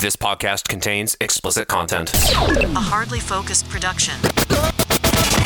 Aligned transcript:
This 0.00 0.16
podcast 0.16 0.68
contains 0.68 1.16
explicit 1.20 1.68
content. 1.68 2.12
A 2.14 2.80
hardly 2.80 3.20
focused 3.20 3.68
production. 3.68 4.14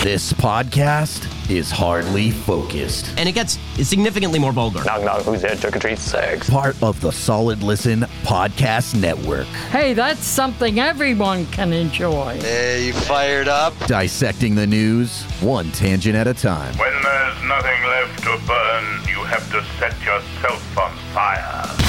This 0.03 0.33
podcast 0.35 1.27
is 1.51 1.71
hardly 1.71 2.31
focused. 2.31 3.13
and 3.17 3.29
it 3.29 3.33
gets 3.33 3.59
significantly 3.83 4.39
more 4.39 4.53
vulgar. 4.53 4.85
Knock 4.85 5.03
knock, 5.03 5.23
who's 5.23 5.43
there? 5.43 5.57
Trick 5.57 5.77
or 5.77 5.79
treat 5.81 5.99
sex. 5.99 6.49
Part 6.49 6.81
of 6.83 7.01
the 7.01 7.11
Solid 7.11 7.63
Listen 7.63 8.01
Podcast 8.23 8.95
Network. 9.01 9.47
Hey, 9.73 9.93
that's 9.95 10.23
something 10.25 10.79
everyone 10.79 11.47
can 11.47 11.73
enjoy. 11.73 12.39
Hey, 12.41 12.87
you 12.89 12.93
fired 12.93 13.49
up? 13.49 13.73
Dissecting 13.87 14.55
the 14.55 14.67
news, 14.67 15.23
one 15.41 15.73
tangent 15.73 16.15
at 16.17 16.27
a 16.27 16.35
time. 16.35 16.77
When 16.77 16.93
there's 17.03 17.43
nothing 17.45 17.83
left 17.85 18.19
to 18.25 18.39
burn, 18.47 19.09
you 19.09 19.25
have 19.25 19.51
to 19.53 19.65
set 19.79 19.99
yourself 20.05 20.79
on 20.79 20.95
fire. 21.15 21.84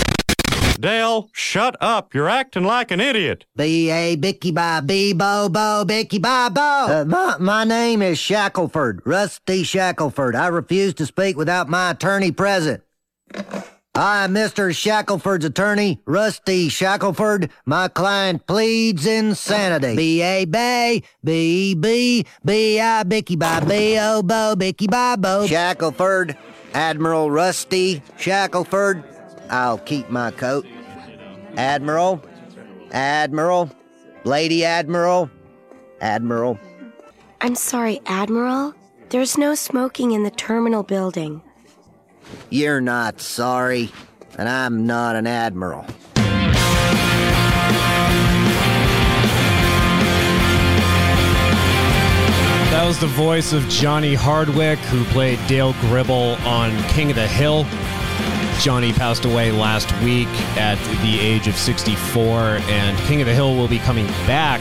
Dale, 0.85 1.31
shut 1.33 1.75
up. 1.81 2.13
You're 2.13 2.29
acting 2.29 2.63
like 2.63 2.91
an 2.91 3.01
idiot. 3.01 3.47
B 3.55 3.89
A 3.89 4.15
Bicky 4.15 4.51
Bye 4.51 4.81
B 4.81 5.13
Bo 5.13 5.49
Bo 5.49 5.83
Bicky 5.83 6.19
Bye 6.19 6.49
Bo. 6.49 6.61
Uh, 6.61 7.05
my, 7.07 7.37
my 7.39 7.63
name 7.63 8.03
is 8.03 8.19
Shackelford, 8.19 9.01
Rusty 9.03 9.63
Shackelford. 9.63 10.35
I 10.35 10.45
refuse 10.45 10.93
to 10.93 11.07
speak 11.07 11.37
without 11.37 11.67
my 11.67 11.89
attorney 11.89 12.31
present. 12.31 12.83
I 13.95 14.25
am 14.25 14.35
Mr. 14.35 14.75
Shackelford's 14.75 15.45
attorney, 15.45 16.03
Rusty 16.05 16.69
Shackelford. 16.69 17.49
My 17.65 17.87
client 17.87 18.45
pleads 18.45 19.07
insanity. 19.07 19.95
B 19.95 20.21
A 20.21 20.45
Bay, 20.45 21.01
B 21.23 21.71
E 21.71 21.73
B, 21.73 22.27
B 22.45 22.79
I 22.79 23.01
Bicky 23.01 23.35
Bye 23.35 23.61
B 23.61 23.97
O 23.99 24.21
Bo 24.21 24.55
Bicky 24.55 24.85
Bye 24.85 25.15
Bo. 25.15 25.47
Shackelford, 25.47 26.37
Admiral 26.75 27.31
Rusty 27.31 28.03
Shackelford. 28.19 29.03
I'll 29.49 29.79
keep 29.79 30.11
my 30.11 30.29
coat. 30.29 30.65
Admiral, 31.57 32.21
Admiral, 32.91 33.71
Lady 34.23 34.65
Admiral, 34.65 35.29
Admiral. 36.01 36.59
I'm 37.41 37.55
sorry, 37.55 38.01
Admiral. 38.05 38.73
There's 39.09 39.37
no 39.37 39.55
smoking 39.55 40.11
in 40.11 40.23
the 40.23 40.31
terminal 40.31 40.83
building. 40.83 41.41
You're 42.49 42.81
not 42.81 43.21
sorry, 43.21 43.91
and 44.37 44.49
I'm 44.49 44.85
not 44.85 45.15
an 45.15 45.27
admiral. 45.27 45.85
That 52.71 52.85
was 52.87 52.99
the 52.99 53.07
voice 53.07 53.53
of 53.53 53.67
Johnny 53.69 54.15
Hardwick, 54.15 54.79
who 54.79 55.03
played 55.05 55.39
Dale 55.47 55.73
Gribble 55.81 56.35
on 56.45 56.77
King 56.89 57.09
of 57.09 57.15
the 57.15 57.27
Hill. 57.27 57.65
Johnny 58.59 58.93
passed 58.93 59.25
away 59.25 59.51
last 59.51 59.91
week 60.03 60.27
at 60.57 60.77
the 61.01 61.19
age 61.19 61.47
of 61.47 61.55
64, 61.55 62.59
and 62.67 62.97
King 62.99 63.21
of 63.21 63.27
the 63.27 63.33
Hill 63.33 63.55
will 63.55 63.67
be 63.67 63.79
coming 63.79 64.07
back 64.27 64.59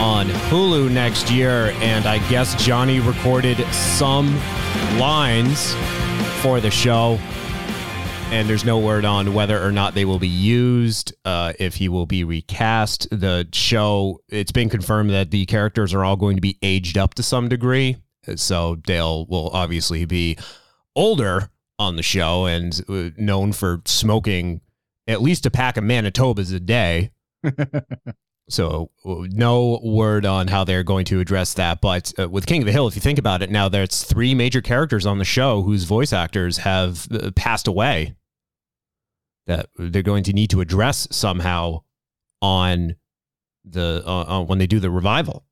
on 0.00 0.26
Hulu 0.26 0.90
next 0.90 1.30
year. 1.30 1.72
And 1.80 2.06
I 2.06 2.18
guess 2.28 2.54
Johnny 2.62 3.00
recorded 3.00 3.58
some 3.72 4.34
lines 4.98 5.74
for 6.42 6.60
the 6.60 6.70
show, 6.70 7.18
and 8.30 8.48
there's 8.48 8.64
no 8.64 8.78
word 8.78 9.04
on 9.04 9.32
whether 9.34 9.62
or 9.62 9.72
not 9.72 9.94
they 9.94 10.04
will 10.04 10.18
be 10.18 10.28
used, 10.28 11.14
uh, 11.24 11.52
if 11.58 11.76
he 11.76 11.88
will 11.88 12.06
be 12.06 12.24
recast. 12.24 13.08
The 13.10 13.48
show, 13.52 14.20
it's 14.28 14.52
been 14.52 14.68
confirmed 14.68 15.10
that 15.10 15.30
the 15.30 15.46
characters 15.46 15.94
are 15.94 16.04
all 16.04 16.16
going 16.16 16.36
to 16.36 16.42
be 16.42 16.58
aged 16.62 16.98
up 16.98 17.14
to 17.14 17.22
some 17.22 17.48
degree. 17.48 17.96
So 18.36 18.76
Dale 18.76 19.26
will 19.26 19.48
obviously 19.50 20.04
be 20.04 20.36
older 20.94 21.50
on 21.80 21.96
the 21.96 22.02
show 22.02 22.44
and 22.44 22.84
uh, 22.88 23.08
known 23.16 23.52
for 23.52 23.80
smoking 23.86 24.60
at 25.08 25.22
least 25.22 25.46
a 25.46 25.50
pack 25.50 25.78
of 25.78 25.82
Manitobas 25.82 26.54
a 26.54 26.60
day. 26.60 27.10
so 28.50 28.90
uh, 29.04 29.26
no 29.30 29.80
word 29.82 30.26
on 30.26 30.46
how 30.48 30.62
they're 30.62 30.82
going 30.82 31.06
to 31.06 31.20
address 31.20 31.54
that. 31.54 31.80
But 31.80 32.12
uh, 32.18 32.28
with 32.28 32.44
King 32.44 32.60
of 32.62 32.66
the 32.66 32.72
Hill, 32.72 32.86
if 32.86 32.94
you 32.94 33.00
think 33.00 33.18
about 33.18 33.40
it, 33.40 33.50
now 33.50 33.70
there's 33.70 34.04
three 34.04 34.34
major 34.34 34.60
characters 34.60 35.06
on 35.06 35.18
the 35.18 35.24
show 35.24 35.62
whose 35.62 35.84
voice 35.84 36.12
actors 36.12 36.58
have 36.58 37.08
uh, 37.10 37.30
passed 37.34 37.66
away 37.66 38.14
that 39.46 39.70
they're 39.78 40.02
going 40.02 40.24
to 40.24 40.34
need 40.34 40.50
to 40.50 40.60
address 40.60 41.08
somehow 41.10 41.82
on 42.42 42.94
the 43.64 44.02
uh, 44.06 44.40
uh, 44.40 44.44
when 44.44 44.58
they 44.58 44.66
do 44.66 44.80
the 44.80 44.90
revival. 44.90 45.46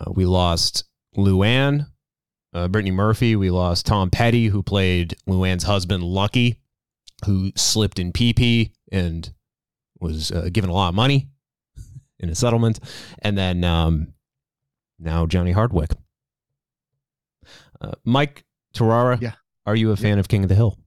Uh, 0.00 0.12
we 0.14 0.24
lost 0.24 0.84
Luann, 1.16 1.88
uh, 2.58 2.68
Brittany 2.68 2.90
Murphy. 2.90 3.36
We 3.36 3.50
lost 3.50 3.86
Tom 3.86 4.10
Petty, 4.10 4.46
who 4.48 4.62
played 4.62 5.14
Luann's 5.28 5.64
husband, 5.64 6.02
Lucky, 6.02 6.60
who 7.24 7.52
slipped 7.56 7.98
in 7.98 8.12
PP 8.12 8.72
and 8.92 9.32
was 10.00 10.30
uh, 10.30 10.48
given 10.52 10.70
a 10.70 10.72
lot 10.72 10.88
of 10.90 10.94
money 10.94 11.28
in 12.20 12.28
a 12.28 12.34
settlement. 12.34 12.80
And 13.22 13.36
then 13.38 13.64
um, 13.64 14.14
now 14.98 15.26
Johnny 15.26 15.52
Hardwick. 15.52 15.90
Uh, 17.80 17.92
Mike 18.04 18.44
Tarara, 18.74 19.20
Yeah. 19.20 19.32
are 19.66 19.76
you 19.76 19.92
a 19.92 19.96
fan 19.96 20.18
of 20.18 20.28
King 20.28 20.42
of 20.42 20.48
the 20.48 20.54
Hill? 20.54 20.78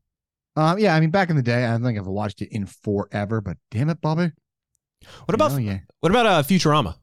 Um, 0.57 0.77
yeah, 0.79 0.93
I 0.95 0.99
mean, 0.99 1.11
back 1.11 1.29
in 1.29 1.38
the 1.38 1.41
day, 1.41 1.63
I 1.65 1.71
don't 1.71 1.83
think 1.83 1.97
I've 1.97 2.05
watched 2.07 2.41
it 2.41 2.49
in 2.53 2.65
forever, 2.65 3.39
but 3.39 3.55
damn 3.71 3.89
it, 3.89 4.01
Bobby. 4.01 4.31
What 5.25 5.33
about 5.33 5.53
Oh 5.53 5.57
yeah. 5.57 5.79
what 6.01 6.11
about 6.11 6.25
uh, 6.25 6.43
Futurama? 6.43 6.95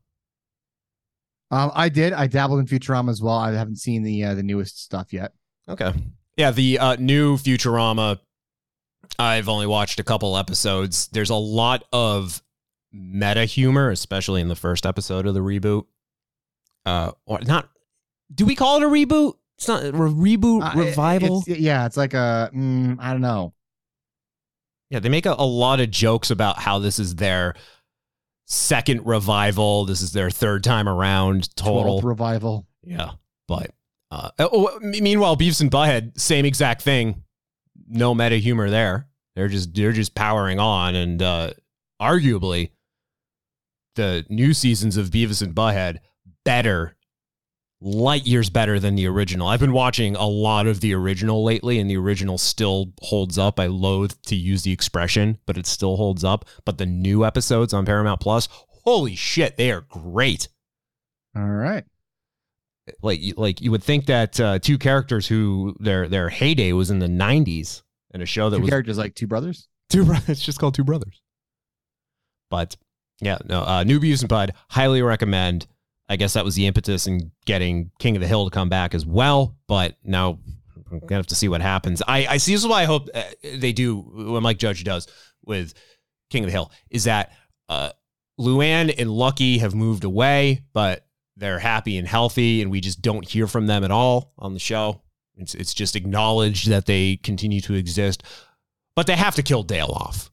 Um, 1.51 1.71
I 1.75 1.89
did. 1.89 2.13
I 2.13 2.27
dabbled 2.27 2.61
in 2.61 2.67
Futurama 2.67 3.11
as 3.11 3.23
well. 3.23 3.37
I 3.37 3.53
haven't 3.53 3.77
seen 3.77 4.03
the 4.03 4.25
uh, 4.25 4.35
the 4.35 4.43
newest 4.43 4.83
stuff 4.83 5.13
yet. 5.13 5.33
Okay. 5.69 5.93
Yeah, 6.37 6.51
the 6.51 6.79
uh, 6.79 6.97
new 6.97 7.37
Futurama. 7.37 8.19
I've 9.19 9.49
only 9.49 9.67
watched 9.67 9.99
a 9.99 10.05
couple 10.05 10.37
episodes. 10.37 11.09
There's 11.09 11.31
a 11.31 11.35
lot 11.35 11.85
of 11.93 12.43
meta 12.93 13.45
humor, 13.47 13.91
especially 13.91 14.41
in 14.41 14.49
the 14.49 14.57
first 14.57 14.85
episode 14.87 15.27
of 15.27 15.35
the 15.35 15.41
reboot. 15.41 15.85
Uh, 16.85 17.13
or 17.27 17.41
not? 17.41 17.69
Do 18.35 18.45
we 18.45 18.55
call 18.55 18.77
it 18.77 18.83
a 18.83 18.89
reboot? 18.89 19.35
It's 19.57 19.67
not 19.69 19.83
a 19.85 19.93
reboot 19.93 20.63
Uh, 20.75 20.79
revival. 20.79 21.43
it's- 21.47 21.59
yeah, 21.59 21.87
it's 21.87 21.97
like 21.97 22.15
a 22.15 22.51
mm, 22.55 22.97
I 23.01 23.13
don't 23.13 23.21
know. 23.23 23.55
Yeah, 24.91 25.01
they 25.01 25.09
make 25.09 25.27
a, 25.27 25.35
a 25.37 25.45
lot 25.47 25.81
of 25.81 25.91
jokes 25.91 26.31
about 26.31 26.59
how 26.61 26.79
this 26.79 26.99
is 26.99 27.17
their 27.17 27.55
second 28.49 29.07
revival. 29.07 29.85
This 29.85 30.03
is 30.03 30.13
their 30.13 30.31
third 30.31 30.65
time 30.65 30.89
around 30.89 31.55
total. 31.57 32.01
12th 32.01 32.05
revival. 32.05 32.67
Yeah, 32.83 33.13
but 33.47 33.71
uh, 34.11 34.31
oh, 34.39 34.79
meanwhile, 34.83 35.37
Beavis 35.37 35.61
and 35.61 35.71
Butthead, 35.71 36.19
same 36.19 36.45
exact 36.45 36.83
thing. 36.83 37.23
No 37.89 38.15
meta 38.15 38.37
humor 38.37 38.71
there. 38.71 39.07
They're 39.37 39.49
just 39.49 39.75
they're 39.75 39.93
just 39.93 40.15
powering 40.15 40.59
on, 40.59 40.95
and 40.95 41.23
uh, 41.23 41.51
arguably, 42.01 42.71
the 43.95 44.27
new 44.29 44.53
seasons 44.53 44.97
of 44.97 45.11
Beavis 45.11 45.43
and 45.43 45.55
Butthead 45.55 45.99
better, 46.45 46.97
light 47.81 48.27
years 48.27 48.51
better 48.51 48.81
than 48.81 48.97
the 48.97 49.07
original. 49.07 49.47
I've 49.47 49.61
been 49.61 49.73
watching 49.73 50.17
a 50.17 50.27
lot 50.27 50.67
of 50.67 50.81
the 50.81 50.95
original 50.95 51.45
lately, 51.45 51.79
and 51.79 51.89
the 51.89 51.97
original 51.97 52.37
still 52.39 52.93
holds 53.03 53.39
up. 53.39 53.61
I 53.61 53.67
loathe 53.67 54.13
to 54.27 54.35
use 54.37 54.63
the 54.63 54.73
expression, 54.73 55.39
but 55.47 55.57
it 55.57 55.67
still 55.67 55.97
holds 55.97 56.25
up. 56.25 56.45
But 56.65 56.79
the 56.79 56.87
new 56.87 57.25
episodes 57.25 57.73
on 57.73 57.87
Paramount 57.87 58.21
Plus, 58.21 58.49
holy 58.85 59.15
shit, 59.15 59.57
they 59.57 59.71
are 59.71 59.83
great 59.83 60.49
All 61.37 61.43
right. 61.47 61.85
like 63.03 63.21
you- 63.21 63.35
like 63.37 63.61
you 63.61 63.71
would 63.71 63.85
think 63.85 64.07
that 64.07 64.41
uh, 64.41 64.59
two 64.59 64.79
characters 64.79 65.27
who 65.29 65.77
their 65.79 66.09
their 66.09 66.31
heyday 66.31 66.73
was 66.73 66.91
in 66.91 66.99
the 66.99 67.07
90s 67.07 67.83
and 68.13 68.23
a 68.23 68.27
show 68.27 68.49
that 68.51 68.57
Two 68.57 68.63
was 68.63 68.71
characters 68.71 68.97
like 68.99 69.15
two 69.15 69.27
brothers. 69.27 69.69
two 69.91 70.05
brothers 70.05 70.29
it's 70.31 70.41
just 70.43 70.59
called 70.59 70.75
two 70.75 70.85
brothers 70.85 71.21
but 72.51 72.77
yeah 73.21 73.37
no 73.45 73.61
uh 73.63 73.85
new 73.85 74.01
Beavis 74.01 74.21
and 74.21 74.29
bud 74.31 74.55
highly 74.71 75.03
recommend 75.03 75.67
i 76.09 76.17
guess 76.17 76.33
that 76.33 76.45
was 76.45 76.55
the 76.55 76.67
impetus 76.67 77.07
in 77.07 77.31
getting 77.45 77.91
king 77.99 78.17
of 78.17 78.23
the 78.23 78.29
hill 78.29 78.45
to 78.45 78.51
come 78.51 78.69
back 78.69 78.95
as 78.95 79.05
well 79.07 79.57
but 79.67 79.97
now 80.05 80.39
i'm 80.91 81.01
gonna 81.01 81.17
have 81.17 81.27
to 81.27 81.35
see 81.35 81.49
what 81.49 81.61
happens. 81.61 82.03
I 82.07 82.27
i 82.27 82.37
see 82.37 82.53
this 82.53 82.63
is 82.63 82.67
why 82.69 82.83
i 82.83 82.87
hope 82.87 83.09
uh, 83.15 83.23
they 83.43 83.73
do 83.73 83.99
what 83.99 84.43
mike 84.43 84.59
judge 84.59 84.85
does 84.85 85.07
with 85.45 85.75
king 86.31 86.45
of 86.45 86.49
the 86.49 86.53
hill 86.53 86.73
is 86.91 87.05
that 87.05 87.33
uh 87.69 87.91
luann 88.39 88.95
and 88.97 89.11
lucky 89.11 89.59
have 89.59 89.75
moved 89.75 90.05
away 90.05 90.63
but 90.73 91.05
they're 91.39 91.59
happy 91.59 91.97
and 91.97 92.07
healthy 92.07 92.61
and 92.61 92.71
we 92.71 92.81
just 92.81 93.01
don't 93.01 93.27
hear 93.27 93.47
from 93.47 93.67
them 93.67 93.85
at 93.85 93.91
all 93.91 94.33
on 94.39 94.55
the 94.55 94.59
show. 94.59 95.03
It's, 95.37 95.55
it's 95.55 95.73
just 95.73 95.95
acknowledged 95.95 96.69
that 96.69 96.87
they 96.87 97.17
continue 97.17 97.61
to 97.63 97.75
exist 97.75 98.25
but 98.97 99.07
they 99.07 99.15
have 99.15 99.37
to 99.37 99.45
kill 99.45 99.63
dale 99.63 99.93
off. 99.95 100.33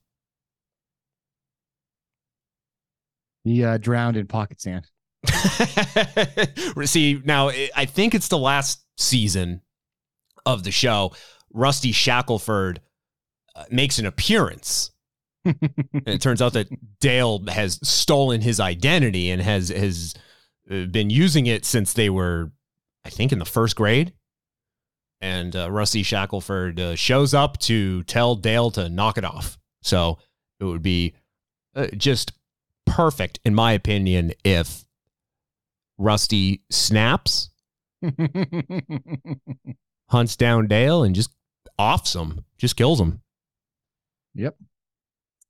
He 3.44 3.64
uh, 3.64 3.78
drowned 3.78 4.18
in 4.18 4.26
pocket 4.26 4.60
sand. 4.60 4.88
See, 6.86 7.22
now 7.24 7.50
I- 7.50 7.86
think 7.86 8.14
it's 8.16 8.28
the 8.28 8.38
last 8.38 8.82
season 8.98 9.62
of 10.46 10.64
the 10.64 10.72
show. 10.72 11.14
Rusty 11.54 11.92
Shackelford 11.92 12.82
uh, 13.56 13.64
makes 13.70 14.00
an 14.00 14.06
appearance. 14.06 14.92
and 15.46 15.58
it 16.06 16.22
turns 16.22 16.42
out 16.42 16.54
that 16.54 16.68
Dale 17.00 17.44
has 17.48 17.80
stolen 17.88 18.42
his 18.42 18.60
identity 18.60 19.30
and 19.30 19.42
has 19.42 19.70
has 19.70 20.16
uh, 20.70 20.86
been 20.86 21.10
using 21.10 21.46
it 21.46 21.66
since 21.66 21.94
they 21.94 22.10
were, 22.10 22.52
I 23.06 23.10
think, 23.10 23.32
in 23.32 23.40
the 23.40 23.46
first 23.46 23.76
grade. 23.76 24.14
And 25.22 25.56
uh, 25.56 25.72
Rusty 25.72 26.04
Shackelford 26.04 26.80
uh, 26.80 26.96
shows 26.96 27.34
up 27.34 27.58
to 27.60 28.04
tell 28.04 28.36
Dale 28.36 28.72
to 28.72 28.90
knock 28.90 29.18
it 29.18 29.24
off. 29.24 29.58
So 29.82 30.18
it 30.60 30.66
would 30.66 30.82
be 30.82 31.14
uh, 31.76 31.88
just 31.96 32.34
perfect, 32.86 33.40
in 33.46 33.56
my 33.56 33.74
opinion, 33.74 34.34
if 34.44 34.85
Rusty 35.98 36.62
snaps, 36.70 37.50
hunts 40.10 40.36
down 40.36 40.68
Dale, 40.68 41.04
and 41.04 41.16
just 41.16 41.30
offs 41.78 42.16
him, 42.16 42.44
just 42.58 42.76
kills 42.76 43.00
him. 43.00 43.22
Yep. 44.34 44.56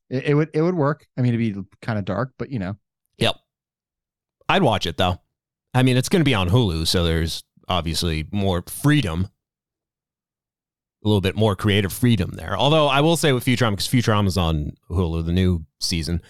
It, 0.09 0.25
it 0.25 0.33
would 0.36 0.50
it 0.53 0.62
would 0.62 0.75
work. 0.75 1.07
I 1.18 1.21
mean, 1.21 1.33
it'd 1.33 1.56
be 1.56 1.62
kind 1.81 1.97
of 1.97 2.06
dark, 2.06 2.33
but 2.38 2.51
you 2.51 2.59
know. 2.59 2.75
Yep. 3.18 3.36
I'd 4.47 4.63
watch 4.63 4.86
it 4.86 4.97
though. 4.97 5.19
I 5.74 5.83
mean, 5.83 5.97
it's 5.97 6.09
going 6.09 6.21
to 6.21 6.25
be 6.25 6.36
on 6.36 6.50
Hulu, 6.50 6.88
so 6.88 7.03
there's 7.03 7.44
obviously 7.68 8.27
more 8.31 8.63
freedom, 8.68 9.27
a 11.03 11.07
little 11.07 11.21
bit 11.21 11.36
more 11.36 11.56
creative 11.56 11.91
freedom 11.91 12.31
there. 12.36 12.56
Although 12.56 12.88
I 12.88 13.01
will 13.01 13.18
say 13.18 13.33
with 13.33 13.44
Futurama, 13.44 13.71
because 13.71 13.88
Futurama's 13.88 14.38
on 14.38 14.74
Hulu, 14.89 15.25
the 15.25 15.33
new 15.33 15.65
season, 15.81 16.21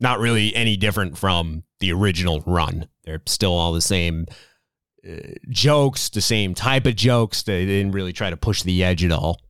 not 0.00 0.20
really 0.20 0.54
any 0.54 0.76
different 0.76 1.18
from 1.18 1.64
the 1.80 1.92
original 1.92 2.42
run. 2.46 2.88
They're 3.04 3.22
still 3.26 3.52
all 3.52 3.72
the 3.72 3.80
same 3.80 4.26
uh, 5.08 5.16
jokes, 5.48 6.08
the 6.08 6.20
same 6.20 6.54
type 6.54 6.86
of 6.86 6.96
jokes. 6.96 7.42
They 7.42 7.66
didn't 7.66 7.92
really 7.92 8.12
try 8.12 8.30
to 8.30 8.36
push 8.36 8.62
the 8.62 8.84
edge 8.84 9.04
at 9.04 9.12
all. 9.12 9.40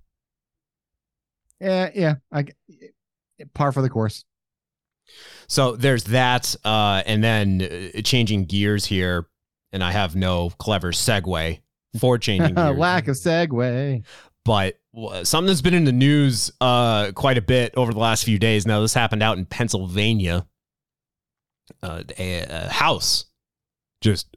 Yeah, 1.60 1.90
yeah. 1.94 2.14
I 2.32 2.46
par 3.54 3.72
for 3.72 3.82
the 3.82 3.90
course. 3.90 4.25
So 5.46 5.76
there's 5.76 6.04
that, 6.04 6.56
uh, 6.64 7.02
and 7.04 7.22
then 7.22 7.93
uh, 7.94 8.00
changing 8.02 8.46
gears 8.46 8.87
here, 8.87 9.26
and 9.72 9.84
I 9.84 9.93
have 9.93 10.16
no 10.16 10.50
clever 10.50 10.93
segue 10.93 11.60
for 12.00 12.19
changing 12.19 12.54
gears. 12.54 12.76
A 12.76 12.81
lack 12.81 13.08
of 13.08 13.16
segue. 13.16 14.04
But 14.44 14.81
uh, 14.96 15.25
something 15.25 15.49
that's 15.49 15.60
been 15.60 15.75
in 15.75 15.84
the 15.84 15.93
news 15.93 16.50
uh, 16.60 17.12
quite 17.12 17.38
a 17.38 17.43
bit 17.43 17.75
over 17.76 17.93
the 17.93 17.99
last 18.00 18.25
few 18.25 18.38
days. 18.38 18.66
Now, 18.66 18.81
this 18.81 18.94
happened 18.94 19.22
out 19.22 19.38
in 19.38 19.44
Pennsylvania. 19.44 20.46
Uh, 21.82 22.02
a, 22.19 22.40
a 22.49 22.69
house 22.69 23.26
just 24.02 24.37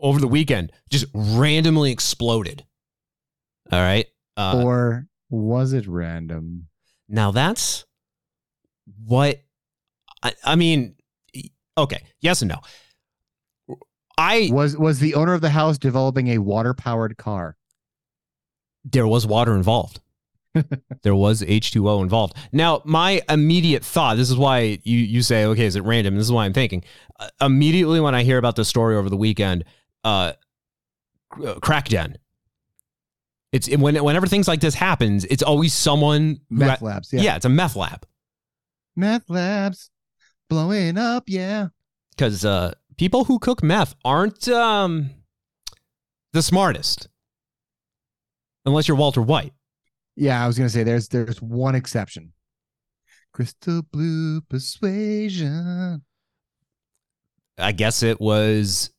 over 0.00 0.18
the 0.18 0.28
weekend 0.28 0.72
just 0.88 1.06
randomly 1.12 1.92
exploded. 1.92 2.64
All 3.70 3.80
right. 3.80 4.06
Uh, 4.36 4.62
or 4.64 5.06
was 5.28 5.74
it 5.74 5.86
random? 5.86 6.68
Now 7.08 7.30
that's 7.30 7.84
what 9.04 9.42
I, 10.22 10.32
I 10.44 10.56
mean. 10.56 10.94
Okay, 11.76 12.02
yes 12.20 12.42
and 12.42 12.48
no. 12.48 13.76
I 14.16 14.50
was 14.52 14.76
was 14.76 14.98
the 14.98 15.14
owner 15.14 15.34
of 15.34 15.40
the 15.40 15.50
house 15.50 15.78
developing 15.78 16.28
a 16.28 16.38
water 16.38 16.74
powered 16.74 17.16
car. 17.16 17.56
There 18.84 19.06
was 19.06 19.26
water 19.26 19.54
involved. 19.54 20.00
There 21.02 21.14
was 21.14 21.42
H2O 21.42 22.02
involved. 22.02 22.36
Now, 22.52 22.82
my 22.84 23.22
immediate 23.28 23.84
thought, 23.84 24.16
this 24.16 24.30
is 24.30 24.36
why 24.36 24.78
you, 24.82 24.98
you 24.98 25.22
say, 25.22 25.44
okay, 25.44 25.64
is 25.64 25.76
it 25.76 25.84
random? 25.84 26.16
This 26.16 26.24
is 26.24 26.32
why 26.32 26.44
I'm 26.44 26.52
thinking. 26.52 26.82
Uh, 27.18 27.28
immediately 27.40 28.00
when 28.00 28.14
I 28.14 28.22
hear 28.22 28.38
about 28.38 28.56
this 28.56 28.68
story 28.68 28.96
over 28.96 29.08
the 29.08 29.16
weekend, 29.16 29.64
uh, 30.04 30.32
crack 31.60 31.88
den. 31.88 32.18
It's 33.52 33.66
it, 33.66 33.78
when 33.78 34.02
whenever 34.02 34.26
things 34.26 34.46
like 34.46 34.60
this 34.60 34.74
happens, 34.74 35.24
it's 35.24 35.42
always 35.42 35.74
someone 35.74 36.40
meth 36.50 36.82
labs. 36.82 37.12
Yeah. 37.12 37.20
yeah, 37.20 37.36
it's 37.36 37.44
a 37.44 37.48
meth 37.48 37.74
lab. 37.74 38.06
Meth 38.94 39.28
labs 39.28 39.90
blowing 40.48 40.96
up. 40.96 41.24
Yeah, 41.26 41.68
because 42.10 42.44
uh, 42.44 42.74
people 42.96 43.24
who 43.24 43.40
cook 43.40 43.62
meth 43.62 43.96
aren't 44.04 44.46
um, 44.48 45.10
the 46.32 46.42
smartest, 46.42 47.08
unless 48.64 48.86
you're 48.86 48.96
Walter 48.96 49.22
White. 49.22 49.52
Yeah, 50.20 50.44
I 50.44 50.46
was 50.46 50.58
gonna 50.58 50.68
say 50.68 50.82
there's 50.82 51.08
there's 51.08 51.40
one 51.40 51.74
exception. 51.74 52.34
Crystal 53.32 53.80
blue 53.90 54.42
persuasion. 54.42 56.02
I 57.56 57.72
guess 57.72 58.02
it 58.02 58.20
was 58.20 58.90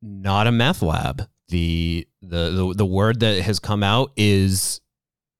not 0.00 0.46
a 0.46 0.52
meth 0.52 0.82
lab. 0.82 1.28
The 1.48 2.06
the 2.22 2.50
the, 2.50 2.74
the 2.76 2.86
word 2.86 3.18
that 3.20 3.42
has 3.42 3.58
come 3.58 3.82
out 3.82 4.12
is 4.16 4.80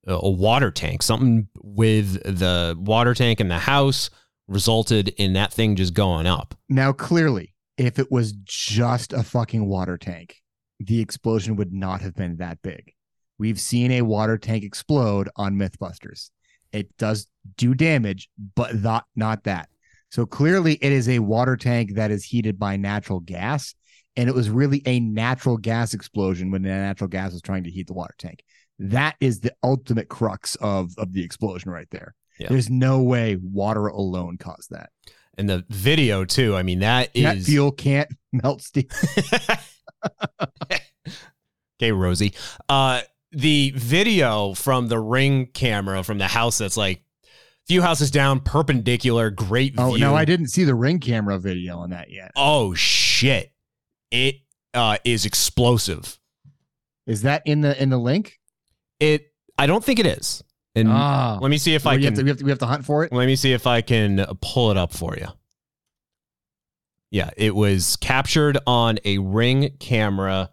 a 0.05 0.29
water 0.29 0.71
tank. 0.71 1.01
Something 1.03 1.47
with 1.63 2.21
the 2.23 2.75
water 2.77 3.13
tank 3.13 3.39
in 3.39 3.47
the 3.47 3.59
house 3.59 4.09
resulted 4.49 5.07
in 5.17 5.31
that 5.33 5.53
thing 5.53 5.77
just 5.77 5.93
going 5.93 6.27
up. 6.27 6.53
Now, 6.67 6.91
clearly, 6.91 7.55
if 7.77 7.97
it 7.97 8.11
was 8.11 8.33
just 8.43 9.13
a 9.13 9.23
fucking 9.23 9.67
water 9.67 9.97
tank, 9.97 10.41
the 10.81 10.99
explosion 10.99 11.55
would 11.55 11.71
not 11.71 12.01
have 12.01 12.13
been 12.13 12.35
that 12.37 12.61
big. 12.61 12.91
We've 13.39 13.59
seen 13.59 13.91
a 13.91 14.01
water 14.01 14.37
tank 14.37 14.63
explode 14.63 15.29
on 15.35 15.55
Mythbusters. 15.55 16.31
It 16.71 16.95
does 16.97 17.27
do 17.55 17.73
damage, 17.73 18.29
but 18.55 18.75
not 18.75 19.05
not 19.15 19.43
that. 19.43 19.69
So 20.09 20.25
clearly 20.25 20.73
it 20.81 20.91
is 20.91 21.09
a 21.09 21.19
water 21.19 21.57
tank 21.57 21.95
that 21.95 22.11
is 22.11 22.23
heated 22.23 22.57
by 22.57 22.77
natural 22.77 23.19
gas. 23.19 23.75
And 24.15 24.27
it 24.27 24.35
was 24.35 24.49
really 24.49 24.81
a 24.85 24.99
natural 24.99 25.57
gas 25.57 25.93
explosion 25.93 26.49
when 26.49 26.63
the 26.63 26.69
natural 26.69 27.07
gas 27.07 27.33
was 27.33 27.41
trying 27.41 27.63
to 27.65 27.71
heat 27.71 27.87
the 27.87 27.93
water 27.93 28.15
tank. 28.17 28.43
That 28.79 29.15
is 29.19 29.41
the 29.41 29.53
ultimate 29.63 30.07
crux 30.07 30.55
of, 30.55 30.91
of 30.97 31.13
the 31.13 31.23
explosion 31.23 31.71
right 31.71 31.89
there. 31.91 32.15
Yeah. 32.39 32.49
There's 32.49 32.69
no 32.69 33.01
way 33.01 33.37
water 33.41 33.87
alone 33.87 34.37
caused 34.37 34.71
that. 34.71 34.89
And 35.37 35.49
the 35.49 35.65
video 35.69 36.25
too. 36.25 36.55
I 36.55 36.63
mean, 36.63 36.79
that, 36.79 37.13
that 37.13 37.37
is 37.37 37.45
fuel 37.45 37.71
can't 37.71 38.09
melt 38.33 38.61
steel. 38.63 38.85
okay, 41.79 41.91
Rosie. 41.91 42.33
Uh, 42.67 43.01
the 43.31 43.71
video 43.75 44.53
from 44.53 44.87
the 44.87 44.99
ring 44.99 45.47
camera 45.47 46.03
from 46.03 46.17
the 46.17 46.27
house 46.27 46.57
that's 46.57 46.77
like 46.77 47.03
few 47.67 47.81
houses 47.81 48.09
down, 48.11 48.39
perpendicular, 48.39 49.29
great 49.29 49.75
view. 49.75 49.83
Oh 49.83 49.95
no, 49.95 50.15
I 50.15 50.25
didn't 50.25 50.47
see 50.47 50.63
the 50.63 50.75
ring 50.75 50.99
camera 50.99 51.37
video 51.37 51.77
on 51.79 51.89
that 51.91 52.09
yet. 52.09 52.31
Oh 52.35 52.73
shit, 52.73 53.51
it 54.11 54.35
uh, 54.73 54.97
is 55.03 55.25
explosive. 55.25 56.19
Is 57.05 57.23
that 57.23 57.43
in 57.45 57.61
the 57.61 57.81
in 57.81 57.89
the 57.89 57.97
link? 57.97 58.39
It. 58.99 59.31
I 59.57 59.65
don't 59.65 59.83
think 59.83 59.99
it 59.99 60.05
is. 60.05 60.43
And 60.75 60.89
oh. 60.89 61.39
let 61.41 61.49
me 61.49 61.57
see 61.57 61.73
if 61.73 61.87
I 61.87 61.99
can. 61.99 62.13
To, 62.13 62.23
we, 62.23 62.29
have 62.29 62.37
to, 62.37 62.45
we 62.45 62.51
have 62.51 62.59
to 62.59 62.67
hunt 62.67 62.85
for 62.85 63.03
it. 63.03 63.11
Let 63.11 63.25
me 63.25 63.35
see 63.35 63.53
if 63.53 63.65
I 63.65 63.81
can 63.81 64.23
pull 64.41 64.69
it 64.69 64.77
up 64.77 64.93
for 64.93 65.15
you. 65.17 65.27
Yeah, 67.09 67.31
it 67.37 67.55
was 67.55 67.95
captured 67.95 68.59
on 68.67 68.99
a 69.03 69.17
ring 69.17 69.75
camera. 69.79 70.51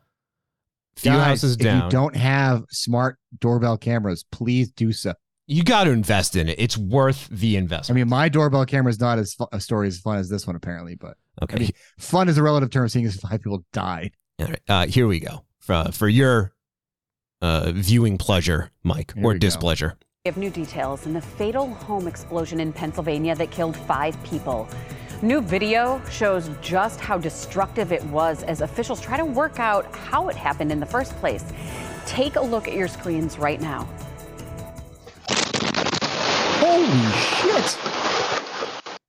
Few 0.97 1.11
Guys, 1.11 1.27
houses 1.27 1.57
down. 1.57 1.79
If 1.79 1.85
you 1.85 1.91
don't 1.91 2.17
have 2.17 2.65
smart 2.71 3.19
doorbell 3.41 3.77
cameras, 3.77 4.25
please 4.31 4.71
do 4.73 4.93
so. 4.93 5.15
You 5.47 5.63
got 5.63 5.85
to 5.85 5.91
invest 5.91 6.37
in 6.37 6.49
it. 6.49 6.59
It's 6.59 6.79
worth 6.79 7.29
the 7.29 7.57
investment. 7.57 7.97
I 7.97 8.01
mean, 8.01 8.09
my 8.09 8.29
doorbell 8.29 8.65
camera 8.65 8.91
is 8.91 9.01
not 9.01 9.19
as 9.19 9.35
fu- 9.35 9.47
a 9.53 9.61
story 9.61 9.89
as 9.89 9.99
fun 9.99 10.19
as 10.19 10.29
this 10.31 10.47
one, 10.47 10.57
apparently. 10.57 10.95
But 10.95 11.17
okay, 11.43 11.57
I 11.57 11.59
mean, 11.59 11.71
fun 11.99 12.29
is 12.29 12.39
a 12.39 12.43
relative 12.43 12.71
term, 12.71 12.89
seeing 12.89 13.05
as 13.05 13.17
five 13.17 13.43
people 13.43 13.65
died. 13.73 14.13
All 14.41 14.47
right, 14.47 14.61
uh, 14.69 14.87
here 14.87 15.07
we 15.07 15.21
go 15.21 15.45
for 15.59 15.85
for 15.93 16.09
your 16.09 16.55
uh, 17.43 17.73
viewing 17.75 18.17
pleasure, 18.17 18.71
Mike, 18.85 19.13
Here 19.15 19.25
or 19.25 19.29
we 19.29 19.35
go. 19.35 19.39
displeasure. 19.41 19.97
We 20.25 20.31
have 20.31 20.39
new 20.39 20.49
details 20.51 21.05
in 21.05 21.13
the 21.13 21.21
fatal 21.21 21.69
home 21.75 22.09
explosion 22.09 22.59
in 22.59 22.73
Pennsylvania 22.73 23.35
that 23.35 23.51
killed 23.51 23.77
five 23.77 24.17
people. 24.25 24.67
New 25.23 25.41
video 25.41 26.03
shows 26.11 26.51
just 26.61 27.01
how 27.01 27.17
destructive 27.19 27.93
it 27.93 28.03
was 28.05 28.43
as 28.43 28.61
officials 28.61 29.01
try 29.01 29.17
to 29.17 29.25
work 29.25 29.59
out 29.59 29.87
how 29.95 30.29
it 30.29 30.37
happened 30.37 30.71
in 30.71 30.81
the 30.81 30.87
first 30.87 31.13
place. 31.17 31.45
Take 32.07 32.37
a 32.37 32.41
look 32.41 32.69
at 32.69 32.75
your 32.75 32.89
screens 32.89 33.39
right 33.39 33.61
now. 33.61 33.89
Holy 36.61 36.87
shit! 37.13 37.79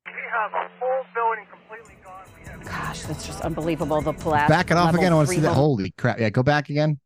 We 0.06 0.22
have 0.32 0.52
a 0.54 0.70
whole 0.80 1.04
building 1.14 1.46
completely 1.50 1.96
gone. 2.04 2.62
Gosh, 2.64 3.02
that's 3.04 3.26
just 3.26 3.42
unbelievable. 3.42 4.02
The 4.02 4.14
collapse. 4.14 4.50
Back 4.50 4.72
it 4.72 4.78
off 4.78 4.96
again. 4.96 5.12
I 5.12 5.16
want 5.16 5.28
to 5.30 5.34
see 5.36 5.42
that. 5.42 5.54
Holy 5.54 5.92
crap! 5.98 6.20
Yeah, 6.20 6.30
go 6.30 6.44
back 6.44 6.70
again. 6.70 7.00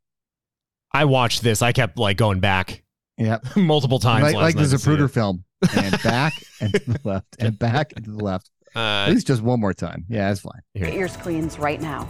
I 0.91 1.05
watched 1.05 1.41
this. 1.41 1.61
I 1.61 1.71
kept 1.71 1.97
like 1.97 2.17
going 2.17 2.39
back 2.39 2.83
Yep. 3.17 3.43
multiple 3.57 3.99
times. 3.99 4.23
like 4.23 4.35
last 4.35 4.43
like 4.43 4.55
the 4.55 4.61
night 4.61 4.69
to 4.69 4.77
Zapruder 4.77 5.11
film, 5.11 5.43
and 5.75 6.01
back 6.03 6.33
and 6.61 6.73
to 6.73 6.79
the 6.79 6.99
left, 7.03 7.35
and 7.39 7.57
back 7.59 7.93
and 7.95 8.05
to 8.05 8.11
the 8.11 8.23
left. 8.23 8.49
At 8.75 9.07
Uh, 9.09 9.11
least 9.11 9.27
just 9.27 9.41
one 9.41 9.59
more 9.59 9.73
time. 9.73 10.05
Yeah, 10.09 10.27
that's 10.29 10.41
fine. 10.41 10.61
Look 10.75 10.89
at 10.89 10.93
your 10.93 11.07
screens 11.07 11.57
right 11.59 11.81
now. 11.81 12.07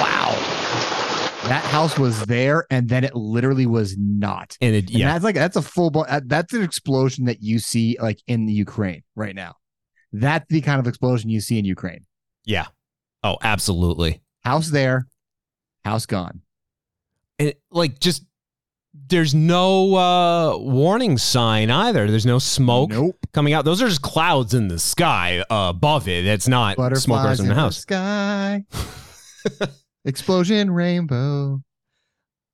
Wow. 0.00 0.30
That 1.48 1.64
house 1.64 1.98
was 1.98 2.24
there, 2.26 2.66
and 2.70 2.88
then 2.88 3.04
it 3.04 3.14
literally 3.14 3.66
was 3.66 3.96
not. 3.98 4.56
and 4.60 4.74
it, 4.74 4.80
And 4.90 4.90
yeah, 4.90 5.12
that's 5.12 5.24
like 5.24 5.34
that's 5.34 5.56
a 5.56 5.62
full 5.62 5.90
blown. 5.90 6.06
That's 6.26 6.52
an 6.52 6.62
explosion 6.62 7.24
that 7.26 7.42
you 7.42 7.58
see 7.58 7.96
like 8.00 8.20
in 8.26 8.46
the 8.46 8.52
Ukraine 8.52 9.02
right 9.14 9.34
now. 9.34 9.54
That's 10.12 10.46
the 10.48 10.60
kind 10.60 10.80
of 10.80 10.86
explosion 10.86 11.30
you 11.30 11.40
see 11.40 11.58
in 11.58 11.64
Ukraine. 11.64 12.04
yeah. 12.44 12.66
Oh, 13.24 13.36
absolutely. 13.42 14.22
House 14.44 14.68
there, 14.70 15.08
house 15.84 16.06
gone. 16.06 16.42
And 17.40 17.52
like 17.72 17.98
just 17.98 18.24
there's 19.08 19.34
no 19.34 19.94
uh 19.94 20.58
warning 20.58 21.16
sign 21.18 21.70
either. 21.70 22.10
There's 22.10 22.26
no 22.26 22.38
smoke 22.38 22.90
Nope. 22.90 23.16
coming 23.32 23.52
out. 23.54 23.64
Those 23.64 23.80
are 23.82 23.88
just 23.88 24.02
clouds 24.02 24.54
in 24.54 24.68
the 24.68 24.78
sky 24.78 25.40
uh, 25.50 25.70
above 25.70 26.08
it. 26.08 26.26
It's 26.26 26.48
not 26.48 26.74
smoke 26.76 26.90
Butterflies 26.90 27.38
goes 27.38 27.40
in 27.40 27.48
the 27.48 27.54
house. 27.54 27.78
sky. 27.78 28.64
Explosion 30.04 30.70
rainbow. 30.70 31.62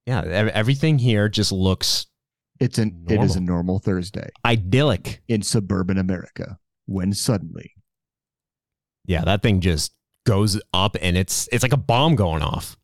Yeah, 0.07 0.21
everything 0.23 0.99
here 0.99 1.29
just 1.29 1.51
looks 1.53 2.07
It's 2.61 2.79
an 2.79 3.07
it 3.09 3.23
is 3.23 3.37
a 3.37 3.41
normal 3.41 3.79
Thursday 3.79 4.29
Idyllic. 4.45 5.23
in 5.29 5.43
suburban 5.43 5.97
America 5.99 6.59
when 6.87 7.13
suddenly 7.15 7.73
Yeah, 9.07 9.25
that 9.25 9.43
thing 9.43 9.61
just 9.61 9.93
goes 10.27 10.61
up 10.73 10.97
and 11.01 11.17
it's 11.17 11.49
it's 11.53 11.63
like 11.63 11.73
a 11.73 11.79
bomb 11.79 12.17
going 12.17 12.43
off. 12.43 12.77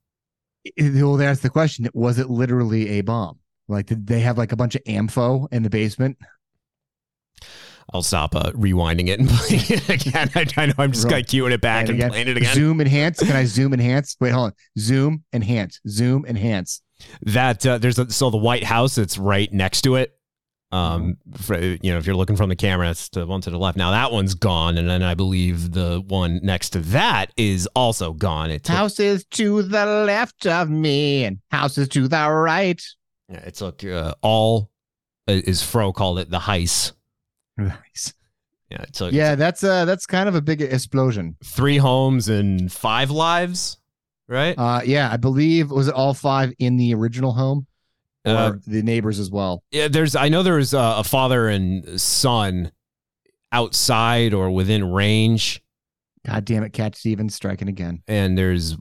well, 0.78 1.16
that's 1.16 1.40
the 1.40 1.50
question. 1.50 1.88
Was 1.94 2.18
it 2.18 2.28
literally 2.30 2.88
a 2.90 3.00
bomb? 3.02 3.38
Like, 3.70 3.86
did 3.86 4.06
they 4.06 4.20
have 4.20 4.36
like 4.38 4.52
a 4.52 4.56
bunch 4.56 4.74
of 4.74 4.82
ammo 4.86 5.46
in 5.50 5.62
the 5.62 5.70
basement? 5.70 6.18
I'll 7.92 8.02
stop 8.02 8.36
uh, 8.36 8.52
rewinding 8.52 9.08
it 9.08 9.18
and 9.18 9.28
playing 9.30 9.64
it 9.68 9.88
again. 9.88 10.30
I, 10.34 10.46
I 10.56 10.66
know 10.66 10.74
I'm 10.78 10.92
just 10.92 11.08
kind 11.08 11.24
of 11.24 11.30
queuing 11.30 11.52
it 11.52 11.60
back 11.60 11.88
and, 11.88 11.96
again, 11.98 12.10
playing 12.10 12.28
it 12.28 12.36
again. 12.36 12.54
Zoom 12.54 12.80
enhance. 12.80 13.18
Can 13.18 13.34
I 13.34 13.44
zoom 13.44 13.72
enhance? 13.72 14.16
Wait, 14.20 14.30
hold 14.30 14.46
on. 14.46 14.52
Zoom 14.78 15.24
enhance. 15.32 15.80
Zoom 15.88 16.24
enhance. 16.26 16.82
That 17.22 17.66
uh, 17.66 17.78
there's 17.78 17.98
a, 17.98 18.10
so 18.10 18.30
the 18.30 18.36
White 18.36 18.64
House 18.64 18.94
that's 18.94 19.18
right 19.18 19.52
next 19.52 19.82
to 19.82 19.96
it. 19.96 20.12
Um, 20.72 21.16
for, 21.36 21.58
you 21.58 21.90
know, 21.90 21.98
if 21.98 22.06
you're 22.06 22.14
looking 22.14 22.36
from 22.36 22.48
the 22.48 22.54
camera, 22.54 22.90
it's 22.90 23.08
the 23.08 23.26
one 23.26 23.40
to 23.40 23.50
the 23.50 23.58
left. 23.58 23.76
Now 23.76 23.90
that 23.90 24.12
one's 24.12 24.34
gone, 24.34 24.78
and 24.78 24.88
then 24.88 25.02
I 25.02 25.14
believe 25.14 25.72
the 25.72 26.00
one 26.06 26.38
next 26.44 26.70
to 26.70 26.78
that 26.78 27.32
is 27.36 27.66
also 27.74 28.12
gone. 28.12 28.52
It 28.52 28.62
took, 28.62 28.76
Houses 28.76 29.24
to 29.32 29.62
the 29.62 29.84
left 29.84 30.46
of 30.46 30.70
me 30.70 31.24
and 31.24 31.38
houses 31.50 31.88
to 31.88 32.06
the 32.06 32.30
right. 32.30 32.80
Yeah, 33.30 33.38
it 33.38 33.54
took 33.54 33.84
uh, 33.84 34.14
all 34.22 34.70
uh, 35.28 35.32
is 35.32 35.62
Fro 35.62 35.92
called 35.92 36.18
it 36.18 36.30
the 36.30 36.38
heist. 36.38 36.92
Nice. 37.56 38.14
Yeah, 38.70 38.82
it 38.82 38.92
took 38.94 39.12
Yeah, 39.12 39.34
that's 39.34 39.62
uh 39.64 39.84
that's 39.84 40.06
kind 40.06 40.28
of 40.28 40.34
a 40.34 40.40
big 40.40 40.62
explosion. 40.62 41.36
three 41.44 41.76
homes 41.76 42.28
and 42.28 42.72
five 42.72 43.10
lives, 43.10 43.78
right? 44.28 44.54
Uh 44.56 44.80
yeah, 44.84 45.10
I 45.12 45.16
believe 45.16 45.70
was 45.70 45.88
it 45.88 45.94
all 45.94 46.14
five 46.14 46.52
in 46.58 46.76
the 46.76 46.94
original 46.94 47.32
home 47.32 47.66
or 48.24 48.32
Uh, 48.32 48.52
the 48.66 48.82
neighbors 48.82 49.18
as 49.18 49.30
well. 49.30 49.62
Yeah, 49.72 49.88
there's. 49.88 50.14
I 50.14 50.28
know 50.28 50.42
there's 50.42 50.72
a, 50.74 50.94
a 50.98 51.04
father 51.04 51.48
and 51.48 52.00
son 52.00 52.70
outside 53.52 54.32
or 54.34 54.50
within 54.50 54.84
range, 54.92 55.62
God 56.26 56.44
damn 56.44 56.62
it, 56.62 56.72
Cat 56.72 56.94
Stevens 56.96 57.34
striking 57.34 57.68
again. 57.68 58.02
and 58.06 58.38
there's, 58.38 58.76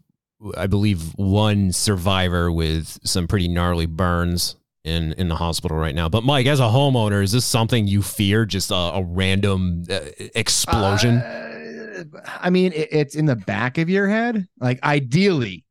I 0.55 0.67
believe, 0.67 1.13
one 1.15 1.71
survivor 1.71 2.51
with 2.51 2.99
some 3.03 3.27
pretty 3.27 3.47
gnarly 3.47 3.85
burns 3.85 4.55
in 4.83 5.13
in 5.13 5.27
the 5.27 5.35
hospital 5.35 5.77
right 5.77 5.95
now. 5.95 6.09
But 6.09 6.23
Mike, 6.23 6.45
as 6.45 6.59
a 6.59 6.63
homeowner, 6.63 7.21
is 7.23 7.31
this 7.31 7.45
something 7.45 7.87
you 7.87 8.01
fear? 8.01 8.45
Just 8.45 8.71
a, 8.71 8.75
a 8.75 9.03
random 9.03 9.83
uh, 9.89 9.99
explosion? 10.35 11.17
Uh, 11.17 12.03
I 12.25 12.49
mean, 12.49 12.71
it, 12.73 12.89
it's 12.91 13.15
in 13.15 13.25
the 13.25 13.35
back 13.35 13.77
of 13.77 13.89
your 13.89 14.07
head. 14.07 14.47
Like 14.59 14.81
ideally, 14.83 15.65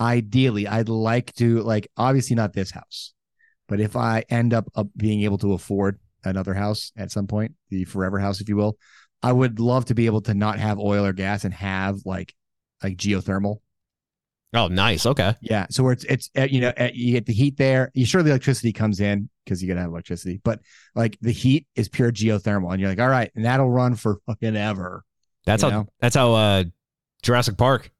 ideally, 0.00 0.66
I'd 0.66 0.88
like 0.88 1.34
to 1.36 1.62
like 1.62 1.88
obviously 1.96 2.36
not 2.36 2.52
this 2.52 2.70
house, 2.70 3.14
but 3.68 3.80
if 3.80 3.96
I 3.96 4.24
end 4.28 4.52
up, 4.52 4.68
up 4.74 4.88
being 4.96 5.22
able 5.22 5.38
to 5.38 5.54
afford 5.54 5.98
another 6.24 6.54
house 6.54 6.92
at 6.96 7.10
some 7.10 7.26
point, 7.26 7.54
the 7.70 7.84
forever 7.84 8.18
house, 8.18 8.40
if 8.40 8.48
you 8.48 8.56
will, 8.56 8.76
I 9.22 9.32
would 9.32 9.60
love 9.60 9.86
to 9.86 9.94
be 9.94 10.06
able 10.06 10.20
to 10.22 10.34
not 10.34 10.58
have 10.58 10.78
oil 10.78 11.04
or 11.04 11.12
gas 11.12 11.44
and 11.44 11.54
have 11.54 12.00
like 12.04 12.34
like 12.82 12.96
geothermal. 12.96 13.58
Oh, 14.54 14.68
nice. 14.68 15.06
Okay. 15.06 15.34
Yeah, 15.40 15.66
so 15.70 15.82
where 15.82 15.92
it's 15.92 16.04
it's 16.04 16.30
uh, 16.36 16.42
you 16.50 16.60
know 16.60 16.72
uh, 16.78 16.90
you 16.92 17.12
get 17.12 17.26
the 17.26 17.32
heat 17.32 17.56
there. 17.56 17.90
You 17.94 18.06
sure 18.06 18.22
the 18.22 18.30
electricity 18.30 18.72
comes 18.72 19.00
in 19.00 19.28
because 19.44 19.62
you 19.62 19.68
gotta 19.68 19.80
have 19.80 19.90
electricity, 19.90 20.40
but 20.42 20.60
like 20.94 21.18
the 21.20 21.32
heat 21.32 21.66
is 21.76 21.88
pure 21.88 22.10
geothermal, 22.10 22.72
and 22.72 22.80
you're 22.80 22.88
like, 22.88 23.00
all 23.00 23.08
right, 23.08 23.30
and 23.34 23.44
that'll 23.44 23.70
run 23.70 23.94
for 23.94 24.20
fucking 24.26 24.56
ever. 24.56 25.04
That's 25.44 25.62
how. 25.62 25.70
know? 25.70 25.86
That's 26.00 26.16
how. 26.16 26.32
Uh, 26.32 26.64
Jurassic 27.24 27.56
Park. 27.56 27.90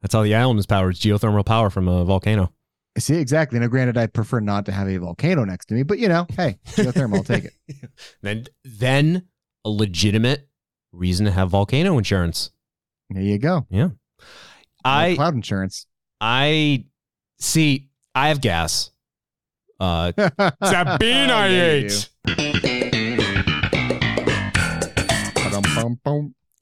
That's 0.00 0.14
how 0.14 0.22
the 0.22 0.34
island 0.34 0.60
is 0.60 0.66
powered. 0.66 0.94
It's 0.94 1.04
geothermal 1.04 1.44
power 1.44 1.70
from 1.70 1.88
a 1.88 2.04
volcano. 2.04 2.52
See, 2.96 3.16
exactly. 3.16 3.58
Now, 3.58 3.66
granted, 3.66 3.98
I 3.98 4.06
prefer 4.06 4.40
not 4.40 4.66
to 4.66 4.72
have 4.72 4.88
a 4.88 4.96
volcano 4.98 5.44
next 5.44 5.66
to 5.66 5.74
me, 5.74 5.82
but 5.82 5.98
you 5.98 6.08
know, 6.08 6.26
hey, 6.36 6.58
geothermal, 6.66 7.16
I'll 7.16 7.24
take 7.24 7.44
it. 7.44 7.52
Then, 8.22 8.46
then 8.64 9.24
a 9.64 9.70
legitimate 9.70 10.48
reason 10.92 11.26
to 11.26 11.32
have 11.32 11.50
volcano 11.50 11.98
insurance. 11.98 12.50
There 13.10 13.22
you 13.22 13.38
go. 13.38 13.66
Yeah. 13.70 13.88
I 14.84 15.14
cloud 15.14 15.34
insurance. 15.34 15.86
I 16.20 16.86
see. 17.38 17.88
I 18.14 18.28
have 18.28 18.40
gas. 18.40 18.90
Uh, 19.80 20.12
it's 20.16 20.26
that 20.60 20.96
bean 21.00 21.30
I 21.30 21.48
ate. 21.48 22.08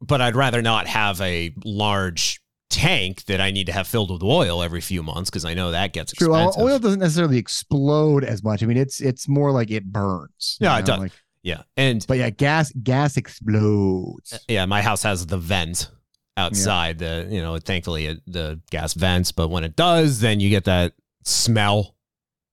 But 0.00 0.20
I'd 0.20 0.34
rather 0.34 0.62
not 0.62 0.86
have 0.88 1.20
a 1.20 1.54
large 1.64 2.40
tank 2.70 3.24
that 3.26 3.40
I 3.40 3.50
need 3.50 3.66
to 3.66 3.72
have 3.72 3.86
filled 3.86 4.10
with 4.10 4.22
oil 4.22 4.62
every 4.62 4.80
few 4.80 5.02
months 5.02 5.30
because 5.30 5.44
I 5.44 5.54
know 5.54 5.70
that 5.70 5.92
gets 5.92 6.12
True. 6.12 6.34
Expensive. 6.34 6.62
oil 6.62 6.78
doesn't 6.78 6.98
necessarily 7.00 7.38
explode 7.38 8.24
as 8.24 8.42
much. 8.42 8.62
I 8.62 8.66
mean, 8.66 8.78
it's 8.78 9.00
it's 9.00 9.28
more 9.28 9.52
like 9.52 9.70
it 9.70 9.84
burns. 9.84 10.56
Yeah, 10.60 10.78
it 10.78 10.86
does. 10.86 10.98
like- 10.98 11.12
yeah, 11.44 11.62
and 11.76 12.04
but 12.06 12.18
yeah, 12.18 12.30
gas 12.30 12.72
gas 12.82 13.16
explodes. 13.16 14.38
yeah, 14.48 14.64
my 14.64 14.80
house 14.80 15.02
has 15.02 15.26
the 15.26 15.38
vent 15.38 15.90
outside. 16.36 16.98
The 16.98 17.26
you 17.30 17.40
know, 17.42 17.58
thankfully 17.58 18.06
it, 18.06 18.20
the 18.26 18.60
gas 18.70 18.94
vents, 18.94 19.32
but 19.32 19.48
when 19.48 19.64
it 19.64 19.76
does, 19.76 20.20
then 20.20 20.40
you 20.40 20.50
get 20.50 20.64
that 20.64 20.94
smell, 21.24 21.94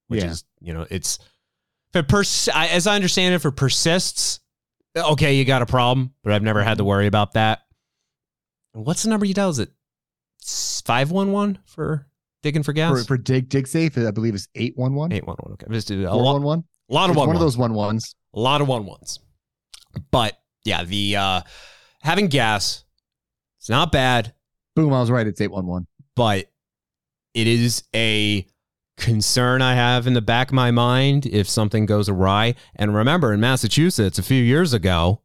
which 0.08 0.22
Yeah. 0.22 0.30
is 0.30 0.44
you 0.60 0.74
know, 0.74 0.86
it's 0.90 1.18
if 1.92 1.96
it 2.04 2.08
pers- 2.08 2.48
I, 2.48 2.68
as 2.68 2.86
I 2.86 2.94
understand 2.94 3.32
it, 3.32 3.36
if 3.36 3.44
it 3.46 3.52
persists, 3.56 4.40
okay, 4.96 5.34
you 5.34 5.44
got 5.44 5.62
a 5.62 5.66
problem. 5.66 6.12
But 6.22 6.32
I've 6.34 6.42
never 6.42 6.62
had 6.62 6.78
to 6.78 6.84
worry 6.84 7.06
about 7.06 7.32
that. 7.32 7.60
What's 8.72 9.02
the 9.02 9.08
number 9.10 9.26
you 9.26 9.34
dial? 9.34 9.50
Is 9.50 9.58
it 9.58 9.70
five 10.84 11.10
one 11.10 11.32
one 11.32 11.58
for 11.64 12.06
digging 12.42 12.62
for 12.62 12.72
gas? 12.72 13.00
For, 13.00 13.04
for 13.04 13.18
dig 13.18 13.48
dig 13.48 13.66
safe, 13.66 13.96
I 13.98 14.10
believe 14.12 14.34
it's 14.34 14.48
eight 14.54 14.74
one 14.76 14.94
one. 14.94 15.10
Eight 15.12 15.26
one 15.26 15.36
one. 15.40 15.52
Okay, 15.54 15.66
just 15.72 15.88
do 15.88 16.06
a 16.08 16.10
lot, 16.14 16.34
one 16.34 16.42
one. 16.42 16.64
a 16.90 16.94
lot 16.94 17.10
of 17.10 17.16
one 17.16 17.26
one 17.28 17.36
of 17.36 17.40
those 17.40 17.56
one 17.56 17.74
ones. 17.74 18.14
a 18.34 18.38
lot 18.40 18.60
of 18.60 18.68
one 18.68 18.84
ones. 18.86 19.18
But 20.12 20.38
yeah, 20.64 20.84
the 20.84 21.16
uh 21.16 21.40
having 22.02 22.28
gas, 22.28 22.84
it's 23.60 23.68
not 23.68 23.92
bad, 23.92 24.32
Boom! 24.74 24.92
I 24.92 25.00
was 25.00 25.10
right. 25.10 25.26
It's 25.26 25.40
eight 25.40 25.50
one 25.52 25.66
one. 25.66 25.86
but 26.16 26.50
it 27.34 27.46
is 27.46 27.84
a 27.94 28.44
concern 28.96 29.62
I 29.62 29.74
have 29.74 30.06
in 30.06 30.14
the 30.14 30.20
back 30.20 30.48
of 30.48 30.54
my 30.54 30.70
mind 30.72 31.24
if 31.26 31.48
something 31.48 31.86
goes 31.86 32.08
awry. 32.08 32.54
And 32.76 32.94
remember, 32.94 33.32
in 33.32 33.40
Massachusetts 33.40 34.18
a 34.18 34.22
few 34.22 34.42
years 34.42 34.72
ago, 34.74 35.20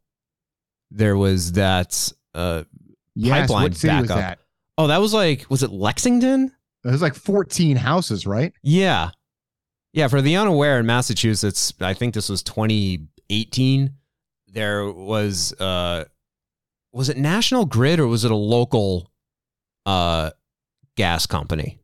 there 0.90 1.16
was 1.16 1.52
that 1.52 2.12
uh 2.34 2.64
Yes. 3.14 3.40
pipeline 3.40 3.62
What 3.64 3.76
city 3.76 3.94
was 3.96 4.08
backup. 4.08 4.16
that? 4.22 4.38
Oh, 4.78 4.86
that 4.88 4.98
was 5.00 5.12
like 5.14 5.46
was 5.50 5.62
it 5.62 5.70
Lexington? 5.72 6.52
It 6.84 6.90
was 6.90 7.02
like 7.02 7.14
14 7.14 7.76
houses, 7.76 8.26
right? 8.26 8.52
Yeah. 8.62 9.10
Yeah, 9.92 10.08
for 10.08 10.20
the 10.22 10.36
unaware 10.36 10.78
in 10.78 10.86
Massachusetts, 10.86 11.72
I 11.80 11.94
think 11.94 12.12
this 12.14 12.28
was 12.28 12.42
2018, 12.42 13.94
there 14.48 14.84
was 14.90 15.52
uh 15.60 16.04
was 16.96 17.08
it 17.08 17.16
National 17.16 17.66
Grid 17.66 18.00
or 18.00 18.06
was 18.06 18.24
it 18.24 18.30
a 18.30 18.36
local 18.36 19.10
uh 19.84 20.30
gas 20.96 21.26
company? 21.26 21.78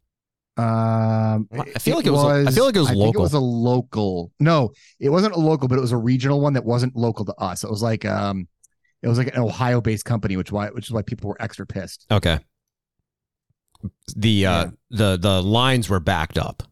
Um, 0.57 1.49
I 1.53 1.79
feel 1.79 1.97
like 1.97 2.05
it 2.07 2.11
was 2.11 2.25
a- 2.25 2.49
I 2.49 2.53
feel 2.53 2.67
like 2.67 2.77
it 2.77 2.81
was 2.81 2.89
I 2.89 2.93
think 2.93 3.01
local. 3.07 3.21
it 3.23 3.25
was 3.25 3.33
a 3.33 3.41
local. 3.41 4.33
No, 4.39 4.73
it 5.01 5.09
wasn't 5.09 5.35
a 5.35 5.39
local, 5.39 5.67
but 5.69 5.79
it 5.79 5.81
was 5.81 5.93
a 5.93 5.97
regional 5.97 6.41
one 6.41 6.53
that 6.55 6.65
wasn't 6.65 6.95
local 6.95 7.25
to 7.25 7.35
us. 7.37 7.65
It 7.65 7.71
was 7.71 7.83
like 7.83 8.05
um, 8.05 8.47
it 9.03 9.09
was 9.09 9.17
like 9.19 9.29
an 9.35 9.39
Ohio-based 9.43 10.05
company, 10.05 10.37
which 10.37 10.53
why 10.53 10.69
which 10.69 10.87
is 10.87 10.93
why 10.93 11.03
people 11.03 11.29
were 11.29 11.41
extra 11.41 11.67
pissed. 11.67 12.05
Okay. 12.11 12.39
The 14.15 14.47
uh 14.47 14.65
Yeah. 14.65 14.71
the 14.91 15.17
the 15.19 15.43
lines 15.43 15.89
were 15.89 16.01
backed 16.01 16.39
up. 16.39 16.63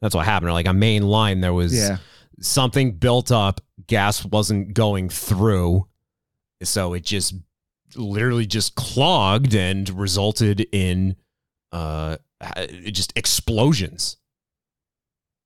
That's 0.00 0.14
what 0.14 0.24
happened. 0.26 0.52
Like 0.52 0.66
a 0.66 0.72
main 0.74 1.02
line 1.02 1.40
there 1.40 1.52
was 1.54 1.74
Yeah. 1.74 1.96
something 2.40 2.92
built 2.92 3.32
up, 3.32 3.60
gas 3.86 4.24
wasn't 4.24 4.74
going 4.74 5.08
through. 5.08 5.88
So 6.62 6.92
it 6.94 7.04
just 7.04 7.34
literally 7.96 8.46
just 8.46 8.74
clogged 8.74 9.54
and 9.54 9.88
resulted 9.90 10.66
in 10.72 11.16
uh 11.72 12.16
just 12.84 13.12
explosions. 13.16 14.16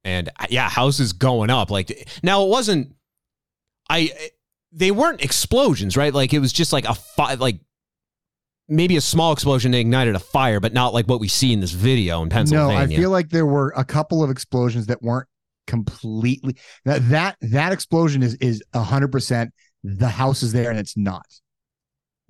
And 0.04 0.28
uh, 0.38 0.46
yeah, 0.50 0.68
houses 0.68 1.12
going 1.12 1.50
up 1.50 1.70
like 1.70 2.08
now 2.22 2.44
it 2.44 2.49
wasn't 2.49 2.94
I 3.88 4.30
they 4.72 4.90
weren't 4.90 5.22
explosions, 5.22 5.96
right? 5.96 6.12
Like 6.12 6.32
it 6.32 6.38
was 6.38 6.52
just 6.52 6.72
like 6.72 6.87
a 6.87 6.94
fi- 6.94 7.34
like 7.34 7.61
maybe 8.68 8.96
a 8.96 9.00
small 9.00 9.32
explosion 9.32 9.72
that 9.72 9.78
ignited 9.78 10.14
a 10.14 10.20
fire, 10.20 10.61
but 10.61 10.72
not 10.72 10.94
like 10.94 11.06
what 11.06 11.20
we 11.20 11.28
see 11.28 11.52
in 11.52 11.61
this 11.61 11.72
video 11.72 12.22
in 12.22 12.30
Pennsylvania. 12.30 12.87
No, 12.87 12.94
I 12.94 12.96
feel 12.96 13.11
like 13.11 13.28
there 13.28 13.46
were 13.46 13.72
a 13.76 13.84
couple 13.84 14.25
of 14.25 14.30
explosions 14.30 14.87
that 14.87 15.02
weren't 15.02 15.28
completely 15.66 16.56
that 16.84 17.08
that, 17.11 17.37
that 17.40 17.72
explosion 17.72 18.22
is 18.22 18.34
is 18.37 18.62
hundred 18.75 19.12
percent 19.12 19.52
the 19.84 20.08
house 20.08 20.42
is 20.42 20.52
there 20.52 20.70
and 20.70 20.78
it's 20.78 20.96
not 20.96 21.25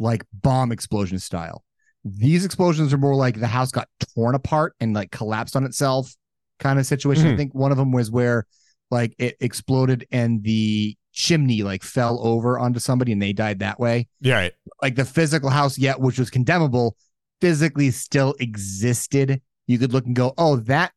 like 0.03 0.25
bomb 0.33 0.73
explosion 0.73 1.19
style. 1.19 1.65
These 2.05 2.45
explosions 2.45 2.93
are 2.93 2.99
more 2.99 3.15
like 3.15 3.39
the 3.39 3.47
house 3.47 3.71
got 3.71 3.89
torn 4.15 4.35
apart 4.35 4.75
and 4.81 4.93
like 4.95 5.11
collapsed 5.11 5.55
on 5.57 5.65
itself 5.65 6.15
kind 6.59 6.79
of 6.79 6.87
situation. 6.87 7.27
I 7.29 7.33
Mhm. 7.33 7.37
think 7.37 7.55
one 7.55 7.71
of 7.71 7.79
them 7.79 7.93
was 7.93 8.11
where 8.11 8.47
like 8.91 9.15
it 9.19 9.37
exploded 9.41 10.07
and 10.11 10.43
the 10.43 10.97
chimney 11.13 11.63
like 11.63 11.83
fell 11.83 12.19
over 12.27 12.59
onto 12.59 12.81
somebody 12.81 13.13
and 13.13 13.21
they 13.23 13.33
died 13.33 13.59
that 13.61 13.79
way 13.79 14.09
yeah, 14.21 14.35
right. 14.37 14.53
like 14.81 14.95
the 14.97 15.05
physical 15.05 15.51
house 15.51 15.77
yet 15.79 16.01
which 16.01 16.19
was 16.19 16.31
condemnable 16.31 16.97
physically 17.43 17.91
still 17.91 18.35
existed 18.41 19.41
you 19.67 19.79
could 19.79 19.93
look 19.93 20.07
and 20.07 20.17
go 20.17 20.33
oh 20.39 20.57
that 20.57 20.93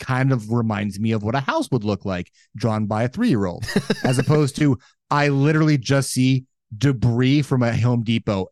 kind 0.00 0.32
of 0.32 0.50
reminds 0.52 0.98
me 0.98 1.12
of 1.12 1.22
what 1.22 1.36
a 1.36 1.40
house 1.40 1.68
would 1.70 1.84
look 1.84 2.04
like 2.04 2.32
drawn 2.56 2.86
by 2.86 3.04
a 3.04 3.08
three 3.08 3.28
year 3.28 3.46
old, 3.46 3.64
as 4.04 4.18
opposed 4.18 4.56
to 4.56 4.76
I 5.08 5.28
literally 5.28 5.78
just 5.78 6.10
see 6.10 6.44
debris 6.78 7.42
from 7.42 7.62
a 7.62 7.76
Home 7.76 8.02
Depot 8.02 8.48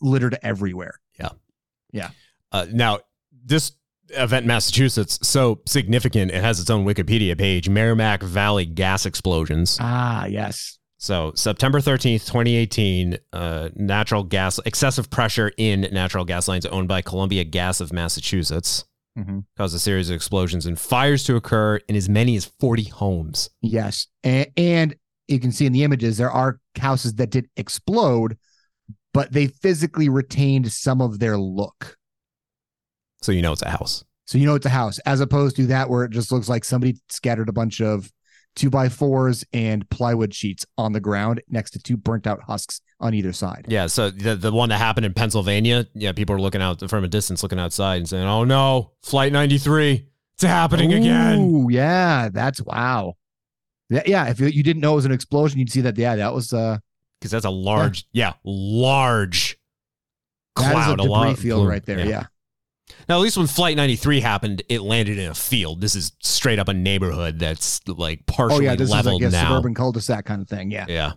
littered 0.00 0.38
everywhere. 0.42 1.00
Yeah. 1.18 1.30
Yeah. 1.92 2.10
Uh, 2.50 2.66
now, 2.72 3.00
this 3.44 3.72
event 4.10 4.44
in 4.44 4.48
Massachusetts 4.48 5.18
so 5.22 5.60
significant 5.66 6.30
it 6.30 6.42
has 6.42 6.60
its 6.60 6.70
own 6.70 6.84
Wikipedia 6.84 7.36
page. 7.38 7.68
Merrimack 7.68 8.22
Valley 8.22 8.66
gas 8.66 9.06
explosions. 9.06 9.78
Ah, 9.80 10.26
yes. 10.26 10.78
So 10.98 11.32
September 11.34 11.80
13th, 11.80 12.26
2018, 12.26 13.18
uh, 13.32 13.70
natural 13.74 14.22
gas 14.22 14.60
excessive 14.64 15.10
pressure 15.10 15.50
in 15.56 15.88
natural 15.92 16.24
gas 16.24 16.46
lines 16.46 16.64
owned 16.66 16.86
by 16.86 17.02
Columbia 17.02 17.42
Gas 17.42 17.80
of 17.80 17.92
Massachusetts 17.92 18.84
mm-hmm. 19.18 19.40
caused 19.56 19.74
a 19.74 19.78
series 19.78 20.10
of 20.10 20.16
explosions 20.16 20.66
and 20.66 20.78
fires 20.78 21.24
to 21.24 21.36
occur 21.36 21.80
in 21.88 21.96
as 21.96 22.08
many 22.08 22.36
as 22.36 22.44
40 22.44 22.84
homes. 22.84 23.50
Yes. 23.60 24.06
And, 24.22 24.46
and 24.56 24.94
you 25.32 25.40
can 25.40 25.52
see 25.52 25.66
in 25.66 25.72
the 25.72 25.84
images 25.84 26.16
there 26.16 26.30
are 26.30 26.60
houses 26.78 27.14
that 27.14 27.30
did 27.30 27.48
explode, 27.56 28.36
but 29.12 29.32
they 29.32 29.46
physically 29.46 30.08
retained 30.08 30.70
some 30.72 31.00
of 31.00 31.18
their 31.18 31.36
look. 31.36 31.96
So 33.22 33.32
you 33.32 33.42
know 33.42 33.52
it's 33.52 33.62
a 33.62 33.70
house. 33.70 34.04
So 34.26 34.38
you 34.38 34.46
know 34.46 34.54
it's 34.54 34.66
a 34.66 34.70
house, 34.70 34.98
as 35.00 35.20
opposed 35.20 35.56
to 35.56 35.66
that 35.66 35.90
where 35.90 36.04
it 36.04 36.12
just 36.12 36.32
looks 36.32 36.48
like 36.48 36.64
somebody 36.64 36.96
scattered 37.08 37.48
a 37.48 37.52
bunch 37.52 37.80
of 37.80 38.10
two 38.54 38.70
by 38.70 38.88
fours 38.88 39.44
and 39.52 39.88
plywood 39.90 40.34
sheets 40.34 40.66
on 40.76 40.92
the 40.92 41.00
ground 41.00 41.42
next 41.48 41.72
to 41.72 41.78
two 41.78 41.96
burnt 41.96 42.26
out 42.26 42.42
husks 42.42 42.80
on 43.00 43.14
either 43.14 43.32
side. 43.32 43.66
Yeah. 43.68 43.86
So 43.86 44.10
the 44.10 44.36
the 44.36 44.52
one 44.52 44.68
that 44.68 44.78
happened 44.78 45.06
in 45.06 45.14
Pennsylvania, 45.14 45.86
yeah, 45.94 46.12
people 46.12 46.34
are 46.34 46.40
looking 46.40 46.62
out 46.62 46.88
from 46.88 47.04
a 47.04 47.08
distance, 47.08 47.42
looking 47.42 47.58
outside 47.58 47.96
and 47.96 48.08
saying, 48.08 48.26
"Oh 48.26 48.44
no, 48.44 48.92
Flight 49.02 49.32
93, 49.32 50.08
it's 50.34 50.42
happening 50.42 50.92
Ooh, 50.92 50.96
again." 50.96 51.66
yeah, 51.70 52.28
that's 52.32 52.60
wow. 52.62 53.14
Yeah, 53.92 54.02
yeah. 54.06 54.28
If 54.28 54.40
you, 54.40 54.46
you 54.46 54.62
didn't 54.62 54.80
know 54.80 54.92
it 54.92 54.96
was 54.96 55.04
an 55.04 55.12
explosion, 55.12 55.58
you'd 55.58 55.70
see 55.70 55.82
that. 55.82 55.96
Yeah, 55.96 56.16
that 56.16 56.32
was 56.32 56.52
uh, 56.52 56.78
because 57.20 57.30
that's 57.30 57.44
a 57.44 57.50
large, 57.50 58.06
yeah, 58.12 58.28
yeah 58.28 58.32
large 58.44 59.58
cloud, 60.54 60.98
is 61.00 61.04
a 61.04 61.08
debris 61.08 61.34
field 61.34 61.68
right 61.68 61.84
there. 61.84 61.98
Yeah. 61.98 62.06
yeah. 62.06 62.26
Now, 63.08 63.16
at 63.16 63.20
least 63.20 63.36
when 63.36 63.46
Flight 63.46 63.76
93 63.76 64.20
happened, 64.20 64.62
it 64.68 64.82
landed 64.82 65.18
in 65.18 65.30
a 65.30 65.34
field. 65.34 65.80
This 65.80 65.94
is 65.94 66.12
straight 66.20 66.58
up 66.58 66.68
a 66.68 66.74
neighborhood 66.74 67.38
that's 67.38 67.86
like 67.86 68.26
partially 68.26 68.66
oh 68.66 68.70
yeah, 68.70 68.76
this 68.76 68.90
leveled 68.90 69.22
is 69.22 69.32
like 69.32 69.40
a 69.40 69.44
now. 69.44 69.50
suburban 69.50 69.74
cul-de-sac 69.74 70.24
kind 70.24 70.42
of 70.42 70.48
thing. 70.48 70.70
Yeah. 70.70 70.86
Yeah. 70.88 71.12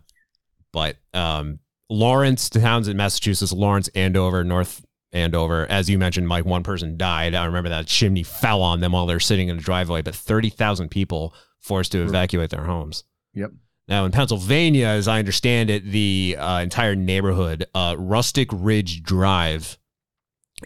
But 0.71 0.97
um, 1.13 1.59
Lawrence, 1.89 2.49
towns 2.49 2.87
in 2.87 2.97
Massachusetts, 2.97 3.51
Lawrence, 3.51 3.87
Andover, 3.89 4.43
North 4.43 4.85
Andover, 5.11 5.65
as 5.69 5.89
you 5.89 5.97
mentioned, 5.97 6.27
Mike, 6.27 6.45
one 6.45 6.63
person 6.63 6.97
died. 6.97 7.35
I 7.35 7.45
remember 7.45 7.69
that 7.69 7.87
chimney 7.87 8.23
fell 8.23 8.61
on 8.61 8.79
them 8.79 8.91
while 8.91 9.05
they're 9.05 9.19
sitting 9.19 9.49
in 9.49 9.57
a 9.57 9.61
driveway, 9.61 10.01
but 10.01 10.15
30,000 10.15 10.89
people 10.89 11.33
forced 11.65 11.91
to 11.93 12.03
evacuate 12.03 12.49
their 12.51 12.63
homes. 12.63 13.03
Yep. 13.33 13.51
Now, 13.87 14.05
in 14.05 14.11
Pennsylvania, 14.11 14.87
as 14.87 15.07
I 15.07 15.19
understand 15.19 15.69
it, 15.69 15.83
the 15.85 16.37
uh, 16.39 16.59
entire 16.59 16.95
neighborhood, 16.95 17.65
uh, 17.75 17.95
Rustic 17.97 18.49
Ridge 18.51 19.03
Drive, 19.03 19.77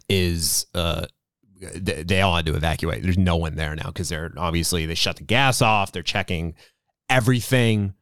is 0.08 0.66
uh, 0.74 1.06
they, 1.60 2.04
they 2.04 2.22
all 2.22 2.36
had 2.36 2.46
to 2.46 2.56
evacuate. 2.56 3.04
There's 3.04 3.18
no 3.18 3.36
one 3.38 3.56
there 3.56 3.76
now 3.76 3.88
because 3.88 4.10
they're 4.10 4.32
obviously 4.38 4.86
they 4.86 4.96
shut 4.96 5.18
the 5.18 5.24
gas 5.24 5.62
off. 5.62 5.92
They're 5.92 6.04
checking 6.04 6.56
everything. 7.10 7.94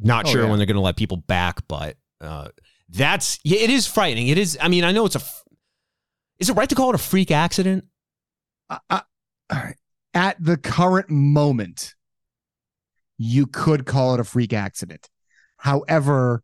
Not 0.00 0.26
Oh, 0.26 0.30
sure 0.30 0.42
yeah. 0.44 0.48
when 0.50 0.58
they're 0.58 0.66
going 0.66 0.76
to 0.76 0.80
let 0.80 0.96
people 0.96 1.18
back, 1.18 1.66
but 1.68 1.96
uh, 2.20 2.48
that's 2.88 3.38
yeah, 3.44 3.58
it 3.60 3.70
is 3.70 3.86
frightening. 3.86 4.28
It 4.28 4.38
is. 4.38 4.56
I 4.60 4.68
mean, 4.68 4.84
I 4.84 4.92
know 4.92 5.04
it's 5.04 5.16
a. 5.16 5.20
f- 5.20 5.44
Is 6.38 6.48
it 6.48 6.54
right 6.54 6.68
to 6.68 6.74
call 6.74 6.88
it 6.90 6.94
a 6.94 6.98
freak 6.98 7.30
accident? 7.30 7.84
All 8.70 9.00
right. 9.52 9.76
At 10.14 10.42
the 10.42 10.56
current 10.56 11.10
moment, 11.10 11.93
you 13.18 13.46
could 13.46 13.86
call 13.86 14.14
it 14.14 14.20
a 14.20 14.24
freak 14.24 14.52
accident. 14.52 15.08
However, 15.56 16.42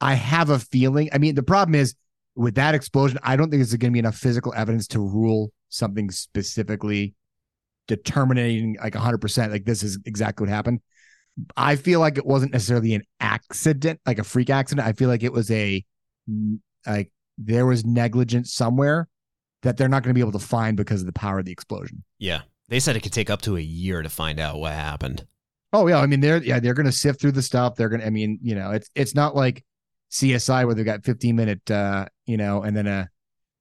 I 0.00 0.14
have 0.14 0.50
a 0.50 0.58
feeling. 0.58 1.08
I 1.12 1.18
mean, 1.18 1.34
the 1.34 1.42
problem 1.42 1.74
is 1.74 1.94
with 2.36 2.56
that 2.56 2.74
explosion, 2.74 3.18
I 3.22 3.36
don't 3.36 3.50
think 3.50 3.60
there's 3.60 3.74
going 3.74 3.92
to 3.92 3.94
be 3.94 4.00
enough 4.00 4.16
physical 4.16 4.52
evidence 4.56 4.88
to 4.88 5.00
rule 5.00 5.52
something 5.68 6.10
specifically 6.10 7.14
determining 7.86 8.76
like 8.82 8.94
100% 8.94 9.50
like 9.50 9.64
this 9.64 9.82
is 9.82 9.98
exactly 10.04 10.44
what 10.44 10.52
happened. 10.52 10.80
I 11.56 11.76
feel 11.76 12.00
like 12.00 12.16
it 12.16 12.26
wasn't 12.26 12.52
necessarily 12.52 12.94
an 12.94 13.02
accident, 13.20 14.00
like 14.06 14.18
a 14.18 14.24
freak 14.24 14.50
accident. 14.50 14.86
I 14.86 14.92
feel 14.92 15.08
like 15.08 15.22
it 15.22 15.32
was 15.32 15.50
a 15.50 15.84
like 16.86 17.10
there 17.38 17.66
was 17.66 17.84
negligence 17.84 18.52
somewhere 18.52 19.08
that 19.62 19.76
they're 19.76 19.88
not 19.88 20.02
going 20.02 20.10
to 20.10 20.14
be 20.14 20.20
able 20.20 20.38
to 20.38 20.46
find 20.46 20.76
because 20.76 21.00
of 21.00 21.06
the 21.06 21.12
power 21.12 21.40
of 21.40 21.44
the 21.44 21.52
explosion. 21.52 22.04
Yeah, 22.18 22.42
they 22.68 22.78
said 22.78 22.96
it 22.96 23.00
could 23.00 23.12
take 23.12 23.30
up 23.30 23.42
to 23.42 23.56
a 23.56 23.60
year 23.60 24.02
to 24.02 24.08
find 24.08 24.38
out 24.38 24.58
what 24.58 24.72
happened. 24.72 25.26
Oh 25.74 25.88
yeah, 25.88 25.98
I 25.98 26.06
mean 26.06 26.20
they're 26.20 26.42
yeah 26.42 26.60
they're 26.60 26.72
going 26.72 26.86
to 26.86 26.92
sift 26.92 27.20
through 27.20 27.32
the 27.32 27.42
stuff. 27.42 27.74
They're 27.74 27.88
going 27.88 28.00
to 28.00 28.06
I 28.06 28.10
mean 28.10 28.38
you 28.42 28.54
know 28.54 28.70
it's 28.70 28.88
it's 28.94 29.14
not 29.14 29.34
like 29.34 29.64
CSI 30.12 30.64
where 30.64 30.74
they've 30.74 30.84
got 30.84 31.04
15 31.04 31.34
minute 31.34 31.68
uh 31.68 32.06
you 32.26 32.36
know 32.36 32.62
and 32.62 32.76
then 32.76 32.86
a 32.86 33.10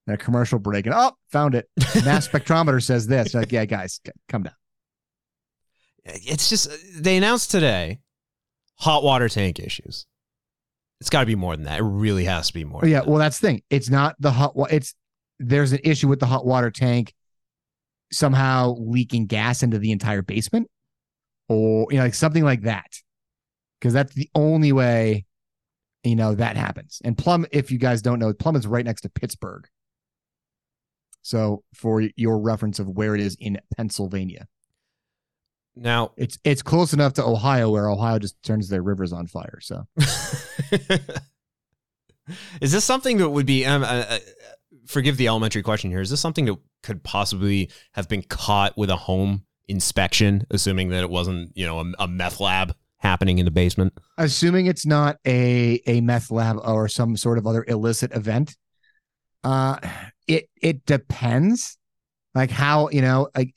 a 0.07 0.15
commercial 0.17 0.59
break 0.59 0.85
and 0.85 0.93
oh 0.95 1.13
found 1.31 1.55
it 1.55 1.67
mass 2.05 2.27
spectrometer 2.29 2.83
says 2.83 3.07
this 3.07 3.33
like 3.33 3.51
yeah 3.51 3.65
guys 3.65 3.99
come 4.29 4.43
down. 4.43 4.53
It's 6.05 6.49
just 6.49 6.69
they 7.01 7.17
announced 7.17 7.49
today 7.49 8.01
hot 8.75 9.03
water 9.03 9.27
tank 9.27 9.59
issues. 9.59 10.05
It's 11.01 11.09
got 11.09 11.21
to 11.21 11.25
be 11.25 11.35
more 11.35 11.55
than 11.55 11.65
that. 11.65 11.79
It 11.79 11.83
really 11.83 12.25
has 12.25 12.47
to 12.47 12.53
be 12.53 12.63
more. 12.63 12.81
Oh, 12.83 12.87
yeah, 12.87 13.01
well 13.05 13.17
that's 13.17 13.39
the 13.39 13.47
thing. 13.47 13.63
It's 13.71 13.89
not 13.89 14.15
the 14.19 14.31
hot 14.31 14.55
wa- 14.55 14.67
it's 14.69 14.93
there's 15.39 15.71
an 15.71 15.79
issue 15.83 16.07
with 16.07 16.19
the 16.19 16.27
hot 16.27 16.45
water 16.45 16.69
tank 16.69 17.13
somehow 18.11 18.75
leaking 18.77 19.25
gas 19.25 19.63
into 19.63 19.79
the 19.79 19.91
entire 19.91 20.21
basement 20.21 20.69
or 21.49 21.87
you 21.89 21.97
know 21.97 22.03
like 22.03 22.13
something 22.13 22.43
like 22.43 22.61
that. 22.61 22.99
Cuz 23.81 23.93
that's 23.93 24.13
the 24.13 24.29
only 24.35 24.71
way 24.71 25.25
you 26.03 26.15
know 26.15 26.35
that 26.35 26.57
happens. 26.57 27.01
And 27.03 27.17
Plum 27.17 27.45
if 27.51 27.71
you 27.71 27.77
guys 27.77 28.01
don't 28.01 28.19
know, 28.19 28.33
Plum 28.33 28.55
is 28.55 28.67
right 28.67 28.85
next 28.85 29.01
to 29.01 29.09
Pittsburgh. 29.09 29.67
So 31.21 31.63
for 31.73 32.01
your 32.15 32.39
reference 32.39 32.79
of 32.79 32.87
where 32.89 33.15
it 33.15 33.21
is 33.21 33.37
in 33.39 33.59
Pennsylvania. 33.75 34.47
Now 35.75 36.11
It's 36.17 36.37
it's 36.43 36.61
close 36.61 36.93
enough 36.93 37.13
to 37.13 37.25
Ohio 37.25 37.69
where 37.69 37.89
Ohio 37.89 38.19
just 38.19 38.41
turns 38.43 38.69
their 38.69 38.83
rivers 38.83 39.11
on 39.11 39.27
fire. 39.27 39.59
So 39.61 39.87
is 42.61 42.71
this 42.71 42.85
something 42.85 43.17
that 43.17 43.29
would 43.29 43.45
be? 43.45 43.65
Um, 43.65 43.83
uh, 43.83 44.05
uh, 44.09 44.19
forgive 44.85 45.17
the 45.17 45.27
elementary 45.27 45.63
question 45.63 45.89
here. 45.89 46.01
Is 46.01 46.09
this 46.09 46.21
something 46.21 46.45
that 46.45 46.57
could 46.83 47.03
possibly 47.03 47.69
have 47.93 48.07
been 48.07 48.21
caught 48.21 48.77
with 48.77 48.89
a 48.89 48.95
home 48.95 49.45
inspection, 49.67 50.45
assuming 50.49 50.89
that 50.89 51.03
it 51.03 51.09
wasn't, 51.09 51.51
you 51.55 51.65
know, 51.65 51.79
a, 51.79 51.85
a 51.99 52.07
meth 52.07 52.39
lab 52.39 52.75
happening 52.97 53.37
in 53.37 53.45
the 53.45 53.51
basement? 53.51 53.93
assuming 54.17 54.65
it's 54.65 54.85
not 54.85 55.17
a 55.25 55.81
a 55.85 56.01
meth 56.01 56.31
lab 56.31 56.57
or 56.63 56.87
some 56.87 57.17
sort 57.17 57.37
of 57.37 57.45
other 57.45 57.65
illicit 57.67 58.13
event 58.15 58.55
uh 59.43 59.77
it 60.27 60.49
it 60.61 60.85
depends. 60.85 61.77
Like 62.33 62.49
how 62.49 62.89
you 62.89 63.01
know 63.01 63.29
like 63.35 63.53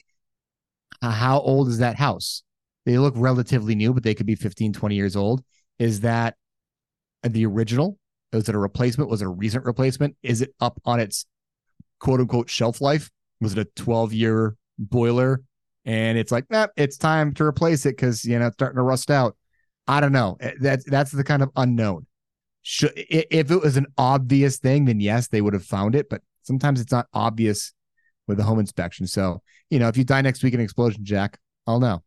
uh, 1.03 1.11
how 1.11 1.41
old 1.41 1.69
is 1.69 1.79
that 1.79 1.97
house? 1.97 2.43
They 2.85 2.99
look 2.99 3.15
relatively 3.17 3.75
new 3.75 3.93
but 3.93 4.03
they 4.03 4.15
could 4.15 4.27
be 4.27 4.35
15 4.35 4.73
20 4.73 4.95
years 4.95 5.17
old. 5.17 5.43
Is 5.79 6.01
that 6.01 6.37
the 7.23 7.47
original? 7.47 7.99
Was 8.33 8.49
it 8.49 8.55
a 8.55 8.59
replacement? 8.59 9.11
Was 9.11 9.23
it 9.23 9.27
a 9.27 9.31
recent 9.31 9.65
replacement? 9.65 10.17
Is 10.23 10.43
it 10.43 10.55
up 10.61 10.81
on 10.85 11.01
its 11.01 11.27
quote 12.01 12.21
unquote 12.21 12.51
shelf 12.51 12.81
life? 12.81 13.11
Was 13.41 13.53
it 13.53 13.59
a 13.59 13.83
12 13.83 14.13
year 14.13 14.57
boiler 14.79 15.43
and 15.87 16.19
it's 16.19 16.31
like 16.31 16.45
nah, 16.51 16.67
it's 16.77 16.99
time 16.99 17.33
to 17.35 17.45
replace 17.45 17.87
it 17.87 17.97
because 17.97 18.25
you 18.25 18.39
know 18.39 18.49
it's 18.49 18.55
starting 18.55 18.77
to 18.77 18.83
rust 18.83 19.11
out 19.11 19.37
I 19.89 20.01
don't 20.01 20.13
know. 20.13 20.37
Eh, 20.41 20.53
That's 20.61 20.85
that's 20.85 21.13
the 21.13 21.25
kind 21.25 21.43
of 21.43 21.51
unknown. 21.57 22.07
Should 22.63 22.93
if 22.97 23.51
it 23.51 23.61
was 23.61 23.77
an 23.77 23.87
obvious 23.97 24.59
thing, 24.59 24.87
then 24.87 25.01
yes, 25.01 25.29
they 25.29 25.41
would 25.41 25.55
have 25.55 25.65
found 25.65 25.95
it. 25.95 26.09
But 26.11 26.23
sometimes 26.43 26.81
it's 26.81 26.93
not 26.93 27.07
obvious 27.15 27.73
with 28.27 28.41
a 28.41 28.43
home 28.43 28.59
inspection. 28.59 29.07
So 29.07 29.43
you 29.71 29.79
know, 29.79 29.89
if 29.89 29.97
you 29.97 30.05
die 30.05 30.23
next 30.23 30.43
week 30.43 30.55
in 30.55 30.61
an 30.61 30.65
explosion, 30.65 31.05
Jack, 31.05 31.39
I'll 31.67 31.81
know. 31.81 32.03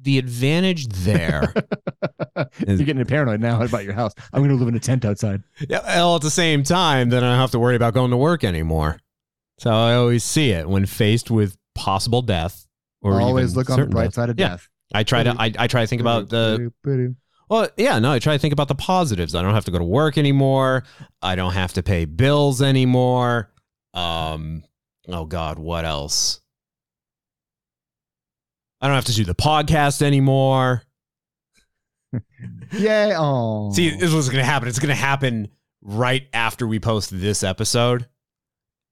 The 0.00 0.18
advantage 0.18 0.88
there. 0.88 1.52
You're 2.66 2.78
getting 2.78 3.04
paranoid 3.04 3.40
now 3.40 3.62
about 3.62 3.84
your 3.84 3.92
house. 3.92 4.14
I'm 4.32 4.40
going 4.40 4.48
to 4.48 4.56
live 4.56 4.68
in 4.68 4.74
a 4.74 4.80
tent 4.80 5.04
outside. 5.04 5.42
Yeah, 5.68 5.80
well, 5.84 6.16
at 6.16 6.22
the 6.22 6.30
same 6.30 6.62
time, 6.62 7.10
then 7.10 7.22
I 7.22 7.28
don't 7.28 7.38
have 7.38 7.50
to 7.52 7.58
worry 7.58 7.76
about 7.76 7.92
going 7.92 8.10
to 8.10 8.16
work 8.16 8.42
anymore. 8.42 8.98
So 9.58 9.70
I 9.70 9.94
always 9.94 10.24
see 10.24 10.50
it 10.50 10.66
when 10.68 10.86
faced 10.86 11.30
with 11.30 11.56
possible 11.74 12.22
death. 12.22 12.66
Or 13.00 13.20
Always 13.20 13.56
look 13.56 13.68
on 13.70 13.80
the 13.80 13.86
bright 13.86 14.04
death. 14.04 14.14
side 14.14 14.30
of 14.30 14.38
Yeah. 14.38 14.48
death. 14.50 14.68
I 14.94 15.02
try 15.04 15.22
to. 15.22 15.34
I, 15.38 15.52
I 15.58 15.66
try 15.66 15.80
to 15.82 15.86
think 15.86 16.00
about 16.00 16.28
the. 16.28 16.72
Well, 17.48 17.68
yeah, 17.76 17.98
no, 17.98 18.12
I 18.12 18.18
try 18.18 18.34
to 18.34 18.38
think 18.38 18.52
about 18.52 18.68
the 18.68 18.74
positives. 18.74 19.34
I 19.34 19.42
don't 19.42 19.54
have 19.54 19.64
to 19.66 19.70
go 19.70 19.78
to 19.78 19.84
work 19.84 20.16
anymore. 20.16 20.84
I 21.20 21.34
don't 21.34 21.52
have 21.52 21.72
to 21.74 21.82
pay 21.82 22.04
bills 22.04 22.62
anymore. 22.62 23.50
Um, 23.94 24.64
oh 25.08 25.24
God, 25.26 25.58
what 25.58 25.84
else? 25.84 26.40
I 28.80 28.86
don't 28.86 28.94
have 28.94 29.04
to 29.06 29.14
do 29.14 29.24
the 29.24 29.34
podcast 29.34 30.02
anymore. 30.02 30.82
Yay! 32.72 33.14
Oh, 33.16 33.72
See, 33.72 33.90
this 33.90 34.12
was 34.12 34.28
going 34.28 34.40
to 34.42 34.50
happen. 34.50 34.68
It's 34.68 34.78
going 34.78 34.88
to 34.88 34.94
happen 34.94 35.48
right 35.82 36.26
after 36.32 36.66
we 36.66 36.78
post 36.80 37.10
this 37.12 37.42
episode, 37.42 38.08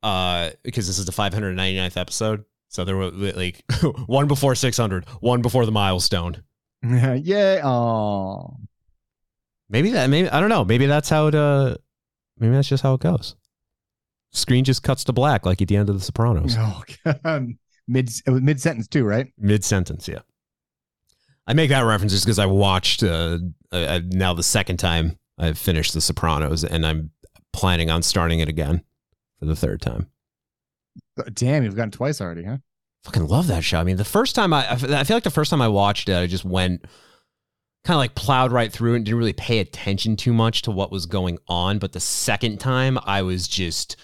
uh, 0.03 0.51
because 0.63 0.87
this 0.87 0.99
is 0.99 1.07
the 1.07 1.13
599th 1.13 1.97
episode. 1.97 2.45
So 2.71 2.85
there 2.85 2.97
were 2.97 3.11
like 3.11 3.63
one 4.07 4.29
before 4.29 4.55
600, 4.55 5.05
one 5.21 5.43
before 5.43 5.67
the 5.67 5.73
milestone. 5.73 6.43
yeah. 6.83 7.61
Oh. 7.65 8.57
Maybe 9.69 9.91
that. 9.91 10.09
Maybe 10.09 10.29
I 10.29 10.41
don't 10.41 10.49
know. 10.49 10.65
Maybe 10.65 10.87
that's 10.87 11.09
how 11.09 11.27
it. 11.27 11.35
Uh, 11.35 11.77
maybe 12.39 12.55
that's 12.55 12.69
just 12.69 12.83
how 12.83 12.95
it 12.95 13.01
goes. 13.01 13.35
Screen 14.33 14.65
just 14.65 14.85
cuts 14.85 15.03
to 15.05 15.13
black, 15.13 15.45
like 15.45 15.61
at 15.61 15.67
the 15.69 15.77
end 15.77 15.89
of 15.91 15.99
The 15.99 16.05
Sopranos. 16.05 16.57
Oh, 16.59 16.83
God. 17.05 17.49
mid 17.89 18.11
mid 18.27 18.61
sentence 18.61 18.87
too, 18.87 19.05
right? 19.05 19.27
Mid 19.37 19.65
sentence, 19.65 20.07
yeah. 20.07 20.21
I 21.49 21.55
make 21.55 21.71
that 21.71 21.81
reference 21.81 22.13
just 22.13 22.25
because 22.25 22.39
I 22.39 22.47
watched 22.47 23.03
uh, 23.03 23.39
uh, 23.73 24.01
now 24.07 24.33
the 24.33 24.45
second 24.45 24.77
time 24.77 25.19
I've 25.39 25.59
finished 25.59 25.95
The 25.95 26.01
Sopranos, 26.01 26.63
and 26.63 26.87
I'm 26.87 27.11
planning 27.53 27.91
on 27.91 28.03
starting 28.03 28.39
it 28.39 28.49
again 28.49 28.85
for 29.41 29.47
the 29.47 29.57
third 29.57 29.81
time. 29.81 30.10
Damn, 31.33 31.65
you've 31.65 31.77
gotten 31.77 31.91
twice 31.91 32.21
already, 32.21 32.45
huh? 32.45 32.59
Fucking 33.05 33.27
love 33.27 33.47
that 33.47 33.65
show. 33.65 33.81
I 33.81 33.85
mean, 33.85 33.97
the 33.97 34.05
first 34.05 34.35
time 34.35 34.53
I, 34.53 34.73
I 34.73 34.77
feel 34.77 35.17
like 35.17 35.25
the 35.25 35.31
first 35.31 35.51
time 35.51 35.63
I 35.63 35.69
watched 35.69 36.09
it, 36.09 36.17
I 36.17 36.27
just 36.27 36.45
went 36.45 36.85
kind 37.85 37.95
of 37.95 37.99
like 37.99 38.15
plowed 38.15 38.53
right 38.53 38.71
through 38.71 38.95
and 38.95 39.05
didn't 39.05 39.19
really 39.19 39.33
pay 39.33 39.59
attention 39.59 40.17
too 40.17 40.33
much 40.33 40.63
to 40.63 40.71
what 40.71 40.93
was 40.93 41.07
going 41.07 41.39
on. 41.49 41.79
But 41.79 41.93
the 41.93 42.01
second 42.01 42.59
time, 42.59 42.99
I 43.05 43.23
was 43.23 43.49
just 43.49 43.97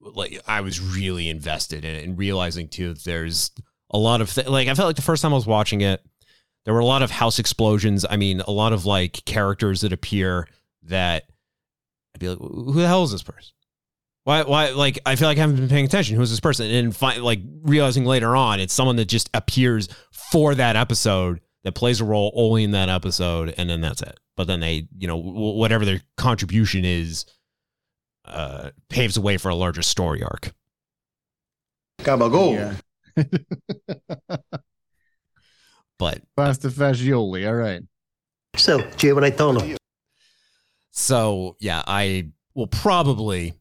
like, 0.00 0.40
I 0.46 0.60
was 0.60 0.80
really 0.80 1.28
invested 1.28 1.84
in 1.84 1.94
it 1.94 2.04
and 2.04 2.16
realizing 2.16 2.68
too 2.68 2.94
that 2.94 3.04
there's 3.04 3.50
a 3.90 3.98
lot 3.98 4.20
of 4.20 4.32
th- 4.32 4.46
like 4.46 4.68
I 4.68 4.74
felt 4.74 4.86
like 4.86 4.96
the 4.96 5.02
first 5.02 5.22
time 5.22 5.32
I 5.32 5.36
was 5.36 5.46
watching 5.46 5.80
it, 5.80 6.00
there 6.64 6.74
were 6.74 6.80
a 6.80 6.86
lot 6.86 7.02
of 7.02 7.10
house 7.10 7.38
explosions. 7.38 8.06
I 8.08 8.16
mean, 8.16 8.40
a 8.40 8.52
lot 8.52 8.72
of 8.72 8.86
like 8.86 9.24
characters 9.24 9.80
that 9.80 9.92
appear 9.92 10.46
that 10.84 11.24
I'd 12.14 12.20
be 12.20 12.28
like, 12.28 12.38
who 12.38 12.72
the 12.74 12.86
hell 12.86 13.02
is 13.02 13.12
this 13.12 13.22
person? 13.22 13.52
Why, 14.30 14.42
why, 14.44 14.70
like, 14.70 15.00
I 15.04 15.16
feel 15.16 15.26
like 15.26 15.38
I 15.38 15.40
haven't 15.40 15.56
been 15.56 15.68
paying 15.68 15.84
attention. 15.84 16.14
Who's 16.14 16.30
this 16.30 16.38
person? 16.38 16.70
And 16.70 16.94
fi- 16.94 17.16
like 17.16 17.40
realizing 17.62 18.04
later 18.04 18.36
on, 18.36 18.60
it's 18.60 18.72
someone 18.72 18.94
that 18.94 19.06
just 19.06 19.28
appears 19.34 19.88
for 20.30 20.54
that 20.54 20.76
episode 20.76 21.40
that 21.64 21.72
plays 21.72 22.00
a 22.00 22.04
role 22.04 22.30
only 22.36 22.62
in 22.62 22.70
that 22.70 22.88
episode, 22.88 23.52
and 23.58 23.68
then 23.68 23.80
that's 23.80 24.02
it. 24.02 24.20
But 24.36 24.46
then 24.46 24.60
they, 24.60 24.86
you 24.96 25.08
know, 25.08 25.16
w- 25.16 25.56
whatever 25.58 25.84
their 25.84 26.00
contribution 26.16 26.84
is, 26.84 27.26
uh, 28.24 28.70
paves 28.88 29.16
the 29.16 29.20
way 29.20 29.36
for 29.36 29.48
a 29.48 29.54
larger 29.56 29.82
story 29.82 30.22
arc. 30.22 30.52
Gabagool. 31.98 32.76
Yeah. 33.16 34.36
but 35.98 36.20
Pasta 36.36 36.68
fagioli. 36.68 37.48
All 37.48 37.54
right. 37.54 37.82
So, 38.54 38.80
Jay, 38.96 39.12
what 39.12 39.24
I 39.24 39.30
told 39.30 39.60
him. 39.60 39.76
So 40.92 41.56
yeah, 41.58 41.82
I 41.84 42.28
will 42.54 42.68
probably 42.68 43.54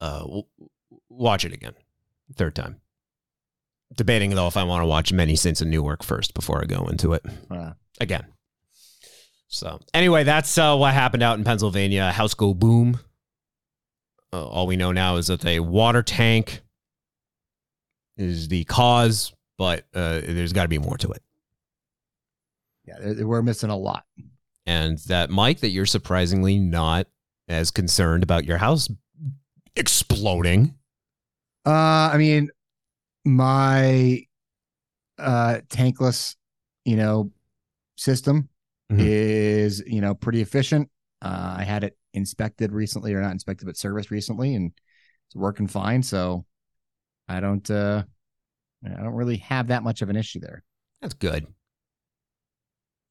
uh 0.00 0.20
w- 0.20 0.44
watch 1.08 1.44
it 1.44 1.52
again, 1.52 1.74
third 2.36 2.54
time. 2.54 2.80
Debating 3.94 4.30
though 4.30 4.46
if 4.46 4.56
I 4.56 4.62
want 4.64 4.82
to 4.82 4.86
watch 4.86 5.12
Many 5.12 5.34
Saints 5.36 5.60
of 5.60 5.68
Newark 5.68 6.02
first 6.04 6.32
before 6.34 6.62
I 6.62 6.66
go 6.66 6.86
into 6.86 7.12
it 7.12 7.24
again. 8.00 8.24
So 9.48 9.80
anyway, 9.92 10.22
that's 10.22 10.56
uh, 10.58 10.76
what 10.76 10.94
happened 10.94 11.24
out 11.24 11.36
in 11.38 11.44
Pennsylvania. 11.44 12.12
House 12.12 12.34
go 12.34 12.54
boom. 12.54 13.00
Uh, 14.32 14.46
all 14.46 14.68
we 14.68 14.76
know 14.76 14.92
now 14.92 15.16
is 15.16 15.26
that 15.26 15.44
a 15.44 15.58
water 15.58 16.04
tank 16.04 16.60
is 18.16 18.46
the 18.46 18.62
cause, 18.64 19.32
but 19.58 19.86
uh, 19.92 20.20
there's 20.24 20.52
got 20.52 20.62
to 20.62 20.68
be 20.68 20.78
more 20.78 20.96
to 20.98 21.10
it. 21.10 21.22
yeah, 22.84 23.24
we're 23.24 23.42
missing 23.42 23.70
a 23.70 23.76
lot. 23.76 24.04
and 24.66 24.98
that 25.08 25.30
Mike, 25.30 25.60
that 25.60 25.70
you're 25.70 25.84
surprisingly 25.86 26.58
not 26.58 27.08
as 27.48 27.72
concerned 27.72 28.22
about 28.22 28.44
your 28.44 28.58
house 28.58 28.88
exploding. 29.76 30.74
Uh, 31.66 32.10
I 32.12 32.16
mean, 32.18 32.50
my 33.24 34.22
uh 35.18 35.60
tankless, 35.68 36.36
you 36.84 36.96
know, 36.96 37.30
system 37.96 38.48
Mhm. 38.90 39.00
is 39.00 39.82
you 39.86 40.00
know 40.00 40.14
pretty 40.14 40.40
efficient. 40.40 40.90
Uh, 41.22 41.56
I 41.58 41.64
had 41.64 41.84
it 41.84 41.96
inspected 42.14 42.72
recently, 42.72 43.14
or 43.14 43.20
not 43.20 43.32
inspected, 43.32 43.66
but 43.66 43.76
serviced 43.76 44.10
recently, 44.10 44.54
and 44.54 44.72
it's 45.28 45.36
working 45.36 45.66
fine. 45.66 46.02
So 46.02 46.46
I 47.28 47.40
don't, 47.40 47.70
uh 47.70 48.04
I 48.84 48.88
don't 48.88 49.14
really 49.14 49.38
have 49.38 49.68
that 49.68 49.82
much 49.82 50.02
of 50.02 50.08
an 50.08 50.16
issue 50.16 50.40
there. 50.40 50.64
That's 51.02 51.14
good. 51.14 51.46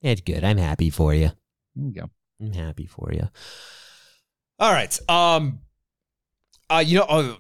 It's 0.02 0.22
good. 0.22 0.44
I'm 0.44 0.58
happy 0.58 0.90
for 0.90 1.14
you. 1.14 1.32
There 1.76 1.86
you 1.86 1.92
go. 1.92 2.10
I'm 2.42 2.54
happy 2.54 2.86
for 2.86 3.12
you. 3.14 3.30
All 4.60 4.72
right. 4.72 4.98
Um. 5.10 5.60
Uh. 6.70 6.84
You 6.86 7.00
know. 7.00 7.06
Uh, 7.06 7.36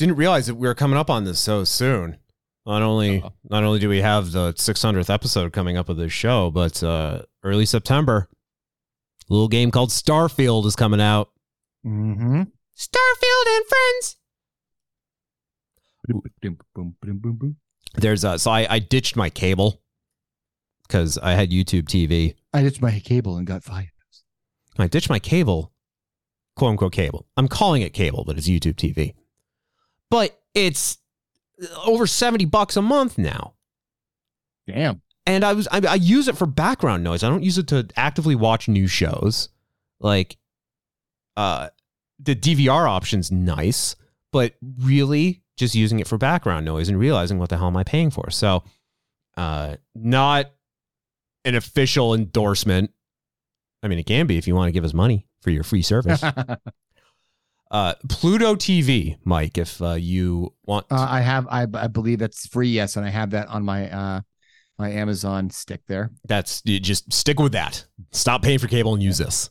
didn't 0.00 0.16
realize 0.16 0.46
that 0.46 0.54
we 0.54 0.66
were 0.66 0.74
coming 0.74 0.96
up 0.96 1.10
on 1.10 1.24
this 1.24 1.38
so 1.38 1.62
soon. 1.62 2.16
Not 2.64 2.80
only 2.80 3.22
not 3.48 3.64
only 3.64 3.78
do 3.78 3.88
we 3.88 4.00
have 4.00 4.32
the 4.32 4.54
600th 4.54 5.12
episode 5.12 5.52
coming 5.52 5.76
up 5.76 5.90
of 5.90 5.98
this 5.98 6.12
show, 6.12 6.50
but 6.50 6.82
uh, 6.82 7.22
early 7.42 7.66
September, 7.66 8.28
a 9.28 9.32
little 9.32 9.48
game 9.48 9.70
called 9.70 9.90
Starfield 9.90 10.64
is 10.64 10.74
coming 10.74 11.00
out. 11.00 11.30
Mm-hmm. 11.84 12.42
Starfield 12.76 13.46
and 13.46 13.64
friends. 13.66 14.16
There's 17.94 18.24
a 18.24 18.38
so 18.38 18.50
I, 18.50 18.66
I 18.70 18.78
ditched 18.78 19.16
my 19.16 19.28
cable 19.28 19.82
because 20.86 21.18
I 21.18 21.32
had 21.32 21.50
YouTube 21.50 21.84
TV. 21.84 22.36
I 22.54 22.62
ditched 22.62 22.80
my 22.80 23.00
cable 23.00 23.36
and 23.36 23.46
got 23.46 23.64
fired. 23.64 23.90
I 24.78 24.86
ditched 24.86 25.10
my 25.10 25.18
cable, 25.18 25.72
quote 26.60 26.72
unquote 26.72 26.92
cable. 26.92 27.26
I'm 27.38 27.48
calling 27.48 27.80
it 27.80 27.94
cable, 27.94 28.22
but 28.26 28.36
it's 28.36 28.46
YouTube 28.46 28.74
TV. 28.74 29.14
But 30.10 30.38
it's 30.54 30.98
over 31.86 32.06
70 32.06 32.44
bucks 32.44 32.76
a 32.76 32.82
month 32.82 33.16
now. 33.16 33.54
Damn. 34.68 35.00
And 35.24 35.42
I 35.42 35.54
was 35.54 35.66
I, 35.72 35.80
I 35.88 35.94
use 35.94 36.28
it 36.28 36.36
for 36.36 36.44
background 36.44 37.02
noise. 37.02 37.24
I 37.24 37.30
don't 37.30 37.42
use 37.42 37.56
it 37.56 37.68
to 37.68 37.88
actively 37.96 38.34
watch 38.34 38.68
new 38.68 38.86
shows. 38.86 39.48
Like 40.00 40.36
uh 41.34 41.70
the 42.18 42.36
DVR 42.36 42.86
option's 42.86 43.32
nice, 43.32 43.96
but 44.30 44.54
really 44.60 45.42
just 45.56 45.74
using 45.74 45.98
it 45.98 46.06
for 46.06 46.18
background 46.18 46.66
noise 46.66 46.90
and 46.90 46.98
realizing 46.98 47.38
what 47.38 47.48
the 47.48 47.56
hell 47.56 47.68
am 47.68 47.76
I 47.78 47.84
paying 47.84 48.10
for. 48.10 48.28
So 48.28 48.64
uh 49.38 49.76
not 49.94 50.50
an 51.46 51.54
official 51.54 52.12
endorsement. 52.12 52.90
I 53.82 53.88
mean 53.88 53.98
it 53.98 54.04
can 54.04 54.26
be 54.26 54.36
if 54.36 54.46
you 54.46 54.54
want 54.54 54.68
to 54.68 54.72
give 54.72 54.84
us 54.84 54.92
money 54.92 55.26
for 55.40 55.50
your 55.50 55.62
free 55.62 55.82
service. 55.82 56.22
uh 57.70 57.94
Pluto 58.08 58.54
TV, 58.54 59.16
Mike, 59.24 59.58
if 59.58 59.80
uh, 59.80 59.92
you 59.92 60.54
want 60.64 60.86
Uh, 60.90 61.06
I 61.08 61.20
have, 61.20 61.46
I, 61.48 61.66
I 61.74 61.86
believe 61.86 62.18
that's 62.18 62.46
free. 62.46 62.68
Yes, 62.68 62.96
and 62.96 63.06
I 63.06 63.10
have 63.10 63.30
that 63.30 63.48
on 63.48 63.64
my 63.64 63.90
uh 63.90 64.20
my 64.78 64.90
Amazon 64.90 65.50
stick 65.50 65.82
there. 65.86 66.10
that's 66.26 66.62
you 66.64 66.80
just 66.80 67.12
stick 67.12 67.38
with 67.38 67.52
that. 67.52 67.84
Stop 68.12 68.42
paying 68.42 68.58
for 68.58 68.66
cable 68.66 68.94
and 68.94 69.02
use 69.02 69.18
this. 69.18 69.50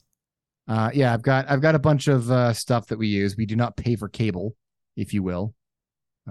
Uh, 0.67 0.91
yeah, 0.93 1.13
I've 1.13 1.21
got 1.21 1.49
I've 1.49 1.61
got 1.61 1.75
a 1.75 1.79
bunch 1.79 2.07
of 2.07 2.29
uh, 2.29 2.53
stuff 2.53 2.87
that 2.87 2.99
we 2.99 3.07
use. 3.07 3.35
We 3.37 3.45
do 3.45 3.55
not 3.55 3.77
pay 3.77 3.95
for 3.95 4.07
cable, 4.07 4.55
if 4.95 5.13
you 5.13 5.23
will. 5.23 5.55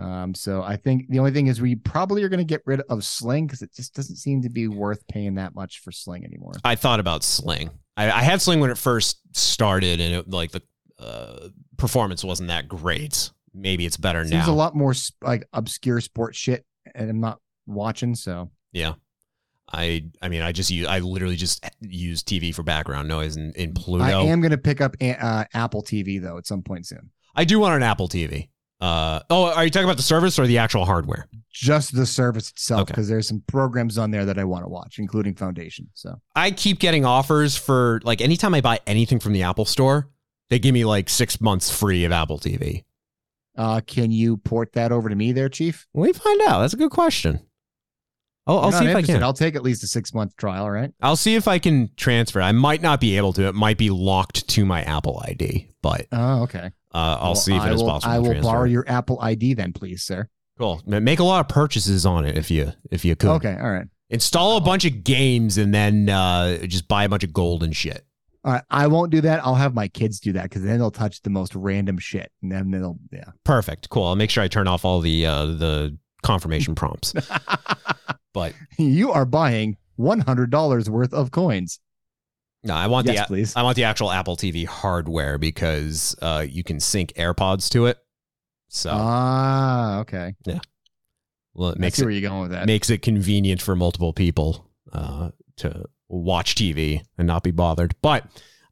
Um, 0.01 0.35
so 0.35 0.63
I 0.63 0.77
think 0.77 1.09
the 1.09 1.19
only 1.19 1.33
thing 1.33 1.49
is 1.49 1.61
we 1.61 1.75
probably 1.75 2.23
are 2.23 2.29
going 2.29 2.39
to 2.39 2.45
get 2.45 2.63
rid 2.65 2.81
of 2.83 3.05
Sling 3.05 3.47
because 3.47 3.63
it 3.63 3.75
just 3.75 3.95
doesn't 3.95 4.17
seem 4.17 4.43
to 4.43 4.49
be 4.49 4.69
worth 4.69 5.07
paying 5.09 5.35
that 5.37 5.57
much 5.57 5.81
for 5.81 5.91
Sling 5.91 6.25
anymore. 6.25 6.53
I 6.65 6.77
thought 6.77 7.01
about 7.01 7.25
Sling. 7.25 7.71
I, 7.99 8.11
I 8.11 8.23
had 8.23 8.41
Sling 8.41 8.61
when 8.61 8.71
it 8.71 8.79
first 8.79 9.19
started, 9.37 10.01
and 10.01 10.15
it, 10.15 10.31
like 10.31 10.53
the 10.53 10.63
uh, 10.99 11.49
performance 11.77 12.25
wasn't 12.25 12.49
that 12.49 12.69
great. 12.69 13.31
Maybe 13.53 13.85
it's 13.85 13.97
better 13.97 14.23
Seems 14.25 14.47
now. 14.47 14.53
a 14.53 14.55
lot 14.55 14.77
more 14.77 14.95
like 15.21 15.45
obscure 15.53 16.01
sports 16.01 16.39
shit, 16.39 16.65
and 16.95 17.11
I'm 17.11 17.21
not 17.21 17.41
watching. 17.67 18.15
So 18.15 18.51
Yeah. 18.73 18.95
I 19.71 20.07
I 20.23 20.31
mean 20.31 20.41
I 20.41 20.53
just 20.53 20.71
use 20.71 20.87
I 20.87 21.01
literally 21.01 21.37
just 21.37 21.63
use 21.81 22.23
TV 22.23 22.55
for 22.55 22.63
background 22.63 23.07
noise 23.07 23.37
in, 23.37 23.53
in 23.53 23.75
Pluto. 23.75 24.05
I 24.05 24.23
am 24.23 24.41
going 24.41 24.53
to 24.53 24.57
pick 24.59 24.81
up 24.81 24.97
a- 25.01 25.23
uh, 25.23 25.45
Apple 25.53 25.83
TV 25.83 26.23
though 26.23 26.39
at 26.39 26.47
some 26.47 26.63
point 26.63 26.87
soon. 26.87 27.11
I 27.35 27.45
do 27.45 27.59
want 27.59 27.75
an 27.75 27.83
Apple 27.83 28.09
TV. 28.09 28.49
Uh 28.81 29.21
oh, 29.31 29.47
are 29.53 29.65
you 29.65 29.71
talking 29.71 29.85
about 29.87 29.97
the 29.97 30.03
service 30.03 30.39
or 30.39 30.47
the 30.47 30.59
actual 30.59 30.85
hardware? 30.85 31.29
Just 31.53 31.97
the 31.97 32.07
service 32.07 32.51
itself, 32.51 32.83
Okay. 32.83 32.93
because 32.93 33.09
there's 33.09 33.27
some 33.27 33.43
programs 33.49 33.99
on 33.99 34.13
there 34.13 34.25
that 34.25 34.39
I 34.39 34.45
want 34.45 34.65
to 34.65 34.69
watch, 34.69 34.99
including 35.01 35.35
Foundation. 35.35 35.89
So 35.95 36.21
I 36.37 36.53
keep 36.53 36.79
getting 36.79 37.05
offers 37.05 37.57
for 37.57 38.01
like 38.05 38.21
anytime 38.21 38.55
I 38.55 38.61
buy 38.61 38.79
anything 38.87 39.19
from 39.19 39.33
the 39.33 39.43
Apple 39.43 39.65
store, 39.65 40.09
they 40.51 40.59
give 40.61 40.73
me 40.75 40.85
like 40.85 41.09
six 41.09 41.41
months 41.41 41.77
free 41.77 42.05
of 42.05 42.13
Apple 42.13 42.39
TV. 42.39 42.85
Uh, 43.57 43.81
can 43.85 44.13
you 44.13 44.37
port 44.37 44.73
that 44.75 44.93
over 44.93 45.09
to 45.09 45.17
me 45.17 45.33
there, 45.33 45.49
Chief? 45.49 45.89
We 45.93 46.13
find 46.13 46.41
out. 46.43 46.61
That's 46.61 46.75
a 46.75 46.77
good 46.77 46.93
question. 46.93 47.41
I'll, 48.47 48.61
I'll 48.61 48.73
see 48.73 48.87
if 48.87 48.95
I 48.97 49.03
can. 49.03 49.23
I'll 49.23 49.33
take 49.35 49.57
at 49.57 49.63
least 49.63 49.83
a 49.83 49.89
six 49.89 50.15
month 50.15 50.37
trial, 50.37 50.71
right? 50.71 50.91
I'll 51.03 51.17
see 51.17 51.35
if 51.35 51.49
I 51.49 51.59
can 51.59 51.91
transfer. 51.97 52.41
I 52.41 52.53
might 52.53 52.81
not 52.81 53.01
be 53.01 53.17
able 53.17 53.33
to. 53.35 53.49
It 53.49 53.55
might 53.57 53.77
be 53.77 53.91
locked 53.91 54.49
to 54.51 54.65
my 54.65 54.83
Apple 54.83 55.21
ID, 55.27 55.69
but 55.83 56.07
Oh, 56.13 56.43
okay. 56.45 56.71
Uh, 56.95 57.19
I'll 57.21 57.29
Well, 57.29 57.35
see 57.37 57.55
if 57.55 57.63
I 57.63 57.71
it 57.71 57.75
is 57.75 57.83
will, 57.83 57.89
possible. 57.91 58.13
I 58.15 58.19
will 58.19 58.27
transfer. 58.27 58.43
borrow 58.43 58.65
your 58.65 58.85
Apple 58.89 59.19
ID 59.21 59.55
then, 59.55 59.73
please, 59.73 60.03
sir. 60.03 60.29
Cool. 60.59 60.83
Make 60.87 61.21
a 61.21 61.25
lot 61.25 61.41
of 61.41 61.49
purchases 61.49 62.05
on 62.05 62.25
it 62.25 62.37
if 62.37 62.51
you 62.51 62.73
if 62.91 63.05
you 63.05 63.15
could. 63.15 63.31
Okay, 63.31 63.57
all 63.61 63.71
right. 63.71 63.87
Install 64.11 64.57
a 64.57 64.61
bunch 64.61 64.85
of 64.85 65.05
games 65.05 65.59
and 65.59 65.73
then 65.73 66.09
uh, 66.09 66.59
just 66.67 66.89
buy 66.89 67.05
a 67.05 67.09
bunch 67.09 67.23
of 67.25 67.33
gold 67.33 67.63
and 67.63 67.77
shit. 67.77 68.05
All 68.45 68.53
right, 68.53 68.63
I 68.71 68.87
won't 68.87 69.11
do 69.11 69.21
that. 69.21 69.45
I'll 69.45 69.55
have 69.57 69.75
my 69.75 69.89
kids 69.89 70.21
do 70.21 70.33
that 70.33 70.45
because 70.45 70.63
then 70.63 70.79
they'll 70.79 70.91
touch 70.91 71.21
the 71.23 71.31
most 71.31 71.55
random 71.55 71.99
shit, 71.99 72.33
and 72.43 72.51
then 72.51 72.71
they'll 72.71 72.99
yeah. 73.13 73.31
Perfect. 73.45 73.91
Cool. 73.91 74.05
I'll 74.05 74.17
make 74.17 74.31
sure 74.31 74.43
I 74.43 74.49
turn 74.49 74.67
off 74.67 74.85
all 74.85 75.01
the 75.01 75.27
uh, 75.27 75.45
the 75.47 75.99
confirmation 76.23 76.75
prompts. 76.75 77.13
but 78.33 78.55
you 78.79 79.13
are 79.13 79.25
buying 79.27 79.77
one 79.97 80.21
hundred 80.21 80.51
dollars 80.51 80.89
worth 80.89 81.13
of 81.13 81.31
coins. 81.31 81.81
No, 82.65 82.75
I 82.75 82.89
want 82.89 83.07
Yes, 83.07 83.21
the 83.21 83.27
please. 83.27 83.55
I 83.57 83.63
want 83.63 83.77
the 83.77 83.85
actual 83.85 84.11
Apple 84.11 84.37
TV 84.37 84.67
hardware 84.67 85.39
because 85.39 86.17
uh, 86.21 86.45
you 86.49 86.65
can 86.65 86.81
sync 86.81 87.13
AirPods 87.15 87.71
to 87.71 87.87
it. 87.87 87.99
So 88.69 88.91
Ah, 88.93 90.01
okay. 90.01 90.35
yeah, 90.45 90.59
well, 91.55 91.71
it 91.71 91.79
makes 91.79 91.99
it 91.99 92.05
where 92.05 92.11
you're 92.13 92.29
going 92.29 92.43
with 92.43 92.51
that. 92.51 92.67
makes 92.67 92.91
it 92.91 93.01
convenient 93.03 93.63
for 93.63 93.75
multiple 93.77 94.13
people 94.13 94.69
uh, 94.93 95.31
to 95.59 95.85
watch 96.09 96.55
TV 96.57 97.03
and 97.17 97.27
not 97.27 97.43
be 97.43 97.51
bothered. 97.51 97.95
But 98.03 98.27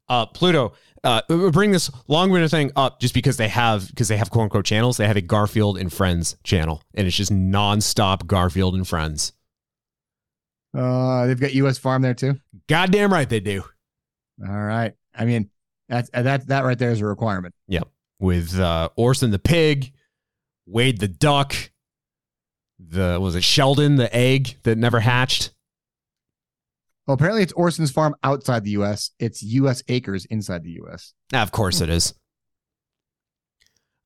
uh, 0.09 0.25
Pluto, 0.27 0.73
uh, 1.03 1.21
bring 1.51 1.71
this 1.71 1.89
long-winded 2.07 2.51
thing 2.51 2.71
up 2.75 2.99
just 2.99 3.13
because 3.13 3.37
they 3.37 3.47
have 3.47 3.87
because 3.87 4.07
they 4.09 4.17
have 4.17 4.29
quote 4.29 4.43
unquote 4.43 4.65
channels. 4.65 4.97
They 4.97 5.07
have 5.07 5.17
a 5.17 5.21
Garfield 5.21 5.77
and 5.77 5.91
Friends 5.91 6.35
channel, 6.43 6.83
and 6.93 7.07
it's 7.07 7.15
just 7.15 7.31
nonstop 7.31 8.27
Garfield 8.27 8.75
and 8.75 8.87
Friends. 8.87 9.31
Uh, 10.77 11.25
they've 11.25 11.39
got 11.39 11.53
U.S. 11.55 11.77
Farm 11.77 12.01
there 12.01 12.13
too. 12.13 12.35
Goddamn 12.67 13.11
right 13.11 13.27
they 13.29 13.39
do. 13.39 13.63
All 14.45 14.53
right. 14.53 14.93
I 15.15 15.25
mean, 15.25 15.49
that's 15.89 16.09
that 16.11 16.47
that 16.47 16.63
right 16.63 16.77
there 16.77 16.91
is 16.91 17.01
a 17.01 17.05
requirement. 17.05 17.55
Yep. 17.67 17.87
With 18.19 18.59
uh, 18.59 18.89
Orson 18.95 19.31
the 19.31 19.39
pig, 19.39 19.93
Wade 20.65 20.99
the 20.99 21.07
duck, 21.07 21.55
the 22.79 23.19
was 23.19 23.35
it 23.35 23.43
Sheldon 23.43 23.95
the 23.95 24.13
egg 24.15 24.57
that 24.63 24.77
never 24.77 24.99
hatched. 24.99 25.53
Well, 27.05 27.15
apparently 27.15 27.41
it's 27.41 27.53
Orson's 27.53 27.89
Farm 27.89 28.15
outside 28.21 28.65
the 28.65 28.71
U.S. 28.71 29.11
It's 29.17 29.41
U.S. 29.41 29.81
acres 29.87 30.25
inside 30.25 30.63
the 30.63 30.71
U.S. 30.71 31.13
Ah, 31.33 31.41
Of 31.41 31.51
course 31.53 31.79
it 31.79 31.89
is. 31.89 32.13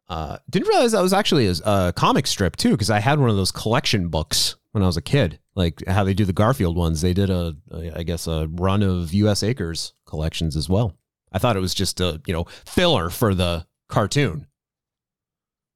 Uh, 0.08 0.38
didn't 0.50 0.68
realize 0.68 0.92
that 0.92 1.02
was 1.02 1.14
actually 1.14 1.48
a, 1.48 1.54
a 1.66 1.94
comic 1.96 2.28
strip 2.28 2.58
too, 2.58 2.72
because 2.72 2.90
I 2.90 3.00
had 3.00 3.18
one 3.18 3.30
of 3.30 3.38
those 3.38 3.52
collection 3.52 4.10
books 4.10 4.56
when 4.72 4.84
I 4.84 4.86
was 4.86 4.98
a 4.98 5.02
kid. 5.02 5.40
Like 5.56 5.84
how 5.88 6.04
they 6.04 6.14
do 6.14 6.26
the 6.26 6.34
Garfield 6.34 6.78
ones, 6.78 7.02
they 7.02 7.14
did 7.14 7.30
a, 7.30 7.56
a 7.72 8.00
I 8.00 8.04
guess, 8.04 8.28
a 8.28 8.48
run 8.52 8.84
of 8.84 9.14
U.S. 9.14 9.42
Acres 9.42 9.94
collections 10.12 10.56
as 10.56 10.70
well. 10.70 10.94
I 11.32 11.40
thought 11.40 11.56
it 11.56 11.62
was 11.62 11.74
just 11.74 12.00
a 12.00 12.22
you 12.28 12.34
know 12.34 12.44
filler 12.66 13.10
for 13.10 13.34
the 13.34 13.66
cartoon. 13.90 14.46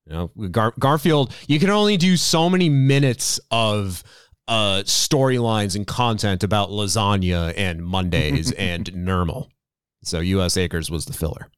You 0.05 0.13
know, 0.13 0.47
Gar- 0.49 0.73
Garfield, 0.77 1.33
you 1.47 1.59
can 1.59 1.71
only 1.71 1.97
do 1.97 2.15
so 2.15 2.47
many 2.47 2.69
minutes 2.69 3.39
of 3.49 4.03
uh, 4.47 4.83
storylines 4.85 5.75
and 5.75 5.87
content 5.87 6.43
about 6.43 6.69
lasagna 6.69 7.53
and 7.57 7.83
Mondays 7.83 8.51
and 8.57 8.85
Nermal. 8.91 9.47
So 10.03 10.19
U.S. 10.19 10.57
Acres 10.57 10.91
was 10.91 11.05
the 11.05 11.13
filler. 11.13 11.49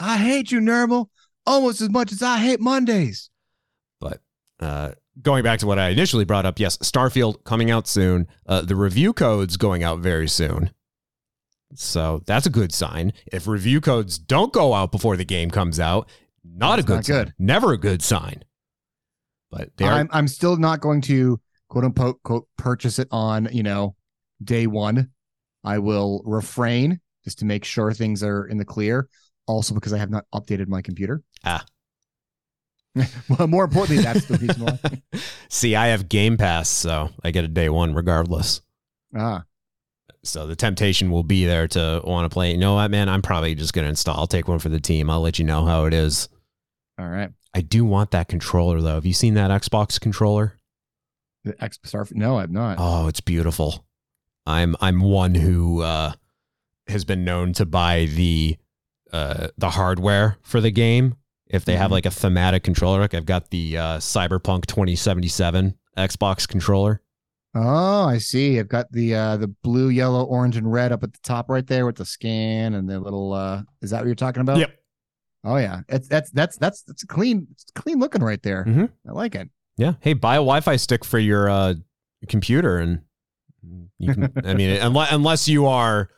I 0.00 0.16
hate 0.16 0.50
you, 0.50 0.58
Nermal, 0.58 1.06
almost 1.46 1.80
as 1.80 1.90
much 1.90 2.10
as 2.10 2.22
I 2.22 2.38
hate 2.38 2.58
Mondays. 2.58 3.30
But 4.00 4.20
uh, 4.58 4.92
going 5.22 5.44
back 5.44 5.60
to 5.60 5.66
what 5.68 5.78
I 5.78 5.90
initially 5.90 6.24
brought 6.24 6.46
up, 6.46 6.58
yes, 6.58 6.76
Starfield 6.78 7.44
coming 7.44 7.70
out 7.70 7.86
soon. 7.86 8.26
Uh, 8.46 8.62
the 8.62 8.74
review 8.74 9.12
code's 9.12 9.56
going 9.56 9.84
out 9.84 10.00
very 10.00 10.28
soon. 10.28 10.70
So 11.74 12.22
that's 12.26 12.46
a 12.46 12.50
good 12.50 12.72
sign. 12.72 13.12
If 13.32 13.46
review 13.46 13.80
codes 13.80 14.18
don't 14.18 14.52
go 14.52 14.74
out 14.74 14.92
before 14.92 15.16
the 15.16 15.24
game 15.24 15.50
comes 15.50 15.80
out, 15.80 16.08
not 16.44 16.76
That's 16.76 16.84
a 16.84 16.86
good 16.86 16.94
not 16.94 17.04
sign. 17.04 17.16
good. 17.16 17.34
Never 17.38 17.72
a 17.72 17.78
good 17.78 18.02
sign. 18.02 18.44
But 19.50 19.70
are, 19.80 19.92
I'm 19.92 20.08
I'm 20.12 20.28
still 20.28 20.56
not 20.56 20.80
going 20.80 21.00
to 21.02 21.40
quote 21.68 21.84
unquote 21.84 22.22
quote 22.22 22.48
purchase 22.56 22.98
it 22.98 23.08
on 23.10 23.48
you 23.52 23.62
know 23.62 23.96
day 24.42 24.66
one. 24.66 25.10
I 25.64 25.78
will 25.78 26.22
refrain 26.24 27.00
just 27.24 27.40
to 27.40 27.44
make 27.44 27.64
sure 27.64 27.92
things 27.92 28.22
are 28.22 28.46
in 28.46 28.58
the 28.58 28.64
clear. 28.64 29.08
Also 29.46 29.74
because 29.74 29.92
I 29.92 29.98
have 29.98 30.10
not 30.10 30.24
updated 30.34 30.68
my 30.68 30.82
computer. 30.82 31.22
Ah. 31.44 31.64
well, 33.28 33.46
more 33.46 33.64
importantly, 33.64 34.02
that's 34.02 34.24
the 34.24 34.38
reason 34.38 34.64
why. 34.64 35.20
see, 35.48 35.76
I 35.76 35.88
have 35.88 36.08
Game 36.08 36.36
Pass, 36.36 36.68
so 36.68 37.10
I 37.22 37.30
get 37.30 37.44
a 37.44 37.48
day 37.48 37.68
one 37.68 37.94
regardless. 37.94 38.62
Ah, 39.14 39.44
So 40.26 40.46
the 40.46 40.56
temptation 40.56 41.10
will 41.10 41.22
be 41.24 41.46
there 41.46 41.66
to 41.68 42.00
want 42.04 42.24
to 42.30 42.34
play. 42.34 42.50
You 42.52 42.58
know 42.58 42.74
what, 42.74 42.90
man? 42.90 43.08
I'm 43.08 43.22
probably 43.22 43.54
just 43.54 43.72
going 43.72 43.84
to 43.84 43.88
install. 43.90 44.16
I'll 44.18 44.26
take 44.26 44.48
one 44.48 44.58
for 44.58 44.68
the 44.68 44.80
team. 44.80 45.08
I'll 45.10 45.20
let 45.20 45.38
you 45.38 45.44
know 45.44 45.64
how 45.64 45.84
it 45.84 45.94
is. 45.94 46.28
all 46.98 47.08
right. 47.08 47.30
I 47.54 47.60
do 47.62 47.84
want 47.86 48.10
that 48.10 48.28
controller 48.28 48.82
though. 48.82 48.96
Have 48.96 49.06
you 49.06 49.14
seen 49.14 49.32
that 49.34 49.50
Xbox 49.50 49.98
controller? 49.98 50.58
The 51.44 51.54
X 51.62 51.78
No, 52.12 52.38
I've 52.38 52.50
not. 52.50 52.76
Oh, 52.78 53.08
it's 53.08 53.20
beautiful. 53.22 53.86
I'm 54.44 54.76
I'm 54.80 55.00
one 55.00 55.34
who 55.34 55.80
uh, 55.80 56.12
has 56.88 57.04
been 57.06 57.24
known 57.24 57.52
to 57.54 57.64
buy 57.64 58.06
the 58.06 58.58
uh, 59.12 59.48
the 59.56 59.70
hardware 59.70 60.36
for 60.42 60.60
the 60.60 60.70
game. 60.70 61.14
If 61.46 61.64
they 61.64 61.76
have 61.76 61.88
Mhm. 61.90 61.92
like 61.94 62.06
a 62.06 62.10
thematic 62.10 62.62
controller, 62.64 63.00
like 63.00 63.14
I've 63.14 63.24
got 63.24 63.50
the 63.50 63.78
uh, 63.78 63.96
Cyberpunk 63.98 64.66
2077 64.66 65.76
Xbox 65.96 66.46
controller. 66.46 67.00
Oh, 67.58 68.04
I 68.04 68.18
see. 68.18 68.58
I've 68.58 68.68
got 68.68 68.90
the 68.92 69.14
uh 69.14 69.36
the 69.38 69.48
blue, 69.48 69.88
yellow, 69.88 70.24
orange, 70.24 70.56
and 70.58 70.70
red 70.70 70.92
up 70.92 71.02
at 71.02 71.12
the 71.12 71.18
top 71.22 71.48
right 71.48 71.66
there 71.66 71.86
with 71.86 71.96
the 71.96 72.04
scan 72.04 72.74
and 72.74 72.86
the 72.88 73.00
little 73.00 73.32
uh 73.32 73.62
is 73.80 73.90
that 73.90 74.00
what 74.00 74.06
you're 74.06 74.14
talking 74.14 74.42
about? 74.42 74.58
Yep. 74.58 74.78
Oh 75.44 75.56
yeah. 75.56 75.80
It's 75.88 76.06
that's 76.08 76.30
that's 76.32 76.58
that's 76.58 76.82
that's 76.82 77.04
clean 77.04 77.46
it's 77.52 77.64
clean 77.74 77.98
looking 77.98 78.22
right 78.22 78.42
there. 78.42 78.64
Mhm. 78.64 78.90
I 79.08 79.12
like 79.12 79.34
it. 79.34 79.48
Yeah. 79.78 79.94
Hey, 80.00 80.12
buy 80.12 80.34
a 80.34 80.38
Wi-Fi 80.38 80.76
stick 80.76 81.04
for 81.04 81.18
your 81.18 81.48
uh, 81.48 81.74
computer, 82.28 82.78
and 82.78 83.00
you 83.98 84.12
can. 84.12 84.32
I 84.44 84.54
mean, 84.54 84.70
unless 84.82 85.12
unless 85.12 85.48
you 85.48 85.66
are 85.66 86.10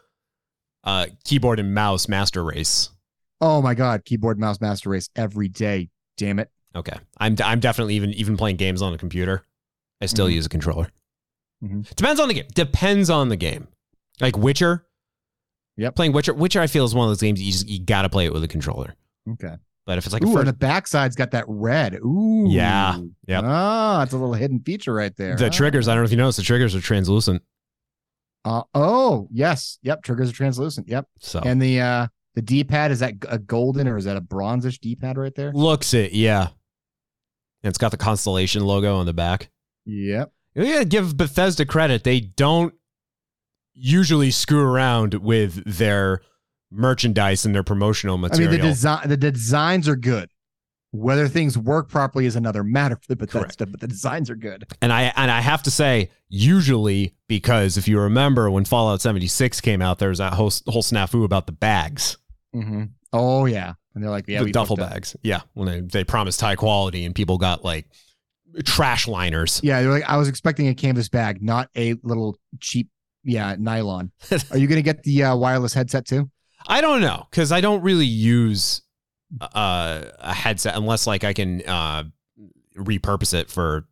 uh, 0.84 1.06
keyboard 1.24 1.60
and 1.60 1.74
mouse 1.74 2.08
master 2.08 2.42
race. 2.44 2.90
Oh 3.40 3.62
my 3.62 3.74
god, 3.74 4.04
keyboard 4.04 4.38
mouse 4.40 4.60
master 4.60 4.90
race 4.90 5.08
every 5.14 5.48
day. 5.48 5.90
Damn 6.16 6.38
it. 6.40 6.50
Okay, 6.74 6.96
I'm 7.18 7.36
I'm 7.44 7.60
definitely 7.60 7.94
even 7.94 8.10
even 8.14 8.36
playing 8.36 8.56
games 8.56 8.80
on 8.82 8.92
a 8.92 8.98
computer. 8.98 9.44
I 10.00 10.06
still 10.06 10.26
Mhm. 10.28 10.34
use 10.34 10.46
a 10.46 10.48
controller. 10.48 10.88
Mhm. 11.62 11.94
Depends 11.94 12.20
on 12.20 12.28
the 12.28 12.34
game. 12.34 12.46
Depends 12.54 13.10
on 13.10 13.28
the 13.28 13.36
game. 13.36 13.68
Like 14.20 14.36
Witcher. 14.36 14.86
Yep. 15.76 15.96
Playing 15.96 16.12
Witcher. 16.12 16.34
Witcher, 16.34 16.60
I 16.60 16.66
feel 16.66 16.84
is 16.84 16.94
one 16.94 17.06
of 17.06 17.10
those 17.10 17.20
games 17.20 17.40
you 17.40 17.52
just 17.52 17.68
you 17.68 17.80
gotta 17.80 18.08
play 18.08 18.26
it 18.26 18.32
with 18.32 18.42
a 18.44 18.48
controller. 18.48 18.94
Okay. 19.32 19.54
But 19.86 19.96
if 19.98 20.04
it's 20.04 20.12
like 20.12 20.22
Ooh, 20.22 20.26
first, 20.34 20.38
and 20.40 20.48
the 20.48 20.52
backside's 20.52 21.16
got 21.16 21.30
that 21.30 21.44
red. 21.48 21.94
Ooh. 21.96 22.46
Yeah. 22.48 22.98
Yeah. 23.26 23.40
Ah, 23.42 24.02
it's 24.02 24.12
a 24.12 24.18
little 24.18 24.34
hidden 24.34 24.60
feature 24.60 24.92
right 24.92 25.16
there. 25.16 25.34
the 25.36 25.48
triggers, 25.48 25.88
I 25.88 25.94
don't 25.94 26.02
know 26.02 26.06
if 26.06 26.10
you 26.10 26.16
noticed, 26.18 26.36
the 26.36 26.44
triggers 26.44 26.74
are 26.74 26.80
translucent. 26.80 27.42
Uh, 28.44 28.62
oh, 28.74 29.28
yes. 29.32 29.78
Yep. 29.82 30.02
Triggers 30.02 30.30
are 30.30 30.34
translucent. 30.34 30.88
Yep. 30.88 31.06
So 31.20 31.40
And 31.40 31.60
the 31.62 31.80
uh 31.80 32.06
the 32.34 32.42
D 32.42 32.64
pad 32.64 32.90
is 32.92 33.00
that 33.00 33.14
a 33.28 33.38
golden 33.38 33.88
or 33.88 33.96
is 33.96 34.04
that 34.04 34.16
a 34.16 34.20
bronzish 34.20 34.78
D 34.78 34.94
pad 34.94 35.16
right 35.16 35.34
there? 35.34 35.52
looks 35.52 35.94
it, 35.94 36.12
yeah. 36.12 36.48
And 37.62 37.70
it's 37.70 37.78
got 37.78 37.90
the 37.90 37.96
constellation 37.96 38.64
logo 38.64 38.96
on 38.96 39.06
the 39.06 39.12
back. 39.14 39.50
Yep. 39.86 40.32
You 40.64 40.72
gotta 40.72 40.84
give 40.84 41.16
Bethesda 41.16 41.64
credit. 41.64 42.04
They 42.04 42.20
don't 42.20 42.74
usually 43.74 44.30
screw 44.30 44.60
around 44.62 45.14
with 45.14 45.62
their 45.64 46.20
merchandise 46.70 47.46
and 47.46 47.54
their 47.54 47.62
promotional 47.62 48.18
material. 48.18 48.48
I 48.48 48.52
mean 48.52 48.60
the 48.60 48.66
design 48.66 49.08
the 49.08 49.16
designs 49.16 49.88
are 49.88 49.96
good. 49.96 50.30
Whether 50.90 51.28
things 51.28 51.58
work 51.58 51.90
properly 51.90 52.24
is 52.24 52.34
another 52.34 52.64
matter 52.64 52.96
for 52.96 53.06
the 53.08 53.16
Bethesda, 53.16 53.66
but 53.66 53.80
the 53.80 53.86
designs 53.88 54.30
are 54.30 54.34
good. 54.36 54.64
and 54.80 54.90
I 54.92 55.12
and 55.16 55.30
I 55.30 55.40
have 55.42 55.62
to 55.64 55.70
say, 55.70 56.10
usually 56.30 57.14
because 57.28 57.76
if 57.76 57.86
you 57.88 58.00
remember 58.00 58.50
when 58.50 58.64
Fallout 58.64 59.02
76 59.02 59.60
came 59.60 59.82
out, 59.82 59.98
there 59.98 60.08
was 60.08 60.18
that 60.18 60.32
whole 60.32 60.50
whole 60.66 60.82
snafu 60.82 61.24
about 61.24 61.46
the 61.46 61.52
bags, 61.52 62.16
Mm-hmm. 62.54 62.84
Oh 63.12 63.44
yeah, 63.44 63.74
and 63.94 64.02
they're 64.02 64.10
like, 64.10 64.26
yeah, 64.28 64.38
the 64.38 64.46
we 64.46 64.52
duffel 64.52 64.76
fucked 64.76 64.86
up. 64.86 64.92
bags. 64.94 65.16
Yeah, 65.22 65.42
when 65.52 65.66
they, 65.68 65.80
they 65.80 66.04
promised 66.04 66.40
high 66.40 66.56
quality 66.56 67.04
and 67.04 67.14
people 67.14 67.36
got 67.36 67.62
like 67.64 67.86
trash 68.64 69.08
liners. 69.08 69.60
Yeah, 69.62 69.82
they're 69.82 69.90
like, 69.90 70.08
I 70.08 70.16
was 70.16 70.28
expecting 70.28 70.68
a 70.68 70.74
canvas 70.74 71.08
bag, 71.08 71.42
not 71.42 71.68
a 71.76 71.94
little 72.02 72.38
cheap, 72.60 72.88
yeah, 73.24 73.56
nylon. 73.58 74.12
Are 74.50 74.58
you 74.58 74.66
gonna 74.66 74.82
get 74.82 75.02
the 75.02 75.24
uh, 75.24 75.36
wireless 75.36 75.74
headset 75.74 76.06
too? 76.06 76.30
I 76.66 76.80
don't 76.80 77.00
know 77.00 77.26
because 77.30 77.52
I 77.52 77.60
don't 77.60 77.82
really 77.82 78.06
use 78.06 78.82
uh, 79.40 80.04
a 80.18 80.34
headset 80.34 80.76
unless 80.76 81.06
like 81.06 81.24
I 81.24 81.32
can 81.32 81.62
uh, 81.66 82.04
repurpose 82.76 83.34
it 83.34 83.50
for 83.50 83.86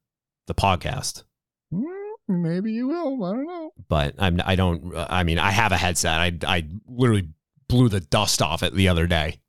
the 0.46 0.54
podcast. 0.54 1.24
Mm, 1.72 1.84
Maybe 2.28 2.72
you 2.72 2.88
will. 2.88 3.24
I 3.24 3.32
don't 3.32 3.46
know. 3.46 3.70
But 3.88 4.14
I'm 4.18 4.40
I 4.44 4.56
don't 4.56 4.92
I 4.96 5.22
mean 5.22 5.38
I 5.38 5.50
have 5.50 5.72
a 5.72 5.76
headset. 5.76 6.20
I 6.20 6.38
I 6.46 6.66
literally 6.88 7.28
blew 7.68 7.88
the 7.88 8.00
dust 8.00 8.42
off 8.42 8.62
it 8.62 8.74
the 8.74 8.88
other 8.88 9.06
day. 9.06 9.40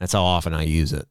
That's 0.00 0.12
how 0.12 0.24
often 0.24 0.54
I 0.54 0.62
use 0.62 0.92
it. 0.92 1.06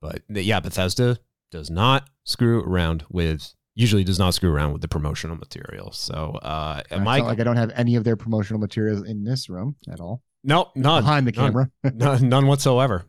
But 0.00 0.22
yeah, 0.28 0.60
Bethesda 0.60 1.18
does 1.54 1.70
not 1.70 2.10
screw 2.24 2.64
around 2.64 3.04
with 3.08 3.54
usually 3.76 4.02
does 4.02 4.18
not 4.18 4.34
screw 4.34 4.52
around 4.52 4.72
with 4.72 4.82
the 4.82 4.88
promotional 4.88 5.36
material. 5.36 5.92
So 5.92 6.36
uh 6.42 6.82
I 6.90 6.94
am 6.94 7.06
I 7.06 7.18
felt 7.18 7.28
like 7.28 7.38
I 7.38 7.44
don't 7.44 7.56
have 7.56 7.70
any 7.76 7.94
of 7.94 8.02
their 8.02 8.16
promotional 8.16 8.58
materials 8.58 9.06
in 9.06 9.22
this 9.22 9.48
room 9.48 9.76
at 9.88 10.00
all. 10.00 10.20
no 10.42 10.72
none 10.74 11.04
Behind 11.04 11.28
the 11.28 11.32
camera. 11.32 11.70
none, 11.94 12.28
none 12.28 12.48
whatsoever. 12.48 13.04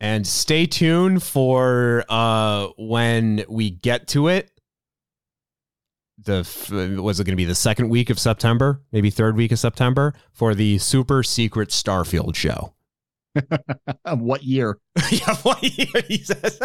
And 0.00 0.26
stay 0.26 0.66
tuned 0.66 1.22
for 1.22 2.04
uh 2.08 2.66
when 2.76 3.44
we 3.48 3.70
get 3.70 4.08
to 4.08 4.26
it. 4.26 4.50
the 6.18 6.40
was 7.00 7.20
it 7.20 7.24
going 7.24 7.32
to 7.32 7.36
be 7.36 7.44
the 7.44 7.54
second 7.54 7.90
week 7.90 8.10
of 8.10 8.18
September, 8.18 8.82
maybe 8.90 9.08
third 9.08 9.36
week 9.36 9.52
of 9.52 9.60
September 9.60 10.14
for 10.32 10.52
the 10.52 10.78
super 10.78 11.22
secret 11.22 11.68
Starfield 11.68 12.34
show. 12.34 12.74
what 14.04 14.42
year? 14.42 14.78
yeah, 15.10 15.36
what 15.36 15.62
year? 15.62 16.02
He 16.08 16.18
says. 16.18 16.60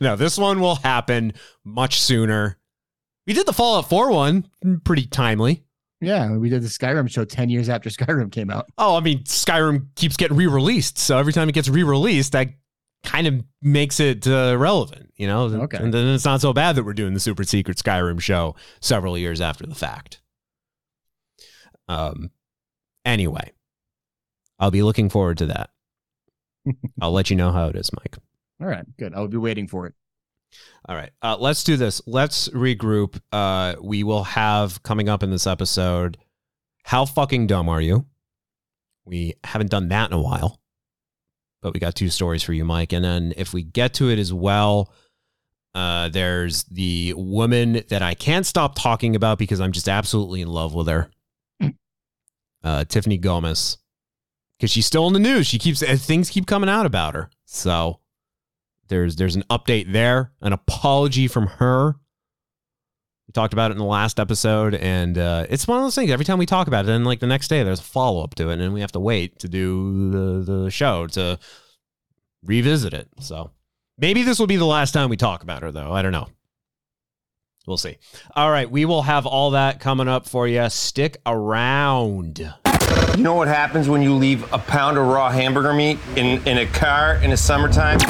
no, 0.00 0.16
this 0.16 0.38
one 0.38 0.60
will 0.60 0.76
happen 0.76 1.34
much 1.64 2.00
sooner. 2.00 2.58
We 3.26 3.32
did 3.32 3.46
the 3.46 3.52
Fallout 3.52 3.88
4 3.88 4.10
one 4.10 4.48
pretty 4.84 5.06
timely. 5.06 5.64
Yeah, 6.00 6.36
we 6.36 6.50
did 6.50 6.62
the 6.62 6.68
Skyrim 6.68 7.10
show 7.10 7.24
10 7.24 7.48
years 7.48 7.68
after 7.68 7.88
Skyrim 7.88 8.30
came 8.30 8.50
out. 8.50 8.66
Oh, 8.76 8.96
I 8.96 9.00
mean, 9.00 9.24
Skyrim 9.24 9.86
keeps 9.94 10.16
getting 10.16 10.36
re 10.36 10.46
released. 10.46 10.98
So 10.98 11.16
every 11.18 11.32
time 11.32 11.48
it 11.48 11.52
gets 11.52 11.68
re 11.68 11.82
released, 11.82 12.32
that 12.32 12.48
kind 13.04 13.26
of 13.26 13.42
makes 13.62 14.00
it 14.00 14.26
uh, 14.26 14.56
relevant, 14.58 15.12
you 15.16 15.26
know? 15.26 15.44
Okay. 15.44 15.78
And 15.78 15.94
then 15.94 16.08
it's 16.08 16.24
not 16.24 16.40
so 16.40 16.52
bad 16.52 16.76
that 16.76 16.84
we're 16.84 16.94
doing 16.94 17.14
the 17.14 17.20
super 17.20 17.44
secret 17.44 17.78
Skyrim 17.78 18.20
show 18.20 18.56
several 18.80 19.16
years 19.16 19.40
after 19.40 19.66
the 19.66 19.74
fact. 19.74 20.20
Um, 21.88 22.30
anyway, 23.04 23.52
I'll 24.58 24.70
be 24.70 24.82
looking 24.82 25.10
forward 25.10 25.38
to 25.38 25.46
that. 25.46 25.70
I'll 27.00 27.12
let 27.12 27.30
you 27.30 27.36
know 27.36 27.52
how 27.52 27.68
it 27.68 27.76
is, 27.76 27.90
Mike. 27.92 28.16
All 28.60 28.68
right, 28.68 28.84
good. 28.96 29.14
I'll 29.14 29.28
be 29.28 29.36
waiting 29.36 29.68
for 29.68 29.86
it. 29.86 29.94
All 30.88 30.96
right. 30.96 31.10
Uh, 31.22 31.36
let's 31.38 31.64
do 31.64 31.76
this. 31.76 32.00
Let's 32.06 32.48
regroup. 32.50 33.20
Uh, 33.32 33.74
we 33.82 34.04
will 34.04 34.24
have 34.24 34.82
coming 34.82 35.08
up 35.08 35.22
in 35.22 35.30
this 35.30 35.46
episode 35.46 36.18
How 36.84 37.04
fucking 37.04 37.46
dumb 37.46 37.68
are 37.68 37.80
you? 37.80 38.06
We 39.04 39.34
haven't 39.42 39.70
done 39.70 39.88
that 39.88 40.10
in 40.10 40.16
a 40.16 40.22
while, 40.22 40.60
but 41.62 41.74
we 41.74 41.80
got 41.80 41.94
two 41.94 42.08
stories 42.08 42.42
for 42.42 42.52
you, 42.52 42.64
Mike. 42.64 42.92
And 42.92 43.04
then 43.04 43.34
if 43.36 43.52
we 43.52 43.62
get 43.62 43.94
to 43.94 44.10
it 44.10 44.18
as 44.18 44.32
well, 44.32 44.92
uh, 45.74 46.08
there's 46.08 46.64
the 46.64 47.14
woman 47.16 47.82
that 47.88 48.02
I 48.02 48.14
can't 48.14 48.46
stop 48.46 48.76
talking 48.76 49.16
about 49.16 49.38
because 49.38 49.60
I'm 49.60 49.72
just 49.72 49.88
absolutely 49.88 50.40
in 50.40 50.48
love 50.48 50.74
with 50.74 50.86
her, 50.86 51.10
uh, 52.64 52.84
Tiffany 52.84 53.18
Gomas, 53.18 53.78
because 54.58 54.70
she's 54.70 54.86
still 54.86 55.06
in 55.06 55.12
the 55.12 55.18
news. 55.18 55.46
She 55.46 55.58
keeps 55.58 55.82
things 56.04 56.30
keep 56.30 56.46
coming 56.46 56.70
out 56.70 56.86
about 56.86 57.14
her. 57.14 57.30
So 57.44 58.00
there's 58.88 59.16
there's 59.16 59.36
an 59.36 59.44
update 59.50 59.92
there, 59.92 60.32
an 60.40 60.52
apology 60.52 61.28
from 61.28 61.46
her. 61.46 61.96
We 63.26 63.32
talked 63.32 63.54
about 63.54 63.70
it 63.70 63.72
in 63.72 63.78
the 63.78 63.84
last 63.84 64.20
episode, 64.20 64.74
and 64.74 65.16
uh, 65.16 65.46
it's 65.48 65.66
one 65.66 65.78
of 65.78 65.84
those 65.84 65.94
things. 65.94 66.10
Every 66.10 66.26
time 66.26 66.38
we 66.38 66.46
talk 66.46 66.66
about 66.66 66.84
it, 66.84 66.88
then 66.88 67.04
like 67.04 67.20
the 67.20 67.26
next 67.26 67.48
day, 67.48 67.62
there's 67.62 67.80
a 67.80 67.84
follow 67.84 68.22
up 68.22 68.34
to 68.36 68.50
it, 68.50 68.60
and 68.60 68.74
we 68.74 68.80
have 68.80 68.92
to 68.92 69.00
wait 69.00 69.38
to 69.40 69.48
do 69.48 70.10
the 70.10 70.52
the 70.64 70.70
show 70.70 71.06
to 71.08 71.38
revisit 72.44 72.92
it. 72.92 73.08
So 73.20 73.50
maybe 73.98 74.22
this 74.22 74.38
will 74.38 74.46
be 74.46 74.56
the 74.56 74.66
last 74.66 74.92
time 74.92 75.08
we 75.08 75.16
talk 75.16 75.42
about 75.42 75.62
her, 75.62 75.72
though. 75.72 75.92
I 75.92 76.02
don't 76.02 76.12
know. 76.12 76.28
We'll 77.66 77.78
see. 77.78 77.96
All 78.36 78.50
right, 78.50 78.70
we 78.70 78.84
will 78.84 79.02
have 79.02 79.24
all 79.24 79.52
that 79.52 79.80
coming 79.80 80.08
up 80.08 80.28
for 80.28 80.46
you. 80.46 80.68
Stick 80.68 81.16
around. 81.24 82.52
You 83.16 83.22
know 83.22 83.34
what 83.34 83.46
happens 83.46 83.88
when 83.88 84.02
you 84.02 84.12
leave 84.12 84.52
a 84.52 84.58
pound 84.58 84.98
of 84.98 85.06
raw 85.06 85.30
hamburger 85.30 85.72
meat 85.72 86.00
in, 86.16 86.44
in 86.48 86.58
a 86.58 86.66
car 86.66 87.14
in 87.22 87.30
the 87.30 87.36
summertime? 87.36 88.00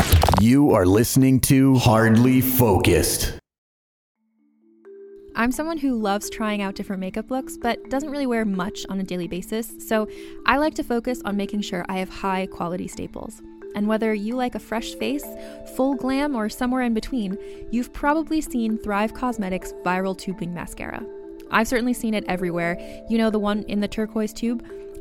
You 0.41 0.71
are 0.71 0.87
listening 0.87 1.41
to 1.41 1.77
Hardly 1.77 2.41
Focused. 2.41 3.39
I'm 5.37 5.53
someone 5.53 5.77
who 5.77 5.95
loves 5.95 6.31
trying 6.31 6.63
out 6.63 6.75
different 6.75 7.01
makeup 7.01 7.31
looks, 7.31 7.59
but 7.59 7.91
doesn't 7.91 8.11
really 8.11 8.27
wear 8.27 8.47
much 8.47 8.87
on 8.89 8.99
a 8.99 9.03
daily 9.03 9.29
basis, 9.29 9.75
so 9.87 10.09
I 10.47 10.57
like 10.57 10.75
to 10.77 10.83
focus 10.83 11.21
on 11.27 11.37
making 11.37 11.61
sure 11.61 11.85
I 11.87 11.99
have 11.99 12.09
high 12.09 12.47
quality 12.47 12.89
staples. 12.89 13.43
And 13.75 13.87
whether 13.87 14.15
you 14.15 14.37
like 14.37 14.55
a 14.55 14.59
fresh 14.59 14.95
face, 14.95 15.27
full 15.77 15.97
glam, 15.97 16.35
or 16.35 16.49
somewhere 16.49 16.83
in 16.83 16.95
between, 16.95 17.37
you've 17.71 17.93
probably 17.93 18.41
seen 18.41 18.79
Thrive 18.79 19.13
Causemetics 19.13 19.75
Viral 19.83 20.17
Tubing 20.17 20.55
Mascara. 20.55 21.05
I've 21.51 21.69
certainly 21.69 21.93
seen 21.93 22.15
it 22.15 22.25
everywhere. 22.27 22.79
You 23.11 23.19
know, 23.19 23.29
the 23.29 23.39
one 23.39 23.65
in 23.65 23.81
the 23.81 23.89
turquoise 23.89 24.33
tube? 24.33 24.67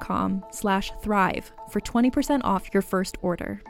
com 0.00 0.44
slash 0.50 0.92
thrive 1.02 1.52
for 1.68 1.80
20% 1.80 2.40
off 2.44 2.68
your 2.72 2.82
first 2.82 3.16
order. 3.22 3.62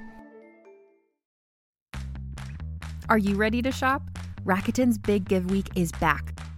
Are 3.08 3.18
you 3.18 3.36
ready 3.36 3.62
to 3.62 3.72
shop? 3.72 4.02
Rakuten's 4.44 4.98
Big 4.98 5.28
Give 5.28 5.50
Week 5.50 5.68
is 5.74 5.92
back. 5.92 6.38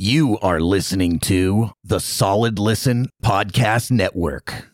You 0.00 0.38
are 0.42 0.60
listening 0.60 1.18
to 1.26 1.72
the 1.82 1.98
Solid 1.98 2.60
Listen 2.60 3.08
Podcast 3.20 3.90
Network. 3.90 4.68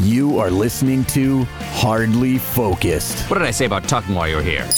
You 0.00 0.40
are 0.40 0.50
listening 0.50 1.04
to 1.04 1.44
Hardly 1.44 2.38
Focused, 2.38 3.30
What 3.30 3.38
did 3.38 3.46
I 3.46 3.52
say 3.52 3.64
about 3.64 3.84
talking 3.84 4.16
while 4.16 4.26
you're 4.26 4.42
here? 4.42 4.68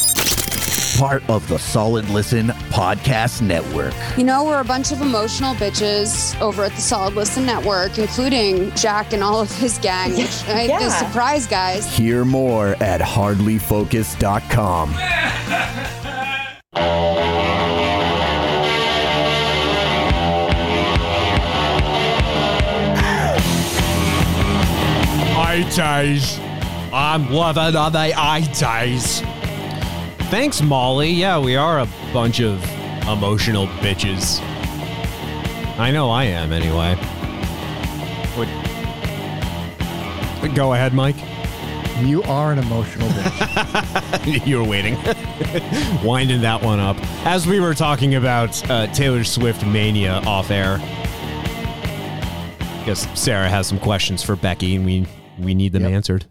Part 0.98 1.22
of 1.28 1.46
the 1.48 1.58
Solid 1.58 2.08
Listen 2.10 2.48
Podcast 2.70 3.42
Network. 3.42 3.94
You 4.16 4.24
know, 4.24 4.44
we're 4.44 4.60
a 4.60 4.64
bunch 4.64 4.92
of 4.92 5.00
emotional 5.00 5.54
bitches 5.54 6.38
over 6.40 6.64
at 6.64 6.72
the 6.72 6.80
Solid 6.80 7.14
Listen 7.14 7.46
Network, 7.46 7.98
including 7.98 8.70
Jack 8.74 9.12
and 9.12 9.22
all 9.22 9.40
of 9.40 9.50
his 9.56 9.78
gang, 9.78 10.12
which 10.16 10.44
I 10.48 10.62
Yeah. 10.64 10.78
the 10.80 10.90
surprise 10.90 11.46
guys. 11.46 11.94
Hear 11.96 12.24
more 12.24 12.68
at 12.82 13.00
hardlyfocused.com. 13.00 14.94
Hi, 25.34 25.62
Tage. 25.70 26.38
I'm 26.92 27.30
loving 27.32 27.76
on 27.76 27.92
the 27.92 28.12
80s. 28.14 29.22
Thanks, 30.32 30.62
Molly. 30.62 31.10
Yeah, 31.10 31.38
we 31.38 31.56
are 31.56 31.80
a 31.80 31.88
bunch 32.10 32.40
of 32.40 32.64
emotional 33.06 33.66
bitches. 33.66 34.40
I 35.78 35.90
know 35.90 36.08
I 36.08 36.24
am, 36.24 36.52
anyway. 36.52 36.96
Would, 40.40 40.54
go 40.54 40.72
ahead, 40.72 40.94
Mike. 40.94 41.16
You 42.00 42.22
are 42.22 42.50
an 42.50 42.60
emotional 42.60 43.08
bitch. 43.10 44.46
you 44.46 44.56
were 44.56 44.64
waiting, 44.66 44.94
winding 46.02 46.40
that 46.40 46.62
one 46.62 46.80
up. 46.80 46.96
As 47.26 47.46
we 47.46 47.60
were 47.60 47.74
talking 47.74 48.14
about 48.14 48.70
uh, 48.70 48.86
Taylor 48.86 49.24
Swift 49.24 49.66
mania 49.66 50.22
off 50.24 50.50
air, 50.50 50.78
I 52.80 52.82
guess 52.86 53.06
Sarah 53.20 53.50
has 53.50 53.66
some 53.66 53.78
questions 53.78 54.22
for 54.22 54.34
Becky, 54.34 54.76
and 54.76 54.86
we 54.86 55.06
we 55.38 55.54
need 55.54 55.72
them 55.72 55.82
Yep. 55.82 55.92
answered. 55.92 56.24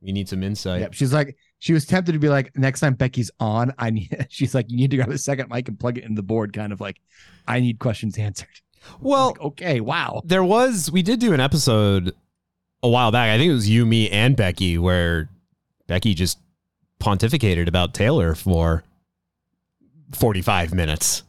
We 0.00 0.12
need 0.12 0.30
some 0.30 0.42
insight. 0.42 0.80
Yep. 0.80 0.94
She's 0.94 1.12
like, 1.12 1.36
she 1.64 1.72
was 1.72 1.86
tempted 1.86 2.12
to 2.12 2.18
be 2.18 2.28
like, 2.28 2.54
next 2.58 2.80
time 2.80 2.92
Becky's 2.92 3.30
on, 3.40 3.72
I 3.78 3.88
need. 3.88 4.26
She's 4.28 4.54
like, 4.54 4.70
you 4.70 4.76
need 4.76 4.90
to 4.90 4.98
grab 4.98 5.08
a 5.08 5.16
second 5.16 5.48
mic 5.48 5.66
and 5.66 5.80
plug 5.80 5.96
it 5.96 6.04
in 6.04 6.14
the 6.14 6.22
board, 6.22 6.52
kind 6.52 6.74
of 6.74 6.80
like, 6.82 7.00
I 7.48 7.60
need 7.60 7.78
questions 7.78 8.18
answered. 8.18 8.48
Well, 9.00 9.34
okay, 9.40 9.80
wow. 9.80 10.20
There 10.26 10.44
was 10.44 10.90
we 10.92 11.00
did 11.00 11.18
do 11.18 11.32
an 11.32 11.40
episode 11.40 12.14
a 12.82 12.88
while 12.90 13.10
back. 13.10 13.30
I 13.30 13.38
think 13.38 13.48
it 13.48 13.54
was 13.54 13.66
you, 13.66 13.86
me, 13.86 14.10
and 14.10 14.36
Becky, 14.36 14.76
where 14.76 15.30
Becky 15.86 16.12
just 16.12 16.38
pontificated 17.00 17.66
about 17.66 17.94
Taylor 17.94 18.34
for 18.34 18.84
forty 20.12 20.42
five 20.42 20.74
minutes, 20.74 21.22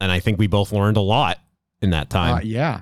and 0.00 0.10
I 0.10 0.20
think 0.20 0.38
we 0.38 0.46
both 0.46 0.72
learned 0.72 0.96
a 0.96 1.02
lot 1.02 1.38
in 1.82 1.90
that 1.90 2.08
time. 2.08 2.36
Uh, 2.36 2.40
yeah. 2.40 2.80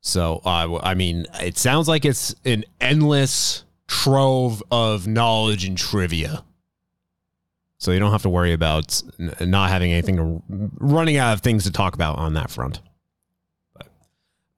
So, 0.00 0.40
uh, 0.44 0.78
I 0.80 0.94
mean, 0.94 1.26
it 1.40 1.58
sounds 1.58 1.88
like 1.88 2.04
it's 2.04 2.36
an 2.44 2.64
endless 2.80 3.64
trove 3.88 4.62
of 4.70 5.06
knowledge 5.06 5.64
and 5.64 5.76
trivia. 5.76 6.44
So 7.78 7.92
you 7.92 7.98
don't 7.98 8.12
have 8.12 8.22
to 8.22 8.30
worry 8.30 8.52
about 8.52 9.02
n- 9.18 9.34
not 9.40 9.70
having 9.70 9.92
anything, 9.92 10.16
to, 10.16 10.42
running 10.48 11.18
out 11.18 11.34
of 11.34 11.40
things 11.40 11.64
to 11.64 11.72
talk 11.72 11.94
about 11.94 12.18
on 12.18 12.34
that 12.34 12.50
front. 12.50 12.80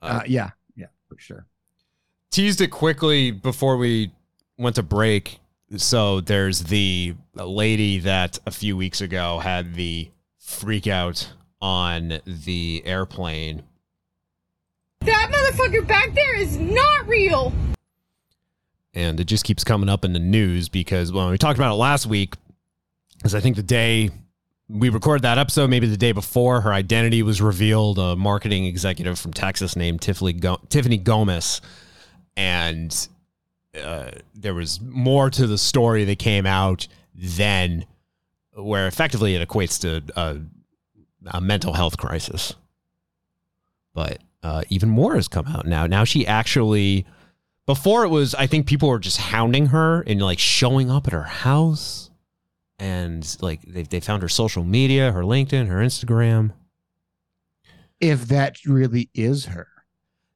Uh, 0.01 0.21
yeah. 0.27 0.51
Yeah, 0.77 0.87
for 1.09 1.19
sure. 1.19 1.47
Teased 2.31 2.61
it 2.61 2.69
quickly 2.69 3.31
before 3.33 3.77
we 3.77 4.13
went 4.57 4.77
to 4.77 4.83
break. 4.83 5.41
So 5.77 6.21
there's 6.21 6.61
the 6.61 7.15
lady 7.35 7.99
that 8.01 8.39
a 8.47 8.51
few 8.51 8.77
weeks 8.77 9.01
ago 9.01 9.39
had 9.41 9.75
the 9.75 10.11
freak 10.39 10.87
out 10.87 11.29
on 11.61 12.21
the 12.25 12.83
airplane 12.87 13.63
That 15.01 15.31
motherfucker 15.33 15.87
back 15.87 16.15
there 16.15 16.37
is 16.37 16.57
not 16.57 17.07
real. 17.09 17.53
And 18.99 19.21
it 19.21 19.27
just 19.27 19.45
keeps 19.45 19.63
coming 19.63 19.89
up 19.89 20.05
in 20.05 20.13
the 20.13 20.19
news 20.19 20.69
because 20.69 21.13
when 21.13 21.31
we 21.31 21.39
talked 21.39 21.57
about 21.57 21.71
it 21.71 21.77
last 21.77 22.05
week, 22.05 22.35
because 23.17 23.33
I 23.33 23.39
think 23.39 23.55
the 23.55 23.63
day 23.63 24.11
we 24.69 24.89
recorded 24.89 25.23
that 25.23 25.39
episode, 25.39 25.71
maybe 25.71 25.87
the 25.87 25.97
day 25.97 26.11
before, 26.11 26.63
her 26.63 26.73
identity 26.73 27.23
was 27.23 27.41
revealed. 27.41 28.01
A 28.01 28.17
marketing 28.17 28.65
executive 28.65 29.17
from 29.17 29.33
Texas 29.33 29.77
named 29.77 30.01
Tiffany 30.01 30.33
Go- 30.33 30.61
Tiffany 30.69 30.99
Gomas, 30.99 31.61
and 32.37 33.09
uh, 33.81 34.11
there 34.35 34.55
was 34.55 34.81
more 34.81 35.31
to 35.31 35.47
the 35.47 35.59
story 35.59 36.03
that 36.03 36.19
came 36.19 36.45
out 36.45 36.89
than 37.15 37.87
where 38.53 38.89
effectively 38.89 39.37
it 39.37 39.49
equates 39.49 39.81
to 39.83 40.03
a, 40.21 40.41
a 41.37 41.41
mental 41.41 41.75
health 41.75 41.99
crisis. 41.99 42.53
But 43.95 44.19
uh, 44.43 44.65
even 44.71 44.89
more 44.89 45.15
has 45.15 45.29
come 45.29 45.47
out 45.47 45.67
now. 45.67 45.87
Now 45.87 46.03
she 46.03 46.27
actually 46.27 47.07
before 47.69 48.03
it 48.03 48.09
was 48.09 48.35
i 48.35 48.47
think 48.47 48.67
people 48.67 48.89
were 48.89 48.99
just 48.99 49.19
hounding 49.19 49.67
her 49.67 50.01
and 50.07 50.23
like 50.23 50.39
showing 50.39 50.91
up 50.91 51.07
at 51.07 51.13
her 51.13 51.23
house 51.23 52.09
and 52.79 53.37
like 53.41 53.61
they, 53.63 53.83
they 53.83 54.01
found 54.01 54.23
her 54.23 54.29
social 54.29 54.65
media 54.65 55.13
her 55.13 55.23
linkedin 55.23 55.69
her 55.69 55.79
instagram. 55.79 56.53
If 58.01 58.29
that 58.29 58.65
really 58.65 59.11
is 59.13 59.47
her. 59.47 59.67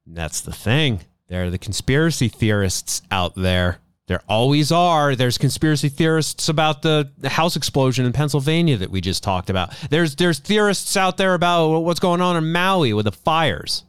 and 0.05 0.15
that's 0.17 0.41
the 0.41 0.51
thing. 0.51 1.01
There 1.29 1.45
are 1.45 1.49
the 1.49 1.57
conspiracy 1.57 2.27
theorists 2.27 3.01
out 3.09 3.35
there. 3.35 3.79
There 4.07 4.21
always 4.27 4.69
are. 4.69 5.15
There's 5.15 5.37
conspiracy 5.37 5.87
theorists 5.87 6.49
about 6.49 6.81
the 6.81 7.11
the 7.17 7.29
house 7.29 7.55
explosion 7.55 8.05
in 8.05 8.13
pennsylvania 8.13 8.77
that 8.77 8.91
we 8.91 9.01
just 9.01 9.23
talked 9.23 9.49
about. 9.49 9.73
There's 9.89 10.15
there's 10.17 10.39
theorists 10.39 10.95
out 10.97 11.17
there 11.17 11.33
about 11.33 11.79
what's 11.79 11.99
going 11.99 12.21
on 12.21 12.35
in 12.35 12.51
maui 12.51 12.93
with 12.93 13.05
the 13.05 13.11
fires 13.11 13.85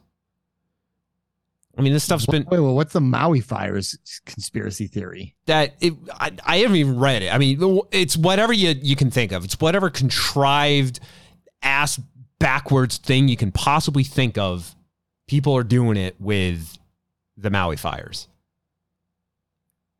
i 1.77 1.81
mean 1.81 1.93
this 1.93 2.03
stuff's 2.03 2.25
been 2.25 2.45
Wait, 2.49 2.59
well, 2.59 2.75
what's 2.75 2.93
the 2.93 3.01
Maui 3.01 3.41
fires 3.41 3.97
conspiracy 4.25 4.87
theory? 4.87 5.35
that 5.45 5.75
it, 5.81 5.93
I, 6.13 6.31
I 6.45 6.57
haven't 6.57 6.77
even 6.77 6.97
read 6.99 7.21
it. 7.21 7.33
I 7.33 7.37
mean, 7.37 7.79
it's 7.91 8.17
whatever 8.17 8.53
you 8.53 8.75
you 8.81 8.95
can 8.95 9.11
think 9.11 9.31
of. 9.31 9.43
It's 9.45 9.59
whatever 9.59 9.89
contrived 9.89 10.99
ass 11.61 11.99
backwards 12.39 12.97
thing 12.97 13.27
you 13.27 13.37
can 13.37 13.51
possibly 13.51 14.03
think 14.03 14.37
of. 14.37 14.75
People 15.27 15.55
are 15.55 15.63
doing 15.63 15.97
it 15.97 16.15
with 16.19 16.77
the 17.37 17.49
Maui 17.49 17.75
fires. 17.77 18.27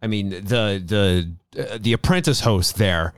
I 0.01 0.07
mean, 0.07 0.30
the 0.30 0.82
the 0.86 1.32
uh, 1.73 1.78
the 1.80 1.93
Apprentice 1.93 2.41
host 2.41 2.78
there 2.78 3.13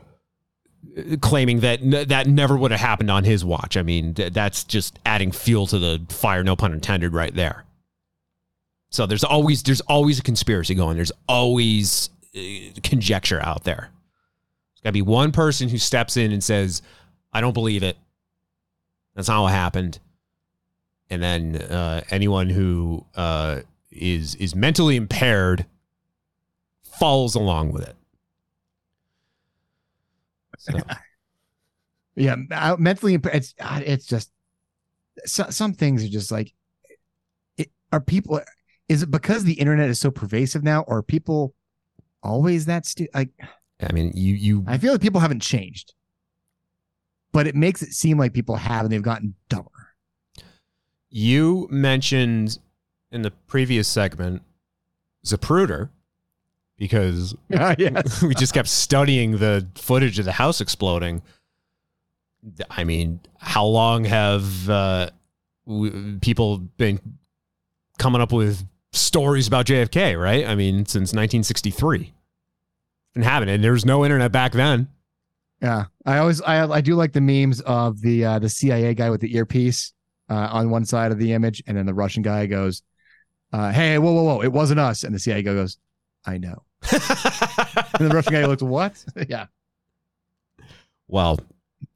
uh, 0.98 1.18
claiming 1.22 1.60
that 1.62 1.82
n- 1.82 2.08
that 2.08 2.28
never 2.28 2.56
would 2.56 2.72
have 2.72 2.80
happened 2.80 3.12
on 3.12 3.24
his 3.24 3.44
watch. 3.44 3.76
I 3.78 3.84
mean, 3.84 4.14
th- 4.14 4.34
that's 4.34 4.64
just 4.64 5.00
adding 5.06 5.32
fuel 5.32 5.68
to 5.68 5.80
the 5.80 6.06
fire, 6.10 6.44
no 6.44 6.56
pun 6.56 6.72
intended, 6.74 7.14
right 7.14 7.34
there. 7.34 7.66
So 8.98 9.06
there's 9.06 9.24
always 9.24 9.62
there's 9.62 9.82
always 9.82 10.18
a 10.18 10.24
conspiracy 10.24 10.74
going. 10.74 10.96
There's 10.96 11.12
always 11.30 12.10
uh, 12.36 12.40
conjecture 12.82 13.40
out 13.46 13.64
there. 13.64 13.92
There's 14.74 14.82
got 14.86 14.90
to 14.90 14.94
be 14.94 15.04
one 15.04 15.32
person 15.32 15.70
who 15.70 15.78
steps 15.78 16.18
in 16.18 16.32
and 16.32 16.44
says, 16.44 16.82
"I 17.32 17.40
don't 17.40 17.54
believe 17.54 17.84
it. 17.84 17.96
That's 19.14 19.28
not 19.28 19.44
what 19.44 19.52
happened." 19.52 20.00
And 21.12 21.22
then 21.22 21.58
uh, 21.58 22.06
anyone 22.10 22.50
who 22.50 23.06
uh, 23.16 23.60
is 23.92 24.34
is 24.34 24.56
mentally 24.56 24.96
impaired 24.96 25.68
follows 26.82 27.36
along 27.36 27.74
with 27.74 27.88
it. 27.88 27.96
So, 30.58 30.80
Yeah, 32.16 32.36
uh, 32.50 32.78
mentally 32.80 33.14
impaired. 33.14 33.36
it's 33.36 33.54
uh, 33.60 33.80
it's 33.86 34.08
just 34.08 34.32
so, 35.24 35.52
some 35.52 35.74
things 35.74 36.04
are 36.04 36.10
just 36.10 36.32
like 36.32 36.52
it, 37.58 37.70
are 37.94 38.02
people 38.02 38.42
is 38.90 39.04
it 39.04 39.12
because 39.12 39.44
the 39.44 39.54
internet 39.54 39.90
is 39.90 40.00
so 40.00 40.10
pervasive 40.12 40.64
now 40.64 40.82
or 40.88 40.98
are 41.00 41.04
people 41.04 41.54
always 42.24 42.66
that 42.66 42.86
stu- 42.86 43.08
like 43.14 43.30
I 43.82 43.92
mean, 43.94 44.12
you 44.16 44.34
you 44.34 44.64
I 44.68 44.78
feel 44.78 44.92
like 44.94 45.02
people 45.02 45.22
haven't 45.22 45.42
changed. 45.42 45.94
But 47.34 47.46
it 47.48 47.56
makes 47.56 47.82
it 47.84 47.92
seem 47.94 48.18
like 48.18 48.34
people 48.34 48.56
have 48.56 48.86
and 48.86 48.92
they've 48.92 49.02
gotten 49.02 49.36
dumber. 49.50 49.70
you 51.10 51.68
mentioned 51.70 52.58
in 53.12 53.22
the 53.22 53.32
previous 53.32 53.88
segment 53.88 54.42
Zapruder 55.26 55.90
because 56.78 57.36
Ah, 57.54 57.76
yes. 57.78 58.22
we 58.22 58.34
just 58.36 58.54
kept 58.54 58.68
studying 58.68 59.38
the 59.38 59.68
footage 59.76 60.20
of 60.20 60.26
the 60.26 60.32
house 60.32 60.62
exploding. 60.62 61.22
I 62.70 62.84
mean, 62.84 63.20
how 63.40 63.66
long 63.66 64.06
have 64.06 64.70
uh, 64.70 65.10
w- 65.68 66.18
people 66.20 66.60
been 66.78 67.00
coming 67.98 68.22
up 68.22 68.32
with 68.32 68.66
stories 68.98 69.48
about 69.48 69.66
JFK, 69.66 70.20
right? 70.22 70.46
I 70.46 70.56
mean, 70.56 70.86
since 70.86 71.14
1963. 71.14 72.14
Been 73.14 73.24
having 73.24 73.50
it. 73.50 73.62
There 73.62 73.72
was 73.72 73.86
no 73.86 74.04
internet 74.06 74.32
back 74.32 74.52
then. 74.52 74.90
Yeah, 75.62 75.86
I 76.06 76.20
always 76.20 76.40
I 76.42 76.68
I 76.72 76.82
do 76.82 76.96
like 76.96 77.14
the 77.14 77.22
memes 77.22 77.62
of 77.62 78.00
the 78.02 78.26
uh, 78.26 78.40
the 78.40 78.50
CIA 78.50 78.94
guy 78.94 79.10
with 79.10 79.22
the 79.22 79.36
earpiece 79.36 79.94
uh, 80.30 80.50
on 80.52 80.70
one 80.70 80.86
side 80.86 81.12
of 81.12 81.18
the 81.18 81.34
image, 81.34 81.64
and 81.66 81.76
then 81.76 81.88
the 81.88 81.96
Russian 81.96 82.22
guy 82.22 82.46
goes, 82.46 82.84
uh, 83.52 83.72
"Hey, 83.72 83.98
whoa, 83.98 84.12
whoa, 84.12 84.24
whoa! 84.24 84.42
It 84.42 84.52
wasn't 84.52 84.80
us." 84.80 85.04
And 85.04 85.16
the 85.16 85.20
CIA 85.20 85.42
guy 85.42 85.54
goes, 85.56 85.78
"I 86.26 86.38
know." 86.38 86.64
and 86.92 87.02
the 88.08 88.12
Russian 88.14 88.34
guy 88.34 88.46
looks, 88.46 88.62
"What?" 88.62 89.04
yeah, 89.28 89.48
Well, 91.08 91.40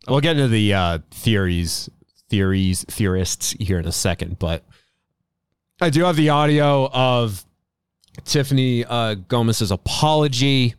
we'll 0.08 0.22
get 0.22 0.38
into 0.38 0.47
the 0.47 0.74
uh, 0.74 0.99
theories, 1.12 1.88
theories, 2.30 2.84
theorists 2.86 3.52
here 3.60 3.78
in 3.78 3.86
a 3.86 3.91
second, 3.91 4.39
but 4.39 4.66
I 5.84 5.90
do 5.90 6.04
have 6.04 6.16
the 6.16 6.30
audio 6.30 6.92
of 6.94 7.44
Tiffany 8.24 8.86
uh, 8.86 9.16
Gomas's 9.16 9.72
apology. 9.72 10.76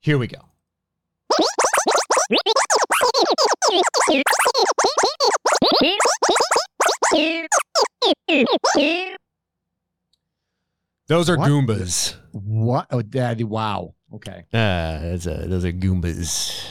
Here 0.00 0.16
we 0.16 0.28
go. 0.28 0.38
Those 11.08 11.28
are 11.28 11.36
What? 11.36 11.50
Goombas. 11.50 12.16
what? 12.32 12.86
Oh, 12.90 13.02
daddy! 13.02 13.44
Wow. 13.44 13.94
Okay. 14.14 14.46
Uh, 14.54 15.00
that's 15.00 15.26
a, 15.26 15.44
those 15.46 15.66
are 15.66 15.72
Goombas. 15.72 16.64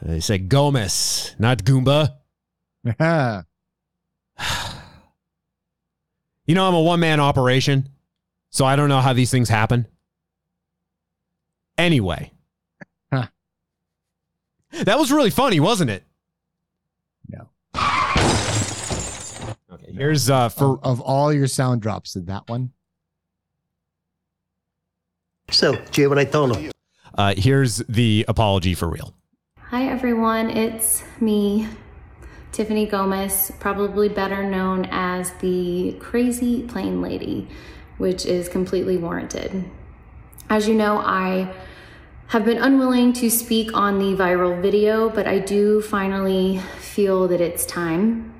They 0.00 0.20
say 0.20 0.38
Gomas, 0.38 1.34
not 1.40 1.58
Goomba. 1.64 2.14
You 6.46 6.54
know, 6.54 6.66
I'm 6.66 6.74
a 6.74 6.80
one 6.80 7.00
man 7.00 7.20
operation, 7.20 7.88
so 8.50 8.64
I 8.64 8.76
don't 8.76 8.88
know 8.88 9.00
how 9.00 9.12
these 9.12 9.30
things 9.30 9.48
happen. 9.48 9.86
Anyway. 11.78 12.32
Huh. 13.12 13.26
That 14.72 14.98
was 14.98 15.12
really 15.12 15.30
funny, 15.30 15.60
wasn't 15.60 15.90
it? 15.90 16.04
No. 17.28 17.48
Okay, 19.72 19.92
here's 19.92 20.28
uh 20.28 20.48
for 20.48 20.78
of, 20.78 20.84
of 20.84 21.00
all 21.00 21.32
your 21.32 21.46
sound 21.46 21.80
drops, 21.80 22.12
did 22.14 22.26
that 22.26 22.48
one? 22.48 22.72
So, 25.50 25.72
did 25.72 25.96
you 25.96 26.02
hear 26.02 26.08
what 26.08 26.18
I 26.18 26.24
told 26.24 26.56
him? 26.56 26.72
uh 27.14 27.34
here's 27.36 27.78
the 27.88 28.24
apology 28.28 28.74
for 28.74 28.88
real. 28.88 29.14
Hi 29.58 29.86
everyone, 29.86 30.50
it's 30.50 31.02
me, 31.20 31.68
Tiffany 32.52 32.86
Gomas, 32.86 33.58
probably 33.58 34.10
better 34.10 34.42
known 34.42 34.86
as 34.90 35.32
the 35.40 35.96
Crazy 36.00 36.62
Plane 36.62 37.00
Lady, 37.00 37.48
which 37.96 38.26
is 38.26 38.50
completely 38.50 38.98
warranted. 38.98 39.64
As 40.50 40.68
you 40.68 40.74
know, 40.74 40.98
I 40.98 41.54
have 42.26 42.44
been 42.44 42.58
unwilling 42.58 43.14
to 43.14 43.30
speak 43.30 43.74
on 43.74 43.98
the 43.98 44.14
viral 44.22 44.60
video, 44.60 45.08
but 45.08 45.26
I 45.26 45.38
do 45.38 45.80
finally 45.80 46.58
feel 46.78 47.26
that 47.28 47.40
it's 47.40 47.64
time. 47.64 48.34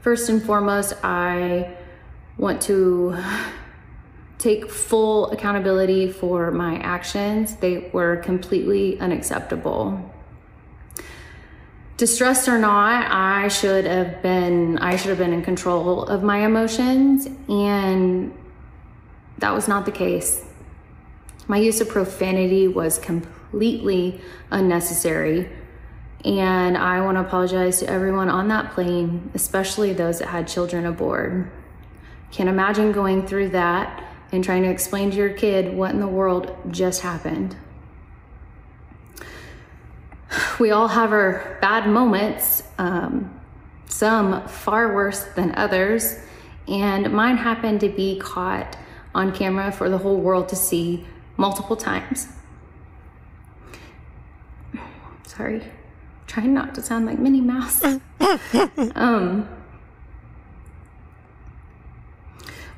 First 0.00 0.28
and 0.28 0.42
foremost, 0.42 0.94
I 1.04 1.76
want 2.36 2.60
to 2.62 3.16
take 4.38 4.68
full 4.68 5.30
accountability 5.30 6.10
for 6.10 6.50
my 6.50 6.78
actions. 6.78 7.54
They 7.56 7.90
were 7.92 8.16
completely 8.16 8.98
unacceptable. 8.98 10.11
Distressed 12.02 12.48
or 12.48 12.58
not, 12.58 13.12
I 13.12 13.46
should 13.46 13.84
have 13.84 14.22
been 14.22 14.76
I 14.78 14.96
should 14.96 15.10
have 15.10 15.18
been 15.18 15.32
in 15.32 15.44
control 15.44 16.02
of 16.02 16.24
my 16.24 16.38
emotions 16.38 17.28
and 17.48 18.36
that 19.38 19.54
was 19.54 19.68
not 19.68 19.84
the 19.84 19.92
case. 19.92 20.44
My 21.46 21.58
use 21.58 21.80
of 21.80 21.88
profanity 21.88 22.66
was 22.66 22.98
completely 22.98 24.20
unnecessary. 24.50 25.48
And 26.24 26.76
I 26.76 27.00
want 27.02 27.18
to 27.18 27.20
apologize 27.20 27.78
to 27.78 27.88
everyone 27.88 28.28
on 28.28 28.48
that 28.48 28.72
plane, 28.72 29.30
especially 29.34 29.92
those 29.92 30.18
that 30.18 30.26
had 30.26 30.48
children 30.48 30.86
aboard. 30.86 31.52
Can't 32.32 32.48
imagine 32.48 32.90
going 32.90 33.28
through 33.28 33.50
that 33.50 34.02
and 34.32 34.42
trying 34.42 34.64
to 34.64 34.70
explain 34.70 35.12
to 35.12 35.16
your 35.16 35.34
kid 35.34 35.72
what 35.72 35.92
in 35.92 36.00
the 36.00 36.08
world 36.08 36.52
just 36.68 37.02
happened. 37.02 37.54
We 40.58 40.70
all 40.70 40.88
have 40.88 41.12
our 41.12 41.58
bad 41.60 41.88
moments, 41.88 42.62
um, 42.78 43.38
some 43.86 44.46
far 44.48 44.94
worse 44.94 45.24
than 45.34 45.54
others, 45.56 46.18
and 46.68 47.12
mine 47.12 47.36
happened 47.36 47.80
to 47.80 47.88
be 47.88 48.18
caught 48.18 48.76
on 49.14 49.32
camera 49.32 49.72
for 49.72 49.90
the 49.90 49.98
whole 49.98 50.18
world 50.18 50.48
to 50.48 50.56
see 50.56 51.06
multiple 51.36 51.76
times. 51.76 52.28
Sorry, 55.24 55.62
trying 56.26 56.54
not 56.54 56.74
to 56.76 56.82
sound 56.82 57.06
like 57.06 57.18
Minnie 57.18 57.40
Mouse. 57.40 57.82
um, 58.94 59.48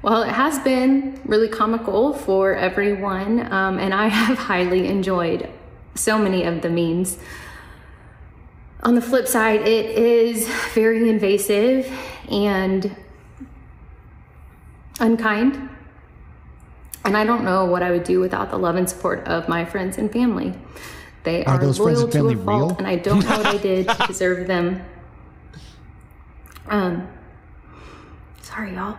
well, 0.02 0.22
it 0.22 0.32
has 0.32 0.58
been 0.60 1.20
really 1.24 1.48
comical 1.48 2.14
for 2.14 2.54
everyone, 2.54 3.52
um, 3.52 3.78
and 3.78 3.92
I 3.92 4.08
have 4.08 4.38
highly 4.38 4.86
enjoyed 4.86 5.48
so 5.94 6.18
many 6.18 6.44
of 6.44 6.62
the 6.62 6.70
memes. 6.70 7.18
On 8.84 8.94
the 8.94 9.00
flip 9.00 9.26
side, 9.26 9.62
it 9.62 9.96
is 9.96 10.46
very 10.74 11.08
invasive 11.08 11.90
and 12.30 12.94
unkind. 15.00 15.70
And 17.04 17.16
I 17.16 17.24
don't 17.24 17.44
know 17.44 17.64
what 17.64 17.82
I 17.82 17.90
would 17.90 18.04
do 18.04 18.20
without 18.20 18.50
the 18.50 18.58
love 18.58 18.76
and 18.76 18.88
support 18.88 19.26
of 19.26 19.48
my 19.48 19.64
friends 19.64 19.96
and 19.96 20.12
family. 20.12 20.54
They 21.22 21.44
Are 21.46 21.58
are, 21.58 21.66
loyal 21.66 22.02
and 22.04 22.12
to 22.12 22.28
a 22.28 22.36
fault, 22.36 22.46
real? 22.46 22.76
and 22.76 22.86
I 22.86 22.96
don't 22.96 23.20
know 23.20 23.38
what 23.38 23.46
I 23.54 23.56
did 23.56 23.88
to 23.88 24.06
deserve 24.06 24.46
them. 24.46 24.82
Um, 26.66 27.08
sorry, 28.42 28.74
y'all. 28.74 28.98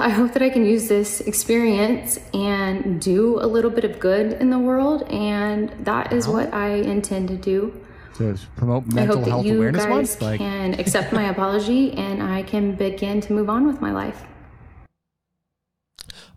I 0.00 0.10
hope 0.10 0.32
that 0.32 0.42
I 0.42 0.50
can 0.50 0.64
use 0.64 0.88
this 0.88 1.20
experience 1.20 2.18
and 2.34 3.00
do 3.00 3.40
a 3.40 3.46
little 3.46 3.70
bit 3.70 3.84
of 3.84 3.98
good 3.98 4.32
in 4.34 4.50
the 4.50 4.58
world, 4.58 5.02
and 5.04 5.70
that 5.84 6.12
is 6.12 6.28
what 6.28 6.52
I 6.52 6.70
intend 6.70 7.28
to 7.28 7.36
do. 7.36 7.80
To 8.18 8.36
promote 8.56 8.84
I 8.90 8.94
mental 8.94 9.16
hope 9.16 9.24
that 9.24 9.30
health 9.30 9.46
you 9.46 9.56
awareness 9.56 9.84
guys 9.84 9.90
month? 9.90 10.22
Like, 10.22 10.38
can 10.38 10.74
accept 10.74 11.12
my 11.12 11.28
apology 11.30 11.92
and 11.92 12.22
I 12.22 12.42
can 12.42 12.74
begin 12.74 13.20
to 13.22 13.32
move 13.32 13.48
on 13.48 13.66
with 13.66 13.80
my 13.80 13.92
life. 13.92 14.24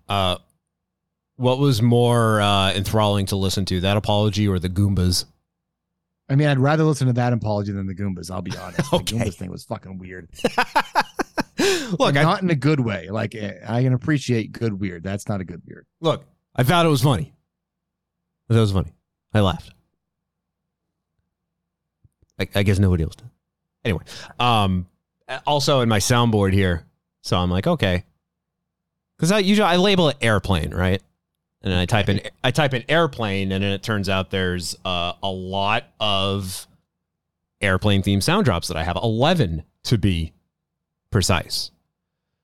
Uh 0.07 0.37
what 1.37 1.57
was 1.57 1.81
more 1.81 2.39
uh 2.41 2.71
enthralling 2.73 3.25
to 3.27 3.35
listen 3.35 3.65
to, 3.65 3.81
that 3.81 3.97
apology 3.97 4.47
or 4.47 4.59
the 4.59 4.69
Goombas? 4.69 5.25
I 6.29 6.35
mean, 6.35 6.47
I'd 6.47 6.59
rather 6.59 6.83
listen 6.83 7.07
to 7.07 7.13
that 7.13 7.33
apology 7.33 7.71
than 7.73 7.87
the 7.87 7.95
Goombas. 7.95 8.29
I'll 8.31 8.41
be 8.41 8.55
honest. 8.57 8.79
The 8.91 8.97
Goombas 8.99 9.35
thing 9.35 9.49
was 9.51 9.63
fucking 9.65 9.97
weird. 9.97 10.29
Look, 11.99 12.15
I- 12.15 12.23
not 12.23 12.41
in 12.43 12.49
a 12.49 12.55
good 12.55 12.79
way. 12.79 13.09
Like 13.09 13.35
eh, 13.35 13.55
I 13.67 13.83
can 13.83 13.93
appreciate 13.93 14.51
good 14.51 14.79
weird. 14.79 15.03
That's 15.03 15.27
not 15.27 15.41
a 15.41 15.43
good 15.43 15.61
weird. 15.65 15.85
Look, 15.99 16.25
I 16.55 16.63
thought 16.63 16.85
it 16.85 16.89
was 16.89 17.01
funny. 17.01 17.33
I 18.49 18.53
thought 18.53 18.59
it 18.59 18.61
was 18.61 18.71
funny. 18.71 18.93
I 19.33 19.39
laughed. 19.39 19.73
I, 22.41 22.59
I 22.59 22.63
guess 22.63 22.79
nobody 22.79 23.03
else 23.03 23.15
did. 23.15 23.29
Anyway, 23.83 24.03
um, 24.39 24.87
also 25.45 25.81
in 25.81 25.89
my 25.89 25.99
soundboard 25.99 26.53
here, 26.53 26.85
so 27.21 27.37
I'm 27.37 27.49
like, 27.49 27.67
okay, 27.67 28.03
because 29.17 29.31
I 29.31 29.39
usually 29.39 29.67
I 29.67 29.77
label 29.77 30.09
it 30.09 30.17
airplane, 30.21 30.73
right? 30.73 31.01
And 31.61 31.71
then 31.71 31.79
I 31.79 31.85
type 31.85 32.09
in 32.09 32.21
I 32.43 32.51
type 32.51 32.73
in 32.73 32.83
airplane, 32.89 33.51
and 33.51 33.63
then 33.63 33.71
it 33.71 33.83
turns 33.83 34.09
out 34.09 34.31
there's 34.31 34.75
uh, 34.83 35.13
a 35.21 35.29
lot 35.29 35.85
of 35.99 36.67
airplane 37.61 38.01
themed 38.01 38.23
sound 38.23 38.45
drops 38.45 38.67
that 38.67 38.77
I 38.77 38.83
have, 38.83 38.97
eleven 38.97 39.63
to 39.83 39.97
be 39.97 40.33
precise. 41.11 41.71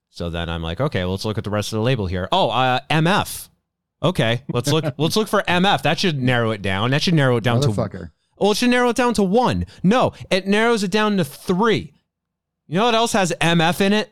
So 0.10 0.30
then 0.30 0.50
I'm 0.50 0.64
like, 0.64 0.82
okay, 0.82 1.02
well, 1.02 1.12
let's 1.12 1.26
look 1.26 1.38
at 1.38 1.44
the 1.44 1.50
rest 1.50 1.74
of 1.74 1.78
the 1.78 1.84
label 1.84 2.08
here. 2.08 2.28
Oh, 2.32 2.50
uh, 2.50 2.80
MF. 2.90 3.50
Okay, 4.02 4.44
let's 4.52 4.72
look. 4.72 4.86
let's 4.98 5.16
look 5.16 5.28
for 5.28 5.44
MF. 5.44 5.82
That 5.84 6.00
should 6.00 6.22
narrow 6.22 6.52
it 6.52 6.62
down. 6.62 6.92
That 6.92 7.02
should 7.02 7.14
narrow 7.14 7.38
it 7.38 7.44
down 7.44 7.62
to. 7.62 7.68
Motherfucker. 8.38 8.42
Well, 8.42 8.52
it 8.52 8.58
should 8.58 8.70
narrow 8.70 8.90
it 8.90 8.96
down 8.96 9.14
to 9.16 9.24
one. 9.24 9.66
No, 9.84 10.14
it 10.30 10.48
narrows 10.48 10.84
it 10.84 10.92
down 10.92 11.18
to 11.18 11.24
three. 11.24 11.94
You 12.68 12.80
know 12.80 12.86
what 12.86 12.96
else 12.96 13.14
has 13.14 13.32
MF 13.40 13.82
in 13.82 13.94
it? 13.94 14.12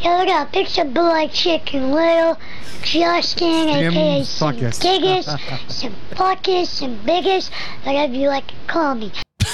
Yeah, 0.00 0.16
look 0.18 0.28
at 0.28 0.48
a 0.48 0.50
picture 0.50 0.82
of 0.82 0.94
Black 0.94 1.30
Chicken 1.30 1.92
Little, 1.92 2.38
Justin, 2.82 3.68
Jim 3.68 3.92
aka 3.92 4.24
some 4.24 4.56
Fuckus. 4.56 5.70
Some 5.70 5.94
Buckus, 6.12 6.66
some 6.66 6.98
Biggest, 7.04 7.52
whatever 7.82 8.14
you 8.14 8.28
like 8.28 8.46
to 8.46 8.54
call 8.66 8.94
me. 8.94 9.12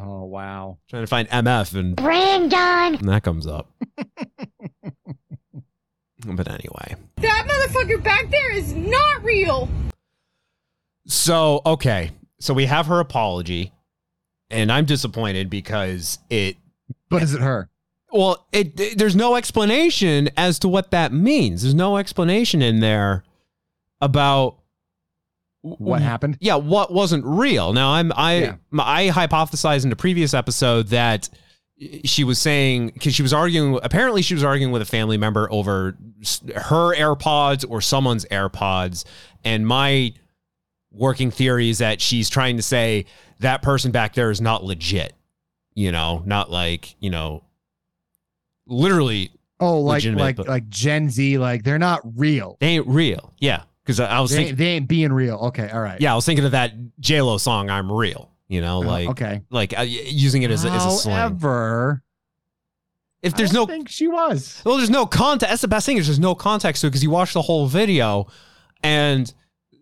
Oh 0.00 0.24
wow. 0.24 0.78
Trying 0.88 1.02
to 1.02 1.06
find 1.08 1.28
MF 1.28 1.74
and, 1.74 1.96
Brandon! 1.96 2.94
and 2.94 3.08
that 3.08 3.24
comes 3.24 3.46
up. 3.46 3.68
but 6.24 6.48
anyway. 6.48 6.94
That 7.16 7.46
motherfucker 7.48 8.02
back 8.02 8.30
there 8.30 8.52
is 8.52 8.72
not 8.74 9.24
real. 9.24 9.68
So, 11.08 11.62
okay. 11.66 12.12
So 12.40 12.54
we 12.54 12.66
have 12.66 12.86
her 12.86 13.00
apology, 13.00 13.72
and 14.50 14.70
I'm 14.70 14.84
disappointed 14.84 15.50
because 15.50 16.18
it. 16.30 16.56
But 17.10 17.22
is 17.22 17.34
it 17.34 17.40
her? 17.40 17.68
Well, 18.12 18.46
it, 18.52 18.78
it- 18.80 18.98
there's 18.98 19.16
no 19.16 19.34
explanation 19.36 20.30
as 20.36 20.58
to 20.60 20.68
what 20.68 20.90
that 20.92 21.12
means. 21.12 21.62
There's 21.62 21.74
no 21.74 21.96
explanation 21.96 22.62
in 22.62 22.80
there 22.80 23.24
about 24.00 24.56
What 25.62 26.00
happened? 26.02 26.38
Yeah, 26.40 26.54
what 26.54 26.92
wasn't 26.92 27.24
real. 27.24 27.72
Now 27.72 27.90
I'm 27.92 28.12
I 28.14 28.34
Yeah. 28.40 28.54
I 28.78 29.08
hypothesized 29.08 29.82
in 29.84 29.90
the 29.90 29.96
previous 29.96 30.32
episode 30.34 30.88
that 30.88 31.28
she 32.04 32.24
was 32.24 32.38
saying 32.38 32.88
because 32.94 33.14
she 33.14 33.22
was 33.22 33.32
arguing. 33.32 33.78
Apparently, 33.82 34.22
she 34.22 34.34
was 34.34 34.44
arguing 34.44 34.72
with 34.72 34.82
a 34.82 34.86
family 34.86 35.16
member 35.16 35.50
over 35.52 35.96
her 36.56 36.94
AirPods 36.94 37.64
or 37.68 37.80
someone's 37.80 38.24
AirPods, 38.26 39.04
and 39.44 39.66
my 39.66 40.12
working 40.90 41.30
theory 41.30 41.68
is 41.70 41.78
that 41.78 42.00
she's 42.00 42.28
trying 42.30 42.56
to 42.56 42.62
say 42.62 43.04
that 43.40 43.62
person 43.62 43.90
back 43.92 44.14
there 44.14 44.30
is 44.30 44.40
not 44.40 44.64
legit. 44.64 45.12
You 45.74 45.92
know, 45.92 46.22
not 46.26 46.50
like 46.50 46.96
you 47.00 47.10
know, 47.10 47.44
literally. 48.66 49.30
Oh, 49.60 49.80
like 49.80 50.04
like 50.04 50.38
like 50.38 50.68
Gen 50.68 51.10
Z, 51.10 51.36
like 51.38 51.64
they're 51.64 51.78
not 51.80 52.00
real. 52.16 52.56
they 52.60 52.68
ain't 52.68 52.86
real. 52.86 53.34
Yeah, 53.40 53.62
because 53.82 53.98
I, 53.98 54.06
I 54.06 54.20
was 54.20 54.30
They, 54.30 54.36
thinking. 54.36 54.50
ain't- 54.50 54.58
they 54.58 54.66
ain't 54.66 54.88
being 54.88 55.12
real. 55.12 55.36
Okay, 55.48 55.68
all 55.70 55.80
right. 55.80 56.00
Yeah, 56.00 56.12
I 56.12 56.14
was 56.14 56.24
thinking 56.24 56.44
of 56.44 56.52
that 56.52 56.72
J 57.00 57.20
Lo 57.22 57.38
song 57.38 57.68
"I'm 57.68 57.90
Real." 57.90 58.30
You 58.46 58.60
know, 58.60 58.82
Uh, 58.82 58.86
like 58.86 59.08
okay. 59.10 59.42
like 59.50 59.76
uh, 59.76 59.82
using 59.82 60.42
it 60.42 60.50
as 60.52 60.64
a, 60.64 60.70
as 60.70 60.84
a 60.86 60.90
slang. 60.92 61.16
However, 61.16 62.02
If 63.20 63.34
there's 63.34 63.52
no, 63.52 63.64
I 63.64 63.66
think 63.66 63.88
she 63.88 64.06
was. 64.06 64.62
well, 64.64 64.76
there's 64.76 64.90
no 64.90 65.06
context. 65.06 65.50
That's 65.50 65.62
the 65.62 65.68
best 65.68 65.86
thing. 65.86 65.96
Is 65.96 66.06
there's 66.06 66.20
no 66.20 66.36
context 66.36 66.80
to 66.82 66.86
it 66.86 66.90
because 66.90 67.02
you 67.02 67.10
watch 67.10 67.34
the 67.34 67.42
whole 67.42 67.66
video, 67.66 68.28
and 68.84 69.32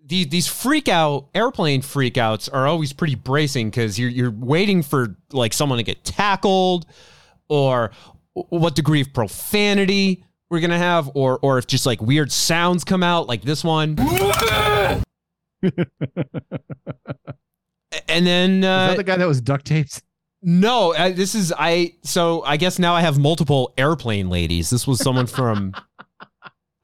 these 0.07 0.29
these 0.29 0.47
freak 0.47 0.89
out 0.89 1.29
airplane 1.35 1.83
freakouts 1.83 2.49
are 2.53 2.67
always 2.67 2.93
pretty 2.93 3.15
bracing 3.15 3.71
because 3.71 3.99
you're 3.99 4.11
you're 4.11 4.31
waiting 4.31 4.83
for 4.83 5.17
like 5.33 5.53
someone 5.53 5.79
to 5.79 5.83
get 5.83 6.05
tackled, 6.05 6.87
or 7.49 7.91
what 8.35 8.75
degree 8.75 9.01
of 9.01 9.13
profanity 9.13 10.25
we're 10.51 10.61
gonna 10.61 10.79
have, 10.79 11.11
or 11.15 11.39
or 11.43 11.59
if 11.59 11.67
just 11.67 11.87
like 11.87 12.01
weird 12.01 12.31
sounds 12.31 12.85
come 12.85 13.03
out, 13.03 13.27
like 13.27 13.43
this 13.43 13.65
one. 13.65 13.97
and 18.09 18.27
then 18.27 18.65
uh, 18.65 18.91
Is 18.91 18.91
that 18.91 18.97
the 18.97 19.05
guy 19.05 19.17
that 19.17 19.27
was 19.27 19.41
duct 19.41 19.65
taped? 19.67 20.03
No, 20.43 20.95
uh, 20.95 21.11
this 21.11 21.35
is 21.35 21.53
I. 21.59 21.95
So 22.03 22.43
I 22.43 22.57
guess 22.57 22.79
now 22.79 22.95
I 22.95 23.01
have 23.01 23.19
multiple 23.19 23.73
airplane 23.77 24.29
ladies. 24.29 24.71
This 24.71 24.87
was 24.87 25.01
someone 25.01 25.27
from 25.27 25.75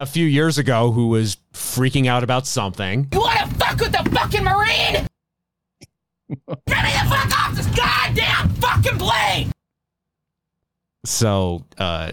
a 0.02 0.06
few 0.06 0.26
years 0.26 0.58
ago 0.58 0.90
who 0.90 1.06
was 1.06 1.36
freaking 1.52 2.08
out 2.08 2.24
about 2.24 2.44
something. 2.44 3.06
You 3.12 3.20
wanna 3.20 3.46
fuck 3.54 3.78
with 3.78 3.92
the 3.92 4.10
fucking 4.10 4.42
Marine? 4.42 5.06
Get 6.66 6.82
me 6.82 6.90
the 6.92 7.08
fuck 7.08 7.40
off 7.40 7.54
this 7.54 7.66
goddamn 7.68 8.48
fucking 8.56 8.98
plane! 8.98 9.52
So 11.04 11.64
uh, 11.78 12.12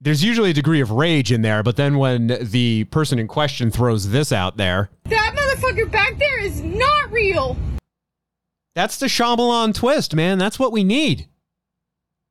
there's 0.00 0.22
usually 0.22 0.50
a 0.50 0.54
degree 0.54 0.80
of 0.80 0.92
rage 0.92 1.32
in 1.32 1.42
there, 1.42 1.64
but 1.64 1.74
then 1.76 1.98
when 1.98 2.28
the 2.42 2.84
person 2.84 3.18
in 3.18 3.26
question 3.26 3.72
throws 3.72 4.10
this 4.10 4.30
out 4.30 4.56
there, 4.56 4.90
That 5.06 5.34
motherfucker 5.36 5.90
back 5.90 6.16
there 6.16 6.40
is 6.40 6.62
not 6.62 7.10
real. 7.10 7.56
that's 8.76 8.98
the 8.98 9.06
Shyamalan 9.06 9.74
twist, 9.74 10.14
man. 10.14 10.38
That's 10.38 10.60
what 10.60 10.70
we 10.70 10.84
need. 10.84 11.26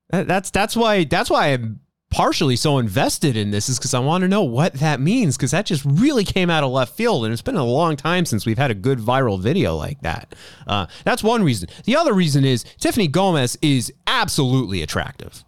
That's 0.10 0.50
that's 0.52 0.76
why 0.78 1.04
that's 1.04 1.30
why 1.30 1.48
I'm 1.48 1.82
partially 2.12 2.56
so 2.56 2.80
invested 2.80 3.38
in 3.38 3.52
this 3.52 3.70
is 3.70 3.78
because 3.78 3.94
I 3.94 4.00
want 4.00 4.24
to 4.24 4.28
know 4.28 4.44
what 4.44 4.74
that 4.74 5.00
means 5.00 5.38
because 5.38 5.52
that 5.52 5.66
just 5.66 5.86
really 5.86 6.24
came 6.24 6.50
out 6.50 6.64
of 6.64 6.72
left 6.72 6.96
field 6.96 7.24
and 7.24 7.32
it's 7.32 7.42
been 7.42 7.56
a 7.56 7.64
long 7.64 7.96
time 7.96 8.26
since 8.26 8.46
we've 8.46 8.58
had 8.58 8.72
a 8.72 8.76
good 8.76 9.00
viral 9.00 9.40
video 9.40 9.76
like 9.76 10.02
that. 10.02 10.34
Uh, 10.66 10.88
that's 11.04 11.24
one 11.24 11.44
reason. 11.44 11.70
The 11.86 11.96
other 11.96 12.14
reason 12.14 12.46
is 12.46 12.64
Tiffany 12.80 13.08
Gomas 13.08 13.58
is 13.62 13.94
absolutely 14.08 14.82
attractive. 14.82 15.44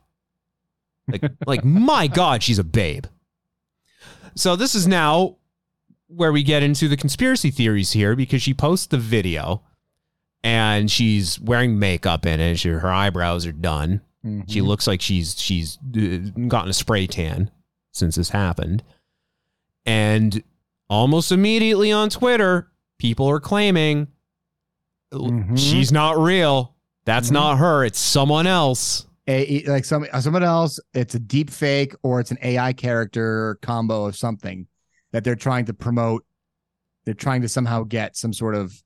Like, 1.08 1.24
like 1.48 1.66
my 1.66 2.08
God, 2.08 2.44
she's 2.44 2.60
a 2.60 2.64
babe. 2.64 3.06
So 4.36 4.56
this 4.56 4.76
is 4.76 4.88
now 4.88 5.38
where 6.08 6.32
we 6.32 6.44
get 6.44 6.64
into 6.64 6.88
the 6.88 6.98
conspiracy 6.98 7.52
theories 7.52 7.92
here 7.92 8.16
because 8.16 8.42
she 8.42 8.54
posts 8.54 8.88
the 8.88 8.98
video 8.98 9.64
and 10.44 10.92
she's 10.92 11.40
wearing 11.40 11.80
makeup 11.80 12.26
in 12.26 12.40
it. 12.40 12.58
She, 12.58 12.70
her 12.70 12.92
eyebrows 12.92 13.46
are 13.46 13.52
done. 13.52 14.02
She 14.24 14.30
mm-hmm. 14.30 14.68
looks 14.68 14.86
like 14.86 15.02
she's 15.02 15.40
she's 15.40 15.80
uh, 15.98 16.18
gotten 16.48 16.70
a 16.70 16.74
spray 16.74 17.08
tan 17.08 17.50
since 17.92 18.16
this 18.16 18.30
happened. 18.30 18.84
And 19.86 20.44
almost 20.90 21.32
immediately 21.32 21.92
on 21.92 22.10
Twitter, 22.10 22.72
people 23.00 23.28
are 23.28 23.40
claiming 23.40 24.10
mm-hmm. 25.12 25.56
she's 25.56 25.92
not 25.92 26.20
real. 26.20 26.76
That's 27.06 27.28
mm-hmm. 27.28 27.36
not 27.36 27.58
her. 27.58 27.84
It's 27.84 28.00
someone 28.00 28.46
else. 28.46 29.08
A, 29.28 29.64
like 29.66 29.86
some 29.86 30.06
someone 30.20 30.44
else, 30.44 30.80
it's 30.94 31.16
a 31.16 31.20
deep 31.20 31.50
fake 31.50 31.96
or 32.04 32.20
it's 32.20 32.32
an 32.32 32.38
AI 32.44 32.74
character 32.74 33.58
combo 33.62 34.06
of 34.06 34.16
something 34.16 34.68
that 35.12 35.24
they're 35.24 35.36
trying 35.36 35.66
to 35.66 35.74
promote. 35.74 36.26
They're 37.06 37.14
trying 37.16 37.42
to 37.42 37.50
somehow 37.50 37.84
get 37.84 38.16
some 38.16 38.34
sort 38.34 38.56
of 38.56 38.84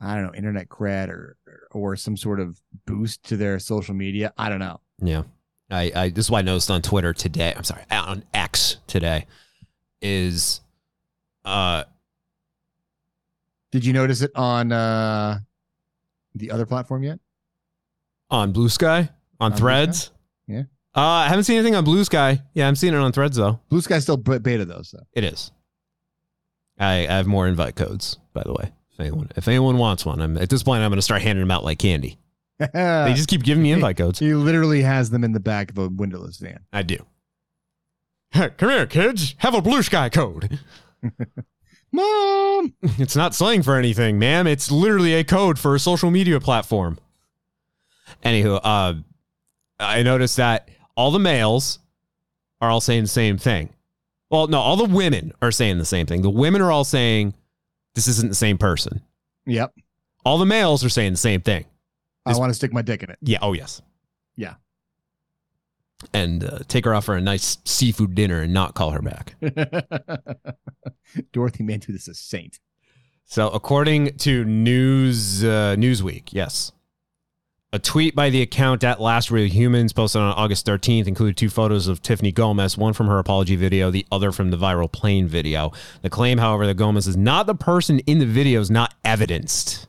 I 0.00 0.14
don't 0.14 0.24
know, 0.24 0.34
internet 0.34 0.68
cred 0.68 1.08
or 1.08 1.36
or 1.74 1.96
some 1.96 2.16
sort 2.16 2.40
of 2.40 2.60
boost 2.86 3.22
to 3.24 3.36
their 3.36 3.58
social 3.58 3.94
media. 3.94 4.32
I 4.38 4.48
don't 4.48 4.58
know. 4.60 4.80
Yeah. 5.02 5.22
I, 5.70 5.92
I 5.94 6.08
this 6.10 6.26
is 6.26 6.30
why 6.30 6.40
I 6.40 6.42
noticed 6.42 6.70
on 6.70 6.82
Twitter 6.82 7.12
today. 7.12 7.52
I'm 7.56 7.64
sorry, 7.64 7.82
on 7.90 8.24
X 8.34 8.76
today 8.86 9.26
is 10.02 10.60
uh 11.44 11.84
Did 13.72 13.84
you 13.84 13.92
notice 13.92 14.20
it 14.22 14.30
on 14.34 14.72
uh 14.72 15.38
the 16.34 16.50
other 16.50 16.66
platform 16.66 17.02
yet? 17.02 17.18
on 18.30 18.52
Blue 18.52 18.68
Sky, 18.68 19.10
on, 19.38 19.52
Blue 19.52 19.58
Threads. 19.58 20.04
Sky? 20.04 20.12
Yeah. 20.48 20.62
Uh, 20.96 21.00
I 21.00 21.28
haven't 21.28 21.44
seen 21.44 21.56
anything 21.56 21.74
on 21.76 21.84
Blue 21.84 22.02
Sky. 22.04 22.40
Yeah, 22.54 22.66
I'm 22.66 22.74
seeing 22.74 22.92
it 22.94 22.98
on 22.98 23.12
Threads 23.12 23.36
though. 23.36 23.60
Blue 23.68 23.80
Sky's 23.80 24.02
still 24.02 24.16
beta 24.16 24.64
though, 24.64 24.82
so 24.82 24.98
It 25.12 25.24
is. 25.24 25.52
I, 26.78 27.06
I 27.06 27.12
have 27.12 27.26
more 27.26 27.46
invite 27.46 27.76
codes, 27.76 28.18
by 28.32 28.42
the 28.44 28.52
way. 28.52 28.72
If 28.94 29.00
anyone 29.00 29.28
if 29.36 29.48
anyone 29.48 29.78
wants 29.78 30.06
one, 30.06 30.20
I'm 30.20 30.38
at 30.38 30.48
this 30.48 30.62
point 30.62 30.82
I'm 30.82 30.90
going 30.90 30.98
to 30.98 31.02
start 31.02 31.22
handing 31.22 31.42
them 31.42 31.50
out 31.50 31.64
like 31.64 31.78
candy. 31.78 32.18
They 32.58 33.12
just 33.14 33.28
keep 33.28 33.42
giving 33.42 33.62
me 33.62 33.72
invite 33.72 33.96
codes. 33.96 34.20
He 34.20 34.32
literally 34.34 34.82
has 34.82 35.10
them 35.10 35.24
in 35.24 35.32
the 35.32 35.40
back 35.40 35.70
of 35.70 35.78
a 35.78 35.88
windowless 35.88 36.38
van. 36.38 36.60
I 36.72 36.82
do. 36.82 36.98
Come 38.32 38.70
here, 38.70 38.86
kids. 38.86 39.34
Have 39.38 39.54
a 39.54 39.62
blue 39.62 39.82
sky 39.82 40.08
code. 40.08 40.58
Mom! 41.92 42.74
It's 42.98 43.14
not 43.14 43.34
slang 43.34 43.62
for 43.62 43.76
anything, 43.76 44.18
ma'am. 44.18 44.46
It's 44.46 44.70
literally 44.70 45.14
a 45.14 45.24
code 45.24 45.58
for 45.58 45.74
a 45.74 45.78
social 45.78 46.10
media 46.10 46.40
platform. 46.40 46.98
Anywho, 48.24 48.60
uh, 48.62 48.94
I 49.78 50.02
noticed 50.02 50.36
that 50.38 50.68
all 50.96 51.10
the 51.10 51.18
males 51.18 51.78
are 52.60 52.70
all 52.70 52.80
saying 52.80 53.02
the 53.02 53.08
same 53.08 53.38
thing. 53.38 53.70
Well, 54.30 54.48
no, 54.48 54.58
all 54.58 54.76
the 54.76 54.84
women 54.84 55.32
are 55.40 55.52
saying 55.52 55.78
the 55.78 55.84
same 55.84 56.06
thing. 56.06 56.22
The 56.22 56.30
women 56.30 56.60
are 56.60 56.72
all 56.72 56.84
saying 56.84 57.34
this 57.94 58.08
isn't 58.08 58.28
the 58.28 58.34
same 58.34 58.58
person. 58.58 59.02
Yep. 59.46 59.74
All 60.24 60.38
the 60.38 60.46
males 60.46 60.84
are 60.84 60.88
saying 60.88 61.12
the 61.12 61.18
same 61.18 61.40
thing. 61.40 61.64
I 62.26 62.36
want 62.36 62.50
to 62.50 62.54
stick 62.54 62.72
my 62.72 62.82
dick 62.82 63.02
in 63.02 63.10
it. 63.10 63.18
Yeah. 63.20 63.38
Oh, 63.42 63.52
yes. 63.52 63.82
Yeah. 64.36 64.54
And 66.12 66.44
uh, 66.44 66.58
take 66.66 66.84
her 66.86 66.94
out 66.94 67.04
for 67.04 67.14
a 67.16 67.20
nice 67.20 67.58
seafood 67.64 68.14
dinner 68.14 68.40
and 68.40 68.52
not 68.52 68.74
call 68.74 68.90
her 68.90 69.02
back. 69.02 69.34
Dorothy 71.32 71.64
Mantooth 71.64 71.94
is 71.96 72.08
a 72.08 72.14
saint. 72.14 72.58
So, 73.26 73.48
according 73.50 74.16
to 74.18 74.44
News 74.44 75.44
uh, 75.44 75.76
Newsweek, 75.78 76.32
yes, 76.32 76.72
a 77.74 77.78
tweet 77.80 78.14
by 78.14 78.30
the 78.30 78.40
account 78.40 78.84
at 78.84 79.00
Last 79.00 79.32
Real 79.32 79.48
Humans 79.48 79.92
posted 79.92 80.22
on 80.22 80.32
August 80.34 80.64
13th 80.64 81.08
included 81.08 81.36
two 81.36 81.50
photos 81.50 81.88
of 81.88 82.00
Tiffany 82.00 82.32
Gomas, 82.32 82.78
one 82.78 82.92
from 82.92 83.08
her 83.08 83.18
apology 83.18 83.56
video, 83.56 83.90
the 83.90 84.06
other 84.12 84.30
from 84.30 84.52
the 84.52 84.56
viral 84.56 84.90
plane 84.90 85.26
video. 85.26 85.72
The 86.02 86.08
claim, 86.08 86.38
however, 86.38 86.68
that 86.68 86.76
Gomas 86.76 87.08
is 87.08 87.16
not 87.16 87.48
the 87.48 87.56
person 87.56 87.98
in 88.06 88.20
the 88.20 88.26
video 88.26 88.60
is 88.60 88.70
not 88.70 88.94
evidenced. 89.04 89.88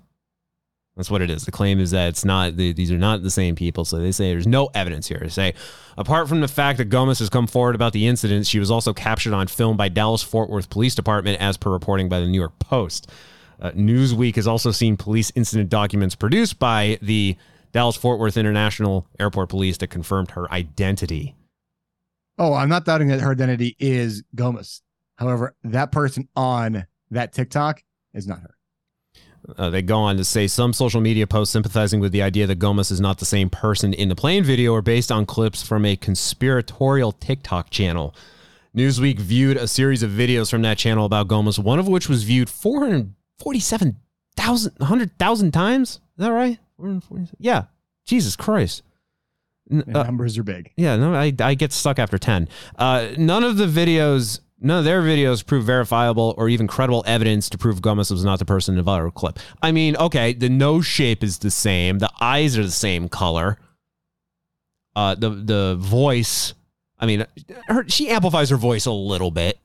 That's 0.95 1.11
what 1.11 1.21
it 1.21 1.29
is. 1.29 1.45
The 1.45 1.51
claim 1.51 1.79
is 1.79 1.91
that 1.91 2.09
it's 2.09 2.25
not, 2.25 2.57
the, 2.57 2.73
these 2.73 2.91
are 2.91 2.97
not 2.97 3.21
the 3.21 3.29
same 3.29 3.53
people. 3.53 3.86
So 3.86 3.99
they 3.99 4.11
say 4.11 4.31
there's 4.31 4.47
no 4.47 4.71
evidence 4.73 5.07
here. 5.07 5.19
They 5.21 5.29
say, 5.29 5.53
apart 5.95 6.27
from 6.27 6.41
the 6.41 6.47
fact 6.47 6.79
that 6.79 6.89
Gomas 6.89 7.19
has 7.19 7.29
come 7.29 7.45
forward 7.45 7.75
about 7.75 7.93
the 7.93 8.07
incident, 8.07 8.47
she 8.47 8.57
was 8.57 8.71
also 8.71 8.93
captured 8.93 9.33
on 9.33 9.45
film 9.45 9.77
by 9.77 9.89
Dallas 9.89 10.23
Fort 10.23 10.49
Worth 10.49 10.71
Police 10.71 10.95
Department, 10.95 11.39
as 11.39 11.55
per 11.55 11.69
reporting 11.69 12.09
by 12.09 12.19
the 12.19 12.25
New 12.25 12.39
York 12.39 12.57
Post. 12.57 13.11
Uh, 13.59 13.69
Newsweek 13.73 14.38
has 14.38 14.47
also 14.47 14.71
seen 14.71 14.97
police 14.97 15.31
incident 15.36 15.69
documents 15.69 16.15
produced 16.15 16.57
by 16.57 16.97
the 17.03 17.38
Dallas 17.76 17.95
Fort 17.97 18.19
Worth 18.19 18.38
International 18.38 19.05
Airport 19.19 19.49
Police 19.49 19.78
that 19.80 19.88
confirmed 19.88 20.32
her 20.32 20.49
identity. 20.49 21.36
Oh, 22.38 22.53
I'm 22.53 22.69
not 22.69 22.86
doubting 22.86 23.09
that 23.09 23.19
her 23.19 23.34
identity 23.34 23.76
is 23.78 24.23
Gomas. 24.34 24.80
However, 25.17 25.57
that 25.65 25.91
person 25.91 26.30
on 26.38 26.86
that 27.11 27.34
TikTok 27.34 27.84
is 28.13 28.28
not 28.28 28.39
her. 28.39 28.55
Uh, 29.57 29.69
they 29.69 29.82
go 29.82 29.97
on 29.97 30.15
to 30.15 30.23
say 30.23 30.47
some 30.47 30.71
social 30.71 31.01
media 31.01 31.28
posts 31.28 31.51
sympathizing 31.51 31.99
with 31.99 32.13
the 32.13 32.21
idea 32.21 32.47
that 32.47 32.59
Gomas 32.59 32.93
is 32.93 33.01
not 33.01 33.17
the 33.17 33.26
same 33.26 33.49
person 33.49 33.93
in 33.93 34.07
the 34.07 34.15
plane 34.15 34.45
video 34.45 34.73
are 34.73 34.82
based 34.82 35.11
on 35.11 35.26
clips 35.26 35.61
from 35.61 35.84
a 35.84 35.97
conspiratorial 35.97 37.11
TikTok 37.11 37.71
channel. 37.71 38.15
Newsweek 38.73 39.19
viewed 39.19 39.57
a 39.57 39.67
series 39.67 40.01
of 40.01 40.11
videos 40.11 40.49
from 40.49 40.61
that 40.61 40.78
channel 40.78 41.05
about 41.05 41.28
Gomas, 41.28 41.59
one 41.59 41.80
of 41.80 41.89
which 41.89 42.07
was 42.07 42.23
viewed 42.23 42.49
447,000, 42.49 44.71
100,000 44.78 45.51
times. 45.51 45.89
Is 45.89 45.99
that 46.19 46.32
right? 46.32 46.57
447 46.78 47.38
Yeah. 47.39 47.63
Jesus 48.05 48.36
Christ. 48.36 48.84
The 49.67 49.84
numbers 50.03 50.38
are 50.38 50.43
big. 50.43 50.71
yeah, 50.78 50.95
no, 50.95 51.15
I, 51.15 51.34
I 51.39 51.55
get 51.55 51.71
stuck 51.73 51.97
after 51.97 52.19
10. 52.19 52.47
Uh, 52.78 53.09
none 53.17 53.43
of 53.43 53.57
the 53.57 53.65
videos, 53.65 54.39
none 54.59 54.78
of 54.80 54.86
their 54.86 55.01
videos 55.01 55.43
prove 55.43 55.63
verifiable 55.65 56.36
or 56.38 56.49
even 56.49 56.67
credible 56.67 57.03
evidence 57.07 57.49
to 57.49 57.57
prove 57.57 57.82
Gomas 57.82 58.11
was 58.11 58.23
not 58.23 58.38
the 58.38 58.45
person 58.45 58.78
in 58.78 58.86
the 58.86 58.89
viral 58.91 59.11
clip. 59.11 59.39
I 59.63 59.71
mean, 59.71 59.97
okay, 59.97 60.34
the 60.34 60.49
nose 60.49 60.86
shape 60.86 61.23
is 61.23 61.39
the 61.39 61.49
same, 61.49 61.97
the 61.97 62.11
eyes 62.21 62.57
are 62.59 62.63
the 62.63 62.69
same 62.71 63.09
color. 63.09 63.57
Uh, 64.95 65.13
the 65.15 65.30
the 65.32 65.76
voice, 65.80 66.53
I 66.99 67.05
mean, 67.05 67.26
her, 67.67 67.84
she 67.89 68.07
amplifies 68.09 68.51
her 68.51 68.55
voice 68.57 68.86
a 68.86 68.91
little 68.93 69.32
bit 69.32 69.59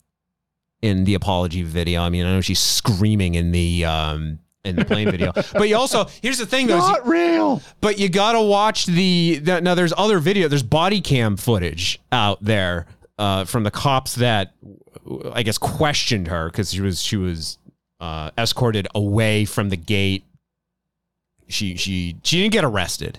in 0.82 1.04
the 1.04 1.14
apology 1.14 1.62
video. 1.62 2.00
I 2.00 2.08
mean, 2.08 2.24
I 2.26 2.32
know 2.32 2.40
she's 2.40 2.58
screaming 2.58 3.36
in 3.36 3.52
the 3.52 3.84
um 3.84 4.39
in 4.64 4.76
the 4.76 4.84
plane 4.84 5.10
video, 5.10 5.32
but 5.54 5.68
you 5.68 5.76
also 5.76 6.06
here's 6.22 6.38
the 6.38 6.46
thing 6.46 6.66
though, 6.66 6.74
you- 6.76 6.80
Not 6.80 7.06
real. 7.06 7.62
but 7.80 7.98
you 7.98 8.08
gotta 8.08 8.40
watch 8.40 8.86
the, 8.86 9.38
the 9.42 9.60
now. 9.60 9.74
There's 9.74 9.92
other 9.96 10.18
video. 10.18 10.48
There's 10.48 10.62
body 10.62 11.00
cam 11.00 11.36
footage 11.36 11.98
out 12.12 12.38
there 12.44 12.86
uh, 13.18 13.44
from 13.44 13.62
the 13.64 13.70
cops 13.70 14.16
that 14.16 14.54
I 15.32 15.42
guess 15.42 15.56
questioned 15.58 16.28
her 16.28 16.46
because 16.50 16.72
she 16.72 16.80
was 16.82 17.02
she 17.02 17.16
was 17.16 17.58
uh, 18.00 18.30
escorted 18.36 18.86
away 18.94 19.44
from 19.46 19.70
the 19.70 19.76
gate. 19.76 20.24
She 21.48 21.76
she 21.76 22.16
she 22.22 22.40
didn't 22.42 22.52
get 22.52 22.64
arrested. 22.64 23.18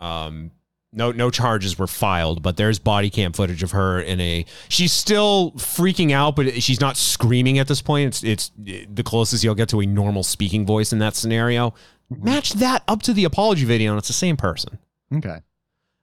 Um, 0.00 0.50
no 0.96 1.12
no 1.12 1.30
charges 1.30 1.78
were 1.78 1.86
filed, 1.86 2.42
but 2.42 2.56
there's 2.56 2.78
body 2.78 3.10
cam 3.10 3.32
footage 3.32 3.62
of 3.62 3.70
her 3.72 4.00
in 4.00 4.20
a. 4.20 4.44
She's 4.68 4.92
still 4.92 5.52
freaking 5.52 6.10
out, 6.10 6.34
but 6.34 6.62
she's 6.62 6.80
not 6.80 6.96
screaming 6.96 7.58
at 7.58 7.68
this 7.68 7.82
point. 7.82 8.06
It's 8.06 8.24
it's 8.24 8.52
the 8.56 9.02
closest 9.04 9.44
you'll 9.44 9.54
get 9.54 9.68
to 9.68 9.80
a 9.80 9.86
normal 9.86 10.22
speaking 10.22 10.66
voice 10.66 10.92
in 10.92 10.98
that 11.00 11.14
scenario. 11.14 11.74
Match 12.08 12.54
that 12.54 12.82
up 12.88 13.02
to 13.02 13.12
the 13.12 13.24
apology 13.24 13.64
video, 13.64 13.92
and 13.92 13.98
it's 13.98 14.08
the 14.08 14.14
same 14.14 14.36
person. 14.36 14.78
Okay. 15.14 15.38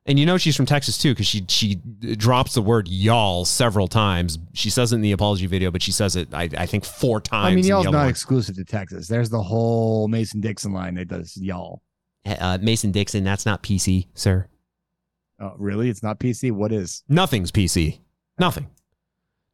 And 0.05 0.19
you 0.19 0.25
know 0.25 0.37
she's 0.37 0.55
from 0.55 0.65
Texas 0.65 0.97
too 0.97 1.11
because 1.11 1.27
she 1.27 1.45
she 1.47 1.75
drops 1.75 2.53
the 2.53 2.61
word 2.61 2.87
y'all 2.87 3.45
several 3.45 3.87
times. 3.87 4.37
She 4.53 4.69
says 4.69 4.91
it 4.91 4.95
in 4.95 5.01
the 5.01 5.13
apology 5.13 5.47
video, 5.47 5.71
but 5.71 5.81
she 5.81 5.91
says 5.91 6.15
it 6.15 6.33
I, 6.33 6.49
I 6.57 6.65
think 6.65 6.85
four 6.85 7.19
times. 7.19 7.53
I 7.53 7.55
mean, 7.55 7.65
y'all's 7.65 7.85
not 7.85 7.93
one. 7.93 8.09
exclusive 8.09 8.55
to 8.57 8.65
Texas. 8.65 9.07
There's 9.07 9.29
the 9.29 9.41
whole 9.41 10.07
Mason 10.07 10.41
Dixon 10.41 10.73
line 10.73 10.95
that 10.95 11.07
does 11.07 11.37
y'all. 11.37 11.81
uh, 12.25 12.57
Mason 12.61 12.91
Dixon. 12.91 13.23
That's 13.23 13.45
not 13.45 13.63
PC, 13.63 14.07
sir. 14.13 14.47
Oh, 15.43 15.55
really? 15.57 15.89
It's 15.89 16.01
not 16.01 16.19
PC. 16.19 16.53
What 16.53 16.71
is? 16.71 17.03
Nothing's 17.09 17.51
PC. 17.51 17.99
Nothing. 18.39 18.67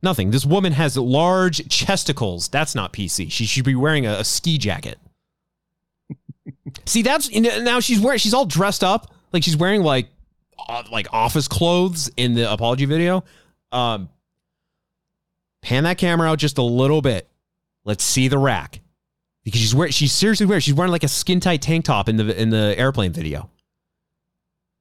Nothing. 0.03 0.29
This 0.29 0.45
woman 0.45 0.71
has 0.73 0.95
large 0.95 1.67
chesticles. 1.67 2.47
That's 2.47 2.75
not 2.75 2.93
PC. 2.93 3.31
She 3.31 3.45
should 3.45 3.65
be 3.65 3.73
wearing 3.73 4.05
a, 4.05 4.19
a 4.19 4.23
ski 4.23 4.59
jacket. 4.59 4.99
See, 6.85 7.01
that's 7.01 7.31
now 7.31 7.79
she's 7.79 7.99
wearing. 7.99 8.19
She's 8.19 8.35
all 8.35 8.45
dressed 8.45 8.83
up, 8.83 9.11
like 9.33 9.43
she's 9.43 9.57
wearing 9.57 9.81
like 9.81 10.09
uh, 10.67 10.83
like 10.91 11.07
office 11.11 11.47
clothes 11.47 12.11
in 12.17 12.35
the 12.35 12.51
apology 12.51 12.85
video. 12.85 13.23
Um, 13.71 14.09
pan 15.63 15.85
that 15.85 15.97
camera 15.97 16.29
out 16.29 16.37
just 16.37 16.59
a 16.59 16.63
little 16.63 17.01
bit. 17.01 17.27
Let's 17.83 18.03
see 18.03 18.27
the 18.27 18.37
rack 18.37 18.79
because 19.43 19.59
she's 19.59 19.73
wearing. 19.73 19.91
She's 19.91 20.11
seriously 20.11 20.45
wearing. 20.45 20.61
She's 20.61 20.75
wearing 20.75 20.91
like 20.91 21.03
a 21.03 21.07
skin 21.07 21.39
tight 21.39 21.63
tank 21.63 21.85
top 21.85 22.07
in 22.07 22.17
the 22.17 22.39
in 22.39 22.51
the 22.51 22.75
airplane 22.77 23.11
video. 23.11 23.49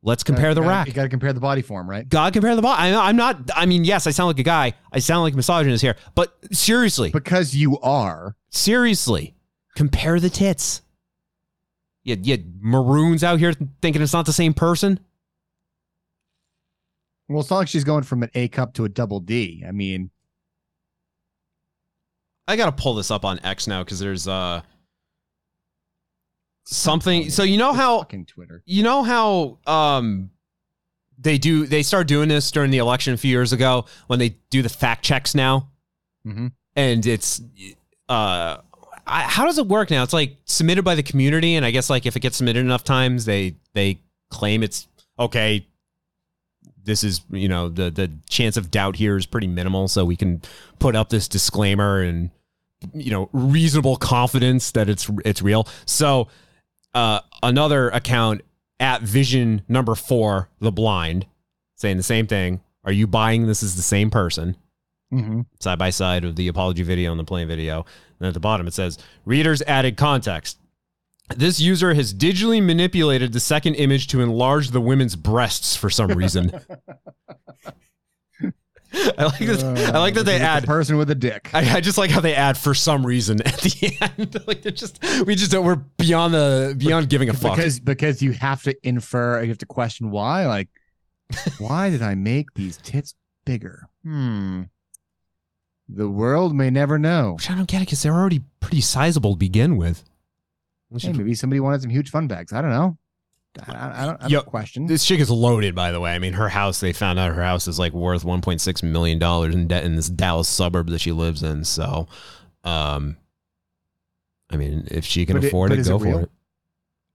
Let's 0.02 0.22
compare 0.22 0.54
the 0.54 0.60
Gotta- 0.60 0.68
rack. 0.70 0.86
You 0.86 0.92
got 0.92 1.02
to 1.02 1.08
compare 1.08 1.32
the 1.32 1.40
body 1.40 1.60
form, 1.62 1.90
right? 1.90 2.08
God 2.08 2.32
compare 2.32 2.54
the 2.54 2.62
body. 2.62 2.94
I, 2.94 3.08
I'm 3.08 3.16
not. 3.16 3.50
I 3.54 3.66
mean, 3.66 3.84
yes, 3.84 4.06
I 4.06 4.10
sound 4.12 4.28
like 4.28 4.38
a 4.38 4.44
guy. 4.44 4.74
I 4.92 5.00
sound 5.00 5.22
like 5.24 5.32
a 5.34 5.36
misogynist 5.36 5.82
here, 5.82 5.96
but 6.14 6.36
seriously, 6.52 7.10
because 7.10 7.54
you 7.56 7.78
are. 7.80 8.36
Seriously, 8.50 9.34
compare 9.74 10.20
the 10.20 10.30
tits. 10.30 10.82
You, 12.04 12.16
you 12.22 12.38
maroons 12.60 13.24
out 13.24 13.40
here 13.40 13.52
thinking 13.82 14.00
it's 14.00 14.12
not 14.12 14.24
the 14.24 14.32
same 14.32 14.54
person. 14.54 15.00
Well, 17.28 17.40
it's 17.40 17.50
not 17.50 17.56
like 17.58 17.68
she's 17.68 17.84
going 17.84 18.04
from 18.04 18.22
an 18.22 18.30
A 18.34 18.48
cup 18.48 18.74
to 18.74 18.84
a 18.84 18.88
double 18.88 19.20
D. 19.20 19.64
I 19.66 19.72
mean, 19.72 20.10
I 22.46 22.56
gotta 22.56 22.72
pull 22.72 22.94
this 22.94 23.10
up 23.10 23.24
on 23.24 23.40
X 23.44 23.66
now 23.66 23.82
because 23.84 23.98
there's 23.98 24.26
uh 24.28 24.62
something. 26.70 27.30
So 27.30 27.42
you 27.42 27.56
know 27.56 27.72
how 27.72 27.98
fucking 28.00 28.26
Twitter. 28.26 28.62
you 28.66 28.82
know 28.82 29.02
how 29.02 29.58
um 29.66 30.30
they 31.18 31.38
do 31.38 31.66
they 31.66 31.82
start 31.82 32.06
doing 32.06 32.28
this 32.28 32.50
during 32.50 32.70
the 32.70 32.78
election 32.78 33.14
a 33.14 33.16
few 33.16 33.30
years 33.30 33.52
ago 33.52 33.86
when 34.06 34.18
they 34.18 34.36
do 34.50 34.62
the 34.62 34.68
fact 34.68 35.02
checks 35.04 35.34
now 35.34 35.68
Mhm. 36.26 36.52
and 36.76 37.06
it's 37.06 37.40
uh 38.08 38.58
I, 39.06 39.22
how 39.22 39.46
does 39.46 39.56
it 39.58 39.66
work 39.66 39.90
now 39.90 40.02
it's 40.02 40.12
like 40.12 40.36
submitted 40.44 40.82
by 40.84 40.94
the 40.94 41.02
community 41.02 41.54
and 41.56 41.64
i 41.64 41.70
guess 41.70 41.88
like 41.90 42.04
if 42.06 42.14
it 42.16 42.20
gets 42.20 42.36
submitted 42.36 42.60
enough 42.60 42.84
times 42.84 43.24
they 43.24 43.56
they 43.72 43.98
claim 44.30 44.62
it's 44.62 44.86
okay 45.18 45.66
this 46.84 47.02
is 47.02 47.22
you 47.30 47.48
know 47.48 47.68
the 47.68 47.90
the 47.90 48.10
chance 48.28 48.56
of 48.56 48.70
doubt 48.70 48.94
here 48.96 49.16
is 49.16 49.26
pretty 49.26 49.46
minimal 49.46 49.88
so 49.88 50.04
we 50.04 50.16
can 50.16 50.40
put 50.78 50.94
up 50.94 51.08
this 51.08 51.26
disclaimer 51.26 52.00
and 52.02 52.30
you 52.94 53.10
know 53.10 53.28
reasonable 53.32 53.96
confidence 53.96 54.70
that 54.72 54.88
it's 54.88 55.10
it's 55.24 55.42
real 55.42 55.66
so 55.86 56.28
uh 56.94 57.20
another 57.42 57.88
account 57.90 58.42
at 58.80 59.02
vision 59.02 59.62
number 59.68 59.94
four 59.94 60.48
the 60.60 60.72
blind 60.72 61.26
saying 61.76 61.96
the 61.96 62.02
same 62.02 62.26
thing. 62.26 62.60
Are 62.84 62.92
you 62.92 63.06
buying 63.06 63.46
this 63.46 63.62
as 63.62 63.76
the 63.76 63.82
same 63.82 64.10
person? 64.10 64.56
Mhm. 65.12 65.46
side 65.58 65.78
by 65.78 65.88
side 65.90 66.24
of 66.24 66.36
the 66.36 66.48
apology 66.48 66.82
video 66.82 67.10
and 67.10 67.18
the 67.18 67.24
plain 67.24 67.48
video. 67.48 67.86
And 68.20 68.28
at 68.28 68.34
the 68.34 68.40
bottom 68.40 68.66
it 68.66 68.74
says 68.74 68.98
readers 69.24 69.62
added 69.62 69.96
context. 69.96 70.58
This 71.36 71.60
user 71.60 71.94
has 71.94 72.12
digitally 72.14 72.62
manipulated 72.64 73.32
the 73.32 73.40
second 73.40 73.74
image 73.74 74.06
to 74.08 74.20
enlarge 74.20 74.70
the 74.70 74.80
women's 74.80 75.16
breasts 75.16 75.76
for 75.76 75.90
some 75.90 76.08
reason 76.10 76.52
I 79.18 79.24
like 79.24 79.38
this. 79.38 79.62
I 79.62 79.98
like 79.98 80.14
that 80.14 80.24
they 80.24 80.40
add 80.40 80.64
person 80.64 80.96
with 80.96 81.10
a 81.10 81.14
dick. 81.14 81.50
I, 81.52 81.76
I 81.76 81.80
just 81.80 81.98
like 81.98 82.10
how 82.10 82.20
they 82.20 82.34
add 82.34 82.56
for 82.58 82.74
some 82.74 83.04
reason 83.06 83.40
at 83.42 83.56
the 83.58 83.96
end. 84.18 84.42
like 84.46 84.62
they're 84.62 84.72
just 84.72 85.02
we 85.26 85.34
just 85.34 85.50
don't, 85.50 85.64
we're 85.64 85.76
beyond 85.76 86.34
the 86.34 86.74
beyond 86.76 87.08
giving 87.08 87.28
a 87.28 87.34
fuck. 87.34 87.56
because 87.56 87.80
because 87.80 88.22
you 88.22 88.32
have 88.32 88.62
to 88.62 88.76
infer, 88.86 89.42
you 89.42 89.48
have 89.48 89.58
to 89.58 89.66
question 89.66 90.10
why. 90.10 90.46
Like, 90.46 90.68
why 91.58 91.90
did 91.90 92.02
I 92.02 92.14
make 92.14 92.52
these 92.54 92.76
tits 92.78 93.14
bigger? 93.44 93.88
Hmm. 94.02 94.62
The 95.88 96.08
world 96.08 96.54
may 96.54 96.70
never 96.70 96.98
know. 96.98 97.34
Which 97.34 97.50
I 97.50 97.54
don't 97.54 97.66
get 97.68 97.78
it 97.78 97.86
because 97.86 98.02
they're 98.02 98.14
already 98.14 98.42
pretty 98.60 98.82
sizable 98.82 99.32
to 99.32 99.38
begin 99.38 99.76
with. 99.76 100.04
Hey, 100.96 101.12
maybe 101.12 101.34
somebody 101.34 101.60
wanted 101.60 101.82
some 101.82 101.90
huge 101.90 102.10
fun 102.10 102.28
bags. 102.28 102.52
I 102.52 102.60
don't 102.62 102.70
know. 102.70 102.96
I, 103.66 104.02
I, 104.02 104.06
don't. 104.06 104.22
I 104.22 104.26
Yo, 104.28 104.38
don't 104.40 104.46
question. 104.46 104.86
This 104.86 105.04
chick 105.04 105.20
is 105.20 105.30
loaded, 105.30 105.74
by 105.74 105.92
the 105.92 106.00
way. 106.00 106.12
I 106.14 106.18
mean, 106.18 106.34
her 106.34 106.48
house. 106.48 106.80
They 106.80 106.92
found 106.92 107.18
out 107.18 107.34
her 107.34 107.42
house 107.42 107.66
is 107.68 107.78
like 107.78 107.92
worth 107.92 108.24
1.6 108.24 108.82
million 108.82 109.18
dollars 109.18 109.54
in 109.54 109.66
debt 109.66 109.84
in 109.84 109.96
this 109.96 110.08
Dallas 110.08 110.48
suburb 110.48 110.88
that 110.90 111.00
she 111.00 111.12
lives 111.12 111.42
in. 111.42 111.64
So, 111.64 112.08
um, 112.64 113.16
I 114.50 114.56
mean, 114.56 114.86
if 114.90 115.04
she 115.04 115.26
can 115.26 115.36
But 115.36 115.44
it- 115.44 115.48
afford 115.48 115.72
it, 115.72 115.78
is 115.80 115.88
go 115.88 115.96
it 115.96 116.00
for 116.00 116.20
it. 116.22 116.30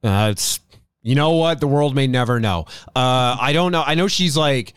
Uh, 0.04 0.30
it's 0.32 0.60
you 1.02 1.16
know 1.16 1.32
what 1.32 1.60
the 1.60 1.68
world 1.68 1.96
may 1.96 2.08
never 2.08 2.40
know. 2.40 2.66
Uh, 2.96 3.38
I 3.40 3.52
don't 3.54 3.72
know. 3.72 3.84
I 3.86 3.96
know 3.96 4.08
she's 4.08 4.36
like 4.38 4.74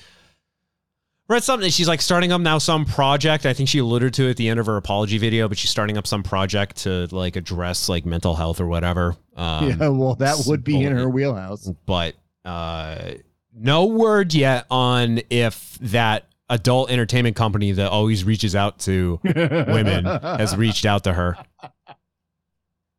read 1.28 1.42
something. 1.42 1.70
She's 1.70 1.88
like 1.88 2.00
starting 2.00 2.32
up 2.32 2.40
now 2.40 2.58
some 2.58 2.84
project. 2.84 3.46
I 3.46 3.52
think 3.52 3.68
she 3.68 3.78
alluded 3.78 4.14
to 4.14 4.26
it 4.26 4.30
at 4.30 4.36
the 4.36 4.48
end 4.48 4.60
of 4.60 4.66
her 4.66 4.76
apology 4.76 5.18
video, 5.18 5.48
but 5.48 5.58
she's 5.58 5.70
starting 5.70 5.96
up 5.98 6.06
some 6.06 6.22
project 6.22 6.76
to 6.78 7.06
like 7.10 7.36
address 7.36 7.88
like 7.88 8.06
mental 8.06 8.34
health 8.34 8.60
or 8.60 8.66
whatever. 8.66 9.16
Um, 9.36 9.68
yeah, 9.80 9.88
well, 9.88 10.14
that 10.16 10.44
would 10.46 10.64
be 10.64 10.82
in 10.82 10.96
her 10.96 11.08
wheelhouse. 11.08 11.68
but 11.86 12.14
uh, 12.44 13.12
no 13.54 13.86
word 13.86 14.34
yet 14.34 14.66
on 14.70 15.20
if 15.30 15.78
that 15.80 16.26
adult 16.48 16.90
entertainment 16.90 17.34
company 17.34 17.72
that 17.72 17.90
always 17.90 18.22
reaches 18.22 18.54
out 18.54 18.78
to 18.78 19.18
women 19.24 20.04
has 20.04 20.56
reached 20.56 20.86
out 20.86 21.04
to 21.04 21.12
her. 21.12 21.36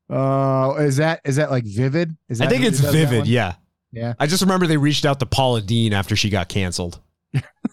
Uh, 0.09 0.75
is 0.79 0.97
that 0.97 1.21
is 1.25 1.35
that 1.35 1.51
like 1.51 1.65
Vivid? 1.65 2.15
Is 2.29 2.39
I 2.41 2.47
think 2.47 2.63
it's 2.63 2.79
vivid. 2.79 3.27
Yeah. 3.27 3.55
Yeah. 3.91 4.13
I 4.19 4.27
just 4.27 4.41
remember 4.41 4.67
they 4.67 4.77
reached 4.77 5.05
out 5.05 5.19
to 5.19 5.25
Paula 5.25 5.61
Deen 5.61 5.93
after 5.93 6.15
she 6.15 6.29
got 6.29 6.49
canceled. 6.49 6.99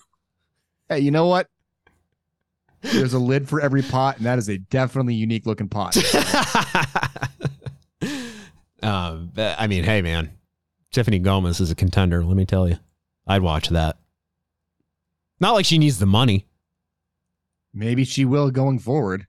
Hey, 0.88 1.00
you 1.00 1.10
know 1.10 1.26
what? 1.26 1.48
There's 2.82 3.14
a 3.14 3.18
lid 3.18 3.48
for 3.48 3.60
every 3.60 3.82
pot, 3.82 4.18
and 4.18 4.26
that 4.26 4.38
is 4.38 4.48
a 4.48 4.58
definitely 4.58 5.14
unique 5.14 5.46
looking 5.46 5.68
pot. 5.68 5.96
Um, 8.84 9.32
I 9.36 9.66
mean, 9.66 9.82
hey, 9.84 10.02
man, 10.02 10.30
Tiffany 10.92 11.18
Gomas 11.18 11.58
is 11.58 11.70
a 11.70 11.74
contender. 11.74 12.22
Let 12.22 12.36
me 12.36 12.44
tell 12.44 12.68
you, 12.68 12.76
I'd 13.26 13.40
watch 13.40 13.70
that. 13.70 13.96
Not 15.40 15.54
like 15.54 15.64
she 15.64 15.78
needs 15.78 15.98
the 15.98 16.06
money. 16.06 16.46
Maybe 17.72 18.04
she 18.04 18.26
will 18.26 18.50
going 18.50 18.78
forward. 18.78 19.26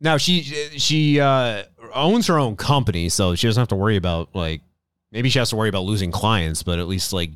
Now 0.00 0.16
she 0.16 0.42
she 0.42 1.20
uh, 1.20 1.64
owns 1.92 2.28
her 2.28 2.38
own 2.38 2.54
company, 2.56 3.08
so 3.08 3.34
she 3.34 3.48
doesn't 3.48 3.60
have 3.60 3.68
to 3.68 3.76
worry 3.76 3.96
about 3.96 4.34
like 4.34 4.62
maybe 5.10 5.28
she 5.28 5.40
has 5.40 5.50
to 5.50 5.56
worry 5.56 5.68
about 5.68 5.82
losing 5.82 6.12
clients, 6.12 6.62
but 6.62 6.78
at 6.78 6.86
least 6.86 7.12
like 7.12 7.32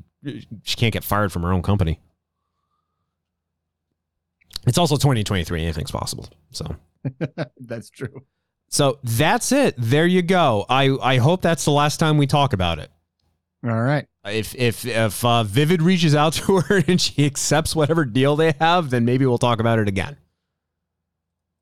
she 0.63 0.77
can't 0.77 0.93
get 0.93 1.05
fired 1.05 1.33
from 1.33 1.43
her 1.43 1.53
own 1.53 1.63
company. 1.63 2.01
It's 4.67 4.79
also 4.79 4.97
2023. 4.97 5.63
Anything's 5.63 5.91
possible. 5.91 6.29
So 6.51 6.77
That's 7.59 7.91
true. 7.91 8.23
so 8.69 8.99
that's 9.05 9.53
it. 9.53 9.75
There 9.77 10.07
you 10.07 10.23
go. 10.23 10.65
I 10.69 10.97
I 11.03 11.17
hope 11.19 11.43
that's 11.43 11.65
the 11.65 11.71
last 11.71 11.99
time 11.99 12.17
we 12.19 12.27
talk 12.27 12.53
about 12.53 12.79
it. 12.79 12.91
All 13.65 13.83
right. 13.83 14.07
If 14.27 14.55
if 14.55 14.85
if 14.87 15.25
uh, 15.25 15.43
Vivid 15.45 15.83
reaches 15.83 16.15
out 16.15 16.33
to 16.45 16.61
her 16.61 16.83
and 16.89 17.01
she 17.01 17.27
accepts 17.27 17.77
whatever 17.77 18.05
deal 18.05 18.37
they 18.37 18.55
have, 18.61 18.91
then 18.91 19.05
maybe 19.05 19.27
we'll 19.27 19.39
talk 19.39 19.61
about 19.61 19.79
it 19.79 19.89
again. 19.89 20.17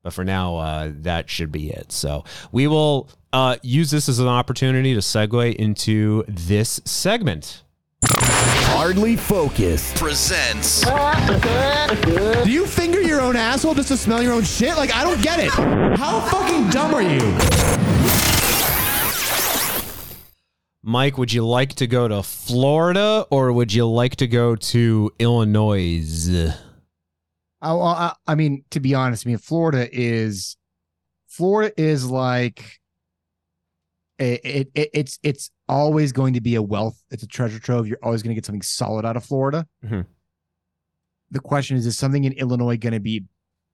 But 0.03 0.13
for 0.13 0.25
now, 0.25 0.57
uh, 0.57 0.91
that 0.95 1.29
should 1.29 1.51
be 1.51 1.71
it. 1.71 1.93
So 1.93 2.25
we 2.51 2.67
will 2.67 3.09
uh, 3.31 3.55
use 3.63 3.89
this 3.89 4.09
as 4.09 4.19
an 4.19 4.27
opportunity 4.27 4.93
to 4.93 4.99
segue 4.99 5.55
into 5.55 6.25
this 6.27 6.81
segment. 6.83 7.63
Hardly 8.15 9.15
Focused 9.15 9.95
presents. 9.95 10.81
Do 12.43 12.51
you 12.51 12.65
finger 12.65 13.01
your 13.01 13.21
own 13.21 13.35
asshole 13.35 13.75
just 13.75 13.87
to 13.89 13.97
smell 13.97 14.21
your 14.21 14.33
own 14.33 14.43
shit? 14.43 14.75
Like, 14.75 14.93
I 14.93 15.03
don't 15.03 15.21
get 15.21 15.39
it. 15.39 15.49
How 15.49 16.19
fucking 16.21 16.69
dumb 16.69 16.93
are 16.93 17.01
you? 17.01 17.19
Mike, 20.85 21.17
would 21.17 21.31
you 21.31 21.45
like 21.45 21.73
to 21.75 21.87
go 21.87 22.09
to 22.09 22.21
Florida 22.21 23.25
or 23.31 23.53
would 23.53 23.71
you 23.71 23.87
like 23.87 24.17
to 24.17 24.27
go 24.27 24.55
to 24.57 25.11
Illinois? 25.17 26.29
I, 27.61 27.73
I, 27.73 28.13
I 28.27 28.35
mean, 28.35 28.65
to 28.71 28.81
be 28.81 28.93
honest, 28.93 29.25
I 29.25 29.29
mean, 29.29 29.37
Florida 29.37 29.87
is 29.91 30.57
Florida 31.27 31.73
is 31.81 32.05
like 32.05 32.81
it, 34.23 34.41
it, 34.43 34.71
it 34.75 34.89
it's 34.93 35.19
it's 35.23 35.51
always 35.67 36.11
going 36.11 36.33
to 36.33 36.41
be 36.41 36.55
a 36.55 36.61
wealth. 36.61 37.01
It's 37.11 37.23
a 37.23 37.27
treasure 37.27 37.59
trove. 37.59 37.87
You're 37.87 37.99
always 38.03 38.23
going 38.23 38.31
to 38.31 38.35
get 38.35 38.45
something 38.45 38.61
solid 38.61 39.05
out 39.05 39.17
of 39.17 39.23
Florida. 39.25 39.67
Mhm. 39.85 40.05
The 41.31 41.39
question 41.39 41.77
is, 41.77 41.85
is 41.85 41.97
something 41.97 42.23
in 42.23 42.33
Illinois 42.33 42.77
going 42.77 42.93
to 42.93 42.99
be 42.99 43.23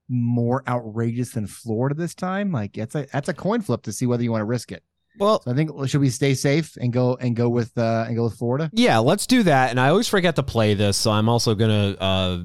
more 0.08 0.64
outrageous 0.68 1.32
than 1.34 1.46
Florida 1.46 1.94
this 1.96 2.16
time? 2.16 2.52
Like, 2.52 2.74
that's 2.74 2.96
a 2.96 3.06
that's 3.12 3.30
a 3.30 3.34
coin 3.34 3.62
flip 3.62 3.82
to 3.84 3.92
see 3.92 4.06
whether 4.06 4.24
you 4.24 4.32
want 4.32 4.42
to 4.42 4.46
risk 4.46 4.72
it. 4.72 4.84
Well, 5.20 5.42
so 5.42 5.52
I 5.52 5.54
think 5.56 5.72
should 5.90 6.00
we 6.00 6.10
stay 6.10 6.34
safe 6.34 6.78
and 6.80 6.94
go 6.94 7.16
and 7.16 7.36
go 7.36 7.50
with 7.50 7.78
uh 7.78 8.06
and 8.08 8.16
go 8.16 8.24
with 8.24 8.36
Florida? 8.38 8.70
Yeah, 8.74 9.00
let's 9.00 9.28
do 9.28 9.44
that. 9.44 9.70
And 9.72 9.80
I 9.80 9.90
always 9.90 10.08
forget 10.08 10.36
to 10.38 10.44
play 10.44 10.74
this, 10.74 10.96
so 10.96 11.12
I'm 11.12 11.28
also 11.28 11.56
gonna 11.56 11.96
uh, 12.00 12.44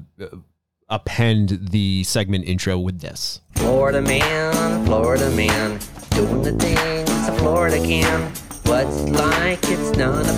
append 0.89 1.69
the 1.71 2.03
segment 2.03 2.45
intro 2.45 2.77
with 2.77 2.99
this. 2.99 3.41
Florida 3.55 4.01
man, 4.01 4.85
Florida 4.85 5.29
man, 5.31 5.79
doing 6.11 6.41
the 6.41 6.51
things 7.25 7.37
a 7.37 7.41
Florida 7.41 7.79
can. 7.79 8.31
What's 8.63 9.01
like 9.09 9.59
it's 9.63 9.97
not 9.97 10.25
a. 10.25 10.33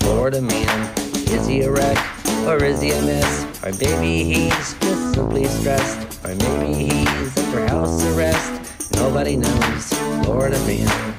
Florida 0.00 0.40
man, 0.40 0.98
is 1.28 1.46
he 1.46 1.62
a 1.62 1.70
wreck 1.70 1.98
or 2.46 2.62
is 2.62 2.80
he 2.80 2.90
a 2.90 3.02
mess? 3.02 3.44
Or 3.64 3.72
maybe 3.80 4.24
he's 4.24 4.74
just 4.74 5.14
simply 5.14 5.44
stressed, 5.44 6.24
or 6.24 6.34
maybe 6.34 6.74
he's 6.74 7.38
under 7.38 7.66
house 7.68 8.04
arrest. 8.06 8.92
Nobody 8.94 9.36
knows. 9.36 9.92
Florida 10.24 10.58
man. 10.66 11.14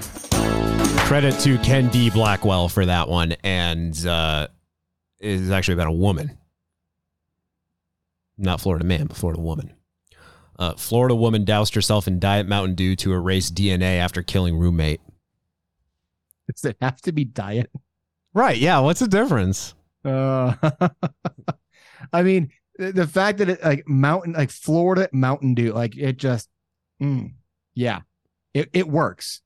Credit 1.05 1.37
to 1.39 1.57
Ken 1.59 1.87
D. 1.89 2.09
Blackwell 2.09 2.67
for 2.67 2.85
that 2.85 3.07
one, 3.07 3.33
and 3.43 4.05
uh, 4.05 4.47
it 5.19 5.29
is 5.29 5.51
actually 5.51 5.75
about 5.75 5.87
a 5.87 5.93
woman, 5.93 6.37
not 8.37 8.59
Florida 8.59 8.83
man, 8.83 9.07
but 9.07 9.15
Florida 9.15 9.41
woman. 9.41 9.76
Uh, 10.59 10.73
Florida 10.73 11.15
woman 11.15 11.45
doused 11.45 11.75
herself 11.75 12.07
in 12.07 12.19
Diet 12.19 12.47
Mountain 12.47 12.75
Dew 12.75 12.95
to 12.97 13.13
erase 13.13 13.51
DNA 13.51 13.99
after 13.99 14.23
killing 14.23 14.57
roommate. 14.57 15.01
Does 16.51 16.65
it 16.65 16.77
have 16.81 16.99
to 17.01 17.11
be 17.11 17.25
diet? 17.25 17.69
Right? 18.33 18.57
Yeah. 18.57 18.79
What's 18.79 18.99
the 18.99 19.07
difference? 19.07 19.75
Uh, 20.03 20.53
I 22.13 22.23
mean, 22.23 22.51
the, 22.77 23.07
fact 23.07 23.39
that 23.39 23.49
it 23.49 23.63
like 23.63 23.87
mountain, 23.87 24.33
like 24.33 24.51
Florida 24.51 25.09
Mountain 25.11 25.55
Dew, 25.55 25.73
like 25.73 25.97
it 25.97 26.17
just, 26.17 26.49
mm, 27.01 27.33
yeah, 27.75 28.01
it 28.53 28.69
it 28.73 28.87
works. 28.87 29.41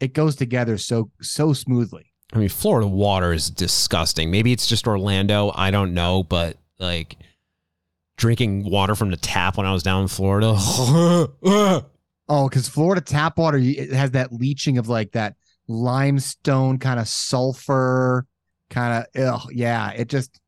It 0.00 0.14
goes 0.14 0.36
together 0.36 0.78
so 0.78 1.10
so 1.20 1.52
smoothly. 1.52 2.12
I 2.32 2.38
mean, 2.38 2.48
Florida 2.48 2.86
water 2.86 3.32
is 3.32 3.50
disgusting. 3.50 4.30
Maybe 4.30 4.52
it's 4.52 4.66
just 4.66 4.86
Orlando. 4.86 5.52
I 5.54 5.70
don't 5.70 5.94
know, 5.94 6.22
but 6.22 6.56
like 6.78 7.16
drinking 8.20 8.70
water 8.70 8.94
from 8.94 9.10
the 9.10 9.16
tap 9.16 9.56
when 9.56 9.66
I 9.66 9.72
was 9.72 9.82
down 9.82 10.02
in 10.02 10.08
Florida. 10.08 10.56
Oh, 12.32 12.48
because 12.48 12.68
Florida 12.68 13.00
tap 13.00 13.38
water 13.38 13.58
it 13.58 13.90
has 13.90 14.12
that 14.12 14.32
leaching 14.32 14.78
of 14.78 14.88
like 14.88 15.10
that 15.12 15.34
limestone 15.66 16.78
kind 16.78 17.00
of 17.00 17.08
sulfur, 17.08 18.24
kind 18.68 19.04
of. 19.16 19.46
Yeah, 19.50 19.90
it 19.90 20.08
just. 20.08 20.40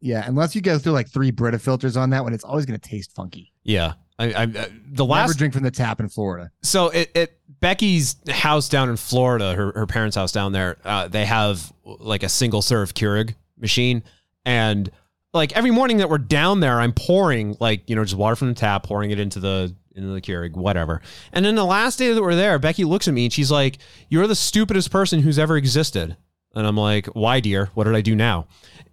Yeah, 0.00 0.24
unless 0.26 0.54
you 0.54 0.62
go 0.62 0.78
through 0.78 0.92
like 0.92 1.10
three 1.10 1.30
Brita 1.30 1.58
filters 1.58 1.98
on 1.98 2.08
that 2.10 2.24
one, 2.24 2.32
it's 2.32 2.42
always 2.42 2.64
going 2.64 2.80
to 2.80 2.88
taste 2.88 3.12
funky. 3.14 3.52
yeah. 3.64 3.92
I, 4.18 4.32
I, 4.32 4.42
uh, 4.44 4.46
the 4.46 5.04
Never 5.04 5.04
last 5.04 5.36
drink 5.36 5.52
from 5.52 5.64
the 5.64 5.70
tap 5.72 5.98
in 6.00 6.08
Florida. 6.08 6.50
So 6.62 6.88
it, 6.88 7.10
it 7.14 7.38
Becky's 7.60 8.16
house 8.30 8.68
down 8.68 8.88
in 8.88 8.96
Florida, 8.96 9.54
her, 9.54 9.72
her 9.74 9.86
parents' 9.86 10.16
house 10.16 10.32
down 10.32 10.52
there, 10.52 10.76
uh, 10.84 11.08
they 11.08 11.26
have 11.26 11.70
like 11.84 12.22
a 12.22 12.28
single 12.28 12.62
serve 12.62 12.94
Keurig 12.94 13.34
machine, 13.58 14.04
and 14.46 14.90
like 15.34 15.52
every 15.56 15.70
morning 15.70 15.98
that 15.98 16.08
we're 16.08 16.18
down 16.18 16.60
there, 16.60 16.80
I'm 16.80 16.92
pouring 16.92 17.56
like 17.60 17.88
you 17.90 17.96
know 17.96 18.04
just 18.04 18.16
water 18.16 18.36
from 18.36 18.48
the 18.48 18.54
tap, 18.54 18.84
pouring 18.84 19.10
it 19.10 19.18
into 19.20 19.40
the 19.40 19.74
into 19.96 20.08
the 20.08 20.20
Keurig, 20.20 20.52
whatever. 20.56 21.02
And 21.32 21.44
then 21.44 21.54
the 21.54 21.64
last 21.64 21.98
day 21.98 22.12
that 22.12 22.22
we're 22.22 22.34
there, 22.34 22.58
Becky 22.58 22.84
looks 22.84 23.06
at 23.08 23.14
me 23.14 23.24
and 23.24 23.32
she's 23.32 23.50
like, 23.50 23.78
"You're 24.08 24.26
the 24.26 24.34
stupidest 24.34 24.90
person 24.90 25.20
who's 25.20 25.38
ever 25.38 25.56
existed." 25.56 26.16
And 26.54 26.66
I'm 26.66 26.76
like, 26.76 27.06
"Why, 27.08 27.40
dear? 27.40 27.66
What 27.74 27.84
did 27.84 27.94
I 27.94 28.00
do 28.00 28.14
now?" 28.14 28.46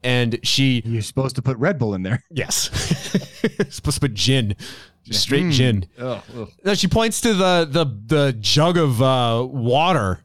And 0.04 0.40
she, 0.42 0.82
you're 0.84 1.04
supposed 1.04 1.36
to 1.36 1.44
put 1.44 1.58
Red 1.58 1.78
Bull 1.78 1.94
in 1.94 2.02
there. 2.04 2.24
Yes, 2.32 2.70
supposed 3.70 3.96
to 3.98 4.02
put 4.02 4.14
gin, 4.16 4.56
straight 5.12 5.44
Mm. 5.46 5.52
gin. 5.52 5.86
Ugh, 6.00 6.24
ugh. 6.38 6.50
No, 6.66 6.74
she 6.74 6.88
points 6.88 7.22
to 7.22 7.34
the 7.36 7.68
the 7.70 7.86
the 7.86 8.34
jug 8.34 8.78
of 8.78 9.00
uh, 9.02 9.46
water, 9.48 10.22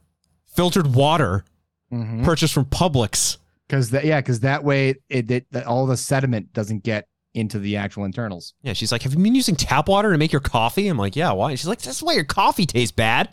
filtered 0.47 0.95
water, 0.95 1.45
Mhm. 1.93 2.25
purchased 2.25 2.55
from 2.55 2.65
Publix. 2.67 3.37
Because 3.69 3.91
that, 3.91 4.05
yeah, 4.05 4.21
because 4.21 4.41
that 4.41 4.63
way 4.65 4.91
it, 5.09 5.31
it 5.31 5.53
that 5.53 5.67
all 5.67 5.87
the 5.87 5.97
sediment 5.97 6.53
doesn't 6.53 6.85
get 6.85 7.09
into 7.35 7.59
the 7.59 7.77
actual 7.77 8.05
internals. 8.05 8.55
Yeah, 8.63 8.73
she's 8.73 8.93
like, 8.93 9.03
"Have 9.03 9.13
you 9.13 9.19
been 9.19 9.35
using 9.35 9.57
tap 9.57 9.89
water 9.89 10.13
to 10.13 10.19
make 10.19 10.33
your 10.33 10.41
coffee?" 10.41 10.89
I'm 10.89 10.99
like, 10.99 11.17
"Yeah, 11.17 11.33
why?" 11.33 11.55
She's 11.55 11.67
like, 11.67 11.83
"That's 11.83 12.03
why 12.03 12.15
your 12.15 12.25
coffee 12.25 12.67
tastes 12.67 12.93
bad." 12.93 13.29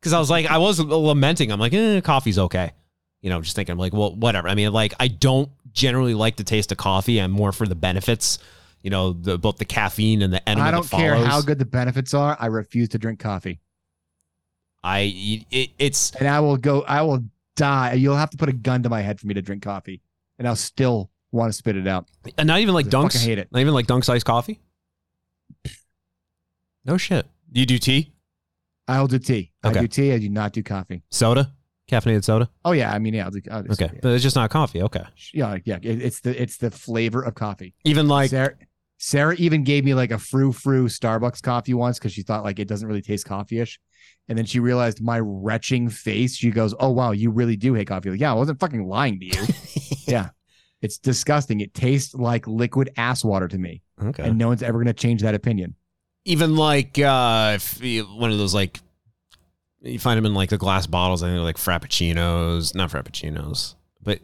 Because 0.00 0.12
I 0.12 0.18
was 0.18 0.30
like, 0.30 0.46
I 0.46 0.58
was 0.58 0.80
lamenting. 0.80 1.50
I'm 1.50 1.60
like, 1.60 1.72
eh, 1.72 2.00
"Coffee's 2.00 2.38
okay," 2.38 2.72
you 3.22 3.30
know, 3.30 3.40
just 3.40 3.56
thinking, 3.56 3.72
I'm 3.72 3.78
like, 3.78 3.92
"Well, 3.92 4.14
whatever." 4.14 4.48
I 4.48 4.54
mean, 4.54 4.72
like, 4.72 4.94
I 4.98 5.08
don't 5.08 5.50
generally 5.72 6.14
like 6.14 6.36
the 6.36 6.44
taste 6.44 6.72
of 6.72 6.78
coffee. 6.78 7.18
I'm 7.20 7.30
more 7.30 7.52
for 7.52 7.66
the 7.66 7.74
benefits, 7.74 8.38
you 8.82 8.90
know, 8.90 9.12
the 9.12 9.38
both 9.38 9.58
the 9.58 9.64
caffeine 9.64 10.22
and 10.22 10.32
the 10.32 10.46
enema. 10.48 10.68
I 10.68 10.70
don't 10.72 10.90
care 10.90 11.14
how 11.14 11.40
good 11.40 11.58
the 11.58 11.64
benefits 11.64 12.14
are. 12.14 12.36
I 12.38 12.46
refuse 12.46 12.90
to 12.90 12.98
drink 12.98 13.18
coffee, 13.20 13.60
I 14.84 15.46
it, 15.50 15.70
it's 15.78 16.10
and 16.16 16.28
I 16.28 16.40
will 16.40 16.58
go. 16.58 16.82
I 16.82 17.00
will 17.00 17.24
die. 17.56 17.94
You'll 17.94 18.16
have 18.16 18.30
to 18.30 18.36
put 18.36 18.48
a 18.48 18.52
gun 18.52 18.82
to 18.82 18.88
my 18.88 19.00
head 19.00 19.20
for 19.20 19.26
me 19.26 19.34
to 19.34 19.42
drink 19.42 19.62
coffee, 19.62 20.02
and 20.38 20.46
I'll 20.46 20.56
still 20.56 21.10
want 21.32 21.50
to 21.50 21.56
spit 21.56 21.76
it 21.76 21.86
out. 21.86 22.06
And 22.38 22.46
not 22.46 22.60
even 22.60 22.74
like 22.74 22.86
Dunks. 22.86 23.16
I 23.16 23.20
hate 23.20 23.38
it. 23.38 23.48
Not 23.52 23.60
even 23.60 23.74
like 23.74 23.86
dunks 23.86 24.08
iced 24.08 24.24
coffee. 24.24 24.60
No 26.84 26.96
shit. 26.96 27.26
You 27.52 27.66
do 27.66 27.78
tea? 27.78 28.12
I'll 28.86 29.06
do 29.06 29.18
tea. 29.18 29.52
I 29.62 29.72
do 29.72 29.88
tea. 29.88 30.12
I 30.12 30.18
do 30.18 30.28
not 30.28 30.52
do 30.52 30.62
coffee. 30.62 31.02
Soda? 31.10 31.52
Caffeinated 31.90 32.24
soda? 32.24 32.48
Oh 32.64 32.72
yeah, 32.72 32.92
I 32.92 32.98
mean 32.98 33.14
yeah. 33.14 33.26
I'll 33.26 33.30
do, 33.30 33.40
I'll 33.50 33.62
do 33.62 33.72
Okay, 33.72 33.90
but 34.00 34.12
it's 34.12 34.22
just 34.22 34.36
not 34.36 34.48
coffee. 34.48 34.82
Okay. 34.82 35.04
Yeah, 35.34 35.58
yeah. 35.64 35.78
It, 35.82 36.02
it's 36.02 36.20
the 36.20 36.40
it's 36.40 36.56
the 36.56 36.70
flavor 36.70 37.22
of 37.22 37.34
coffee. 37.34 37.74
Even 37.84 38.08
like 38.08 38.30
Sarah, 38.30 38.54
Sarah 38.96 39.34
even 39.36 39.64
gave 39.64 39.84
me 39.84 39.92
like 39.92 40.10
a 40.10 40.18
frou 40.18 40.52
frou 40.52 40.88
Starbucks 40.88 41.42
coffee 41.42 41.74
once 41.74 41.98
because 41.98 42.12
she 42.12 42.22
thought 42.22 42.42
like 42.42 42.58
it 42.58 42.68
doesn't 42.68 42.88
really 42.88 43.02
taste 43.02 43.26
coffee-ish. 43.26 43.78
And 44.28 44.38
then 44.38 44.46
she 44.46 44.58
realized 44.60 45.02
my 45.02 45.18
retching 45.20 45.88
face. 45.90 46.34
She 46.36 46.50
goes, 46.50 46.74
"Oh 46.80 46.90
wow, 46.90 47.10
you 47.12 47.30
really 47.30 47.56
do 47.56 47.74
hate 47.74 47.88
coffee." 47.88 48.10
Like, 48.10 48.20
yeah, 48.20 48.30
I 48.30 48.34
wasn't 48.34 48.58
fucking 48.60 48.86
lying 48.86 49.20
to 49.20 49.26
you. 49.26 49.46
yeah, 50.06 50.30
it's 50.80 50.96
disgusting. 50.98 51.60
It 51.60 51.74
tastes 51.74 52.14
like 52.14 52.46
liquid 52.46 52.90
ass 52.96 53.22
water 53.22 53.48
to 53.48 53.58
me, 53.58 53.82
Okay. 54.02 54.22
and 54.22 54.38
no 54.38 54.48
one's 54.48 54.62
ever 54.62 54.78
gonna 54.78 54.94
change 54.94 55.20
that 55.22 55.34
opinion. 55.34 55.74
even 56.24 56.56
like 56.56 56.98
uh 56.98 57.52
if 57.56 57.82
you- 57.82 58.04
one 58.04 58.30
of 58.32 58.38
those 58.38 58.54
like 58.54 58.80
you 59.82 59.98
find 59.98 60.16
them 60.16 60.24
in 60.24 60.32
like 60.32 60.48
the 60.48 60.56
glass 60.56 60.86
bottles. 60.86 61.22
I 61.22 61.26
think 61.26 61.36
they're 61.36 61.42
like 61.44 61.58
frappuccinos, 61.58 62.74
not 62.74 62.88
frappuccinos, 62.90 63.74
but 64.02 64.20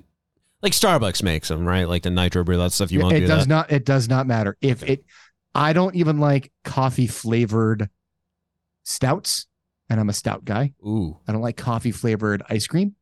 like 0.63 0.73
Starbucks 0.73 1.23
makes 1.23 1.49
them, 1.49 1.67
right? 1.67 1.87
Like 1.87 2.03
the 2.05 2.11
nitro 2.11 2.43
brew, 2.43 2.57
that 2.57 2.73
stuff. 2.73 2.91
You 2.91 3.01
won't 3.01 3.13
it 3.17 3.21
do 3.21 3.27
does 3.27 3.45
that. 3.47 3.49
not. 3.51 3.71
It 3.71 3.85
does 3.85 4.09
not 4.09 4.27
matter 4.27 4.57
if 4.63 4.83
it. 4.83 5.05
I 5.55 5.75
don't 5.75 5.95
even 5.95 6.19
like 6.21 6.51
coffee 6.65 7.07
flavored 7.07 7.91
stouts, 8.85 9.47
and 9.91 10.01
I'm 10.01 10.09
a 10.09 10.13
stout 10.15 10.45
guy. 10.45 10.73
Ooh. 10.87 11.19
I 11.29 11.33
don't 11.33 11.43
like 11.43 11.57
coffee 11.59 11.91
flavored 11.91 12.43
ice 12.49 12.67
cream. 12.67 12.95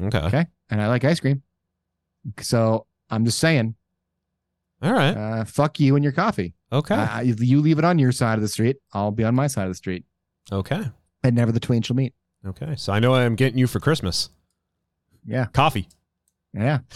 Okay. 0.00 0.18
Okay. 0.18 0.46
And 0.70 0.80
I 0.80 0.86
like 0.88 1.04
ice 1.04 1.20
cream. 1.20 1.42
So 2.40 2.86
I'm 3.10 3.24
just 3.24 3.38
saying, 3.38 3.74
All 4.82 4.92
right. 4.92 5.14
uh, 5.16 5.44
fuck 5.44 5.78
you 5.80 5.96
and 5.96 6.04
your 6.04 6.12
coffee. 6.12 6.54
Okay. 6.72 6.94
Uh, 6.94 7.20
you 7.20 7.60
leave 7.60 7.78
it 7.78 7.84
on 7.84 7.98
your 7.98 8.12
side 8.12 8.34
of 8.34 8.42
the 8.42 8.48
street. 8.48 8.76
I'll 8.92 9.10
be 9.10 9.24
on 9.24 9.34
my 9.34 9.48
side 9.48 9.64
of 9.64 9.70
the 9.70 9.74
street. 9.76 10.04
Okay. 10.52 10.88
And 11.22 11.36
never 11.36 11.52
the 11.52 11.60
twain 11.60 11.82
shall 11.82 11.96
meet. 11.96 12.14
Okay. 12.46 12.74
So 12.76 12.92
I 12.92 13.00
know 13.00 13.14
I'm 13.14 13.34
getting 13.34 13.58
you 13.58 13.66
for 13.66 13.80
Christmas. 13.80 14.30
Yeah. 15.26 15.46
Coffee. 15.52 15.88
Yeah. 16.54 16.78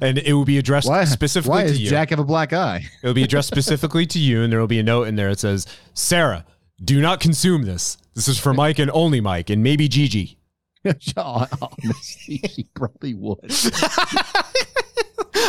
And 0.00 0.18
it 0.18 0.34
will 0.34 0.44
be 0.44 0.58
addressed 0.58 0.88
Why, 0.88 1.04
specifically 1.04 1.50
why 1.50 1.66
to 1.66 1.72
you. 1.76 1.88
Jack 1.88 2.10
have 2.10 2.18
a 2.18 2.24
black 2.24 2.52
eye? 2.52 2.84
It 3.02 3.06
will 3.06 3.14
be 3.14 3.22
addressed 3.24 3.48
specifically 3.48 4.06
to 4.06 4.18
you, 4.18 4.42
and 4.42 4.52
there 4.52 4.60
will 4.60 4.66
be 4.66 4.78
a 4.78 4.82
note 4.82 5.08
in 5.08 5.16
there 5.16 5.30
that 5.30 5.40
says, 5.40 5.66
Sarah, 5.94 6.44
do 6.84 7.00
not 7.00 7.18
consume 7.18 7.62
this. 7.62 7.96
This 8.20 8.28
is 8.28 8.38
for 8.38 8.52
Mike 8.52 8.78
and 8.78 8.90
only 8.90 9.22
Mike, 9.22 9.48
and 9.48 9.62
maybe 9.62 9.88
Gigi. 9.88 10.36
Honestly, 11.16 12.42
she 12.46 12.68
probably 12.74 13.14
would. 13.14 13.38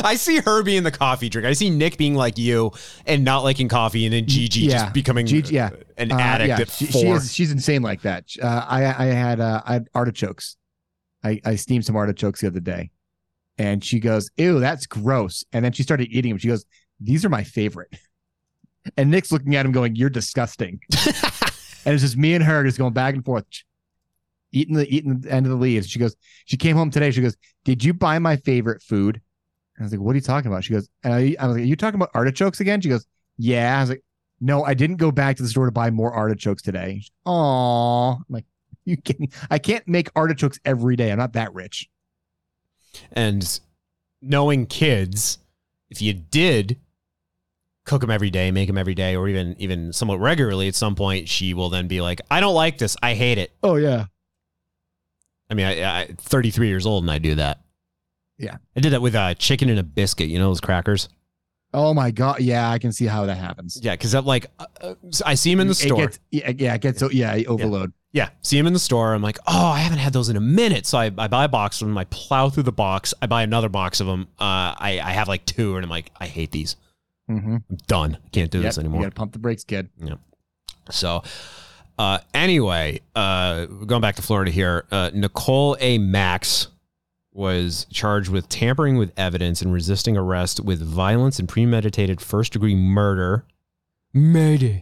I 0.06 0.16
see 0.16 0.38
her 0.40 0.64
being 0.64 0.84
the 0.84 0.92
coffee 0.92 1.28
drink. 1.28 1.46
I 1.46 1.52
see 1.52 1.70
Nick 1.70 1.98
being 1.98 2.16
like 2.16 2.38
you 2.38 2.72
and 3.06 3.26
not 3.26 3.44
liking 3.44 3.68
coffee, 3.68 4.06
and 4.06 4.14
then 4.14 4.26
Gigi 4.26 4.70
just 4.70 4.94
becoming 4.94 5.26
Gigi, 5.26 5.54
yeah. 5.54 5.72
an 5.98 6.14
Uh, 6.14 6.18
addict 6.18 6.48
yeah, 6.48 6.62
at 6.62 6.70
she, 6.70 6.86
four. 6.86 7.02
she 7.02 7.08
is, 7.10 7.34
she's 7.34 7.52
insane 7.52 7.82
like 7.82 8.04
that. 8.04 8.24
Uh, 8.42 8.66
I 8.66 8.86
I 8.86 9.06
had 9.08 9.42
uh, 9.42 9.62
I 9.66 9.74
had 9.74 9.90
artichokes. 9.94 10.56
I, 11.26 11.42
I 11.44 11.56
steamed 11.58 11.84
some 11.86 11.98
artichokes 11.98 12.40
the 12.40 12.48
other 12.48 12.62
day, 12.62 12.92
and 13.58 13.84
she 13.84 14.00
goes, 14.00 14.32
"Ew, 14.38 14.62
that's 14.62 14.86
gross." 14.86 15.44
And 15.52 15.66
then 15.66 15.74
she 15.74 15.84
started 15.84 16.08
eating 16.10 16.30
them. 16.32 16.38
She 16.38 16.48
goes, 16.48 16.64
"These 17.02 17.26
are 17.26 17.30
my 17.30 17.44
favorite." 17.44 17.94
And 18.96 19.12
Nick's 19.12 19.30
looking 19.30 19.58
at 19.58 19.66
him, 19.66 19.74
going, 19.74 19.98
"You're 19.98 20.10
disgusting." 20.10 20.80
and 21.86 21.94
it's 21.94 22.04
just 22.04 22.18
me 22.18 22.34
and 22.34 22.44
her 22.44 22.64
just 22.64 22.78
going 22.78 22.94
back 22.94 23.16
and 23.16 23.24
forth, 23.26 23.46
eating 24.52 24.76
the 24.76 24.88
eating 24.88 25.20
the 25.20 25.32
end 25.32 25.46
of 25.46 25.52
the 25.52 25.58
leaves. 25.58 25.88
She 25.90 26.00
goes, 26.00 26.16
she 26.46 26.58
came 26.58 26.76
home 26.76 26.92
today. 26.92 27.12
She 27.12 27.22
goes, 27.22 27.38
"Did 27.66 27.84
you 27.84 27.94
buy 27.94 28.20
my 28.20 28.36
favorite 28.38 28.82
food?" 28.82 29.22
And 29.76 29.84
I 29.84 29.86
was 29.86 29.92
like, 29.92 30.02
"What 30.02 30.12
are 30.12 30.16
you 30.16 30.22
talking 30.22 30.52
about?" 30.52 30.64
She 30.64 30.74
goes, 30.74 30.90
and 31.04 31.14
I, 31.14 31.36
I 31.40 31.48
was 31.48 31.56
like, 31.56 31.64
"Are 31.64 31.68
you 31.68 31.76
talking 31.76 31.96
about 32.00 32.12
artichokes 32.14 32.60
again?" 32.60 32.82
She 32.82 32.90
goes, 32.90 33.06
"Yeah." 33.38 33.78
I 33.78 33.82
was 33.82 33.90
like, 33.90 34.04
"No, 34.40 34.64
I 34.64 34.74
didn't 34.74 34.98
go 34.98 35.12
back 35.12 35.38
to 35.38 35.44
the 35.44 35.50
store 35.50 35.66
to 35.66 35.72
buy 35.72 35.90
more 35.90 36.12
artichokes 36.14 36.62
today." 36.62 37.04
Oh, 37.26 38.14
I'm 38.18 38.26
like, 38.30 38.46
you 38.86 38.98
kidding? 38.98 39.32
I 39.50 39.60
can't 39.60 39.88
make 39.88 40.10
artichokes 40.16 40.60
every 40.66 40.96
day. 40.96 41.12
I'm 41.12 41.18
not 41.18 41.34
that 41.34 41.54
rich. 41.54 41.90
and 43.14 43.60
knowing 44.22 44.66
kids, 44.66 45.40
if 45.90 46.02
you 46.02 46.14
did 46.14 46.80
cook 47.86 48.02
them 48.02 48.12
every 48.12 48.30
day, 48.30 48.52
make 48.52 48.68
them 48.68 48.78
every 48.78 48.96
day, 48.96 49.16
or 49.16 49.28
even 49.28 49.56
even 49.60 49.94
somewhat 49.94 50.20
regularly, 50.20 50.68
at 50.68 50.76
some 50.76 50.96
point 50.96 51.28
she 51.30 51.54
will 51.54 51.70
then 51.70 51.88
be 51.88 52.02
like, 52.02 52.22
"I 52.30 52.40
don't 52.40 52.56
like 52.56 52.78
this. 52.78 52.96
I 53.02 53.14
hate 53.16 53.38
it." 53.38 53.52
Oh 53.64 53.76
yeah. 53.76 54.06
I 55.50 55.54
mean, 55.54 55.66
I, 55.66 56.02
I 56.02 56.08
33 56.18 56.68
years 56.68 56.86
old 56.86 57.04
and 57.04 57.12
I 57.12 57.18
do 57.20 57.36
that. 57.36 57.60
Yeah. 58.38 58.58
I 58.76 58.80
did 58.80 58.94
that 58.94 59.02
with 59.02 59.16
uh, 59.16 59.34
Chicken 59.36 59.70
in 59.70 59.78
a 59.78 59.84
Biskit. 59.84 60.30
You 60.30 60.40
know 60.40 60.48
those 60.48 60.62
crackers? 60.62 61.10
Oh 61.74 61.94
my 61.94 62.12
god, 62.12 62.42
yeah, 62.42 62.70
I 62.70 62.80
can 62.80 62.92
see 62.92 63.06
how 63.06 63.26
that 63.26 63.36
happens. 63.38 63.80
Yeah, 63.82 63.94
because 63.94 64.12
that 64.12 64.26
like 64.26 64.48
uh, 64.60 64.66
uh, 64.82 64.96
I 65.26 65.36
see 65.36 65.52
him 65.52 65.60
in 65.62 65.68
the 65.68 65.72
It 65.72 65.76
store. 65.76 65.98
gets- 65.98 66.20
yeah, 66.30 66.52
yeah, 66.58 66.74
it 66.76 66.82
gets 66.82 67.00
so 67.00 67.10
yeah, 67.10 67.34
overload. 67.48 67.94
Yeah, 68.14 68.30
see 68.42 68.58
him 68.58 68.68
in 68.68 68.74
the 68.74 68.80
store. 68.80 69.14
I'm 69.14 69.22
like, 69.22 69.40
oh, 69.48 69.68
I 69.68 69.80
haven't 69.80 70.00
had 70.00 70.12
those 70.12 70.28
in 70.28 70.36
a 70.36 70.42
minute. 70.42 70.86
So 70.86 70.98
I, 70.98 71.12
I 71.18 71.30
buy 71.30 71.46
a 71.46 71.48
box 71.50 71.82
of 71.82 71.88
them. 71.88 71.98
I 71.98 72.04
plow 72.06 72.50
through 72.50 72.64
the 72.64 72.72
box. 72.74 73.14
I 73.22 73.26
buy 73.28 73.42
another 73.44 73.70
box 73.70 74.02
of 74.02 74.08
them. 74.08 74.28
Uh, 74.38 74.76
I, 74.78 75.00
I 75.02 75.12
have 75.12 75.30
like 75.30 75.46
two, 75.46 75.78
and 75.78 75.86
I'm 75.86 75.90
like, 75.90 76.12
I 76.20 76.28
hate 76.28 76.52
these. 76.52 76.76
Mm-hmm. 77.40 77.56
I'm 77.70 77.78
done. 77.88 78.18
Can't 78.32 78.52
do 78.52 78.60
Yep, 78.60 78.66
this 78.66 78.78
You 78.78 78.82
anymore. 78.82 79.02
gotta 79.04 79.16
pump 79.16 79.34
the 79.34 79.40
brakes, 79.40 79.64
kid. 79.64 79.90
Yeah. 80.04 80.16
So, 80.90 81.24
uh, 81.98 82.20
anyway, 82.34 83.02
uh, 83.16 83.66
going 83.66 84.02
back 84.02 84.16
to 84.16 84.22
Florida 84.22 84.52
here, 84.52 84.86
uh, 84.92 85.12
Nicole 85.14 85.78
A. 85.80 85.98
Max 85.98 86.68
was 87.34 87.86
charged 87.92 88.30
with 88.30 88.50
tampering 88.50 88.98
with 88.98 89.14
evidence 89.18 89.62
and 89.62 89.72
resisting 89.72 90.18
arrest 90.18 90.60
with 90.60 90.82
violence 90.82 91.40
and 91.40 91.48
premeditated 91.48 92.20
first 92.20 92.52
degree 92.54 92.76
murder. 92.76 93.46
Murder. 94.14 94.82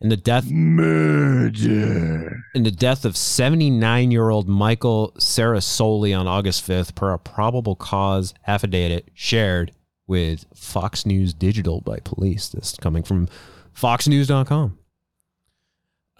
And 0.00 0.12
the 0.12 0.16
death 0.18 0.50
murder. 0.50 2.42
In 2.54 2.62
the 2.64 2.70
death 2.70 3.04
of 3.06 3.16
79 3.16 4.10
year 4.10 4.28
old 4.28 4.46
Michael 4.48 5.12
Sarasoli 5.18 6.18
on 6.18 6.26
August 6.26 6.66
5th, 6.68 6.94
per 6.94 7.12
a 7.12 7.18
probable 7.18 7.76
cause 7.76 8.34
affidavit 8.46 9.08
shared 9.14 9.72
with 10.06 10.46
Fox 10.54 11.04
News 11.04 11.34
Digital 11.34 11.80
by 11.80 11.98
police. 12.00 12.48
This 12.48 12.72
is 12.72 12.78
coming 12.78 13.02
from 13.02 13.28
FoxNews.com. 13.74 14.78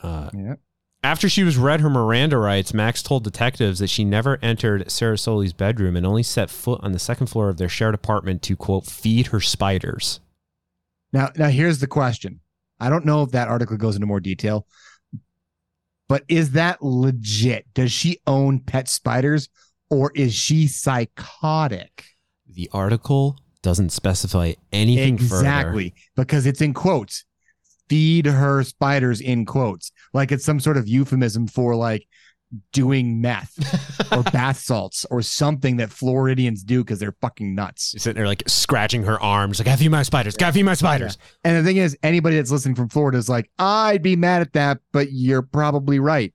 Uh, 0.02 0.30
After 1.02 1.28
she 1.28 1.44
was 1.44 1.56
read 1.56 1.80
her 1.80 1.90
Miranda 1.90 2.36
rights, 2.36 2.74
Max 2.74 3.02
told 3.02 3.24
detectives 3.24 3.78
that 3.78 3.88
she 3.88 4.04
never 4.04 4.38
entered 4.42 4.86
Sarasoli's 4.86 5.52
bedroom 5.52 5.96
and 5.96 6.04
only 6.04 6.22
set 6.22 6.50
foot 6.50 6.80
on 6.82 6.92
the 6.92 6.98
second 6.98 7.28
floor 7.28 7.48
of 7.48 7.58
their 7.58 7.68
shared 7.68 7.94
apartment 7.94 8.42
to, 8.42 8.56
quote, 8.56 8.86
feed 8.86 9.28
her 9.28 9.40
spiders. 9.40 10.20
Now, 11.12 11.30
now 11.36 11.48
here's 11.48 11.78
the 11.78 11.86
question. 11.86 12.40
I 12.78 12.90
don't 12.90 13.06
know 13.06 13.22
if 13.22 13.30
that 13.30 13.48
article 13.48 13.76
goes 13.76 13.94
into 13.94 14.06
more 14.06 14.20
detail, 14.20 14.66
but 16.08 16.24
is 16.28 16.52
that 16.52 16.82
legit? 16.82 17.66
Does 17.72 17.90
she 17.90 18.18
own 18.26 18.60
pet 18.60 18.88
spiders 18.88 19.48
or 19.88 20.12
is 20.14 20.34
she 20.34 20.66
psychotic? 20.66 22.04
The 22.48 22.68
article 22.72 23.38
doesn't 23.66 23.90
specify 23.90 24.52
anything 24.72 25.14
exactly 25.14 25.92
because 26.14 26.46
it's 26.46 26.60
in 26.60 26.72
quotes. 26.72 27.24
Feed 27.88 28.26
her 28.26 28.62
spiders 28.62 29.20
in 29.20 29.44
quotes, 29.44 29.90
like 30.12 30.30
it's 30.30 30.44
some 30.44 30.60
sort 30.60 30.76
of 30.76 30.86
euphemism 30.86 31.48
for 31.48 31.74
like 31.74 32.06
doing 32.72 33.20
meth 33.20 33.58
or 34.12 34.22
bath 34.22 34.58
salts 34.58 35.04
or 35.10 35.20
something 35.20 35.78
that 35.78 35.90
Floridians 35.90 36.62
do 36.62 36.84
because 36.84 37.00
they're 37.00 37.16
fucking 37.20 37.56
nuts. 37.56 37.90
She's 37.90 38.04
sitting 38.04 38.14
there 38.14 38.28
like 38.28 38.44
scratching 38.46 39.02
her 39.02 39.20
arms, 39.20 39.58
like, 39.58 39.66
gotta 39.66 39.78
feed 39.78 39.88
my 39.88 40.04
spiders, 40.04 40.36
gotta 40.36 40.52
feed 40.52 40.62
my 40.62 40.74
spiders. 40.74 41.18
And 41.42 41.56
the 41.56 41.68
thing 41.68 41.78
is, 41.78 41.98
anybody 42.04 42.36
that's 42.36 42.52
listening 42.52 42.76
from 42.76 42.88
Florida 42.88 43.18
is 43.18 43.28
like, 43.28 43.50
I'd 43.58 44.00
be 44.00 44.14
mad 44.14 44.42
at 44.42 44.52
that, 44.52 44.78
but 44.92 45.10
you're 45.10 45.42
probably 45.42 45.98
right. 45.98 46.32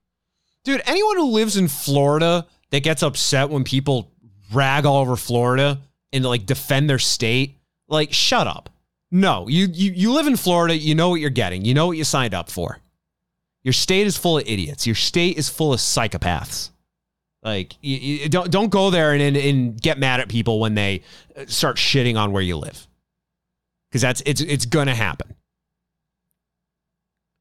Dude, 0.66 0.82
anyone 0.86 1.16
who 1.16 1.28
lives 1.28 1.56
in 1.56 1.70
Florida 1.70 2.46
that 2.72 2.84
gets 2.84 3.04
upset 3.04 3.50
when 3.50 3.64
people 3.64 4.12
rag 4.52 4.86
all 4.86 4.98
over 4.98 5.16
Florida 5.16 5.80
and 6.14 6.26
like 6.26 6.46
defend 6.46 6.90
their 6.90 7.00
state, 7.00 7.58
like 7.88 8.14
shut 8.14 8.48
up. 8.48 8.70
No, 9.12 9.48
you 9.48 9.68
you 9.72 9.92
you 9.92 10.14
live 10.14 10.28
in 10.28 10.38
Florida, 10.38 10.76
you 10.76 10.96
know 10.96 11.10
what 11.10 11.20
you're 11.20 11.30
getting. 11.30 11.66
You 11.66 11.74
know 11.74 11.88
what 11.88 11.98
you 11.98 12.04
signed 12.04 12.34
up 12.34 12.50
for. 12.50 12.80
Your 13.64 13.74
state 13.74 14.08
is 14.08 14.18
full 14.18 14.38
of 14.38 14.48
idiots. 14.48 14.88
Your 14.88 14.96
state 14.96 15.38
is 15.38 15.50
full 15.50 15.74
of 15.74 15.80
psychopaths. 15.80 16.70
Like 17.44 17.74
you, 17.82 17.98
you 17.98 18.30
don't 18.30 18.52
don't 18.52 18.70
go 18.70 18.90
there 18.90 19.14
and, 19.14 19.22
and 19.22 19.36
and 19.36 19.82
get 19.82 19.98
mad 19.98 20.20
at 20.20 20.30
people 20.30 20.60
when 20.60 20.76
they 20.76 21.02
uh, 21.36 21.46
start 21.48 21.78
shitting 21.78 22.18
on 22.18 22.32
where 22.32 22.42
you 22.42 22.58
live. 22.58 22.88
Cuz 23.92 24.02
that's 24.02 24.22
it's 24.26 24.42
it's 24.42 24.66
going 24.66 24.88
to 24.88 24.96
happen. 24.96 25.36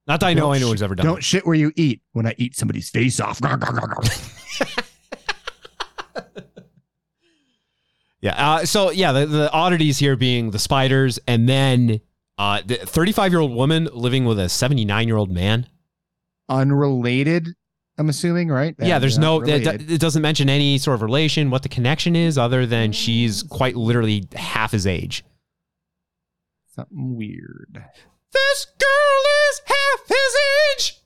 Not 0.06 0.20
that 0.20 0.26
I 0.26 0.34
know 0.34 0.46
Don't 0.46 0.56
anyone's 0.56 0.80
sh- 0.80 0.82
ever 0.82 0.94
done. 0.94 1.06
Don't 1.06 1.18
it. 1.18 1.24
shit 1.24 1.46
where 1.46 1.54
you 1.54 1.72
eat 1.76 2.00
when 2.12 2.26
I 2.26 2.34
eat 2.36 2.56
somebody's 2.56 2.90
face 2.90 3.20
off. 3.20 3.40
Yeah. 8.20 8.34
Uh, 8.36 8.64
so 8.66 8.90
yeah, 8.90 9.12
the, 9.12 9.26
the 9.26 9.52
oddities 9.52 9.98
here 9.98 10.16
being 10.16 10.50
the 10.50 10.58
spiders, 10.58 11.18
and 11.26 11.48
then 11.48 12.00
uh, 12.38 12.62
the 12.64 12.76
35 12.76 13.32
year 13.32 13.40
old 13.40 13.54
woman 13.54 13.88
living 13.92 14.24
with 14.24 14.38
a 14.38 14.48
79 14.48 15.06
year 15.06 15.16
old 15.16 15.30
man. 15.30 15.66
Unrelated, 16.48 17.48
I'm 17.96 18.08
assuming, 18.08 18.48
right? 18.48 18.74
yeah, 18.78 18.98
there's 18.98 19.18
no. 19.18 19.42
It, 19.42 19.66
it 19.90 20.00
doesn't 20.00 20.22
mention 20.22 20.48
any 20.48 20.78
sort 20.78 20.96
of 20.96 21.02
relation, 21.02 21.50
what 21.50 21.62
the 21.62 21.68
connection 21.68 22.16
is, 22.16 22.36
other 22.38 22.66
than 22.66 22.92
she's 22.92 23.42
quite 23.42 23.76
literally 23.76 24.26
half 24.34 24.72
his 24.72 24.86
age. 24.86 25.24
Something 26.74 27.16
weird. 27.16 27.84
This 28.32 28.66
girl 28.78 29.22
is 29.50 29.60
half 29.66 30.08
his 30.08 30.36
age. 30.76 31.00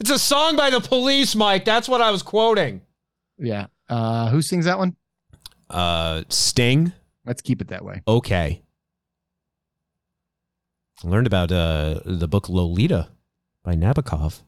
It's 0.00 0.10
a 0.10 0.18
song 0.18 0.56
by 0.56 0.70
the 0.70 0.80
police, 0.80 1.34
Mike. 1.34 1.64
That's 1.64 1.88
what 1.88 2.00
I 2.00 2.10
was 2.10 2.22
quoting. 2.22 2.82
Yeah. 3.38 3.66
Uh, 3.88 4.30
who 4.30 4.42
sings 4.42 4.64
that 4.64 4.78
one? 4.78 4.96
Uh, 5.70 6.22
Sting. 6.28 6.92
Let's 7.26 7.42
keep 7.42 7.60
it 7.60 7.68
that 7.68 7.84
way. 7.84 8.02
Okay. 8.06 8.62
Learned 11.02 11.26
about 11.26 11.50
uh, 11.52 12.00
the 12.04 12.28
book 12.28 12.48
Lolita 12.48 13.08
by 13.62 13.74
Nabokov. 13.74 14.42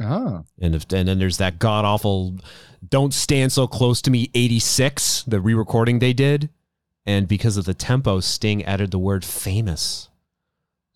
Oh. 0.00 0.44
And 0.60 0.74
if, 0.74 0.92
and 0.92 1.08
then 1.08 1.18
there's 1.18 1.38
that 1.38 1.58
god 1.58 1.84
awful 1.84 2.36
"Don't 2.86 3.14
Stand 3.14 3.52
So 3.52 3.66
Close 3.66 4.02
to 4.02 4.10
Me" 4.10 4.30
'86, 4.34 5.22
the 5.22 5.40
re-recording 5.40 6.00
they 6.00 6.12
did, 6.12 6.50
and 7.06 7.26
because 7.26 7.56
of 7.56 7.64
the 7.64 7.74
tempo, 7.74 8.20
Sting 8.20 8.62
added 8.64 8.90
the 8.90 8.98
word 8.98 9.24
"famous." 9.24 10.10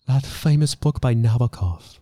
That 0.07 0.23
famous 0.25 0.75
book 0.75 1.01
by 1.01 1.15
Nabokov. 1.15 1.97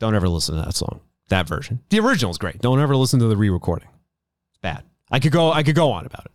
Don't 0.00 0.14
ever 0.14 0.28
listen 0.28 0.56
to 0.56 0.62
that 0.62 0.74
song, 0.74 1.00
that 1.28 1.48
version. 1.48 1.80
The 1.90 2.00
original 2.00 2.30
is 2.30 2.38
great. 2.38 2.60
Don't 2.60 2.80
ever 2.80 2.96
listen 2.96 3.20
to 3.20 3.26
the 3.26 3.36
re-recording. 3.36 3.88
It's 4.50 4.60
bad. 4.60 4.84
I 5.10 5.20
could 5.20 5.32
go. 5.32 5.52
I 5.52 5.62
could 5.62 5.74
go 5.74 5.92
on 5.92 6.06
about 6.06 6.26
it. 6.26 6.32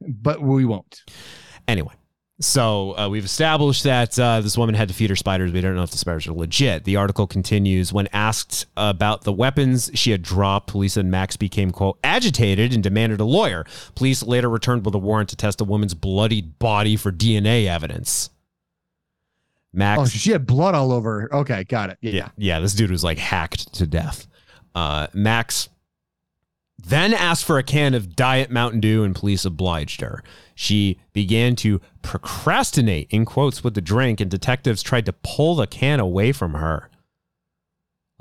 But 0.00 0.42
we 0.42 0.64
won't. 0.64 1.02
Anyway, 1.68 1.94
so 2.40 2.96
uh, 2.98 3.08
we've 3.08 3.24
established 3.24 3.84
that 3.84 4.18
uh, 4.18 4.40
this 4.40 4.58
woman 4.58 4.74
had 4.74 4.88
to 4.88 4.94
feed 4.94 5.10
her 5.10 5.16
spiders. 5.16 5.52
We 5.52 5.60
don't 5.60 5.76
know 5.76 5.82
if 5.82 5.90
the 5.90 5.98
spiders 5.98 6.26
are 6.26 6.32
legit. 6.32 6.84
The 6.84 6.96
article 6.96 7.26
continues 7.26 7.92
when 7.92 8.08
asked 8.12 8.66
about 8.76 9.22
the 9.22 9.32
weapons 9.32 9.90
she 9.94 10.10
had 10.10 10.22
dropped, 10.22 10.68
police 10.68 10.96
and 10.96 11.10
Max 11.10 11.36
became, 11.36 11.70
quote, 11.70 11.98
agitated 12.02 12.72
and 12.72 12.82
demanded 12.82 13.20
a 13.20 13.24
lawyer. 13.24 13.64
Police 13.94 14.22
later 14.22 14.48
returned 14.48 14.84
with 14.84 14.94
a 14.94 14.98
warrant 14.98 15.28
to 15.30 15.36
test 15.36 15.60
a 15.60 15.64
woman's 15.64 15.94
bloodied 15.94 16.58
body 16.58 16.96
for 16.96 17.12
DNA 17.12 17.66
evidence. 17.66 18.30
Max. 19.72 20.00
Oh, 20.00 20.04
she 20.06 20.30
had 20.32 20.46
blood 20.46 20.74
all 20.74 20.92
over. 20.92 21.22
her. 21.22 21.34
Okay, 21.36 21.64
got 21.64 21.90
it. 21.90 21.98
Yeah, 22.00 22.28
yeah. 22.36 22.60
This 22.60 22.74
dude 22.74 22.90
was 22.90 23.02
like 23.04 23.18
hacked 23.18 23.72
to 23.74 23.86
death. 23.86 24.26
Uh, 24.74 25.06
Max 25.12 25.68
then 26.84 27.14
asked 27.14 27.44
for 27.44 27.58
a 27.58 27.62
can 27.62 27.94
of 27.94 28.16
Diet 28.16 28.50
Mountain 28.50 28.80
Dew, 28.80 29.04
and 29.04 29.14
police 29.14 29.44
obliged 29.44 30.00
her. 30.00 30.22
She 30.54 30.98
began 31.12 31.56
to 31.56 31.80
procrastinate, 32.02 33.08
in 33.10 33.24
quotes, 33.24 33.62
with 33.62 33.74
the 33.74 33.80
drink, 33.80 34.20
and 34.20 34.30
detectives 34.30 34.82
tried 34.82 35.06
to 35.06 35.12
pull 35.12 35.54
the 35.54 35.66
can 35.66 36.00
away 36.00 36.32
from 36.32 36.54
her. 36.54 36.90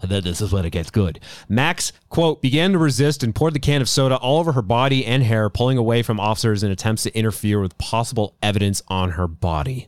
And 0.02 0.10
then 0.10 0.24
this 0.24 0.41
is 0.41 0.52
when 0.52 0.66
it 0.66 0.72
gets 0.72 0.89
good. 0.89 1.20
Max, 1.47 1.91
quote, 2.10 2.41
began 2.41 2.72
to 2.72 2.80
resist 2.80 3.24
and 3.24 3.36
poured 3.36 3.54
the 3.54 3.60
can 3.60 3.82
of 3.82 3.89
soda 3.89 4.18
all 4.18 4.39
over 4.39 4.54
her 4.54 4.64
body 4.64 5.06
and 5.06 5.24
hair, 5.24 5.49
pulling 5.49 5.78
away 5.78 6.02
from 6.02 6.20
officers 6.20 6.64
in 6.64 6.72
attempts 6.72 7.04
to 7.04 7.16
interfere 7.16 7.60
with 7.60 7.78
possible 7.78 8.36
evidence 8.41 8.82
on 8.88 9.12
her 9.12 9.28
body. 9.28 9.88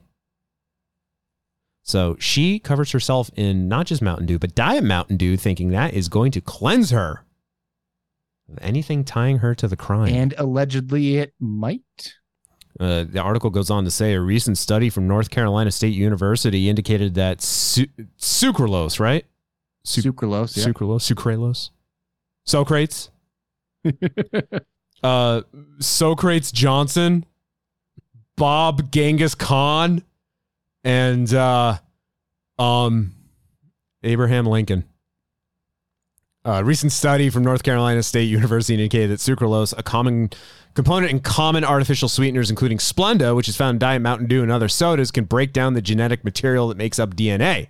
So 1.84 2.16
she 2.18 2.60
covers 2.60 2.92
herself 2.92 3.30
in 3.36 3.68
not 3.68 3.86
just 3.88 4.02
Mountain 4.02 4.26
Dew, 4.26 4.40
but 4.40 4.56
Diet 4.56 4.84
Mountain 4.86 5.18
Dew, 5.18 5.36
thinking 5.36 5.70
that 5.72 5.94
is 5.94 6.08
going 6.08 6.32
to 6.32 6.42
cleanse 6.42 6.92
her 6.92 7.26
of 8.50 8.58
anything 8.62 9.04
tying 9.04 9.40
her 9.40 9.54
to 9.56 9.68
the 9.68 9.76
crime. 9.76 10.14
And 10.14 10.34
allegedly 10.38 11.18
it 11.18 11.34
might. 11.40 12.14
Uh, 12.80 13.04
the 13.04 13.20
article 13.20 13.50
goes 13.50 13.70
on 13.70 13.84
to 13.84 13.92
say 13.92 14.14
a 14.14 14.22
recent 14.22 14.58
study 14.58 14.90
from 14.90 15.08
North 15.08 15.30
Carolina 15.30 15.72
State 15.72 15.94
University 15.94 16.70
indicated 16.70 17.14
that 17.16 17.42
su- 17.42 17.88
sucralose, 18.18 19.00
right? 19.00 19.26
Su- 19.84 20.02
Sucralose, 20.02 20.58
yeah. 20.58 20.66
Sucralose, 20.72 21.14
sucralose, 21.14 21.70
Socrates, 22.46 23.12
uh, 25.04 25.42
Socrates 25.80 26.52
Johnson, 26.52 27.26
Bob 28.38 28.92
Genghis 28.92 29.36
Khan, 29.36 30.02
and 30.84 31.34
uh, 31.34 31.78
um, 32.60 33.14
Abraham 34.04 34.46
Lincoln. 34.46 34.86
A 36.46 36.62
recent 36.64 36.92
study 36.92 37.30
from 37.30 37.44
North 37.44 37.64
Carolina 37.64 38.04
State 38.04 38.26
University 38.26 38.74
indicated 38.74 39.12
that 39.12 39.20
sucralose, 39.20 39.74
a 39.78 39.84
common 39.84 40.30
component 40.74 41.12
in 41.12 41.22
common 41.22 41.64
artificial 41.64 42.10
sweeteners, 42.10 42.50
including 42.50 42.80
Splenda, 42.80 43.34
which 43.34 43.48
is 43.48 43.56
found 43.56 43.76
in 43.76 43.80
Diet 43.80 44.02
Mountain 44.02 44.28
Dew 44.28 44.44
and 44.44 44.52
other 44.52 44.68
sodas, 44.68 45.10
can 45.10 45.24
break 45.24 45.54
down 45.54 45.74
the 45.74 45.82
genetic 45.82 46.26
material 46.26 46.68
that 46.68 46.78
makes 46.78 47.00
up 47.00 47.16
DNA. 47.16 47.68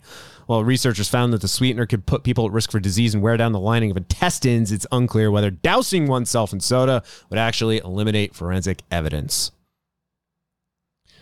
While 0.48 0.64
researchers 0.64 1.08
found 1.08 1.34
that 1.34 1.42
the 1.42 1.48
sweetener 1.48 1.86
could 1.86 2.06
put 2.08 2.24
people 2.24 2.48
at 2.48 2.52
risk 2.52 2.72
for 2.72 2.80
disease 2.80 3.14
and 3.14 3.22
wear 3.24 3.38
down 3.38 3.52
the 3.52 3.60
lining 3.60 3.92
of 3.92 3.98
intestines, 3.98 4.72
it's 4.72 4.88
unclear 4.92 5.30
whether 5.30 5.52
dousing 5.52 6.08
oneself 6.08 6.52
in 6.52 6.60
soda 6.60 7.04
would 7.30 7.40
actually 7.40 7.78
eliminate 7.78 8.36
forensic 8.36 8.82
evidence. 8.92 9.52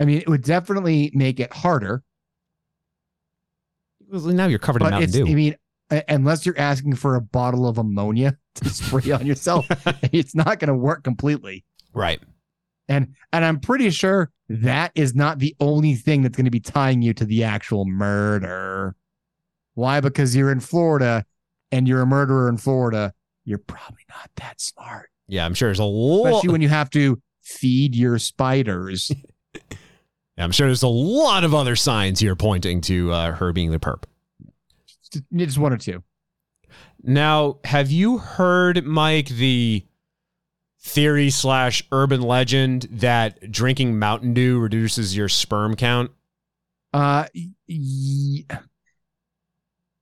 I 0.01 0.05
mean, 0.05 0.17
it 0.17 0.27
would 0.27 0.41
definitely 0.41 1.11
make 1.13 1.39
it 1.39 1.53
harder. 1.53 2.03
Well, 4.09 4.21
now 4.21 4.47
you're 4.47 4.57
covered 4.59 4.81
in 4.81 4.87
But 4.87 4.91
Mountain 4.99 5.11
Dew. 5.11 5.27
I 5.27 5.35
mean, 5.35 5.55
unless 6.09 6.43
you're 6.43 6.57
asking 6.57 6.95
for 6.95 7.15
a 7.15 7.21
bottle 7.21 7.67
of 7.67 7.77
ammonia 7.77 8.35
to 8.55 8.69
spray 8.69 9.11
on 9.11 9.27
yourself, 9.27 9.67
it's 10.11 10.33
not 10.33 10.59
going 10.59 10.69
to 10.69 10.75
work 10.75 11.03
completely. 11.03 11.63
Right. 11.93 12.19
And 12.89 13.13
and 13.31 13.45
I'm 13.45 13.59
pretty 13.59 13.91
sure 13.91 14.31
that 14.49 14.91
is 14.95 15.13
not 15.13 15.37
the 15.37 15.55
only 15.59 15.93
thing 15.95 16.23
that's 16.23 16.35
going 16.35 16.45
to 16.45 16.51
be 16.51 16.59
tying 16.59 17.03
you 17.03 17.13
to 17.13 17.23
the 17.23 17.43
actual 17.43 17.85
murder. 17.85 18.95
Why? 19.75 20.01
Because 20.01 20.35
you're 20.35 20.51
in 20.51 20.59
Florida 20.59 21.23
and 21.71 21.87
you're 21.87 22.01
a 22.01 22.07
murderer 22.07 22.49
in 22.49 22.57
Florida. 22.57 23.13
You're 23.45 23.59
probably 23.59 24.03
not 24.09 24.29
that 24.37 24.59
smart, 24.59 25.09
Yeah, 25.27 25.45
I'm 25.45 25.53
sure 25.53 25.69
there's 25.69 25.79
a 25.79 25.83
lot. 25.83 26.27
especially 26.27 26.51
when 26.51 26.61
you 26.61 26.69
have 26.69 26.89
to 26.91 27.21
feed 27.41 27.95
your 27.95 28.19
spiders. 28.19 29.11
I'm 30.43 30.51
sure 30.51 30.67
there's 30.67 30.83
a 30.83 30.87
lot 30.87 31.43
of 31.43 31.53
other 31.53 31.75
signs 31.75 32.19
here 32.19 32.35
pointing 32.35 32.81
to 32.81 33.11
uh, 33.11 33.31
her 33.33 33.53
being 33.53 33.71
the 33.71 33.79
perp. 33.79 34.03
Just- 35.33 35.57
one 35.57 35.73
or 35.73 35.77
two. 35.77 36.03
Now, 37.03 37.59
have 37.65 37.91
you 37.91 38.19
heard, 38.19 38.85
Mike, 38.85 39.27
the 39.27 39.85
theory 40.79 41.29
slash 41.29 41.83
urban 41.91 42.21
legend 42.21 42.87
that 42.91 43.51
drinking 43.51 43.99
Mountain 43.99 44.33
Dew 44.33 44.59
reduces 44.59 45.15
your 45.15 45.27
sperm 45.29 45.75
count? 45.75 46.11
Uh, 46.93 47.25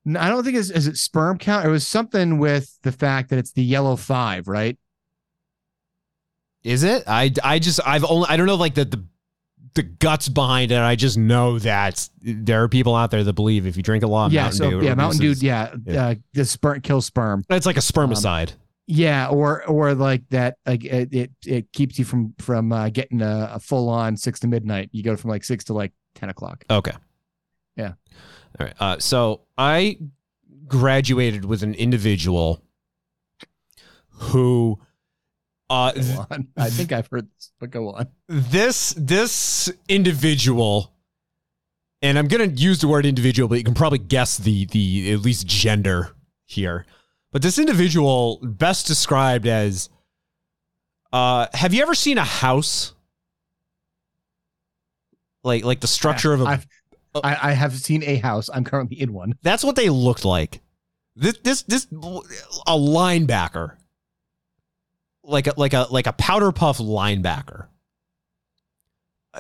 No, 0.06 0.20
I 0.20 0.30
don't 0.30 0.44
think 0.44 0.58
it's 0.58 0.70
is 0.70 0.88
it 0.88 0.98
sperm 0.98 1.38
count. 1.38 1.66
It 1.66 1.70
was 1.70 1.86
something 1.86 2.38
with 2.40 2.78
the 2.82 2.92
fact 2.92 3.30
that 3.30 3.40
it's 3.40 3.52
the 3.52 3.64
yellow 3.64 3.96
five, 3.96 4.48
right? 4.48 4.78
Is 6.64 6.84
it? 6.84 7.04
I, 7.08 7.32
I 7.44 7.60
just 7.60 7.80
I've 7.86 8.04
only 8.04 8.28
I 8.28 8.36
don't 8.38 8.48
know 8.48 8.56
like 8.56 8.76
the, 8.76 8.86
the 8.86 9.04
the 9.74 9.84
guts 9.84 10.30
behind 10.30 10.72
it. 10.72 10.78
I 10.78 10.96
just 10.96 11.18
know 11.18 11.60
that 11.60 12.10
there 12.22 12.64
are 12.64 12.70
people 12.70 12.96
out 12.96 13.12
there 13.12 13.24
that 13.24 13.34
believe 13.34 13.66
if 13.66 13.78
you 13.78 13.84
drink 13.84 14.04
a 14.04 14.08
lot 14.08 14.28
of 14.28 14.34
yeah, 14.34 14.44
Mountain 14.44 14.58
so 14.58 14.70
Dew, 14.70 14.86
yeah, 14.86 14.94
Mountain 14.96 15.22
Dew, 15.22 15.32
yeah, 15.40 15.76
Yeah. 15.86 16.08
Uh, 16.08 16.16
the 16.34 16.46
sperm 16.46 16.82
kills 16.82 17.06
sperm. 17.06 17.44
It's 17.50 17.66
like 17.66 17.78
a 17.78 17.82
spermicide. 17.82 18.54
Yeah, 18.88 19.28
or 19.28 19.64
or 19.68 19.94
like 19.94 20.28
that, 20.30 20.58
like 20.66 20.84
it 20.84 21.14
it, 21.14 21.32
it 21.46 21.72
keeps 21.74 22.00
you 22.00 22.06
from 22.06 22.34
from 22.40 22.72
uh, 22.72 22.90
getting 22.90 23.22
a, 23.22 23.52
a 23.54 23.60
full 23.60 23.88
on 23.88 24.18
six 24.18 24.40
to 24.40 24.48
midnight. 24.48 24.90
You 24.92 25.04
go 25.04 25.16
from 25.16 25.30
like 25.30 25.44
six 25.44 25.64
to 25.66 25.74
like 25.74 25.92
ten 26.16 26.30
o'clock. 26.30 26.66
Okay. 26.70 26.94
Yeah. 27.76 27.94
All 28.60 28.66
right. 28.66 28.74
Uh, 28.80 28.98
so 29.00 29.42
I 29.58 30.00
graduated 30.68 31.46
with 31.46 31.62
an 31.62 31.76
individual 31.76 32.64
who 34.10 34.80
uh 35.70 35.92
Go 35.92 36.26
on. 36.32 36.48
I 36.58 36.70
think 36.70 36.92
I've 36.92 37.08
heard 37.08 37.28
this, 37.36 37.52
but 37.60 37.72
go 37.72 37.92
on. 37.92 38.08
this 38.28 38.94
this 38.98 39.72
individual 39.88 40.94
and 42.02 42.18
I'm 42.18 42.28
going 42.28 42.50
to 42.50 42.56
use 42.56 42.80
the 42.80 42.88
word 42.88 43.06
individual 43.06 43.50
but 43.50 43.58
you 43.58 43.64
can 43.64 43.74
probably 43.74 44.00
guess 44.00 44.38
the 44.38 44.66
the 44.66 45.12
at 45.14 45.20
least 45.20 45.48
gender 45.48 46.16
here. 46.46 46.86
But 47.32 47.42
this 47.42 47.60
individual 47.60 48.40
best 48.42 48.88
described 48.88 49.48
as 49.48 49.90
uh 51.12 51.48
have 51.54 51.74
you 51.74 51.82
ever 51.82 51.96
seen 51.96 52.18
a 52.18 52.24
house 52.24 52.94
like 55.44 55.64
like 55.64 55.80
the 55.80 55.88
structure 55.88 56.34
of 56.34 56.42
a 56.42 56.46
I've, 56.46 56.68
I, 57.16 57.50
I 57.50 57.52
have 57.54 57.74
seen 57.76 58.04
a 58.04 58.18
house. 58.18 58.50
I'm 58.54 58.64
currently 58.64 59.00
in 59.02 59.14
one. 59.14 59.36
That's 59.42 59.64
what 59.64 59.76
they 59.76 59.90
looked 59.90 60.26
like. 60.26 60.62
This 61.16 61.38
this 61.44 61.64
this 61.64 61.88
a 62.68 62.78
linebacker. 62.78 63.76
Like 65.30 65.48
a 65.48 65.54
like 65.58 65.74
a 65.74 65.88
like 65.92 66.08
a 66.08 66.14
powder 66.14 66.52
puff 66.52 66.80
linebacker. 66.80 67.68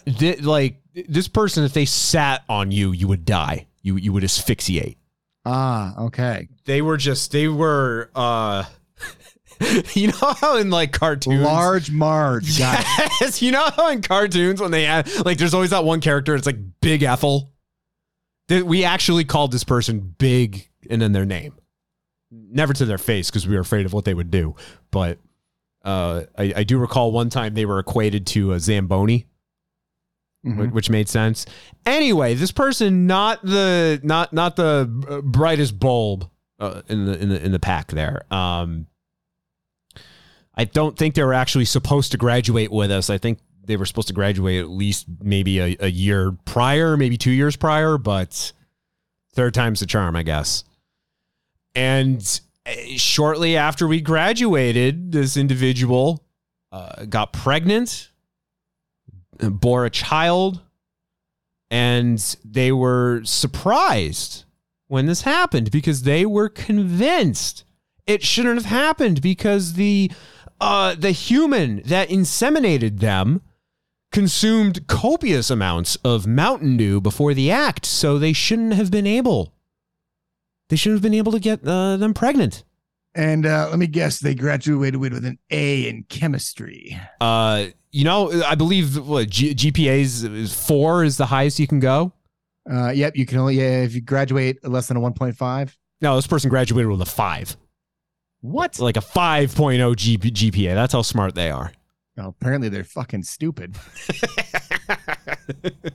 Thi- 0.08 0.38
like 0.38 0.82
this 0.94 1.28
person 1.28 1.64
if 1.64 1.74
they 1.74 1.86
sat 1.86 2.44
on 2.48 2.72
you 2.72 2.92
you 2.92 3.08
would 3.08 3.26
die. 3.26 3.66
You 3.82 3.96
you 3.96 4.14
would 4.14 4.24
asphyxiate. 4.24 4.98
Ah, 5.46 5.98
okay. 6.06 6.48
They 6.66 6.82
were 6.82 6.98
just 6.98 7.32
they 7.32 7.48
were 7.48 8.12
uh 8.14 8.66
you 9.94 10.08
know 10.08 10.34
how 10.40 10.58
in 10.58 10.70
like 10.70 10.92
cartoons 10.92 11.42
Large 11.42 11.92
Marge. 11.92 12.60
Got. 12.60 12.86
Yes, 13.22 13.42
you 13.42 13.52
know 13.52 13.68
how 13.76 13.90
in 13.90 14.02
cartoons 14.02 14.62
when 14.62 14.72
they 14.72 14.86
add 14.86 15.10
like 15.26 15.38
there's 15.38 15.54
always 15.54 15.72
that 15.72 15.84
one 15.84 16.02
character 16.02 16.36
it's 16.36 16.46
like 16.46 16.58
Big 16.82 17.04
Ethel. 17.04 17.52
We 18.50 18.84
actually 18.84 19.26
called 19.26 19.52
this 19.52 19.64
person 19.64 20.16
Big 20.18 20.70
and 20.90 21.02
then 21.02 21.12
their 21.12 21.26
name. 21.26 21.56
Never 22.32 22.74
to 22.74 22.86
their 22.86 22.98
face 22.98 23.30
because 23.30 23.48
we 23.48 23.56
were 23.56 23.62
afraid 23.62 23.86
of 23.86 23.94
what 23.94 24.06
they 24.06 24.14
would 24.14 24.32
do. 24.32 24.56
But 24.92 25.18
uh, 25.84 26.24
I, 26.38 26.54
I 26.58 26.64
do 26.64 26.78
recall 26.78 27.12
one 27.12 27.30
time 27.30 27.54
they 27.54 27.66
were 27.66 27.80
equated 27.80 28.28
to 28.28 28.54
a 28.54 28.60
Zamboni, 28.60 29.26
Mhm. 30.46 30.72
which 30.72 30.90
made 30.90 31.10
sense. 31.10 31.46
Anyway, 31.86 32.34
this 32.34 32.52
person 32.52 33.06
not 33.08 33.42
the 33.44 34.00
not 34.04 34.32
not 34.34 34.56
the 34.56 34.90
uh, 35.10 35.22
brightest 35.22 35.78
bulb 35.80 36.30
uh, 36.60 36.82
in 36.88 37.06
the 37.06 37.18
in 37.22 37.30
the 37.30 37.46
in 37.46 37.52
the 37.52 37.60
pack 37.60 37.88
there. 37.92 38.24
Um, 38.32 38.88
I 40.56 40.66
don't 40.66 40.98
think 40.98 41.16
they 41.16 41.24
were 41.24 41.34
actually 41.34 41.66
supposed 41.66 42.12
to 42.12 42.18
graduate 42.18 42.72
with 42.72 42.92
us. 42.92 43.10
I 43.10 43.18
think 43.18 43.40
they 43.66 43.78
were 43.78 43.86
supposed 43.86 44.08
to 44.10 44.14
graduate 44.14 44.60
at 44.60 44.70
least 44.70 45.06
maybe 45.22 45.60
a, 45.60 45.76
a 45.80 45.88
year 45.90 46.32
prior, 46.46 46.98
maybe 46.98 47.18
two 47.18 47.32
years 47.32 47.56
prior, 47.56 47.98
but 47.98 48.52
third 49.34 49.54
time's 49.54 49.80
the 49.80 49.86
charm, 49.86 50.16
I 50.16 50.24
guess. 50.24 50.64
And 51.76 52.42
shortly 52.96 53.56
after 53.58 53.88
we 53.88 54.02
graduated, 54.02 55.12
this 55.12 55.38
individual 55.38 56.26
uh, 56.72 57.06
got 57.06 57.34
pregnant, 57.34 58.12
bore 59.40 59.86
a 59.86 59.90
child, 59.90 60.62
and 61.72 62.36
they 62.44 62.72
were 62.72 63.22
surprised 63.24 64.46
when 64.88 65.06
this 65.06 65.22
happened 65.22 65.72
because 65.72 66.04
they 66.04 66.26
were 66.26 66.50
convinced 66.50 67.64
it 68.10 68.24
shouldn't 68.24 68.56
have 68.56 68.66
happened 68.66 69.22
because 69.22 69.74
the 69.74 70.12
uh, 70.60 70.96
the 70.96 71.12
human 71.12 71.82
that 71.86 72.10
inseminated 72.10 73.00
them 73.00 73.42
consumed 74.12 74.88
copious 74.88 75.50
amounts 75.50 75.96
of 75.98 76.26
Mountain 76.26 76.76
Dew 76.78 77.00
before 77.00 77.34
the 77.34 77.52
act, 77.52 77.86
so 77.86 78.18
they 78.18 78.34
shouldn't 78.34 78.74
have 78.74 78.90
been 78.90 79.06
able. 79.06 79.54
They 80.70 80.76
shouldn't 80.76 80.98
have 80.98 81.04
been 81.04 81.14
able 81.18 81.32
to 81.34 81.40
get 81.40 81.66
uh, 81.68 81.98
them 81.98 82.14
pregnant. 82.14 82.64
And 83.16 83.46
uh, 83.46 83.68
let 83.70 83.80
me 83.80 83.88
guess, 83.88 84.20
they 84.20 84.36
graduated 84.36 85.00
with 85.00 85.14
an 85.26 85.40
A 85.50 85.90
in 85.90 86.04
chemistry. 86.10 86.98
Uh, 87.20 87.66
you 87.92 88.04
know, 88.06 88.32
I 88.44 88.54
believe 88.56 88.98
what 89.08 89.30
G- 89.30 89.56
GPA 89.56 90.00
is, 90.00 90.24
is 90.24 90.54
four 90.54 91.04
is 91.04 91.18
the 91.18 91.26
highest 91.26 91.60
you 91.60 91.66
can 91.68 91.80
go. 91.80 92.14
Uh, 92.72 92.92
yep, 92.92 93.16
you 93.18 93.26
can 93.26 93.40
only 93.40 93.56
yeah, 93.56 93.82
if 93.82 93.96
you 93.96 94.02
graduate 94.02 94.64
less 94.68 94.88
than 94.88 94.98
a 94.98 95.00
1.5. 95.02 95.76
No, 96.02 96.16
this 96.16 96.28
person 96.28 96.50
graduated 96.52 96.90
with 96.92 97.02
a 97.02 97.06
five, 97.06 97.58
What? 98.42 98.80
like 98.80 98.96
a 98.96 99.02
5.0 99.02 99.50
GP- 99.96 100.20
GPA. 100.20 100.76
That's 100.76 100.94
how 100.94 101.02
smart 101.02 101.34
they 101.34 101.50
are. 101.50 101.72
Oh, 102.20 102.28
apparently 102.28 102.70
they're 102.70 102.84
fucking 102.84 103.24
stupid. 103.24 103.76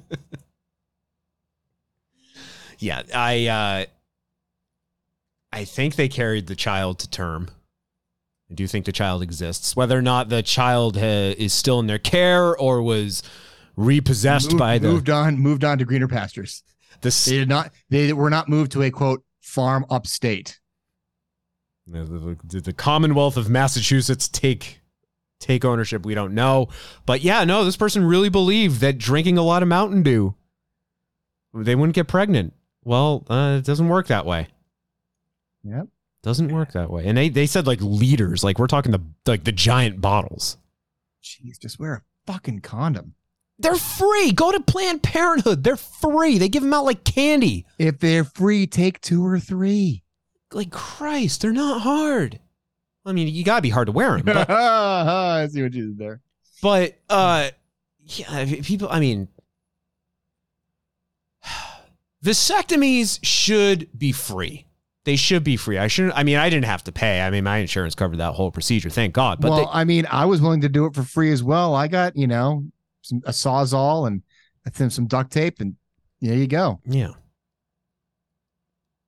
Yeah, 2.80 3.02
I 3.14 3.46
uh 3.46 3.84
I 5.54 5.64
think 5.64 5.94
they 5.94 6.08
carried 6.08 6.48
the 6.48 6.56
child 6.56 6.98
to 6.98 7.08
term. 7.08 7.48
I 8.50 8.54
do 8.54 8.66
think 8.66 8.86
the 8.86 8.92
child 8.92 9.22
exists. 9.22 9.76
Whether 9.76 9.96
or 9.96 10.02
not 10.02 10.28
the 10.28 10.42
child 10.42 10.96
ha- 10.96 11.34
is 11.38 11.52
still 11.52 11.78
in 11.78 11.86
their 11.86 11.98
care 11.98 12.56
or 12.56 12.82
was 12.82 13.22
repossessed 13.76 14.50
Moved- 14.50 14.58
by 14.58 14.78
the 14.78 14.88
moved 14.88 15.10
on, 15.10 15.38
moved 15.38 15.62
on 15.64 15.78
to 15.78 15.84
greener 15.84 16.08
pastures. 16.08 16.64
the, 17.02 17.10
They 17.26 17.36
did 17.38 17.48
not. 17.48 17.70
They 17.88 18.12
were 18.12 18.30
not 18.30 18.48
moved 18.48 18.72
to 18.72 18.82
a 18.82 18.90
quote 18.90 19.22
farm 19.42 19.86
upstate. 19.90 20.58
the, 21.86 22.36
the, 22.44 22.60
the 22.60 22.72
Commonwealth 22.72 23.36
of 23.36 23.48
Massachusetts 23.48 24.28
take 24.28 24.80
take 25.38 25.64
ownership. 25.64 26.04
We 26.04 26.14
don't 26.14 26.34
know, 26.34 26.68
but 27.06 27.20
yeah, 27.22 27.44
no, 27.44 27.64
this 27.64 27.76
person 27.76 28.04
really 28.04 28.28
believed 28.28 28.80
that 28.80 28.98
drinking 28.98 29.38
a 29.38 29.42
lot 29.42 29.62
of 29.62 29.68
Mountain 29.68 30.02
Dew 30.02 30.34
they 31.54 31.76
wouldn't 31.76 31.94
get 31.94 32.08
pregnant. 32.08 32.54
Well, 32.82 33.24
uh, 33.30 33.56
it 33.58 33.64
doesn't 33.64 33.88
work 33.88 34.08
that 34.08 34.26
way. 34.26 34.48
Yep. 35.64 35.88
Doesn't 36.22 36.52
work 36.52 36.72
that 36.72 36.90
way. 36.90 37.06
And 37.06 37.18
they, 37.18 37.28
they 37.28 37.46
said 37.46 37.66
like 37.66 37.80
liters, 37.82 38.42
like 38.42 38.58
we're 38.58 38.66
talking 38.66 38.92
the 38.92 39.02
like 39.26 39.44
the 39.44 39.52
giant 39.52 40.00
bottles. 40.00 40.56
Jeez, 41.22 41.60
just 41.60 41.78
wear 41.78 41.94
a 41.94 42.32
fucking 42.32 42.60
condom. 42.60 43.14
They're 43.58 43.76
free. 43.76 44.32
Go 44.32 44.50
to 44.50 44.60
Planned 44.60 45.02
Parenthood. 45.02 45.62
They're 45.62 45.76
free. 45.76 46.38
They 46.38 46.48
give 46.48 46.62
them 46.62 46.74
out 46.74 46.84
like 46.84 47.04
candy. 47.04 47.66
If 47.78 47.98
they're 48.00 48.24
free, 48.24 48.66
take 48.66 49.00
two 49.00 49.24
or 49.24 49.38
three. 49.38 50.02
Like 50.52 50.70
Christ, 50.70 51.42
they're 51.42 51.52
not 51.52 51.82
hard. 51.82 52.40
I 53.06 53.12
mean, 53.12 53.28
you 53.28 53.44
gotta 53.44 53.62
be 53.62 53.70
hard 53.70 53.86
to 53.86 53.92
wear 53.92 54.16
them. 54.16 54.24
But, 54.24 54.50
I 54.50 55.46
see 55.48 55.62
what 55.62 55.74
you 55.74 55.88
did 55.88 55.98
there. 55.98 56.20
but 56.62 56.98
uh, 57.10 57.50
yeah, 58.00 58.46
people. 58.62 58.88
I 58.90 58.98
mean, 59.00 59.28
vasectomies 62.24 63.18
should 63.22 63.88
be 63.96 64.12
free. 64.12 64.63
They 65.04 65.16
should 65.16 65.44
be 65.44 65.56
free. 65.56 65.76
I 65.76 65.86
shouldn't. 65.86 66.16
I 66.16 66.22
mean, 66.22 66.36
I 66.36 66.48
didn't 66.48 66.64
have 66.64 66.84
to 66.84 66.92
pay. 66.92 67.20
I 67.20 67.30
mean, 67.30 67.44
my 67.44 67.58
insurance 67.58 67.94
covered 67.94 68.16
that 68.18 68.32
whole 68.32 68.50
procedure. 68.50 68.88
Thank 68.88 69.14
God. 69.14 69.40
But 69.40 69.50
well, 69.50 69.58
they, 69.58 69.66
I 69.70 69.84
mean, 69.84 70.06
I 70.10 70.24
was 70.24 70.40
willing 70.40 70.62
to 70.62 70.68
do 70.68 70.86
it 70.86 70.94
for 70.94 71.02
free 71.02 71.30
as 71.30 71.42
well. 71.42 71.74
I 71.74 71.88
got 71.88 72.16
you 72.16 72.26
know 72.26 72.64
some 73.02 73.20
a 73.26 73.30
sawzall 73.30 74.06
and 74.06 74.22
I 74.66 74.70
think 74.70 74.92
some 74.92 75.06
duct 75.06 75.30
tape, 75.30 75.60
and 75.60 75.76
there 76.20 76.34
you 76.34 76.46
go. 76.46 76.80
yeah. 76.86 77.10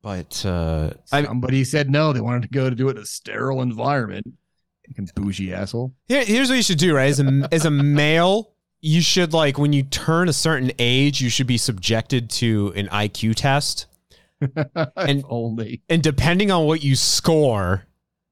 But 0.02 0.44
uh, 0.47 0.90
I, 1.10 1.24
Somebody 1.24 1.64
said 1.64 1.90
no. 1.90 2.12
They 2.12 2.20
wanted 2.20 2.43
to 2.43 2.48
go 2.48 2.70
to 2.70 2.77
do 2.77 2.89
it 2.89 2.97
in 2.97 3.02
a 3.02 3.06
sterile 3.06 3.60
environment. 3.60 4.27
Fucking 4.86 5.10
bougie 5.16 5.52
asshole. 5.52 5.94
Here, 6.06 6.24
here's 6.24 6.48
what 6.48 6.55
you 6.55 6.62
should 6.62 6.78
do, 6.78 6.94
right? 6.94 7.09
As 7.09 7.18
a, 7.18 7.48
as 7.51 7.64
a 7.64 7.73
male, 7.73 8.52
you 8.81 9.01
should 9.01 9.32
like 9.32 9.59
when 9.59 9.73
you 9.73 9.82
turn 9.82 10.28
a 10.28 10.32
certain 10.32 10.70
age, 10.78 11.20
you 11.20 11.28
should 11.28 11.48
be 11.48 11.59
subjected 11.59 12.31
to 12.31 12.73
an 12.77 12.86
IQ 12.89 13.35
test. 13.35 13.86
and 14.97 15.25
only. 15.29 15.83
And 15.89 16.03
depending 16.03 16.51
on 16.51 16.67
what 16.67 16.83
you 16.83 16.97
score, 16.97 17.85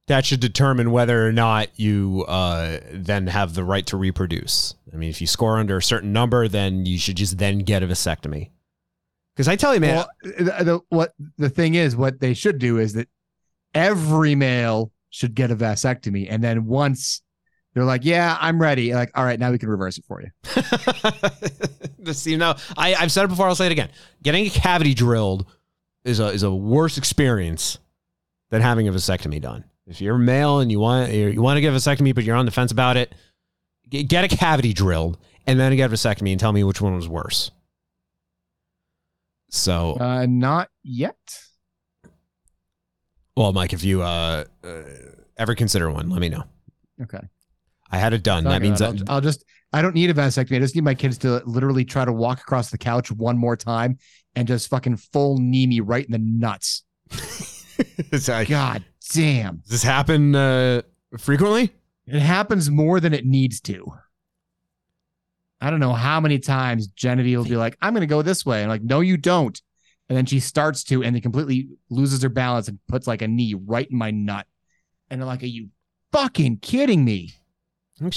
that 0.07 0.27
should 0.27 0.41
determine 0.41 0.91
whether 0.91 1.27
or 1.27 1.33
not 1.33 1.69
you 1.79 2.25
uh, 2.29 2.79
then 2.93 3.27
have 3.27 3.55
the 3.55 3.65
right 3.65 3.87
to 3.87 3.97
reproduce. 3.97 4.75
I 4.93 4.97
mean, 4.97 5.09
if 5.11 5.21
you 5.21 5.27
score 5.27 5.59
under 5.59 5.79
a 5.79 5.83
certain 5.83 6.13
number, 6.13 6.47
then 6.47 6.85
you 6.87 6.99
should 6.99 7.17
just 7.17 7.39
then 7.39 7.61
get 7.61 7.83
a 7.83 7.87
vasectomy. 7.87 8.51
Because 9.35 9.49
I 9.49 9.57
tell 9.57 9.75
you, 9.75 9.81
man, 9.81 9.97
Well, 9.97 10.09
the, 10.23 10.65
the- 10.65 10.81
what 10.91 11.15
the 11.39 11.49
thing 11.51 11.75
is, 11.75 11.97
what 11.97 12.21
they 12.21 12.35
should 12.35 12.59
do 12.59 12.79
is 12.79 12.93
that 12.93 13.09
every 13.75 14.35
male 14.35 14.93
should 15.11 15.35
get 15.35 15.51
a 15.51 15.57
vasectomy, 15.57 16.27
and 16.29 16.43
then 16.43 16.67
once 16.67 17.23
they're 17.73 17.85
like, 17.85 18.05
"Yeah, 18.05 18.37
I'm 18.41 18.61
ready," 18.61 18.95
like, 18.95 19.11
"All 19.17 19.25
right, 19.25 19.39
now 19.39 19.51
we 19.51 19.59
can 19.59 19.69
reverse 19.69 19.99
it 19.99 20.05
for 20.07 20.23
you." 20.23 20.31
this, 21.99 22.27
you 22.27 22.37
know, 22.37 22.55
I, 22.77 22.95
I've 22.95 23.11
said 23.11 23.25
it 23.25 23.29
before. 23.29 23.49
I'll 23.49 23.55
say 23.57 23.67
it 23.67 23.73
again. 23.73 23.91
Getting 24.23 24.47
a 24.47 24.51
cavity 24.51 24.95
drilled 24.95 25.47
is 26.05 26.21
a 26.21 26.27
is 26.29 26.43
a 26.43 26.55
worse 26.55 26.99
experience 26.99 27.79
than 28.51 28.63
having 28.63 28.89
a 28.89 28.93
vasectomy 28.93 29.41
done. 29.41 29.65
If 29.87 30.01
you're 30.01 30.19
male 30.19 30.61
and 30.61 30.71
you 30.71 30.81
want 30.81 31.13
you 31.13 31.43
want 31.43 31.57
to 31.57 31.61
get 31.61 31.73
a 31.73 31.77
vasectomy, 31.77 32.15
but 32.15 32.25
you're 32.25 32.37
on 32.37 32.47
the 32.47 32.53
fence 32.53 32.73
about 32.73 32.97
it, 32.97 33.15
get, 33.89 34.25
a 34.25 34.29
cavity 34.37 34.73
drilled 34.73 35.19
and 35.47 35.59
then 35.59 35.75
get 35.77 35.91
a 35.91 35.95
vasectomy 35.95 36.31
and 36.31 36.41
tell 36.41 36.53
me 36.53 36.65
which 36.65 36.81
one 36.81 36.95
was 36.95 37.09
worse. 37.09 37.51
So, 39.51 39.97
Uh, 40.01 40.27
not 40.27 40.69
yet. 40.83 41.17
well, 43.37 43.53
Mike, 43.53 43.73
if 43.73 43.85
you 43.85 44.03
uh, 44.03 44.45
uh, 44.65 44.83
ever 45.37 45.55
consider 45.55 45.91
one, 45.91 46.09
let 46.11 46.21
me 46.21 46.29
know. 46.29 46.45
Okay. 47.03 47.21
I 47.91 47.99
had 47.99 48.13
it 48.13 48.23
done. 48.23 48.45
That 48.45 48.63
means 48.63 48.81
that 48.81 49.01
I'll, 49.09 49.17
I'll 49.17 49.21
just. 49.21 49.45
I 49.73 49.83
don't 49.83 49.95
need 49.95 50.11
a 50.11 50.15
vasectomy. 50.15 50.57
I 50.57 50.61
just 50.61 50.75
need 50.75 50.85
my 50.85 50.95
kids 50.95 51.19
to 51.19 51.43
literally 51.45 51.85
try 51.85 52.05
to 52.05 52.13
walk 52.13 52.41
across 52.41 52.71
the 52.71 52.79
couch 52.79 53.11
one 53.11 53.37
more 53.37 53.57
time 53.57 53.99
and 54.37 54.49
just 54.49 54.69
fucking 54.69 54.97
full 54.97 55.39
knee 55.39 55.67
me 55.67 55.81
right 55.81 56.05
in 56.05 56.13
the 56.13 56.19
nuts. 56.19 56.85
God 58.49 58.85
damn. 59.13 59.57
Does 59.59 59.71
this 59.71 59.83
happen 59.83 60.35
uh, 60.35 60.83
frequently? 61.19 61.73
It 62.07 62.21
happens 62.21 62.71
more 62.71 63.01
than 63.01 63.15
it 63.15 63.25
needs 63.25 63.61
to. 63.63 63.93
I 65.61 65.71
don't 65.71 65.81
know 65.81 65.95
how 65.95 66.21
many 66.21 66.39
times 66.39 66.89
Genevieve 66.89 67.39
will 67.39 67.45
be 67.45 67.57
like, 67.57 67.77
I'm 67.81 67.95
going 67.95 68.03
to 68.03 68.07
go 68.07 68.23
this 68.23 68.45
way. 68.45 68.63
And 68.63 68.65
I'm 68.65 68.69
like, 68.71 68.83
no, 68.83 69.01
you 69.01 69.17
don't. 69.17 69.61
And 70.09 70.19
then 70.19 70.27
she 70.27 70.41
starts 70.41 70.85
to 70.85 71.03
and 71.03 71.15
then 71.15 71.23
completely 71.23 71.69
loses 71.89 72.23
her 72.23 72.29
balance 72.29 72.69
and 72.69 72.79
puts 72.89 73.07
like 73.07 73.23
a 73.23 73.29
knee 73.29 73.55
right 73.55 73.89
in 73.91 73.97
my 73.97 74.11
nut. 74.11 74.47
And 75.09 75.23
I'm 75.23 75.27
like, 75.27 75.43
are 75.43 75.47
you 75.47 75.69
fucking 76.13 76.59
kidding 76.59 77.05
me? 77.05 77.33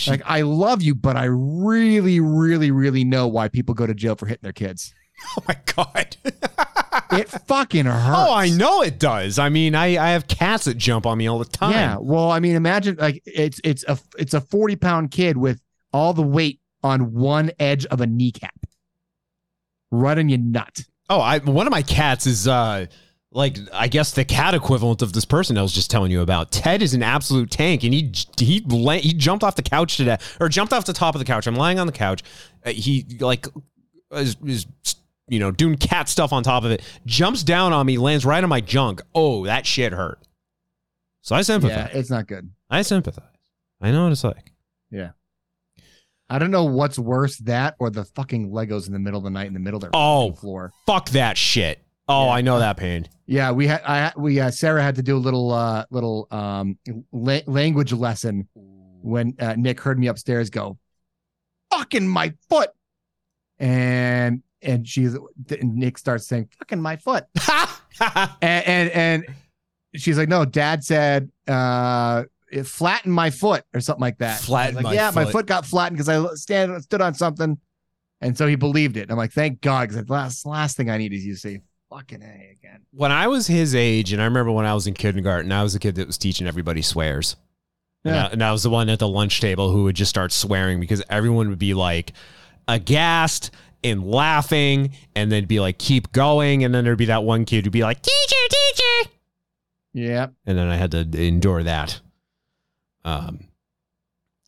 Like, 0.08 0.24
I 0.26 0.42
love 0.42 0.82
you, 0.82 0.96
but 0.96 1.16
I 1.16 1.26
really, 1.26 2.20
really, 2.20 2.72
really 2.72 3.04
know 3.04 3.28
why 3.28 3.48
people 3.48 3.76
go 3.76 3.88
to 3.88 3.94
jail 3.94 4.16
for 4.16 4.26
hitting 4.26 4.42
their 4.44 4.52
kids. 4.52 4.94
Oh 5.38 5.44
my 5.48 5.58
God. 5.76 6.18
it 7.12 7.30
fucking 7.30 7.86
hurts. 7.86 8.18
Oh, 8.30 8.34
I 8.34 8.50
know 8.50 8.82
it 8.82 9.00
does. 9.00 9.38
I 9.40 9.50
mean, 9.50 9.76
I, 9.76 9.98
I 9.98 10.12
have 10.12 10.28
cats 10.28 10.66
that 10.66 10.78
jump 10.78 11.06
on 11.06 11.18
me 11.18 11.28
all 11.28 11.38
the 11.40 11.46
time. 11.46 11.74
Yeah. 11.74 11.98
Well, 12.00 12.32
I 12.32 12.40
mean, 12.40 12.56
imagine 12.56 12.96
like 12.98 13.22
it's 13.26 13.60
it's 13.64 13.84
a 13.88 14.00
it's 14.18 14.34
a 14.34 14.42
40 14.42 14.76
pound 14.78 15.12
kid 15.12 15.38
with 15.38 15.62
all 15.94 16.14
the 16.14 16.24
weight 16.24 16.60
on 16.84 17.14
one 17.14 17.52
edge 17.60 17.86
of 17.88 18.02
a 18.02 18.08
kneecap. 18.08 18.56
Right 19.92 20.18
in 20.18 20.30
your 20.30 20.40
nut. 20.40 20.82
Oh, 21.10 21.20
I 21.20 21.40
one 21.40 21.68
of 21.68 21.72
my 21.72 21.84
cats 21.84 22.26
is 22.26 22.48
uh 22.48 22.88
like 23.32 23.58
I 23.74 23.88
guess 23.88 24.12
the 24.12 24.26
cat 24.26 24.54
equivalent 24.54 25.02
of 25.02 25.14
this 25.14 25.26
person 25.26 25.58
I 25.58 25.62
was 25.62 25.74
just 25.74 25.92
telling 25.92 26.12
you 26.12 26.22
about. 26.22 26.52
Ted 26.52 26.82
is 26.82 26.94
an 26.94 27.04
absolute 27.04 27.52
tank, 27.52 27.84
and 27.84 27.94
he 27.94 28.12
he 28.38 28.66
he 29.00 29.14
jumped 29.14 29.44
off 29.44 29.56
the 29.56 29.62
couch 29.62 29.98
today, 29.98 30.18
or 30.40 30.50
jumped 30.50 30.74
off 30.74 30.86
the 30.86 30.94
top 30.94 31.16
of 31.16 31.20
the 31.20 31.26
couch. 31.26 31.48
I'm 31.48 31.56
lying 31.56 31.80
on 31.80 31.88
the 31.88 31.94
couch. 31.94 32.24
Uh, 32.66 32.72
he 32.72 33.06
like 33.20 33.48
is, 34.12 34.38
is 34.46 34.66
you 35.28 35.40
know 35.40 35.52
doing 35.52 35.76
cat 35.78 36.10
stuff 36.10 36.32
on 36.34 36.44
top 36.44 36.64
of 36.64 36.72
it. 36.72 36.82
Jumps 37.06 37.44
down 37.44 37.74
on 37.74 37.86
me, 37.86 37.98
lands 37.98 38.26
right 38.26 38.44
on 38.44 38.50
my 38.50 38.62
junk. 38.62 39.02
Oh, 39.16 39.46
that 39.46 39.66
shit 39.66 39.94
hurt. 39.94 40.20
So 41.22 41.36
I 41.36 41.42
sympathize. 41.42 41.90
Yeah, 41.94 42.00
it's 42.00 42.10
not 42.10 42.28
good. 42.28 42.50
I 42.70 42.82
sympathize. 42.82 43.24
I 43.82 43.92
know 43.92 44.04
what 44.04 44.12
it's 44.12 44.24
like. 44.24 44.54
Yeah. 44.90 45.12
I 46.30 46.40
don't 46.40 46.52
know 46.52 46.66
what's 46.66 47.00
worse, 47.00 47.38
that 47.40 47.76
or 47.80 47.90
the 47.90 48.04
fucking 48.04 48.50
Legos 48.52 48.88
in 48.88 48.94
the 48.94 49.00
middle 49.00 49.18
of 49.18 49.24
the 49.24 49.30
night 49.30 49.48
in 49.48 49.54
the 49.54 49.60
middle 49.60 49.78
of 49.78 49.82
their 49.82 49.92
Oh, 49.94 50.34
floor. 50.34 50.74
Fuck 50.86 51.10
that 51.12 51.38
shit. 51.38 51.80
Oh, 52.10 52.30
I 52.30 52.42
know 52.42 52.60
that 52.60 52.78
pain. 52.78 53.08
Yeah, 53.26 53.52
we 53.52 53.68
had 53.68 53.82
I 53.86 54.14
we 54.16 54.40
uh, 54.40 54.50
Sarah 54.52 54.82
had 54.82 54.96
to 54.96 55.04
do 55.04 55.18
a 55.18 55.20
little 55.20 55.52
uh 55.52 55.84
little 55.90 56.28
um 56.32 56.78
la- 57.12 57.40
language 57.48 57.92
lesson 57.92 58.48
when 58.56 59.36
uh, 59.40 59.56
Nick 59.58 59.82
heard 59.82 60.00
me 60.00 60.08
upstairs 60.08 60.50
go, 60.50 60.78
"Fucking 61.72 62.08
my 62.08 62.34
foot," 62.50 62.70
and 63.60 64.42
and 64.78 64.88
she's 64.88 65.14
and 65.16 65.76
Nick 65.76 65.98
starts 65.98 66.28
saying, 66.28 66.50
"Fucking 66.60 66.82
my 66.82 66.96
foot," 66.96 67.26
and, 68.00 68.32
and 68.42 68.90
and 68.92 69.26
she's 69.96 70.18
like, 70.18 70.30
"No, 70.30 70.46
Dad 70.46 70.84
said 70.84 71.30
uh 71.48 72.24
it 72.52 72.66
flattened 72.66 73.14
my 73.14 73.30
foot 73.30 73.64
or 73.74 73.82
something 73.82 74.02
like 74.02 74.20
that." 74.20 74.40
Flattened 74.40 74.78
like, 74.78 74.84
my 74.84 74.94
yeah, 74.94 75.12
my 75.14 75.26
foot." 75.26 75.32
foot 75.34 75.46
got 75.48 75.66
flattened 75.66 75.98
because 75.98 76.10
I 76.10 76.34
stand 76.36 76.82
stood 76.84 77.02
on 77.02 77.14
something, 77.14 77.58
and 78.22 78.38
so 78.38 78.48
he 78.48 78.56
believed 78.56 78.98
it. 78.98 79.12
I'm 79.12 79.18
like, 79.18 79.34
"Thank 79.34 79.62
God," 79.62 79.90
because 79.90 80.06
the 80.06 80.12
last 80.14 80.46
last 80.46 80.78
thing 80.78 80.90
I 80.90 80.98
need 80.98 81.14
is 81.14 81.26
you 81.26 81.34
to 81.34 81.40
say 81.40 81.62
"fucking 81.90 82.22
a" 82.22 82.58
again. 82.60 82.82
when 82.92 83.12
I 83.12 83.28
was 83.28 83.48
his 83.48 83.74
age, 83.76 84.14
and 84.14 84.22
I 84.22 84.26
remember 84.26 84.52
when 84.52 84.66
I 84.66 84.74
was 84.74 84.88
in 84.88 84.94
kindergarten, 84.94 85.52
I 85.52 85.64
was 85.64 85.74
the 85.74 85.80
kid 85.80 85.96
that 85.96 86.08
was 86.08 86.18
teaching 86.18 86.48
everybody 86.48 86.82
swears. 86.82 87.36
And, 88.06 88.14
Yeah. 88.16 88.28
I, 88.28 88.30
and 88.30 88.44
I 88.44 88.52
was 88.52 88.64
the 88.64 88.70
one 88.70 88.90
at 88.90 89.00
the 89.00 89.08
lunch 89.08 89.42
table 89.42 89.72
who 89.72 89.84
would 89.84 89.96
just 89.96 90.10
start 90.10 90.32
swearing 90.32 90.80
because 90.80 91.02
everyone 91.10 91.50
would 91.50 91.60
be 91.60 91.74
like 91.74 92.14
aghast 92.68 93.52
and 93.84 94.06
laughing, 94.06 94.92
and 95.16 95.32
then 95.32 95.42
they'd 95.42 95.48
be 95.48 95.60
like, 95.60 95.78
keep 95.78 96.12
going. 96.12 96.64
And 96.64 96.74
then 96.74 96.84
there'd 96.84 96.98
be 96.98 97.06
that 97.06 97.24
one 97.24 97.46
kid 97.46 97.66
who'd 97.66 97.74
be 97.74 97.84
like, 97.84 98.02
teacher, 98.02 98.36
teacher. 98.50 99.12
Yeah. 99.94 100.28
And 100.46 100.58
then 100.58 100.68
I 100.68 100.76
had 100.76 100.92
to 100.92 101.00
endure 101.16 101.64
that. 101.64 102.00
Um, 103.04 103.46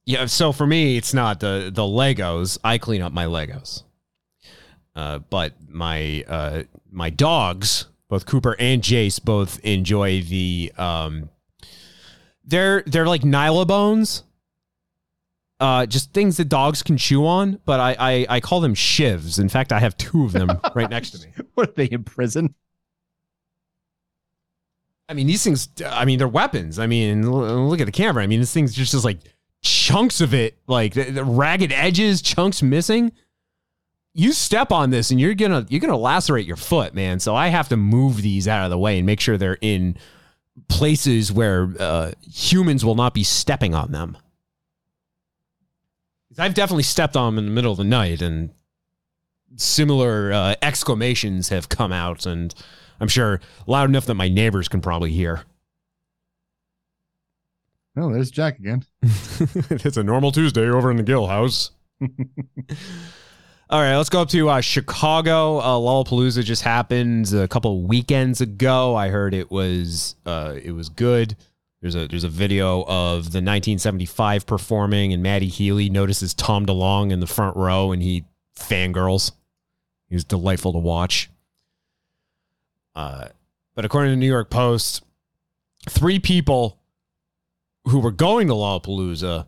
yeah. 0.06 0.26
So 0.26 0.51
for 0.51 0.68
me, 0.68 0.97
it's 0.97 1.14
not 1.14 1.39
the 1.39 1.72
the 1.73 1.84
Legos. 1.84 2.57
I 2.64 2.77
clean 2.77 3.01
up 3.01 3.14
my 3.14 3.26
Legos. 3.26 3.84
Uh, 4.95 5.19
but 5.19 5.53
my 5.68 6.23
uh, 6.27 6.64
my 6.91 7.10
dogs, 7.10 7.85
both 8.10 8.26
Cooper 8.26 8.56
and 8.60 8.81
Jace, 8.81 9.23
both 9.23 9.60
enjoy 9.60 10.22
the 10.22 10.73
um, 10.77 11.30
they're 12.43 12.84
they're 12.85 13.07
like 13.07 13.22
Nylabones. 13.22 14.23
Uh, 15.60 15.86
just 15.86 16.14
things 16.14 16.38
that 16.38 16.48
dogs 16.48 16.81
can 16.81 16.98
chew 16.98 17.26
on, 17.26 17.60
but 17.65 17.81
I, 17.81 17.95
I 17.99 18.26
I 18.30 18.40
call 18.40 18.61
them 18.61 18.73
shivs. 18.73 19.40
In 19.40 19.49
fact, 19.49 19.73
I 19.73 19.80
have 19.80 19.98
two 19.98 20.23
of 20.23 20.31
them 20.31 20.60
right 20.76 20.90
next 20.90 21.11
to 21.11 21.27
me. 21.27 21.34
What 21.53 21.69
are 21.69 21.73
they 21.73 21.86
in 21.86 22.06
prison? 22.06 22.56
I 25.10 25.14
mean, 25.14 25.27
these 25.27 25.44
things. 25.44 25.68
I 25.86 26.06
mean, 26.06 26.18
they're 26.18 26.27
weapons. 26.27 26.80
I 26.80 26.88
mean, 26.88 27.30
look 27.30 27.81
at 27.81 27.88
the 27.88 27.91
camera. 27.91 28.23
I 28.23 28.27
mean, 28.27 28.40
this 28.40 28.53
thing's 28.53 28.73
just, 28.73 28.94
just 28.94 29.03
like 29.03 29.19
chunks 29.61 30.22
of 30.22 30.34
it, 30.34 30.57
like 30.68 30.94
the, 30.94 31.11
the 31.11 31.23
ragged 31.26 31.73
edges, 31.73 32.22
chunks 32.22 32.61
missing. 32.61 33.11
You 34.14 34.31
step 34.34 34.72
on 34.72 34.91
this, 34.91 35.11
and 35.11 35.19
you're 35.19 35.34
gonna 35.34 35.65
you're 35.69 35.81
gonna 35.81 35.98
lacerate 35.98 36.45
your 36.45 36.57
foot, 36.57 36.94
man. 36.94 37.19
So 37.19 37.36
I 37.36 37.48
have 37.48 37.69
to 37.69 37.77
move 37.77 38.22
these 38.22 38.48
out 38.48 38.65
of 38.65 38.69
the 38.69 38.77
way 38.77 38.98
and 38.98 39.06
make 39.06 39.19
sure 39.19 39.38
they're 39.38 39.57
in 39.61 39.98
places 40.68 41.31
where 41.31 41.73
uh, 41.80 42.11
humans 42.31 42.86
will 42.86 42.95
not 42.95 43.14
be 43.14 43.23
stepping 43.23 43.73
on 43.73 43.91
them. 43.91 44.18
I've 46.40 46.53
definitely 46.53 46.84
stepped 46.84 47.16
on 47.16 47.36
them 47.36 47.40
in 47.40 47.45
the 47.45 47.56
middle 47.56 47.72
of 47.72 47.78
the 47.78 47.84
night, 47.84 48.22
and 48.22 48.52
similar 49.56 50.32
uh, 50.32 50.56
exclamations 50.61 51.49
have 51.49 51.70
come 51.70 51.91
out, 51.91 52.26
and 52.26 52.53
I'm 52.99 53.07
sure 53.07 53.40
loud 53.68 53.90
enough 53.90 54.06
that 54.06 54.16
my 54.16 54.30
neighbors 54.30 54.68
can 54.68 54.82
probably 54.82 55.11
hear. 55.11 55.44
Oh, 57.98 58.14
there's 58.14 58.32
Jack 58.32 58.60
again. 58.60 58.86
it's 59.02 59.98
a 59.98 60.03
normal 60.03 60.32
Tuesday 60.32 60.70
over 60.70 60.91
in 60.91 60.98
the 60.98 61.03
Gill 61.03 61.28
House. 61.28 61.72
All 63.72 63.82
right, 63.82 63.98
let's 63.98 64.10
go 64.10 64.22
up 64.22 64.30
to 64.30 64.49
uh, 64.49 64.61
Chicago. 64.61 65.60
Uh, 65.60 65.76
Lollapalooza 65.76 66.44
just 66.44 66.64
happened 66.64 67.32
a 67.34 67.48
couple 67.48 67.84
weekends 67.84 68.41
ago. 68.41 68.95
I 68.95 69.10
heard 69.10 69.34
it 69.34 69.52
was 69.52 70.16
uh, 70.26 70.56
it 70.61 70.72
was 70.72 70.90
good. 70.90 71.36
There's 71.81 71.95
a 71.95 72.07
there's 72.07 72.26
a 72.26 72.30
video 72.30 72.81
of 72.81 73.31
the 73.31 73.39
1975 73.39 74.45
performing, 74.45 75.14
and 75.14 75.23
Matty 75.23 75.47
Healy 75.47 75.89
notices 75.89 76.34
Tom 76.34 76.65
DeLonge 76.65 77.11
in 77.11 77.22
the 77.22 77.27
front 77.27 77.56
row, 77.56 77.91
and 77.91 78.03
he 78.03 78.26
fangirls. 78.57 79.31
He 80.10 80.15
was 80.15 80.26
delightful 80.26 80.73
to 80.73 80.80
watch. 80.80 81.30
Uh, 82.95 83.30
but 83.76 83.85
according 83.85 84.10
to 84.10 84.15
the 84.15 84.19
New 84.19 84.27
York 84.27 84.49
Post, 84.49 85.03
three 85.88 86.19
people 86.19 86.80
who 87.85 87.99
were 87.99 88.11
going 88.11 88.47
to 88.47 88.53
Lollapalooza 88.53 89.45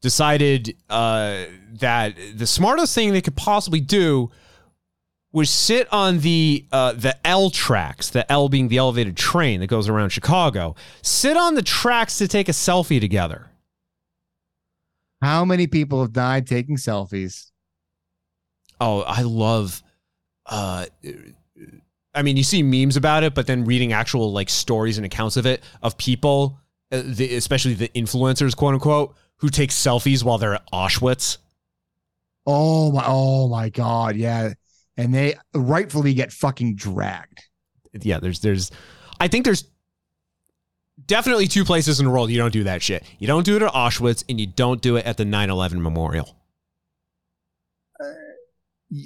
decided 0.00 0.76
uh, 0.88 1.44
that 1.74 2.14
the 2.34 2.46
smartest 2.46 2.94
thing 2.94 3.12
they 3.12 3.20
could 3.20 3.36
possibly 3.36 3.80
do 3.80 4.30
was 5.32 5.48
sit 5.50 5.92
on 5.92 6.20
the 6.20 6.66
uh, 6.72 6.92
the 6.92 7.16
L 7.26 7.50
tracks, 7.50 8.10
the 8.10 8.30
L 8.30 8.48
being 8.48 8.68
the 8.68 8.78
elevated 8.78 9.16
train 9.16 9.60
that 9.60 9.68
goes 9.68 9.88
around 9.88 10.10
Chicago. 10.10 10.74
Sit 11.02 11.36
on 11.36 11.54
the 11.54 11.62
tracks 11.62 12.18
to 12.18 12.28
take 12.28 12.48
a 12.48 12.52
selfie 12.52 13.00
together. 13.00 13.50
How 15.22 15.44
many 15.44 15.66
people 15.66 16.00
have 16.00 16.12
died 16.12 16.46
taking 16.46 16.76
selfies? 16.76 17.50
Oh, 18.80 19.02
I 19.02 19.22
love. 19.22 19.82
Uh, 20.46 20.86
I 22.14 22.22
mean, 22.22 22.36
you 22.36 22.42
see 22.42 22.62
memes 22.62 22.96
about 22.96 23.22
it, 23.22 23.34
but 23.34 23.46
then 23.46 23.64
reading 23.64 23.92
actual 23.92 24.32
like 24.32 24.48
stories 24.48 24.96
and 24.96 25.06
accounts 25.06 25.36
of 25.36 25.46
it 25.46 25.62
of 25.82 25.96
people, 25.96 26.58
uh, 26.90 27.02
the, 27.04 27.36
especially 27.36 27.74
the 27.74 27.88
influencers, 27.88 28.56
quote 28.56 28.74
unquote, 28.74 29.14
who 29.36 29.48
take 29.48 29.70
selfies 29.70 30.24
while 30.24 30.38
they're 30.38 30.54
at 30.54 30.70
Auschwitz. 30.72 31.38
Oh 32.46 32.90
my! 32.90 33.04
Oh 33.06 33.48
my 33.48 33.68
God! 33.68 34.16
Yeah, 34.16 34.54
and 35.00 35.14
they 35.14 35.34
rightfully 35.54 36.12
get 36.12 36.30
fucking 36.30 36.76
dragged. 36.76 37.42
Yeah, 37.92 38.20
there's 38.20 38.40
there's, 38.40 38.70
I 39.18 39.28
think 39.28 39.46
there's 39.46 39.64
definitely 41.06 41.48
two 41.48 41.64
places 41.64 41.98
in 42.00 42.06
the 42.06 42.12
world 42.12 42.30
you 42.30 42.36
don't 42.36 42.52
do 42.52 42.64
that 42.64 42.82
shit. 42.82 43.02
You 43.18 43.26
don't 43.26 43.44
do 43.44 43.56
it 43.56 43.62
at 43.62 43.72
Auschwitz, 43.72 44.24
and 44.28 44.38
you 44.38 44.46
don't 44.46 44.82
do 44.82 44.96
it 44.96 45.06
at 45.06 45.16
the 45.16 45.24
9/11 45.24 45.80
memorial. 45.80 46.36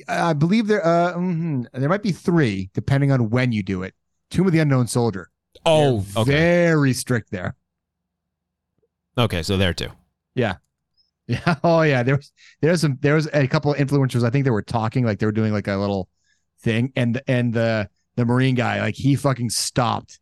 I 0.09 0.33
believe 0.33 0.67
there 0.67 0.85
uh 0.85 1.15
mhm, 1.15 1.67
there 1.73 1.89
might 1.89 2.03
be 2.03 2.13
three 2.13 2.71
depending 2.75 3.13
on 3.13 3.31
when 3.31 3.53
you 3.53 3.63
do 3.63 3.83
it. 3.85 3.95
Tomb 4.31 4.47
of 4.47 4.53
the 4.53 4.59
Unknown 4.59 4.89
Soldier. 4.89 5.31
Oh, 5.65 6.05
okay. 6.17 6.33
very 6.33 6.93
strict 6.93 7.31
there. 7.31 7.55
Okay, 9.17 9.43
so 9.45 9.57
there 9.57 9.73
too. 9.75 9.91
Yeah. 10.35 10.57
Yeah. 11.29 11.55
Oh 11.65 11.81
yeah. 11.81 12.03
There 12.03 12.17
was 12.17 12.33
there 12.61 12.71
was 12.71 12.83
some 12.83 12.99
there 13.01 13.15
was 13.15 13.29
a 13.33 13.49
couple 13.49 13.73
of 13.73 13.79
influencers. 13.79 14.25
I 14.25 14.31
think 14.31 14.45
they 14.45 14.51
were 14.51 14.61
talking 14.61 15.07
like 15.07 15.19
they 15.19 15.27
were 15.27 15.33
doing 15.33 15.55
like 15.55 15.69
a 15.69 15.77
little 15.77 16.11
thing, 16.61 16.93
and 16.97 17.23
and 17.27 17.55
the 17.55 17.89
the 18.17 18.27
Marine 18.27 18.55
guy 18.55 18.81
like 18.83 18.95
he 18.95 19.17
fucking 19.17 19.49
stopped 19.49 20.21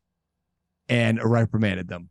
and 0.89 1.21
reprimanded 1.21 1.89
them, 1.89 2.09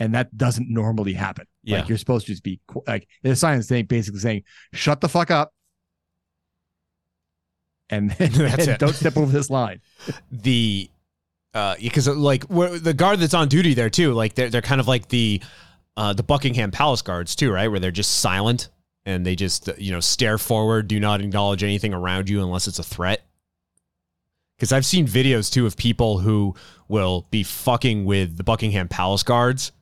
and 0.00 0.14
that 0.16 0.36
doesn't 0.36 0.68
normally 0.68 1.12
happen. 1.12 1.46
Yeah. 1.62 1.78
Like 1.78 1.88
you're 1.88 1.98
supposed 1.98 2.26
to 2.26 2.32
just 2.32 2.42
be 2.42 2.60
like 2.88 3.06
the 3.22 3.36
sign 3.36 3.58
is 3.58 3.68
saying 3.68 3.86
basically 3.86 4.18
saying 4.18 4.42
shut 4.72 5.00
the 5.00 5.08
fuck 5.08 5.30
up, 5.30 5.52
and, 7.90 8.10
That's 8.18 8.36
and 8.38 8.68
it. 8.68 8.78
don't 8.78 8.94
step 8.94 9.16
over 9.16 9.30
this 9.30 9.50
line. 9.50 9.80
the 10.32 10.90
uh 11.54 11.76
because 11.80 12.08
like 12.08 12.42
where, 12.44 12.78
the 12.78 12.94
guard 12.94 13.20
that's 13.20 13.34
on 13.34 13.46
duty 13.46 13.74
there 13.74 13.88
too 13.88 14.12
like 14.12 14.34
they're, 14.34 14.50
they're 14.50 14.60
kind 14.60 14.80
of 14.80 14.88
like 14.88 15.08
the 15.08 15.40
uh 15.96 16.12
the 16.12 16.22
buckingham 16.22 16.70
palace 16.70 17.02
guards 17.02 17.34
too 17.36 17.50
right 17.52 17.68
where 17.68 17.80
they're 17.80 17.90
just 17.90 18.18
silent 18.20 18.68
and 19.06 19.24
they 19.24 19.36
just 19.36 19.68
you 19.78 19.92
know 19.92 20.00
stare 20.00 20.38
forward 20.38 20.88
do 20.88 20.98
not 20.98 21.20
acknowledge 21.20 21.62
anything 21.62 21.92
around 21.94 22.28
you 22.28 22.42
unless 22.42 22.66
it's 22.66 22.78
a 22.78 22.82
threat 22.84 23.26
because 24.56 24.72
i've 24.72 24.86
seen 24.86 25.06
videos 25.06 25.50
too 25.52 25.66
of 25.66 25.76
people 25.76 26.18
who 26.18 26.54
will 26.88 27.26
be 27.30 27.42
fucking 27.42 28.04
with 28.04 28.36
the 28.36 28.44
buckingham 28.44 28.88
palace 28.88 29.22
guards 29.22 29.72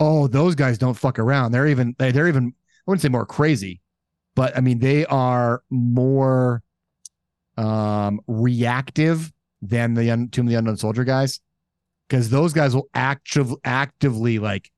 Oh, 0.00 0.26
those 0.26 0.56
guys 0.56 0.76
don't 0.76 0.94
fuck 0.94 1.20
around. 1.20 1.52
They're 1.52 1.68
even 1.68 1.94
they- 2.00 2.10
they're 2.10 2.26
even 2.26 2.48
I 2.48 2.82
wouldn't 2.84 3.00
say 3.00 3.08
more 3.08 3.24
crazy, 3.24 3.80
but 4.34 4.54
I 4.56 4.60
mean 4.60 4.80
they 4.80 5.06
are 5.06 5.62
more 5.70 6.64
um 7.56 8.20
reactive 8.26 9.32
than 9.62 9.94
the 9.94 10.10
un- 10.10 10.28
Tomb 10.30 10.46
of 10.46 10.50
the 10.50 10.58
Unknown 10.58 10.76
Soldier 10.78 11.04
guys. 11.04 11.38
Because 12.08 12.28
those 12.28 12.52
guys 12.52 12.74
will 12.74 12.88
active 12.92 13.54
actively 13.64 14.40
like 14.40 14.68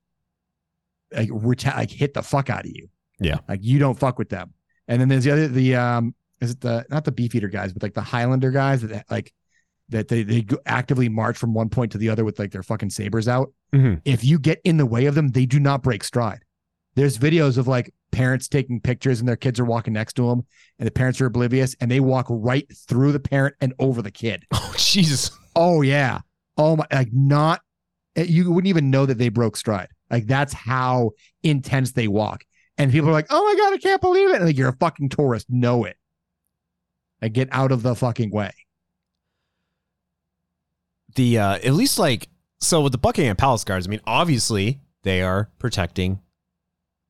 like 1.17 1.29
reta- 1.31 1.75
like 1.77 1.91
hit 1.91 2.15
the 2.15 2.23
fuck 2.23 2.51
out 2.51 2.65
of 2.65 2.71
you. 2.71 2.89
Yeah. 3.19 3.39
Like 3.49 3.61
you 3.63 3.79
don't 3.79 3.99
fuck 3.99 4.19
with 4.19 4.29
them. 4.29 4.53
And 4.89 5.01
then 5.01 5.09
there's 5.09 5.25
the 5.25 5.33
other 5.33 5.49
the 5.49 5.75
um 5.77 6.15
is 6.41 6.51
it 6.53 6.61
the 6.61 6.85
not 6.91 7.05
the 7.05 7.13
beefeater 7.13 7.49
guys, 7.49 7.73
but 7.73 7.83
like 7.83 7.95
the 7.95 8.03
Highlander 8.03 8.51
guys 8.51 8.83
that 8.83 9.07
like 9.11 9.33
that 9.89 10.09
they 10.09 10.23
they 10.23 10.45
actively 10.67 11.09
march 11.09 11.39
from 11.39 11.55
one 11.55 11.69
point 11.69 11.93
to 11.93 11.99
the 11.99 12.09
other 12.11 12.25
with 12.25 12.39
like 12.39 12.51
their 12.53 12.63
fucking 12.63 12.91
sabers 12.91 13.29
out 13.29 13.53
Mhm. 13.75 14.01
if 14.05 14.25
you 14.25 14.39
get 14.39 14.61
in 14.65 14.77
the 14.77 14.87
way 14.87 15.07
of 15.07 15.15
them, 15.15 15.29
they 15.29 15.47
do 15.47 15.59
not 15.61 15.83
break 15.83 16.05
stride. 16.05 16.41
There's 16.95 17.19
videos 17.19 17.59
of 17.59 17.67
like 17.69 17.93
parents 18.13 18.49
taking 18.49 18.81
pictures 18.81 19.21
and 19.21 19.29
their 19.29 19.37
kids 19.37 19.61
are 19.61 19.65
walking 19.65 19.93
next 19.93 20.15
to 20.15 20.29
them, 20.29 20.45
and 20.79 20.87
the 20.87 20.91
parents 20.91 21.21
are 21.21 21.27
oblivious 21.27 21.75
and 21.81 21.91
they 21.91 22.01
walk 22.01 22.27
right 22.31 22.67
through 22.75 23.13
the 23.13 23.21
parent 23.21 23.55
and 23.61 23.75
over 23.79 24.03
the 24.03 24.11
kid. 24.11 24.45
Oh 24.55 24.75
Jesus! 24.79 25.31
Oh 25.55 25.83
yeah. 25.83 26.21
Oh 26.59 26.77
my! 26.77 26.87
Like 26.93 27.13
not. 27.13 27.61
eh, 28.17 28.25
You 28.29 28.51
wouldn't 28.53 28.69
even 28.69 28.91
know 28.91 29.05
that 29.07 29.19
they 29.19 29.29
broke 29.31 29.57
stride. 29.57 29.89
Like 30.11 30.27
that's 30.27 30.53
how 30.53 31.13
intense 31.43 31.93
they 31.93 32.09
walk. 32.09 32.45
And 32.79 32.93
people 32.93 33.09
are 33.09 33.13
like, 33.13 33.27
"Oh 33.31 33.45
my 33.45 33.55
god, 33.59 33.73
I 33.75 33.79
can't 33.79 34.01
believe 34.01 34.31
it!" 34.31 34.37
And 34.37 34.45
like 34.47 34.57
you're 34.57 34.69
a 34.69 34.77
fucking 34.77 35.09
tourist. 35.09 35.47
Know 35.49 35.85
it. 35.85 35.97
Like 37.23 37.33
get 37.33 37.49
out 37.51 37.73
of 37.73 37.83
the 37.83 37.95
fucking 37.95 38.31
way. 38.31 38.53
the 41.15 41.39
uh 41.39 41.55
at 41.65 41.73
least 41.73 41.99
like 41.99 42.29
so 42.61 42.83
with 42.83 42.93
the 42.93 42.99
buckingham 42.99 43.37
palace 43.37 43.65
guards 43.65 43.87
i 43.87 43.91
mean 43.91 44.01
obviously 44.07 44.81
they 45.03 45.23
are 45.23 45.49
protecting 45.59 46.21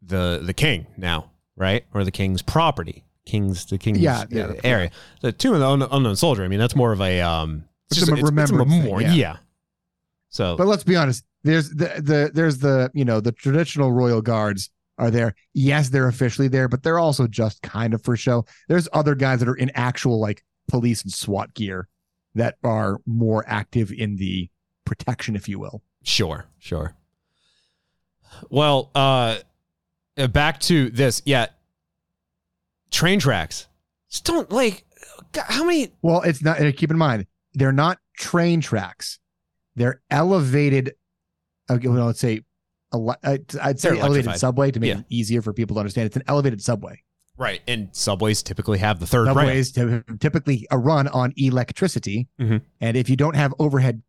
the 0.03 0.41
the 0.45 0.53
king 0.55 0.87
now 0.97 1.31
right 1.57 1.85
or 1.93 2.05
the 2.05 2.11
king's 2.11 2.43
property 2.43 3.05
king's 3.25 3.65
the 3.67 3.79
king's 3.79 3.99
Yeah, 3.99 4.19
uh, 4.21 4.27
yeah, 4.31 4.47
the- 4.49 4.67
area 4.67 4.91
the 5.23 5.33
tomb 5.33 5.55
of 5.55 5.61
the 5.61 5.67
Un- 5.67 5.83
unknown 5.91 6.15
soldier 6.17 6.45
i 6.45 6.49
mean 6.49 6.59
that's 6.61 6.77
more 6.77 6.93
of 6.93 7.01
a 7.01 7.21
um 7.21 7.65
It's 7.91 7.99
just 7.99 8.09
a 8.09 8.13
it's- 8.13 8.23
it's 8.23 8.31
remembrance 8.31 8.71
thing, 8.71 8.83
memorial. 8.85 9.11
yeah. 9.11 9.15
yeah 9.17 9.37
so 10.29 10.57
But 10.57 10.67
let's 10.67 10.85
be 10.85 10.97
honest. 10.97 11.25
There's 11.47 11.71
the 11.71 12.01
the 12.03 12.31
there's 12.35 12.59
the 12.59 12.91
you 12.93 13.05
know 13.05 13.21
the 13.21 13.33
traditional 13.33 13.93
royal 13.93 14.21
guards 14.21 14.71
are 14.99 15.11
there. 15.11 15.35
Yes, 15.55 15.89
they're 15.91 16.09
officially 16.09 16.49
there, 16.49 16.69
but 16.69 16.83
they're 16.83 16.99
also 16.99 17.27
just 17.27 17.63
kind 17.63 17.95
of 17.95 18.03
for 18.03 18.17
show. 18.17 18.45
There's 18.69 18.89
other 18.93 19.15
guys 19.15 19.39
that 19.41 19.49
are 19.49 19.55
in 19.55 19.71
actual 19.75 20.21
like 20.21 20.43
police 20.69 21.03
and 21.03 21.13
SWAT 21.13 21.55
gear 21.55 21.89
that 22.35 22.57
are 22.65 23.01
more 23.07 23.45
active 23.47 23.93
in 23.93 24.17
the 24.17 24.51
protection, 24.85 25.37
if 25.37 25.49
you 25.49 25.59
will. 25.59 25.83
Sure, 26.03 26.47
sure. 26.59 26.97
Well, 28.51 28.91
uh 28.95 29.39
uh, 30.19 30.27
back 30.27 30.61
to 30.61 30.91
this. 30.91 31.23
Yeah. 31.25 31.47
Train 32.91 33.21
tracks. 33.21 33.69
Just 34.11 34.25
don't 34.25 34.51
like 34.51 34.85
God, 35.33 35.45
how 35.47 35.65
many 35.65 35.93
Well, 36.03 36.23
it's 36.23 36.43
not. 36.43 36.59
Keep 36.77 36.91
in 36.91 36.99
mind, 36.99 37.27
they're 37.55 37.73
not 37.73 37.99
train 38.17 38.61
tracks. 38.61 39.19
They're 39.75 40.01
elevated. 40.11 40.95
Okay, 41.71 41.89
well, 41.89 42.07
let's 42.07 42.21
say, 42.21 42.41
ele- 42.93 43.17
I'd 43.25 43.81
say 43.81 43.99
elevated 43.99 44.37
subway 44.37 44.71
to 44.71 44.81
make 44.81 44.89
Yeah. 44.89 44.99
it 45.01 45.07
easier 45.09 45.43
for 45.43 45.53
people 45.53 45.75
to 45.77 45.81
understand. 45.81 46.07
It's 46.07 46.17
an 46.17 46.23
elevated 46.27 46.63
subway. 46.63 47.03
Right. 47.39 47.61
And 47.69 47.89
subways 47.93 48.43
typically 48.43 48.79
have 48.79 48.99
the 49.01 49.07
third 49.07 49.27
rail. 49.27 49.35
Subways 49.35 49.73
ty- 49.73 50.03
typically 50.21 50.67
a 50.71 50.79
run 50.79 51.07
on 51.09 51.35
electricity, 51.37 52.29
Mhm. 52.41 52.63
and 52.81 52.97
if 52.97 53.11
you 53.11 53.17
don't 53.17 53.37
have 53.37 53.53
overhead 53.59 54.03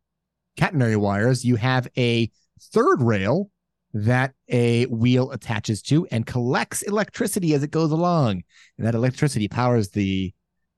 catenary 0.57 0.95
wires, 0.95 1.43
you 1.43 1.57
have 1.57 1.87
a 1.97 2.31
third 2.59 3.01
rail 3.01 3.51
that 3.93 4.33
a 4.49 4.85
wheel 4.85 5.31
attaches 5.31 5.81
to 5.81 6.05
and 6.07 6.25
collects 6.25 6.81
electricity 6.83 7.53
as 7.53 7.63
it 7.63 7.71
goes 7.71 7.91
along, 7.91 8.43
and 8.77 8.85
that 8.87 8.95
electricity 8.95 9.47
powers 9.47 9.89
the 9.89 10.33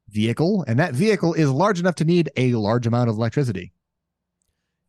vehicle, 0.07 0.63
and 0.67 0.79
that 0.79 0.93
vehicle 0.95 1.33
is 1.33 1.49
large 1.49 1.79
enough 1.79 1.95
to 1.95 2.05
need 2.05 2.31
a 2.35 2.53
large 2.55 2.87
amount 2.87 3.09
of 3.09 3.15
electricity. 3.15 3.73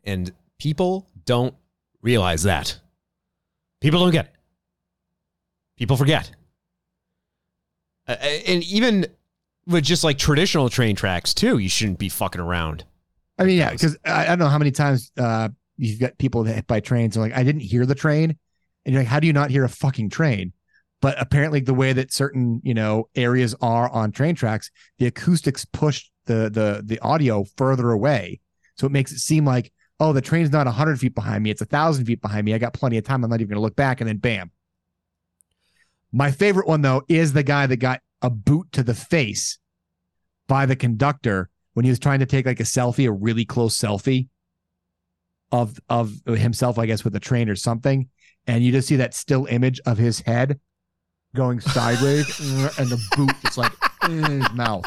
And 0.04 0.32
people 0.58 1.10
don't 1.26 1.54
realize 2.02 2.42
that. 2.44 2.78
People 3.80 4.00
don't 4.00 4.12
get 4.12 4.26
it. 4.26 4.34
People 5.76 5.96
forget. 5.96 6.30
Uh, 8.06 8.12
and 8.12 8.62
even 8.64 9.06
with 9.66 9.84
just 9.84 10.04
like 10.04 10.18
traditional 10.18 10.68
train 10.68 10.96
tracks 10.96 11.32
too, 11.32 11.58
you 11.58 11.68
shouldn't 11.68 11.98
be 11.98 12.08
fucking 12.08 12.40
around. 12.40 12.84
I 13.38 13.44
mean, 13.44 13.58
yeah, 13.58 13.70
because 13.70 13.96
I, 14.04 14.24
I 14.24 14.26
don't 14.26 14.40
know 14.40 14.48
how 14.48 14.58
many 14.58 14.70
times 14.70 15.10
uh, 15.18 15.48
you've 15.78 16.00
got 16.00 16.18
people 16.18 16.44
that 16.44 16.54
hit 16.54 16.66
by 16.66 16.80
trains 16.80 17.16
and 17.16 17.22
like, 17.22 17.34
I 17.34 17.42
didn't 17.42 17.62
hear 17.62 17.86
the 17.86 17.94
train. 17.94 18.36
And 18.84 18.92
you're 18.92 19.02
like, 19.02 19.08
how 19.08 19.20
do 19.20 19.26
you 19.26 19.32
not 19.32 19.50
hear 19.50 19.64
a 19.64 19.68
fucking 19.68 20.10
train? 20.10 20.52
But 21.00 21.20
apparently, 21.20 21.60
the 21.60 21.74
way 21.74 21.94
that 21.94 22.12
certain 22.12 22.60
you 22.62 22.74
know 22.74 23.08
areas 23.14 23.54
are 23.62 23.88
on 23.88 24.12
train 24.12 24.34
tracks, 24.34 24.70
the 24.98 25.06
acoustics 25.06 25.64
push 25.64 26.10
the 26.26 26.50
the 26.50 26.82
the 26.84 26.98
audio 27.00 27.44
further 27.56 27.90
away, 27.90 28.40
so 28.76 28.86
it 28.86 28.92
makes 28.92 29.10
it 29.10 29.18
seem 29.20 29.46
like 29.46 29.72
oh, 30.00 30.12
the 30.12 30.20
train's 30.20 30.50
not 30.50 30.66
hundred 30.66 30.98
feet 30.98 31.14
behind 31.14 31.44
me; 31.44 31.50
it's 31.50 31.60
a 31.60 31.66
thousand 31.66 32.06
feet 32.06 32.20
behind 32.20 32.44
me. 32.44 32.54
I 32.54 32.58
got 32.58 32.72
plenty 32.72 32.98
of 32.98 33.04
time. 33.04 33.22
I'm 33.22 33.30
not 33.30 33.40
even 33.40 33.50
going 33.50 33.56
to 33.56 33.62
look 33.62 33.76
back, 33.76 34.00
and 34.00 34.08
then 34.08 34.16
bam. 34.16 34.50
My 36.12 36.30
favorite 36.32 36.66
one 36.66 36.82
though 36.82 37.02
is 37.08 37.32
the 37.32 37.42
guy 37.42 37.66
that 37.66 37.76
got 37.76 38.00
a 38.22 38.30
boot 38.30 38.72
to 38.72 38.82
the 38.82 38.94
face 38.94 39.58
by 40.48 40.66
the 40.66 40.76
conductor 40.76 41.48
when 41.74 41.84
he 41.84 41.90
was 41.90 42.00
trying 42.00 42.18
to 42.18 42.26
take 42.26 42.46
like 42.46 42.60
a 42.60 42.64
selfie, 42.64 43.06
a 43.06 43.12
really 43.12 43.44
close 43.44 43.78
selfie 43.78 44.28
of 45.52 45.78
of 45.88 46.20
himself, 46.26 46.78
I 46.78 46.86
guess, 46.86 47.04
with 47.04 47.12
the 47.12 47.20
train 47.20 47.48
or 47.48 47.56
something, 47.56 48.08
and 48.46 48.64
you 48.64 48.72
just 48.72 48.88
see 48.88 48.96
that 48.96 49.14
still 49.14 49.46
image 49.46 49.80
of 49.86 49.98
his 49.98 50.20
head 50.20 50.58
going 51.34 51.60
sideways 51.60 52.38
and 52.78 52.88
the 52.88 53.00
boot 53.16 53.32
just 53.44 53.58
like 53.58 53.72
in 54.04 54.24
his 54.24 54.52
mouth. 54.52 54.84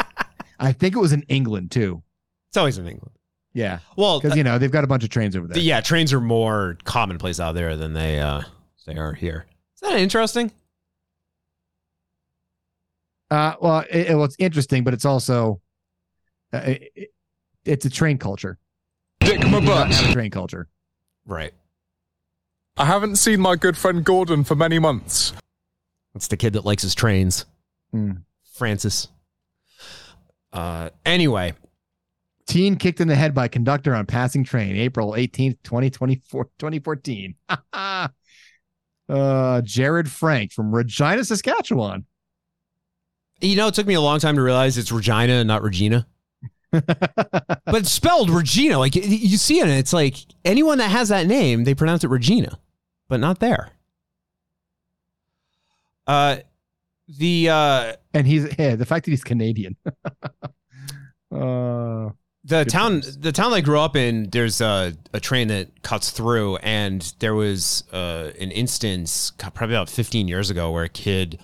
I 0.60 0.72
think 0.73 0.95
it 0.95 0.99
was 0.99 1.14
in 1.14 1.23
England 1.23 1.72
too. 1.72 2.03
It's 2.49 2.57
always 2.57 2.77
in 2.77 2.88
England. 2.88 3.15
Yeah. 3.53 3.80
Well, 3.95 4.19
because 4.19 4.35
you 4.38 4.43
know 4.43 4.57
they've 4.57 4.71
got 4.71 4.84
a 4.84 4.88
bunch 4.88 5.03
of 5.03 5.09
trains 5.09 5.35
over 5.35 5.47
there. 5.47 5.57
Yeah, 5.61 5.81
trains 5.81 6.11
are 6.13 6.19
more 6.21 6.77
commonplace 6.85 7.39
out 7.39 7.53
there 7.53 7.75
than 7.77 7.93
they 7.93 8.19
uh 8.19 8.41
they 8.85 8.95
are 8.97 9.13
here. 9.13 9.45
Is 9.75 9.81
that 9.81 9.99
interesting? 9.99 10.51
Uh, 13.30 13.55
well, 13.61 13.80
it, 13.89 14.09
it- 14.09 14.15
well, 14.15 14.25
it's 14.25 14.35
interesting, 14.39 14.84
but 14.84 14.93
it's 14.93 15.05
also 15.05 15.61
uh, 16.53 16.57
it, 16.57 16.91
it- 16.95 17.09
it's 17.65 17.85
a 17.85 17.89
train 17.89 18.17
culture. 18.17 18.57
Dick 19.21 19.39
my 19.39 19.45
We 19.45 19.51
do 19.61 19.65
not 19.71 19.88
butt. 19.88 19.91
have 19.95 20.09
a 20.09 20.13
train 20.13 20.31
culture. 20.31 20.67
Right. 21.25 21.53
I 22.75 22.84
haven't 22.85 23.15
seen 23.15 23.39
my 23.39 23.55
good 23.55 23.77
friend 23.77 24.03
Gordon 24.03 24.43
for 24.43 24.55
many 24.55 24.80
months. 24.80 25.31
It's 26.13 26.27
the 26.27 26.35
kid 26.35 26.53
that 26.53 26.65
likes 26.65 26.84
his 26.84 26.93
trains. 26.93 27.45
Hmm. 27.91 28.11
Francis. 28.53 29.07
Uh 30.51 30.89
anyway, 31.05 31.53
Teen 32.45 32.76
kicked 32.76 32.99
in 32.99 33.07
the 33.07 33.15
head 33.15 33.34
by 33.34 33.48
conductor 33.48 33.95
on 33.95 34.06
passing 34.06 34.44
train, 34.44 34.76
April 34.76 35.11
18th, 35.11 35.57
2024, 35.64 36.45
2014. 36.60 37.36
uh, 39.10 39.61
Jared 39.61 40.10
Frank 40.11 40.52
from 40.52 40.74
Regina, 40.74 41.24
Saskatchewan. 41.24 42.06
you 43.41 43.56
know, 43.56 43.68
it 43.68 43.74
took 43.74 43.88
me 43.88 43.94
a 43.94 44.02
long 44.02 44.20
time 44.20 44.36
to 44.36 44.41
realize 44.41 44.78
it's 44.78 44.91
Regina 44.91 45.34
and 45.34 45.48
not 45.48 45.64
Regina. 45.64 46.06
but 46.72 47.61
it's 47.68 47.91
spelled 47.91 48.30
Regina. 48.30 48.80
Like 48.80 48.95
you 48.95 49.38
see 49.38 49.60
it, 49.60 49.64
and 49.64 49.72
it's 49.72 49.94
like 49.94 50.18
anyone 50.44 50.80
that 50.80 50.90
has 50.90 51.10
that 51.10 51.28
name, 51.28 51.65
they 51.65 51.76
pronounce 51.76 52.03
it 52.03 52.10
Regina, 52.10 52.60
but 53.07 53.20
not 53.20 53.40
there. 53.40 53.70
Uh, 56.07 56.38
the 57.07 57.49
uh, 57.49 57.94
and 58.14 58.26
he's 58.26 58.48
yeah, 58.57 58.76
the 58.76 58.86
fact 58.86 59.06
that 59.06 59.11
he's 59.11 59.24
Canadian. 59.24 59.76
uh, 61.32 62.10
the 62.45 62.65
town 62.65 63.02
the 63.20 63.32
town 63.32 63.53
I 63.53 63.61
grew 63.61 63.80
up 63.80 63.95
in 63.95 64.30
there's 64.30 64.60
a, 64.61 64.94
a 65.14 65.20
train 65.20 65.48
that 65.48 65.82
cuts 65.82 66.11
through 66.11 66.57
and 66.57 67.02
there 67.20 67.36
was 67.36 67.84
uh, 67.94 68.32
an 68.40 68.52
instance 68.52 69.32
God, 69.32 69.53
probably 69.53 69.76
about 69.76 69.90
15 69.90 70.28
years 70.28 70.49
ago 70.49 70.72
where 70.72 70.84
a 70.84 70.90
kid 70.90 71.40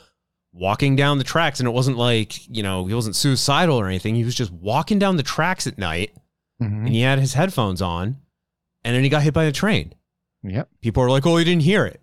walking 0.51 0.95
down 0.95 1.17
the 1.17 1.23
tracks 1.23 1.59
and 1.59 1.67
it 1.67 1.71
wasn't 1.71 1.95
like 1.97 2.47
you 2.53 2.63
know 2.63 2.85
he 2.85 2.93
wasn't 2.93 3.15
suicidal 3.15 3.77
or 3.79 3.87
anything 3.87 4.15
he 4.15 4.25
was 4.25 4.35
just 4.35 4.51
walking 4.51 4.99
down 4.99 5.15
the 5.17 5.23
tracks 5.23 5.67
at 5.67 5.77
night 5.77 6.11
Mm-hmm. 6.61 6.87
and 6.87 6.89
he 6.89 6.99
had 6.99 7.19
his 7.19 7.33
headphones 7.35 7.81
on 7.81 8.17
and 8.83 8.93
then 8.93 9.01
he 9.01 9.07
got 9.09 9.21
hit 9.23 9.33
by 9.33 9.45
a 9.45 9.51
train 9.53 9.93
Yep. 10.43 10.67
people 10.81 11.01
are 11.01 11.09
like 11.09 11.25
oh 11.25 11.37
he 11.37 11.45
didn't 11.45 11.61
hear 11.61 11.85
it 11.85 12.01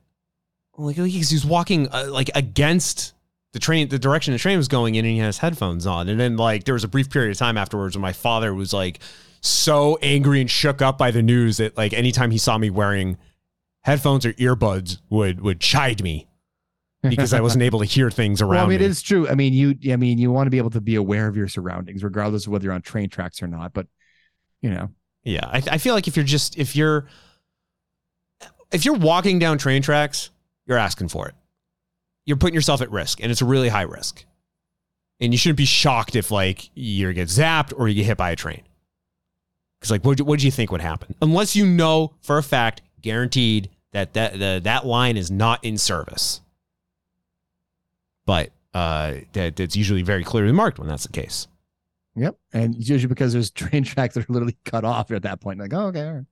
I'm 0.79 0.85
like 0.85 0.99
oh 0.99 1.05
because 1.05 1.29
he 1.29 1.35
was 1.37 1.45
walking 1.45 1.89
uh, 1.93 2.07
like 2.11 2.31
against 2.35 3.13
the 3.57 3.61
train 3.61 3.89
the 3.89 3.99
direction 3.99 4.33
the 4.35 4.39
train 4.39 4.59
was 4.59 4.69
going 4.69 4.97
in 4.97 5.07
and 5.07 5.15
he 5.15 5.19
had 5.19 5.29
his 5.29 5.39
headphones 5.39 5.87
on 5.87 6.11
and 6.11 6.21
then 6.21 6.37
like 6.37 6.65
there 6.65 6.75
was 6.75 6.85
a 6.85 6.89
brief 6.89 7.09
period 7.09 7.31
of 7.31 7.39
time 7.39 7.57
afterwards 7.57 7.97
when 7.97 8.03
my 8.03 8.13
father 8.13 8.53
was 8.53 8.75
like 8.75 8.99
so 9.41 9.97
angry 10.03 10.43
and 10.43 10.51
shook 10.51 10.83
up 10.83 10.99
by 10.99 11.11
the 11.11 11.23
news 11.23 11.57
that 11.57 11.75
like 11.75 11.95
anytime 11.95 12.31
he 12.31 12.37
saw 12.37 12.59
me 12.59 12.69
wearing 12.69 13.17
headphones 13.85 14.27
or 14.27 14.35
earbuds 14.35 14.99
would 15.09 15.41
would 15.41 15.59
chide 15.59 16.03
me 16.03 16.29
because 17.09 17.33
I 17.33 17.41
wasn't 17.41 17.63
able 17.69 17.79
to 17.79 17.87
hear 17.87 18.11
things 18.11 18.43
around 18.43 18.51
Well, 18.51 18.67
I 18.67 18.69
mean, 18.69 18.81
me. 18.81 18.87
it's 18.87 19.01
true. 19.01 19.27
I 19.27 19.35
mean, 19.35 19.55
you, 19.55 19.79
I 19.91 19.97
mean, 19.97 20.19
you 20.19 20.31
want 20.33 20.49
to 20.49 20.51
be 20.51 20.59
able 20.59 20.71
to 20.71 20.81
be 20.81 20.97
aware 20.97 21.29
of 21.29 21.37
your 21.37 21.49
surroundings, 21.49 22.03
regardless 22.05 22.47
of 22.47 22.53
whether 22.53 22.65
you're 22.65 22.75
on 22.75 22.83
train 22.83 23.09
tracks 23.09 23.41
or 23.43 23.47
not. 23.47 23.73
But 23.73 23.87
you 24.61 24.71
know, 24.71 24.91
Yeah, 25.23 25.47
I, 25.47 25.63
I 25.71 25.79
feel 25.79 25.95
like 25.95 26.09
if 26.09 26.17
you're 26.17 26.25
just 26.27 26.59
if 26.59 26.75
you're 26.77 27.07
if 28.73 28.85
you're 28.85 28.97
walking 28.99 29.39
down 29.39 29.57
train 29.57 29.81
tracks, 29.83 30.31
you're 30.67 30.79
asking 30.79 31.09
for 31.09 31.29
it. 31.29 31.35
You're 32.27 32.37
putting 32.37 32.55
yourself 32.55 32.83
at 32.83 32.91
risk, 32.91 33.23
and 33.23 33.31
it's 33.33 33.41
a 33.41 33.45
really 33.47 33.69
high 33.69 33.83
risk. 33.83 34.25
And 35.21 35.33
you 35.33 35.39
shouldn't 35.39 35.57
be 35.57 35.65
shocked 35.65 36.15
if 36.15 36.31
like 36.31 36.71
you 36.75 37.11
get 37.13 37.29
zapped 37.29 37.73
or 37.77 37.89
you 37.89 37.95
get 37.95 38.05
hit 38.05 38.17
by 38.19 38.31
a 38.33 38.37
train. 38.37 38.63
Because 39.81 39.91
like, 39.91 40.05
what 40.05 40.21
what 40.21 40.41
do 40.41 40.45
you 40.45 40.51
think 40.53 40.71
would 40.73 40.81
happen? 40.83 41.15
Unless 41.23 41.57
you 41.57 41.67
know 41.67 42.15
for 42.21 42.37
a 42.37 42.43
fact, 42.43 42.83
guaranteed 43.01 43.71
that 43.93 44.13
that 44.15 44.33
the, 44.39 44.61
that 44.65 44.85
line 44.85 45.17
is 45.17 45.31
not 45.31 45.65
in 45.65 45.79
service. 45.79 46.41
But 48.27 48.51
uh, 48.75 49.15
that 49.33 49.57
that's 49.57 49.77
usually 49.77 50.03
very 50.03 50.25
clearly 50.25 50.53
marked 50.53 50.79
when 50.79 50.89
that's 50.89 51.07
the 51.07 51.13
case. 51.13 51.47
yep. 52.17 52.37
And 52.53 52.75
it's 52.75 52.89
usually 52.89 53.09
because 53.09 53.33
there's 53.33 53.51
train 53.51 53.85
tracks 53.85 54.15
that 54.17 54.29
are 54.29 54.33
literally 54.33 54.57
cut 54.65 54.85
off 54.85 55.11
at 55.13 55.23
that 55.23 55.41
point. 55.41 55.61
Like, 55.61 55.73
oh, 55.73 55.87
okay. 55.87 56.09
Right. 56.09 56.25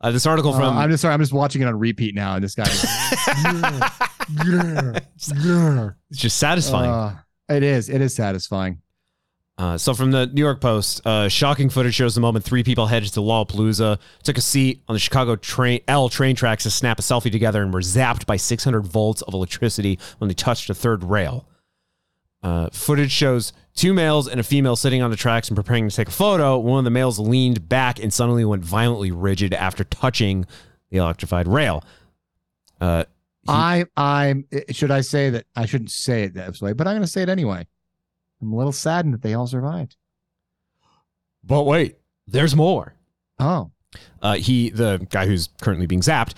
Uh, 0.00 0.10
this 0.10 0.26
article 0.26 0.52
Uh, 0.52 0.58
from 0.58 0.76
I'm 0.76 0.90
just 0.90 1.00
sorry. 1.00 1.14
I'm 1.14 1.20
just 1.20 1.32
watching 1.32 1.62
it 1.62 1.64
on 1.64 1.78
repeat 1.78 2.14
now, 2.14 2.34
and 2.34 2.44
this 2.44 2.54
guy. 2.54 2.64
Is, 2.64 2.84
yeah, 2.84 3.90
yeah, 4.28 4.98
yeah. 5.44 5.90
it's 6.10 6.20
just 6.20 6.38
satisfying. 6.38 6.90
Uh, 6.90 7.18
it 7.48 7.62
is. 7.62 7.88
It 7.88 8.00
is 8.00 8.14
satisfying. 8.14 8.80
Uh, 9.58 9.78
so 9.78 9.94
from 9.94 10.10
the 10.10 10.26
New 10.26 10.42
York 10.42 10.60
Post, 10.60 11.06
uh, 11.06 11.28
shocking 11.28 11.70
footage 11.70 11.94
shows 11.94 12.14
the 12.14 12.20
moment 12.20 12.44
three 12.44 12.62
people 12.62 12.86
headed 12.86 13.10
to 13.14 13.20
Lollapalooza, 13.20 13.98
took 14.22 14.36
a 14.36 14.42
seat 14.42 14.82
on 14.86 14.94
the 14.94 14.98
Chicago 14.98 15.34
train 15.34 15.80
L 15.88 16.10
train 16.10 16.36
tracks 16.36 16.64
to 16.64 16.70
snap 16.70 16.98
a 16.98 17.02
selfie 17.02 17.32
together, 17.32 17.62
and 17.62 17.72
were 17.72 17.80
zapped 17.80 18.26
by 18.26 18.36
600 18.36 18.82
volts 18.82 19.22
of 19.22 19.32
electricity 19.32 19.98
when 20.18 20.28
they 20.28 20.34
touched 20.34 20.68
a 20.68 20.74
third 20.74 21.04
rail. 21.04 21.48
Uh, 22.42 22.68
footage 22.70 23.10
shows 23.10 23.54
two 23.74 23.94
males 23.94 24.28
and 24.28 24.38
a 24.38 24.42
female 24.42 24.76
sitting 24.76 25.02
on 25.02 25.10
the 25.10 25.16
tracks 25.16 25.48
and 25.48 25.56
preparing 25.56 25.88
to 25.88 25.96
take 25.96 26.08
a 26.08 26.12
photo. 26.12 26.58
One 26.58 26.78
of 26.78 26.84
the 26.84 26.90
males 26.90 27.18
leaned 27.18 27.66
back 27.66 27.98
and 27.98 28.12
suddenly 28.12 28.44
went 28.44 28.62
violently 28.62 29.10
rigid 29.10 29.54
after 29.54 29.84
touching 29.84 30.44
the 30.90 30.98
electrified 30.98 31.48
rail. 31.48 31.82
I, 33.48 33.84
I'm. 33.96 34.46
Should 34.70 34.90
I 34.90 35.00
say 35.00 35.30
that? 35.30 35.46
I 35.54 35.66
shouldn't 35.66 35.90
say 35.90 36.24
it 36.24 36.34
that 36.34 36.60
way, 36.60 36.72
but 36.72 36.86
I'm 36.86 36.94
going 36.94 37.02
to 37.02 37.08
say 37.08 37.22
it 37.22 37.28
anyway. 37.28 37.66
I'm 38.40 38.52
a 38.52 38.56
little 38.56 38.72
saddened 38.72 39.14
that 39.14 39.22
they 39.22 39.34
all 39.34 39.46
survived. 39.46 39.96
But 41.42 41.64
wait, 41.64 41.96
there's 42.26 42.56
more. 42.56 42.94
Oh. 43.38 43.70
Uh, 44.20 44.34
he, 44.34 44.70
the 44.70 45.06
guy 45.10 45.26
who's 45.26 45.48
currently 45.60 45.86
being 45.86 46.00
zapped, 46.00 46.34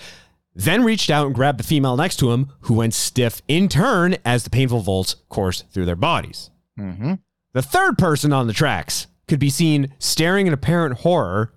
then 0.55 0.83
reached 0.83 1.09
out 1.09 1.25
and 1.25 1.35
grabbed 1.35 1.59
the 1.59 1.63
female 1.63 1.97
next 1.97 2.17
to 2.17 2.31
him, 2.31 2.51
who 2.61 2.75
went 2.75 2.93
stiff 2.93 3.41
in 3.47 3.67
turn 3.67 4.17
as 4.23 4.43
the 4.43 4.49
painful 4.49 4.81
volts 4.81 5.15
coursed 5.29 5.65
through 5.71 5.85
their 5.85 5.95
bodies. 5.95 6.51
Mm-hmm. 6.79 7.15
The 7.53 7.61
third 7.61 7.97
person 7.97 8.31
on 8.31 8.47
the 8.47 8.53
tracks 8.53 9.07
could 9.27 9.39
be 9.39 9.49
seen 9.49 9.93
staring 9.99 10.47
in 10.47 10.53
apparent 10.53 10.99
horror 10.99 11.53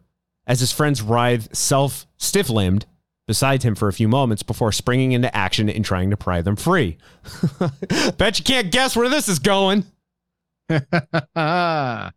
as 0.47 0.61
his 0.61 0.73
friends 0.73 1.03
writhed 1.03 1.55
self 1.57 2.07
stiff 2.17 2.51
limbed 2.51 2.87
beside 3.27 3.63
him 3.63 3.75
for 3.75 3.89
a 3.89 3.93
few 3.93 4.09
moments 4.09 4.43
before 4.43 4.73
springing 4.73 5.13
into 5.13 5.35
action 5.35 5.69
and 5.69 5.85
trying 5.85 6.11
to 6.11 6.17
pry 6.17 6.43
them 6.43 6.57
free. 6.57 6.99
Bet 8.19 8.39
you 8.39 8.45
can't 8.45 8.73
guess 8.73 8.97
where 8.97 9.09
this 9.09 9.29
is 9.29 9.39
going. 9.39 9.85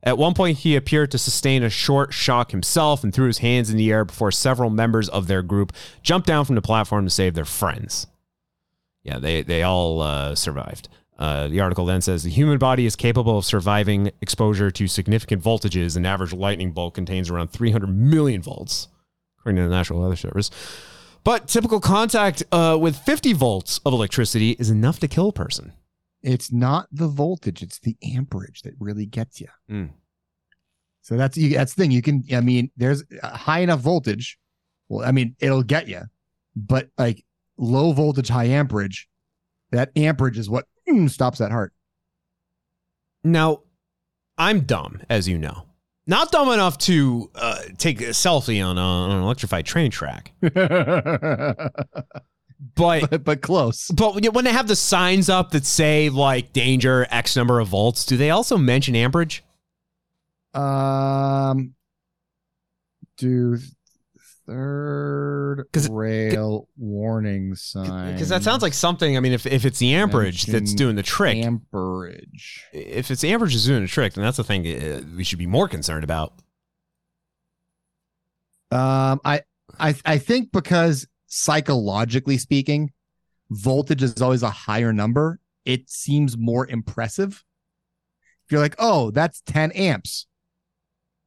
At 0.00 0.16
one 0.16 0.34
point, 0.34 0.58
he 0.58 0.76
appeared 0.76 1.10
to 1.10 1.18
sustain 1.18 1.62
a 1.62 1.70
short 1.70 2.14
shock 2.14 2.52
himself 2.52 3.02
and 3.02 3.12
threw 3.12 3.26
his 3.26 3.38
hands 3.38 3.68
in 3.68 3.76
the 3.76 3.90
air 3.90 4.04
before 4.04 4.30
several 4.30 4.70
members 4.70 5.08
of 5.08 5.26
their 5.26 5.42
group 5.42 5.72
jumped 6.02 6.26
down 6.28 6.44
from 6.44 6.54
the 6.54 6.62
platform 6.62 7.04
to 7.04 7.10
save 7.10 7.34
their 7.34 7.44
friends. 7.44 8.06
Yeah, 9.02 9.18
they, 9.18 9.42
they 9.42 9.62
all 9.62 10.00
uh, 10.00 10.34
survived. 10.34 10.88
Uh, 11.18 11.48
the 11.48 11.60
article 11.60 11.84
then 11.84 12.00
says 12.00 12.22
the 12.22 12.30
human 12.30 12.58
body 12.58 12.86
is 12.86 12.94
capable 12.94 13.38
of 13.38 13.44
surviving 13.44 14.12
exposure 14.20 14.70
to 14.70 14.86
significant 14.86 15.42
voltages. 15.42 15.96
An 15.96 16.06
average 16.06 16.32
lightning 16.32 16.70
bolt 16.70 16.94
contains 16.94 17.28
around 17.28 17.48
300 17.48 17.88
million 17.88 18.40
volts, 18.40 18.86
according 19.48 19.64
to 19.64 19.68
the 19.68 19.74
National 19.74 20.00
Weather 20.00 20.16
Service. 20.16 20.50
But 21.24 21.48
typical 21.48 21.80
contact 21.80 22.42
uh, 22.52 22.76
with 22.80 22.96
50 22.96 23.32
volts 23.32 23.80
of 23.86 23.92
electricity 23.92 24.50
is 24.52 24.70
enough 24.70 24.98
to 25.00 25.08
kill 25.08 25.28
a 25.28 25.32
person. 25.32 25.72
It's 26.22 26.52
not 26.52 26.88
the 26.92 27.08
voltage; 27.08 27.62
it's 27.62 27.78
the 27.78 27.96
amperage 28.02 28.62
that 28.62 28.74
really 28.78 29.06
gets 29.06 29.40
you. 29.40 29.46
Mm. 29.70 29.90
So 31.02 31.16
that's 31.16 31.36
you, 31.36 31.50
that's 31.50 31.74
the 31.74 31.82
thing. 31.82 31.92
You 31.92 32.02
can. 32.02 32.24
I 32.32 32.40
mean, 32.40 32.70
there's 32.76 33.04
a 33.22 33.36
high 33.36 33.60
enough 33.60 33.80
voltage. 33.80 34.36
Well, 34.88 35.06
I 35.06 35.12
mean, 35.12 35.36
it'll 35.38 35.62
get 35.62 35.86
you, 35.86 36.02
but 36.56 36.88
like 36.98 37.24
low 37.56 37.92
voltage, 37.92 38.28
high 38.28 38.46
amperage, 38.46 39.08
that 39.70 39.90
amperage 39.94 40.38
is 40.38 40.50
what 40.50 40.66
mm, 40.88 41.08
stops 41.08 41.38
that 41.38 41.52
heart. 41.52 41.72
Now, 43.22 43.60
I'm 44.36 44.60
dumb, 44.62 45.02
as 45.08 45.28
you 45.28 45.38
know. 45.38 45.67
Not 46.08 46.32
dumb 46.32 46.50
enough 46.50 46.78
to 46.78 47.30
uh, 47.34 47.58
take 47.76 48.00
a 48.00 48.06
selfie 48.06 48.64
on, 48.64 48.78
a, 48.78 48.80
on 48.80 49.10
an 49.10 49.22
electrified 49.22 49.66
train 49.66 49.90
track. 49.90 50.32
but, 50.40 51.70
but 52.74 53.24
but 53.24 53.42
close. 53.42 53.88
But 53.88 54.32
when 54.32 54.46
they 54.46 54.52
have 54.52 54.68
the 54.68 54.74
signs 54.74 55.28
up 55.28 55.50
that 55.50 55.66
say 55.66 56.08
like 56.08 56.54
danger 56.54 57.06
X 57.10 57.36
number 57.36 57.60
of 57.60 57.68
volts, 57.68 58.06
do 58.06 58.16
they 58.16 58.30
also 58.30 58.56
mention 58.56 58.96
amperage? 58.96 59.44
Um, 60.54 61.74
do 63.18 63.58
third 64.46 65.27
rail 65.90 66.68
warning 66.76 67.54
sign 67.54 68.12
Because 68.12 68.28
that 68.28 68.42
sounds 68.42 68.62
like 68.62 68.74
something. 68.74 69.16
I 69.16 69.20
mean, 69.20 69.32
if, 69.32 69.46
if 69.46 69.64
it's 69.64 69.78
the 69.78 69.94
amperage 69.94 70.44
that's 70.44 70.74
doing 70.74 70.96
the 70.96 71.02
trick, 71.02 71.38
amperage. 71.38 72.64
if 72.72 73.10
it's 73.10 73.20
the 73.20 73.32
amperage 73.32 73.54
is 73.54 73.66
doing 73.66 73.82
the 73.82 73.88
trick, 73.88 74.14
then 74.14 74.24
that's 74.24 74.36
the 74.36 74.44
thing 74.44 74.66
uh, 74.66 75.02
we 75.16 75.24
should 75.24 75.38
be 75.38 75.46
more 75.46 75.68
concerned 75.68 76.04
about. 76.04 76.32
Um, 78.70 79.20
I, 79.24 79.42
I, 79.78 79.94
I 80.04 80.18
think 80.18 80.52
because 80.52 81.06
psychologically 81.26 82.38
speaking, 82.38 82.92
voltage 83.50 84.02
is 84.02 84.20
always 84.20 84.42
a 84.42 84.50
higher 84.50 84.92
number. 84.92 85.40
It 85.64 85.90
seems 85.90 86.36
more 86.36 86.66
impressive. 86.66 87.44
If 88.46 88.52
you're 88.52 88.60
like, 88.60 88.76
oh, 88.78 89.10
that's 89.10 89.42
10 89.46 89.72
amps. 89.72 90.26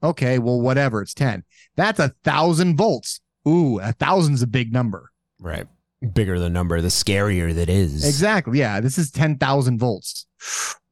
Okay, 0.03 0.39
well, 0.39 0.59
whatever. 0.59 1.01
It's 1.01 1.13
10. 1.13 1.43
That's 1.75 1.99
a 1.99 2.09
thousand 2.23 2.77
volts. 2.77 3.21
Ooh, 3.47 3.79
a 3.79 3.91
thousand's 3.93 4.41
a 4.41 4.47
big 4.47 4.71
number. 4.71 5.11
Right. 5.39 5.67
Bigger 6.13 6.39
the 6.39 6.49
number, 6.49 6.81
the 6.81 6.87
scarier 6.89 7.53
that 7.53 7.69
is. 7.69 8.05
Exactly. 8.05 8.59
Yeah. 8.59 8.79
This 8.79 8.97
is 8.97 9.11
10,000 9.11 9.77
volts. 9.79 10.25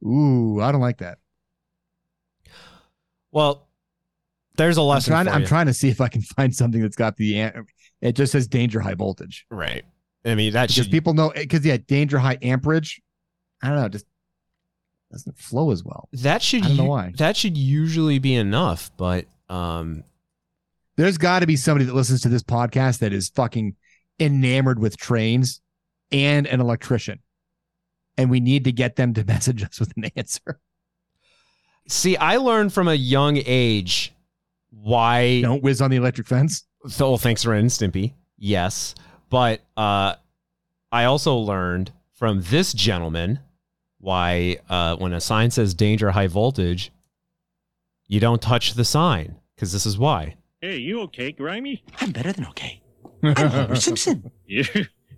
Ooh, 0.04 0.60
I 0.60 0.70
don't 0.72 0.80
like 0.80 0.98
that. 0.98 1.18
Well, 3.32 3.68
there's 4.56 4.76
a 4.76 4.80
I'm 4.82 4.86
lesson. 4.88 5.12
trying, 5.12 5.26
for 5.26 5.32
I'm 5.32 5.44
trying 5.46 5.66
to 5.66 5.74
see 5.74 5.88
if 5.88 6.00
I 6.00 6.08
can 6.08 6.22
find 6.36 6.54
something 6.54 6.80
that's 6.82 6.96
got 6.96 7.16
the, 7.16 7.52
it 8.00 8.12
just 8.12 8.32
says 8.32 8.46
danger 8.48 8.80
high 8.80 8.94
voltage. 8.94 9.46
Right. 9.50 9.84
I 10.24 10.34
mean, 10.34 10.52
that 10.52 10.68
Because 10.68 10.84
should 10.84 10.90
people 10.92 11.14
know, 11.14 11.32
because 11.34 11.64
yeah, 11.64 11.78
danger 11.78 12.18
high 12.18 12.38
amperage. 12.42 13.00
I 13.62 13.68
don't 13.68 13.76
know, 13.76 13.88
just 13.88 14.06
doesn't 15.10 15.36
flow 15.38 15.70
as 15.70 15.82
well. 15.82 16.08
that 16.12 16.40
should 16.42 16.62
I 16.64 16.68
don't 16.68 16.76
know 16.76 16.84
why. 16.84 17.12
that 17.16 17.36
should 17.36 17.56
usually 17.56 18.18
be 18.18 18.34
enough, 18.34 18.90
but 18.96 19.26
um 19.48 20.04
There's 21.00 21.16
got 21.16 21.38
to 21.38 21.46
be 21.46 21.56
somebody 21.56 21.86
that 21.86 21.94
listens 21.94 22.20
to 22.20 22.28
this 22.28 22.42
podcast 22.42 22.98
that 22.98 23.14
is 23.14 23.30
fucking 23.30 23.74
enamored 24.18 24.78
with 24.78 24.98
trains 24.98 25.62
and 26.12 26.46
an 26.46 26.60
electrician. 26.60 27.20
And 28.18 28.28
we 28.28 28.38
need 28.38 28.64
to 28.64 28.72
get 28.72 28.96
them 28.96 29.14
to 29.14 29.24
message 29.26 29.64
us 29.64 29.80
with 29.80 29.96
an 29.96 30.10
answer. 30.14 30.60
see, 31.88 32.18
I 32.18 32.36
learned 32.36 32.74
from 32.74 32.86
a 32.86 32.92
young 32.92 33.38
age 33.46 34.12
why 34.68 35.40
Don't 35.40 35.62
whiz 35.62 35.80
on 35.80 35.90
the 35.90 35.96
electric 35.96 36.26
fence. 36.26 36.66
So 36.86 37.16
thanks, 37.16 37.46
Ren 37.46 37.60
and 37.60 37.70
Stimpy. 37.70 38.12
Yes. 38.36 38.94
But 39.30 39.62
uh 39.78 40.16
I 40.92 41.04
also 41.04 41.36
learned 41.36 41.92
from 42.12 42.42
this 42.42 42.74
gentleman 42.74 43.38
why 44.00 44.58
uh 44.68 44.96
when 44.96 45.14
a 45.14 45.20
sign 45.22 45.50
says 45.50 45.72
danger 45.72 46.10
high 46.10 46.26
voltage, 46.26 46.92
you 48.06 48.20
don't 48.20 48.42
touch 48.42 48.74
the 48.74 48.84
sign. 48.84 49.36
Because 49.56 49.72
this 49.72 49.86
is 49.86 49.96
why. 49.96 50.36
Hey, 50.62 50.76
you 50.76 51.00
okay, 51.04 51.32
Grimy? 51.32 51.82
I'm 52.02 52.10
better 52.10 52.34
than 52.34 52.44
okay. 52.48 52.82
I'm 53.22 53.48
Homer 53.48 53.76
Simpson. 53.76 54.30
You, 54.46 54.64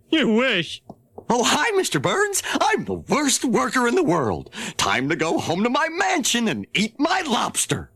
you 0.09 0.29
wish. 0.29 0.85
Oh, 1.29 1.43
hi, 1.43 1.73
Mr. 1.73 2.01
Burns. 2.01 2.45
I'm 2.61 2.85
the 2.85 2.95
worst 2.95 3.45
worker 3.45 3.89
in 3.89 3.97
the 3.97 4.05
world. 4.05 4.55
Time 4.77 5.09
to 5.09 5.17
go 5.17 5.39
home 5.39 5.65
to 5.65 5.69
my 5.69 5.89
mansion 5.89 6.47
and 6.47 6.65
eat 6.75 6.95
my 6.97 7.23
lobster. 7.23 7.91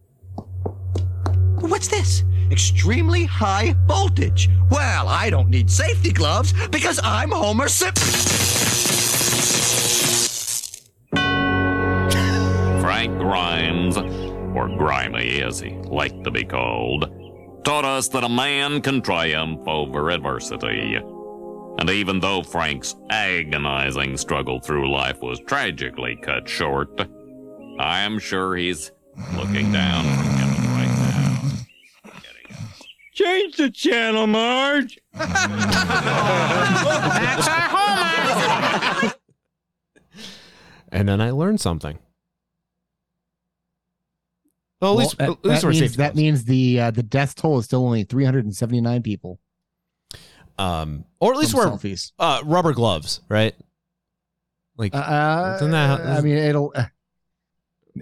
What's 1.61 1.87
this? 1.87 2.25
Extremely 2.51 3.25
high 3.27 3.77
voltage. 3.87 4.51
Well, 4.69 5.07
I 5.07 5.31
don't 5.31 5.49
need 5.49 5.71
safety 5.71 6.11
gloves 6.11 6.53
because 6.71 6.99
I'm 7.05 7.31
Homer 7.31 7.69
Simpson. 7.69 8.11
Frank 12.81 13.17
Grimes, 13.21 13.97
or 13.97 14.69
Grimy 14.77 15.43
as 15.43 15.61
he 15.61 15.71
liked 15.85 16.25
to 16.25 16.33
be 16.33 16.43
called, 16.43 17.26
taught 17.67 17.85
us 17.85 18.07
that 18.07 18.23
a 18.23 18.29
man 18.29 18.81
can 18.81 19.03
triumph 19.03 19.67
over 19.67 20.09
adversity. 20.11 20.95
And 20.95 21.91
even 21.91 22.21
though 22.21 22.45
Frank's 22.45 22.95
agonizing 23.11 24.17
struggle 24.17 24.61
through 24.61 24.89
life 24.89 25.21
was 25.21 25.41
tragically 25.41 26.15
cut 26.23 26.49
short, 26.49 26.89
I 27.81 27.99
am 28.03 28.21
sure 28.21 28.55
he's 28.55 28.93
looking 29.35 29.73
down 29.73 30.05
from 30.05 30.27
heaven 30.37 30.65
right 30.77 30.97
now. 32.05 32.13
Change 33.15 33.57
the 33.57 33.69
channel, 33.73 34.29
Marge. 34.29 35.01
That's 35.13 35.35
our 37.49 37.69
Homer. 37.73 39.13
And 40.93 41.09
then 41.09 41.21
I 41.21 41.33
learned 41.33 41.61
something. 41.61 41.99
Well, 44.81 44.93
at 44.93 44.99
least, 44.99 45.19
Well, 45.19 45.31
at 45.33 45.45
least 45.45 45.63
that, 45.63 45.67
we're 45.67 45.71
means, 45.73 45.91
safe. 45.93 45.97
that 45.97 46.17
means 46.17 46.45
the 46.45 46.81
uh, 46.81 46.91
the 46.91 47.03
death 47.03 47.35
toll 47.35 47.59
is 47.59 47.65
still 47.65 47.85
only 47.85 48.05
379 48.05 49.03
people. 49.03 49.39
um, 50.59 51.05
or 51.21 51.33
at 51.33 51.39
least 51.39 51.53
From 51.53 51.61
we're 51.71 51.77
selfies. 51.77 52.13
uh, 52.19 52.43
rubber 52.45 52.73
gloves, 52.73 53.21
right? 53.29 53.55
Like, 54.77 54.95
Uh, 54.95 54.99
I 55.63 56.21
mean, 56.21 56.37
it'll. 56.37 56.73
Uh, 56.75 56.85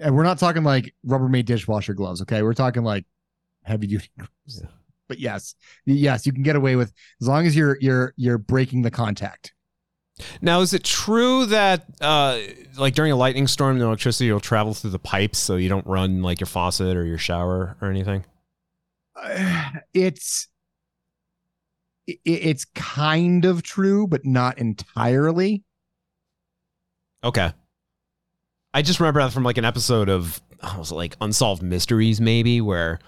and 0.01 0.13
we're 0.13 0.23
not 0.23 0.37
talking 0.39 0.63
like 0.65 0.93
Rubbermaid 1.07 1.45
dishwasher 1.45 1.93
gloves, 1.93 2.21
okay? 2.23 2.41
We're 2.43 2.53
talking 2.53 2.83
like 2.83 3.05
heavy 3.63 3.87
duty 3.87 4.09
gloves. 4.17 4.63
But 5.07 5.19
yes, 5.19 5.55
yes, 5.85 6.25
you 6.25 6.33
can 6.33 6.43
get 6.43 6.57
away 6.57 6.75
with 6.75 6.91
as 7.21 7.27
long 7.29 7.45
as 7.45 7.55
you're 7.55 7.77
you're 7.79 8.13
you're 8.17 8.37
breaking 8.37 8.81
the 8.81 8.91
contact. 8.91 9.53
Now, 10.41 10.61
is 10.61 10.73
it 10.73 10.83
true 10.83 11.45
that, 11.47 11.85
uh, 11.99 12.39
like 12.77 12.95
during 12.95 13.11
a 13.11 13.15
lightning 13.15 13.47
storm, 13.47 13.79
the 13.79 13.85
electricity 13.85 14.31
will 14.31 14.39
travel 14.39 14.73
through 14.73 14.91
the 14.91 14.99
pipes, 14.99 15.37
so 15.37 15.57
you 15.57 15.67
don't 15.67 15.85
run 15.85 16.21
like 16.21 16.39
your 16.39 16.47
faucet 16.47 16.95
or 16.95 17.05
your 17.05 17.17
shower 17.17 17.75
or 17.81 17.89
anything? 17.89 18.25
It's 19.93 20.47
it, 22.07 22.19
it's 22.25 22.65
kind 22.75 23.45
of 23.45 23.63
true, 23.63 24.07
but 24.07 24.25
not 24.25 24.57
entirely. 24.57 25.63
Okay. 27.23 27.51
I 28.73 28.81
just 28.81 28.99
remember 28.99 29.21
that 29.21 29.33
from 29.33 29.43
like 29.43 29.57
an 29.57 29.65
episode 29.65 30.09
of, 30.09 30.41
I 30.61 30.77
was 30.77 30.91
like 30.91 31.15
Unsolved 31.21 31.63
Mysteries, 31.63 32.21
maybe, 32.21 32.61
where 32.61 32.99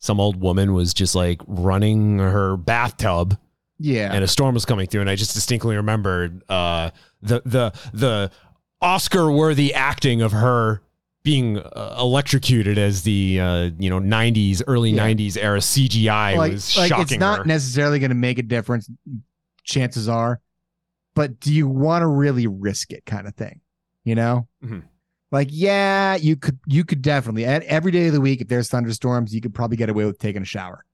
some 0.00 0.20
old 0.20 0.40
woman 0.40 0.74
was 0.74 0.92
just 0.94 1.14
like 1.14 1.40
running 1.46 2.18
her 2.18 2.56
bathtub 2.56 3.38
Yeah. 3.78 4.12
and 4.12 4.24
a 4.24 4.28
storm 4.28 4.54
was 4.54 4.64
coming 4.64 4.86
through, 4.86 5.02
and 5.02 5.10
I 5.10 5.14
just 5.16 5.34
distinctly 5.34 5.76
remembered 5.76 6.42
uh, 6.48 6.90
the 7.22 7.42
the 7.44 7.72
the 7.92 8.30
Oscar 8.80 9.30
worthy 9.30 9.72
acting 9.74 10.22
of 10.22 10.32
her 10.32 10.82
being 11.24 11.58
uh, 11.58 11.96
electrocuted 11.98 12.78
as 12.78 13.02
the 13.02 13.40
uh, 13.40 13.70
you 13.78 13.90
know 13.90 14.00
'90s, 14.00 14.62
early 14.66 14.90
Yeah. 14.90 15.06
'90s 15.08 15.36
era 15.36 15.58
CGI 15.58 16.36
like, 16.36 16.52
was 16.52 16.76
like 16.76 16.88
shocking 16.88 17.02
it's 17.02 17.18
not 17.18 17.38
her. 17.40 17.44
necessarily 17.44 17.98
going 17.98 18.10
to 18.10 18.14
make 18.16 18.38
a 18.38 18.42
difference. 18.42 18.88
Chances 19.64 20.08
are, 20.08 20.40
but 21.14 21.38
do 21.40 21.52
you 21.52 21.68
want 21.68 22.02
to 22.02 22.06
really 22.06 22.46
risk 22.46 22.92
it? 22.92 23.04
Kind 23.04 23.26
of 23.28 23.34
thing, 23.34 23.60
you 24.04 24.14
know. 24.14 24.48
Mhm. 24.64 24.82
Like, 25.30 25.48
yeah, 25.50 26.14
you 26.16 26.36
could, 26.36 26.58
you 26.66 26.84
could 26.86 27.02
definitely 27.02 27.44
at 27.44 27.62
every 27.64 27.92
day 27.92 28.06
of 28.06 28.14
the 28.14 28.20
week, 28.20 28.40
if 28.40 28.48
there's 28.48 28.70
thunderstorms, 28.70 29.34
you 29.34 29.42
could 29.42 29.52
probably 29.52 29.76
get 29.76 29.90
away 29.90 30.06
with 30.06 30.18
taking 30.18 30.40
a 30.40 30.46
shower. 30.46 30.86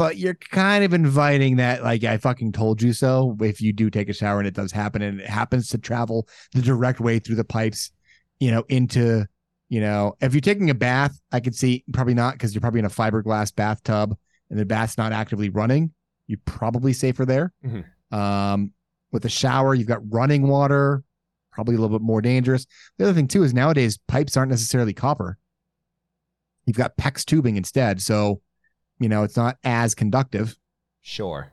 But 0.00 0.16
you're 0.16 0.32
kind 0.32 0.82
of 0.82 0.94
inviting 0.94 1.56
that, 1.56 1.82
like, 1.82 2.04
I 2.04 2.16
fucking 2.16 2.52
told 2.52 2.80
you 2.80 2.94
so. 2.94 3.36
If 3.38 3.60
you 3.60 3.74
do 3.74 3.90
take 3.90 4.08
a 4.08 4.14
shower 4.14 4.38
and 4.38 4.48
it 4.48 4.54
does 4.54 4.72
happen, 4.72 5.02
and 5.02 5.20
it 5.20 5.26
happens 5.26 5.68
to 5.68 5.78
travel 5.78 6.26
the 6.54 6.62
direct 6.62 7.00
way 7.00 7.18
through 7.18 7.34
the 7.36 7.44
pipes, 7.44 7.90
you 8.38 8.50
know, 8.50 8.64
into, 8.70 9.26
you 9.68 9.82
know, 9.82 10.14
if 10.22 10.32
you're 10.32 10.40
taking 10.40 10.70
a 10.70 10.74
bath, 10.74 11.20
I 11.32 11.40
could 11.40 11.54
see 11.54 11.84
probably 11.92 12.14
not 12.14 12.32
because 12.32 12.54
you're 12.54 12.62
probably 12.62 12.78
in 12.78 12.86
a 12.86 12.88
fiberglass 12.88 13.54
bathtub 13.54 14.16
and 14.48 14.58
the 14.58 14.64
bath's 14.64 14.96
not 14.96 15.12
actively 15.12 15.50
running. 15.50 15.92
You're 16.26 16.40
probably 16.46 16.94
safer 16.94 17.26
there. 17.26 17.52
Mhm. 17.62 17.84
Um, 18.10 18.72
with 19.12 19.26
a 19.26 19.28
shower, 19.28 19.74
you've 19.74 19.86
got 19.86 20.00
running 20.10 20.48
water, 20.48 21.04
probably 21.52 21.74
a 21.74 21.78
little 21.78 21.98
bit 21.98 22.02
more 22.02 22.22
dangerous. 22.22 22.64
The 22.96 23.04
other 23.04 23.12
thing 23.12 23.28
too 23.28 23.42
is 23.42 23.52
nowadays 23.52 23.98
pipes 24.08 24.34
aren't 24.34 24.50
necessarily 24.50 24.94
copper. 24.94 25.36
You've 26.64 26.78
got 26.78 26.96
PEX 26.96 27.26
tubing 27.26 27.58
instead, 27.58 28.00
so 28.00 28.40
you 29.00 29.08
know 29.08 29.24
it's 29.24 29.36
not 29.36 29.58
as 29.64 29.94
conductive. 29.94 30.56
Sure. 31.00 31.50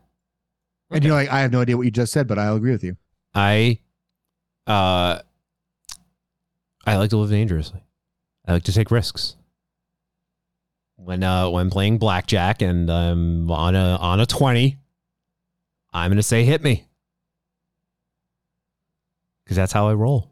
And 0.92 1.04
you're 1.04 1.14
like, 1.14 1.30
I 1.30 1.42
have 1.42 1.52
no 1.52 1.62
idea 1.62 1.76
what 1.76 1.84
you 1.84 1.92
just 1.92 2.14
said, 2.14 2.28
but 2.28 2.38
I'll 2.38 2.56
agree 2.56 2.72
with 2.72 2.84
you. 2.84 2.96
I 3.34 3.80
uh 4.68 5.20
I 6.86 6.96
like 6.98 7.10
to 7.10 7.18
live 7.18 7.30
dangerously. 7.30 7.82
I 8.46 8.54
like 8.54 8.64
to 8.64 8.74
take 8.74 8.92
risks. 8.92 9.36
When 10.96 11.24
uh 11.24 11.50
when 11.50 11.70
playing 11.70 11.98
blackjack 11.98 12.62
and 12.62 12.90
I'm 12.90 13.50
on 13.52 13.76
a 13.76 13.98
on 13.98 14.20
a 14.20 14.26
20, 14.26 14.78
I'm 15.94 16.10
going 16.10 16.18
to 16.18 16.24
say 16.24 16.44
hit 16.44 16.64
me. 16.64 16.86
Cuz 19.46 19.56
that's 19.56 19.74
how 19.74 19.88
I 19.88 19.94
roll. 19.94 20.32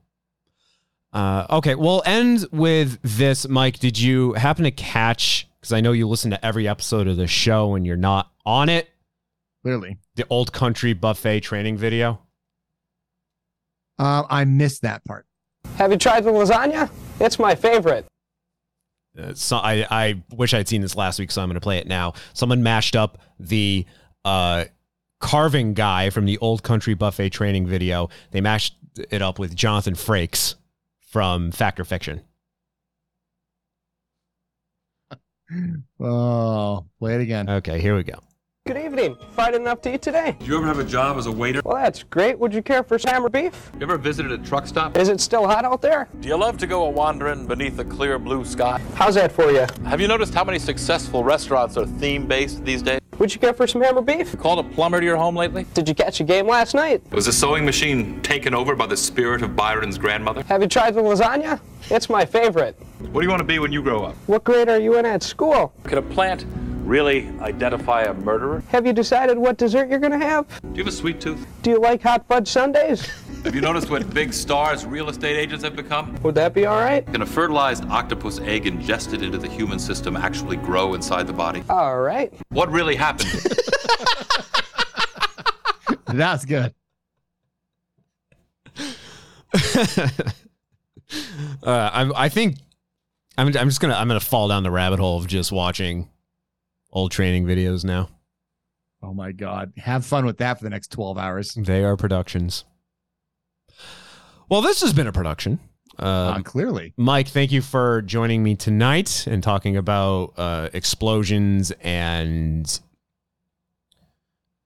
Uh 1.13 1.47
okay, 1.49 1.75
we'll 1.75 2.03
end 2.05 2.45
with 2.51 2.99
this 3.01 3.47
Mike, 3.47 3.79
did 3.79 3.99
you 3.99 4.33
happen 4.33 4.63
to 4.63 4.71
catch 4.71 5.47
cuz 5.65 5.73
I 5.73 5.81
know 5.81 5.91
you 5.91 6.07
listen 6.07 6.31
to 6.31 6.45
every 6.45 6.67
episode 6.67 7.07
of 7.07 7.17
the 7.17 7.27
show 7.27 7.75
and 7.75 7.85
you're 7.85 7.97
not 7.97 8.31
on 8.45 8.69
it? 8.69 8.89
Clearly. 9.63 9.97
The 10.15 10.25
old 10.29 10.53
country 10.53 10.93
buffet 10.93 11.39
training 11.41 11.77
video? 11.77 12.21
Uh, 13.97 14.23
I 14.29 14.45
missed 14.45 14.83
that 14.83 15.03
part. 15.05 15.25
Have 15.77 15.91
you 15.91 15.97
tried 15.97 16.23
the 16.23 16.31
lasagna? 16.31 16.89
It's 17.19 17.39
my 17.39 17.55
favorite. 17.55 18.05
Uh, 19.17 19.33
so 19.33 19.57
I, 19.57 19.87
I 19.89 20.23
wish 20.31 20.53
I'd 20.53 20.67
seen 20.67 20.81
this 20.81 20.95
last 20.95 21.17
week, 21.19 21.31
so 21.31 21.41
I'm 21.41 21.47
going 21.47 21.55
to 21.55 21.61
play 21.61 21.79
it 21.79 21.87
now. 21.87 22.13
Someone 22.33 22.61
mashed 22.61 22.95
up 22.95 23.17
the 23.39 23.85
uh, 24.23 24.65
carving 25.19 25.73
guy 25.73 26.09
from 26.09 26.25
the 26.25 26.37
old 26.39 26.61
country 26.63 26.93
buffet 26.93 27.29
training 27.29 27.65
video. 27.65 28.09
They 28.31 28.41
mashed 28.41 28.75
it 29.09 29.21
up 29.21 29.39
with 29.39 29.55
Jonathan 29.55 29.95
Frakes 29.95 30.55
from 30.99 31.51
Fact 31.51 31.79
or 31.79 31.85
Fiction. 31.85 32.21
Oh, 35.99 36.85
play 36.99 37.15
it 37.15 37.21
again. 37.21 37.49
Okay, 37.49 37.79
here 37.79 37.95
we 37.95 38.03
go. 38.03 38.19
Good 38.67 38.77
evening. 38.77 39.11
Look 39.11 39.19
at 39.19 39.27
him, 39.27 39.33
fighting 39.35 39.61
enough 39.61 39.81
to 39.81 39.93
eat 39.93 40.01
today. 40.01 40.35
Did 40.39 40.47
you 40.47 40.57
ever 40.57 40.65
have 40.65 40.79
a 40.79 40.83
job 40.83 41.17
as 41.17 41.27
a 41.27 41.31
waiter? 41.31 41.61
Well, 41.63 41.75
that's 41.75 42.01
great. 42.01 42.39
Would 42.39 42.51
you 42.51 42.63
care 42.63 42.81
for 42.81 42.97
some 42.97 43.13
hammer 43.13 43.29
beef? 43.29 43.69
You 43.75 43.83
ever 43.83 43.99
visited 43.99 44.31
a 44.31 44.39
truck 44.39 44.65
stop? 44.65 44.97
Is 44.97 45.07
it 45.07 45.21
still 45.21 45.45
hot 45.45 45.65
out 45.65 45.83
there? 45.83 46.07
Do 46.19 46.27
you 46.27 46.35
love 46.35 46.57
to 46.57 46.65
go 46.65 46.87
a 46.87 46.89
wandering 46.89 47.45
beneath 47.45 47.77
a 47.77 47.85
clear 47.85 48.17
blue 48.17 48.43
sky? 48.43 48.81
How's 48.95 49.13
that 49.13 49.31
for 49.31 49.51
you? 49.51 49.67
Have 49.85 50.01
you 50.01 50.07
noticed 50.07 50.33
how 50.33 50.43
many 50.43 50.57
successful 50.57 51.23
restaurants 51.23 51.77
are 51.77 51.85
theme 51.85 52.25
based 52.25 52.65
these 52.65 52.81
days? 52.81 52.99
Would 53.19 53.35
you 53.35 53.39
care 53.39 53.53
for 53.53 53.67
some 53.67 53.83
hammer 53.83 54.01
beef? 54.01 54.35
Called 54.39 54.57
a 54.57 54.67
plumber 54.67 54.99
to 54.99 55.05
your 55.05 55.17
home 55.17 55.35
lately? 55.35 55.67
Did 55.75 55.87
you 55.87 55.93
catch 55.93 56.19
a 56.19 56.23
game 56.23 56.47
last 56.47 56.73
night? 56.73 57.03
Was 57.11 57.27
the 57.27 57.33
sewing 57.33 57.65
machine 57.65 58.19
taken 58.23 58.55
over 58.55 58.75
by 58.75 58.87
the 58.87 58.97
spirit 58.97 59.43
of 59.43 59.55
Byron's 59.55 59.99
grandmother? 59.99 60.41
Have 60.41 60.63
you 60.63 60.67
tried 60.67 60.95
the 60.95 61.01
lasagna? 61.01 61.59
It's 61.91 62.09
my 62.09 62.25
favorite. 62.25 62.75
What 63.11 63.21
do 63.21 63.25
you 63.27 63.29
want 63.29 63.41
to 63.41 63.47
be 63.47 63.59
when 63.59 63.71
you 63.71 63.83
grow 63.83 64.05
up? 64.05 64.15
What 64.25 64.43
grade 64.43 64.69
are 64.69 64.79
you 64.79 64.97
in 64.97 65.05
at 65.05 65.21
school? 65.21 65.71
Could 65.83 65.99
a 65.99 66.01
plant 66.01 66.47
really 66.85 67.27
identify 67.39 68.03
a 68.03 68.13
murderer? 68.13 68.63
Have 68.69 68.85
you 68.85 68.93
decided 68.93 69.37
what 69.37 69.57
dessert 69.57 69.89
you're 69.89 69.99
gonna 69.99 70.17
have? 70.17 70.47
Do 70.61 70.69
you 70.69 70.83
have 70.83 70.87
a 70.87 70.91
sweet 70.91 71.19
tooth? 71.19 71.45
Do 71.63 71.71
you 71.71 71.79
like 71.79 72.01
hot 72.01 72.25
fudge 72.27 72.47
sundaes? 72.47 73.09
Have 73.43 73.55
you 73.55 73.61
noticed 73.61 73.89
what 73.89 74.11
big 74.13 74.33
stars 74.33 74.85
real 74.85 75.09
estate 75.09 75.35
agents 75.35 75.63
have 75.63 75.75
become? 75.75 76.15
Would 76.23 76.35
that 76.35 76.53
be 76.53 76.65
all 76.65 76.79
right? 76.79 77.05
Can 77.05 77.21
a 77.21 77.25
fertilized 77.25 77.85
octopus 77.85 78.39
egg 78.39 78.65
ingested 78.65 79.21
into 79.21 79.37
the 79.37 79.49
human 79.49 79.79
system 79.79 80.15
actually 80.15 80.57
grow 80.57 80.93
inside 80.93 81.27
the 81.27 81.33
body? 81.33 81.63
All 81.69 81.99
right. 81.99 82.33
What 82.49 82.71
really 82.71 82.95
happened? 82.95 83.29
That's 86.07 86.45
good. 86.45 86.73
Uh, 91.63 91.89
I, 91.93 92.25
I 92.25 92.29
think 92.29 92.57
I'm, 93.37 93.47
I'm 93.47 93.69
just 93.69 93.79
gonna 93.79 93.93
I'm 93.93 94.07
gonna 94.07 94.19
fall 94.19 94.47
down 94.47 94.63
the 94.63 94.71
rabbit 94.71 94.99
hole 94.99 95.19
of 95.19 95.27
just 95.27 95.51
watching 95.51 96.09
old 96.95 97.11
training 97.11 97.45
videos 97.45 97.83
now. 97.85 98.09
Oh 99.03 99.13
my 99.13 99.31
god. 99.31 99.73
Have 99.77 100.03
fun 100.05 100.25
with 100.25 100.37
that 100.39 100.57
for 100.57 100.63
the 100.63 100.69
next 100.71 100.91
12 100.91 101.17
hours. 101.19 101.53
They 101.53 101.83
are 101.83 101.95
productions. 101.95 102.65
Well, 104.49 104.61
this 104.61 104.81
has 104.81 104.93
been 104.93 105.05
a 105.05 105.11
production. 105.11 105.59
Uh, 105.99 106.41
clearly. 106.41 106.93
Mike, 106.97 107.27
thank 107.27 107.51
you 107.51 107.61
for 107.61 108.01
joining 108.01 108.41
me 108.41 108.55
tonight 108.55 109.27
and 109.27 109.43
talking 109.43 109.77
about 109.77 110.33
uh, 110.37 110.69
explosions 110.73 111.71
and 111.81 112.79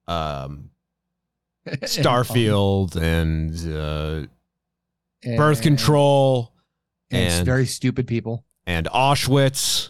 um, 0.07 0.69
Starfield 1.67 2.95
and, 2.95 3.75
uh, 3.75 5.35
birth 5.37 5.61
control 5.61 6.53
And, 7.11 7.31
and 7.33 7.45
very 7.45 7.65
stupid 7.65 8.07
people. 8.07 8.45
and 8.65 8.87
Auschwitz. 8.87 9.89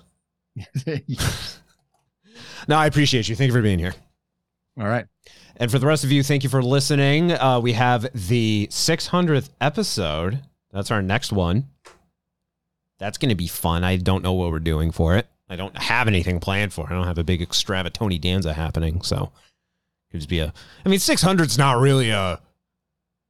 no, 2.70 2.78
I 2.78 2.86
appreciate 2.86 3.28
you. 3.28 3.36
Thank 3.36 3.48
you 3.48 3.54
for 3.54 3.64
being 3.64 3.80
here. 3.80 3.96
All 4.80 4.88
right. 4.88 5.06
And 5.58 5.72
for 5.72 5.80
the 5.80 5.88
rest 5.88 6.04
of 6.04 6.12
you, 6.12 6.22
thank 6.22 6.44
you 6.44 6.50
for 6.50 6.62
listening. 6.62 7.32
Uh, 7.32 7.60
we 7.60 7.74
have 7.74 8.08
the 8.14 8.68
600th 8.72 9.50
episode. 9.60 10.40
That's 10.72 10.91
our 10.91 11.02
next 11.02 11.34
one. 11.34 11.68
That's 13.00 13.18
going 13.18 13.30
to 13.30 13.36
be 13.36 13.48
fun. 13.48 13.84
I 13.84 13.98
don't 13.98 14.24
know 14.24 14.34
what 14.34 14.52
we're 14.52 14.60
doing 14.60 14.91
for 14.91 15.18
it. 15.18 15.28
I 15.50 15.56
don't 15.56 15.76
have 15.78 16.08
anything 16.08 16.40
planned 16.40 16.72
for 16.72 16.86
it. 16.86 16.91
I 16.91 16.96
don't 16.96 17.08
have 17.08 17.18
a 17.18 17.24
big 17.24 17.41
extravagant 17.41 17.96
Tony 17.96 18.20
Danza 18.20 18.54
happening. 18.54 19.02
So 19.02 19.32
it 19.34 20.12
could 20.12 20.20
just 20.20 20.30
be 20.30 20.40
a. 20.40 20.54
I 20.86 20.90
mean, 20.90 21.00
600 21.00 21.48
is 21.48 21.58
not 21.58 21.80
really 21.80 22.12
a 22.12 22.40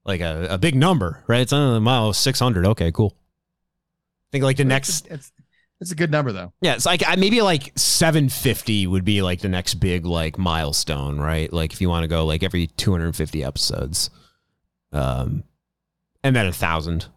like 0.04 0.20
a, 0.20 0.48
a 0.50 0.58
big 0.58 0.76
number, 0.76 1.24
right? 1.28 1.42
It's 1.42 1.54
on 1.54 1.76
the 1.76 1.80
mile 1.80 2.12
600. 2.12 2.66
Okay, 2.66 2.92
cool. 2.92 3.16
I 3.16 4.28
think 4.34 4.44
like 4.44 4.58
the 4.58 4.66
next. 4.66 5.08
It's, 5.08 5.32
it's 5.82 5.92
a 5.92 5.96
good 5.96 6.12
number 6.12 6.32
though. 6.32 6.54
Yeah, 6.62 6.76
it's 6.76 6.86
like 6.86 7.04
I- 7.08 7.16
maybe 7.16 7.42
like 7.42 7.72
750 7.78 8.88
would 8.88 9.06
be 9.06 9.22
like 9.22 9.42
the 9.42 9.50
next 9.50 9.76
big 9.76 10.06
like 10.06 10.38
milestone, 10.38 11.20
right? 11.20 11.52
Like 11.52 11.74
if 11.74 11.82
you 11.82 11.90
want 11.90 12.04
to 12.04 12.08
go 12.08 12.26
like 12.26 12.44
every 12.44 12.68
250 12.68 13.44
episodes, 13.44 14.10
um, 14.92 15.44
and 16.24 16.36
then 16.36 16.46
a 16.48 16.52
thousand. 16.54 17.08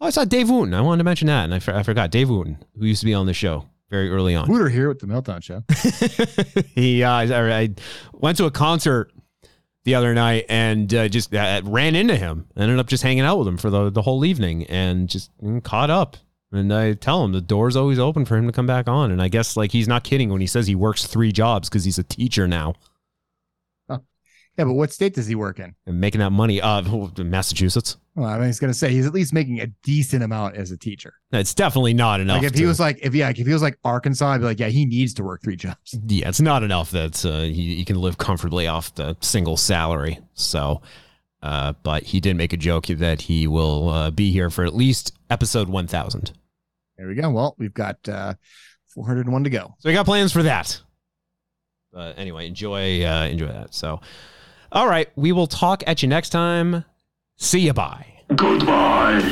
Oh, 0.00 0.06
I 0.06 0.10
saw 0.10 0.24
Dave 0.24 0.48
Wooten. 0.48 0.72
I 0.72 0.80
wanted 0.80 0.98
to 0.98 1.04
mention 1.04 1.26
that, 1.26 1.44
and 1.44 1.52
I, 1.54 1.58
for- 1.58 1.74
I 1.74 1.82
forgot 1.82 2.10
Dave 2.10 2.30
Wooten, 2.30 2.64
who 2.78 2.86
used 2.86 3.00
to 3.00 3.06
be 3.06 3.12
on 3.12 3.26
the 3.26 3.34
show 3.34 3.66
very 3.90 4.08
early 4.08 4.34
on. 4.34 4.48
Wooter 4.48 4.70
here 4.70 4.88
with 4.88 5.00
the 5.00 5.06
Meltdown 5.06 5.42
Show. 5.42 5.62
he, 6.74 7.02
uh, 7.02 7.10
I, 7.10 7.60
I 7.62 7.74
went 8.14 8.38
to 8.38 8.46
a 8.46 8.50
concert 8.50 9.12
the 9.84 9.94
other 9.96 10.14
night 10.14 10.46
and 10.48 10.92
uh, 10.94 11.08
just 11.08 11.34
uh, 11.34 11.60
ran 11.64 11.94
into 11.94 12.16
him. 12.16 12.46
Ended 12.56 12.78
up 12.78 12.86
just 12.86 13.02
hanging 13.02 13.24
out 13.24 13.38
with 13.38 13.48
him 13.48 13.58
for 13.58 13.68
the 13.68 13.90
the 13.90 14.02
whole 14.02 14.24
evening 14.24 14.64
and 14.64 15.08
just 15.08 15.36
mm, 15.42 15.62
caught 15.62 15.90
up. 15.90 16.16
And 16.52 16.72
I 16.74 16.94
tell 16.94 17.24
him 17.24 17.32
the 17.32 17.40
door's 17.40 17.76
always 17.76 17.98
open 17.98 18.24
for 18.24 18.36
him 18.36 18.46
to 18.46 18.52
come 18.52 18.66
back 18.66 18.88
on. 18.88 19.10
And 19.12 19.22
I 19.22 19.28
guess 19.28 19.56
like 19.56 19.70
he's 19.72 19.86
not 19.88 20.02
kidding 20.04 20.30
when 20.30 20.40
he 20.40 20.46
says 20.46 20.66
he 20.66 20.74
works 20.74 21.06
three 21.06 21.30
jobs 21.32 21.68
because 21.68 21.84
he's 21.84 21.98
a 21.98 22.02
teacher 22.02 22.48
now 22.48 22.74
Yeah, 24.58 24.64
but 24.64 24.74
what 24.74 24.92
state 24.92 25.14
does 25.14 25.26
he 25.26 25.34
work 25.34 25.58
in? 25.58 25.74
and 25.86 26.00
making 26.00 26.18
that 26.18 26.30
money. 26.32 26.60
Uh, 26.60 26.82
Massachusetts. 27.18 27.96
Well, 28.14 28.28
I 28.28 28.44
he's 28.44 28.58
going 28.58 28.72
to 28.72 28.78
say 28.78 28.90
he's 28.90 29.06
at 29.06 29.14
least 29.14 29.32
making 29.32 29.60
a 29.60 29.68
decent 29.82 30.22
amount 30.22 30.56
as 30.56 30.70
a 30.70 30.76
teacher. 30.76 31.14
It's 31.32 31.54
definitely 31.54 31.94
not 31.94 32.20
enough. 32.20 32.42
Like 32.42 32.52
if 32.52 32.58
he 32.58 32.66
was 32.66 32.80
like, 32.80 32.98
if 33.00 33.14
yeah, 33.14 33.28
like 33.28 33.38
if 33.38 33.46
he 33.46 33.52
was 33.52 33.62
like 33.62 33.78
Arkansas, 33.84 34.26
I'd 34.26 34.38
be 34.38 34.44
like, 34.44 34.60
yeah, 34.60 34.68
he 34.68 34.84
needs 34.84 35.14
to 35.14 35.24
work 35.24 35.42
three 35.42 35.56
jobs. 35.56 35.98
yeah, 36.06 36.28
it's 36.28 36.40
not 36.40 36.62
enough 36.62 36.90
that 36.90 37.24
uh, 37.24 37.42
he, 37.42 37.76
he 37.76 37.84
can 37.84 37.96
live 37.96 38.18
comfortably 38.18 38.66
off 38.66 38.94
the 38.96 39.16
single 39.20 39.56
salary. 39.56 40.18
So, 40.34 40.82
uh, 41.42 41.72
but 41.82 42.02
he 42.02 42.20
did 42.20 42.36
make 42.36 42.52
a 42.52 42.58
joke 42.58 42.86
that 42.86 43.22
he 43.22 43.46
will 43.46 43.88
uh, 43.88 44.10
be 44.10 44.30
here 44.32 44.50
for 44.50 44.64
at 44.64 44.74
least 44.74 45.16
episode 45.30 45.68
1000. 45.68 46.32
There 47.00 47.08
we 47.08 47.14
go. 47.14 47.30
Well, 47.30 47.54
we've 47.56 47.72
got 47.72 47.96
uh, 48.10 48.34
401 48.94 49.44
to 49.44 49.50
go. 49.50 49.74
So 49.78 49.88
we 49.88 49.94
got 49.94 50.04
plans 50.04 50.32
for 50.32 50.42
that. 50.42 50.82
But 51.94 52.18
anyway, 52.18 52.46
enjoy 52.46 53.02
uh, 53.02 53.24
enjoy 53.24 53.46
that. 53.46 53.72
So, 53.72 54.02
all 54.70 54.86
right, 54.86 55.08
we 55.16 55.32
will 55.32 55.46
talk 55.46 55.82
at 55.86 56.02
you 56.02 56.10
next 56.10 56.28
time. 56.28 56.84
See 57.38 57.60
you. 57.60 57.72
Bye. 57.72 58.06
Goodbye. 58.36 59.22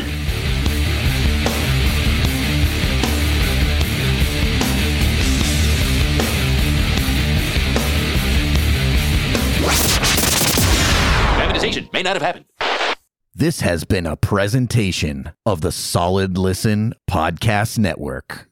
Privatization 11.37 11.93
may 11.93 12.03
not 12.03 12.15
have 12.15 12.23
happened. 12.23 12.47
This 13.39 13.61
has 13.61 13.85
been 13.85 14.05
a 14.05 14.17
presentation 14.17 15.31
of 15.47 15.61
the 15.61 15.71
Solid 15.71 16.37
Listen 16.37 16.93
Podcast 17.09 17.79
Network. 17.79 18.49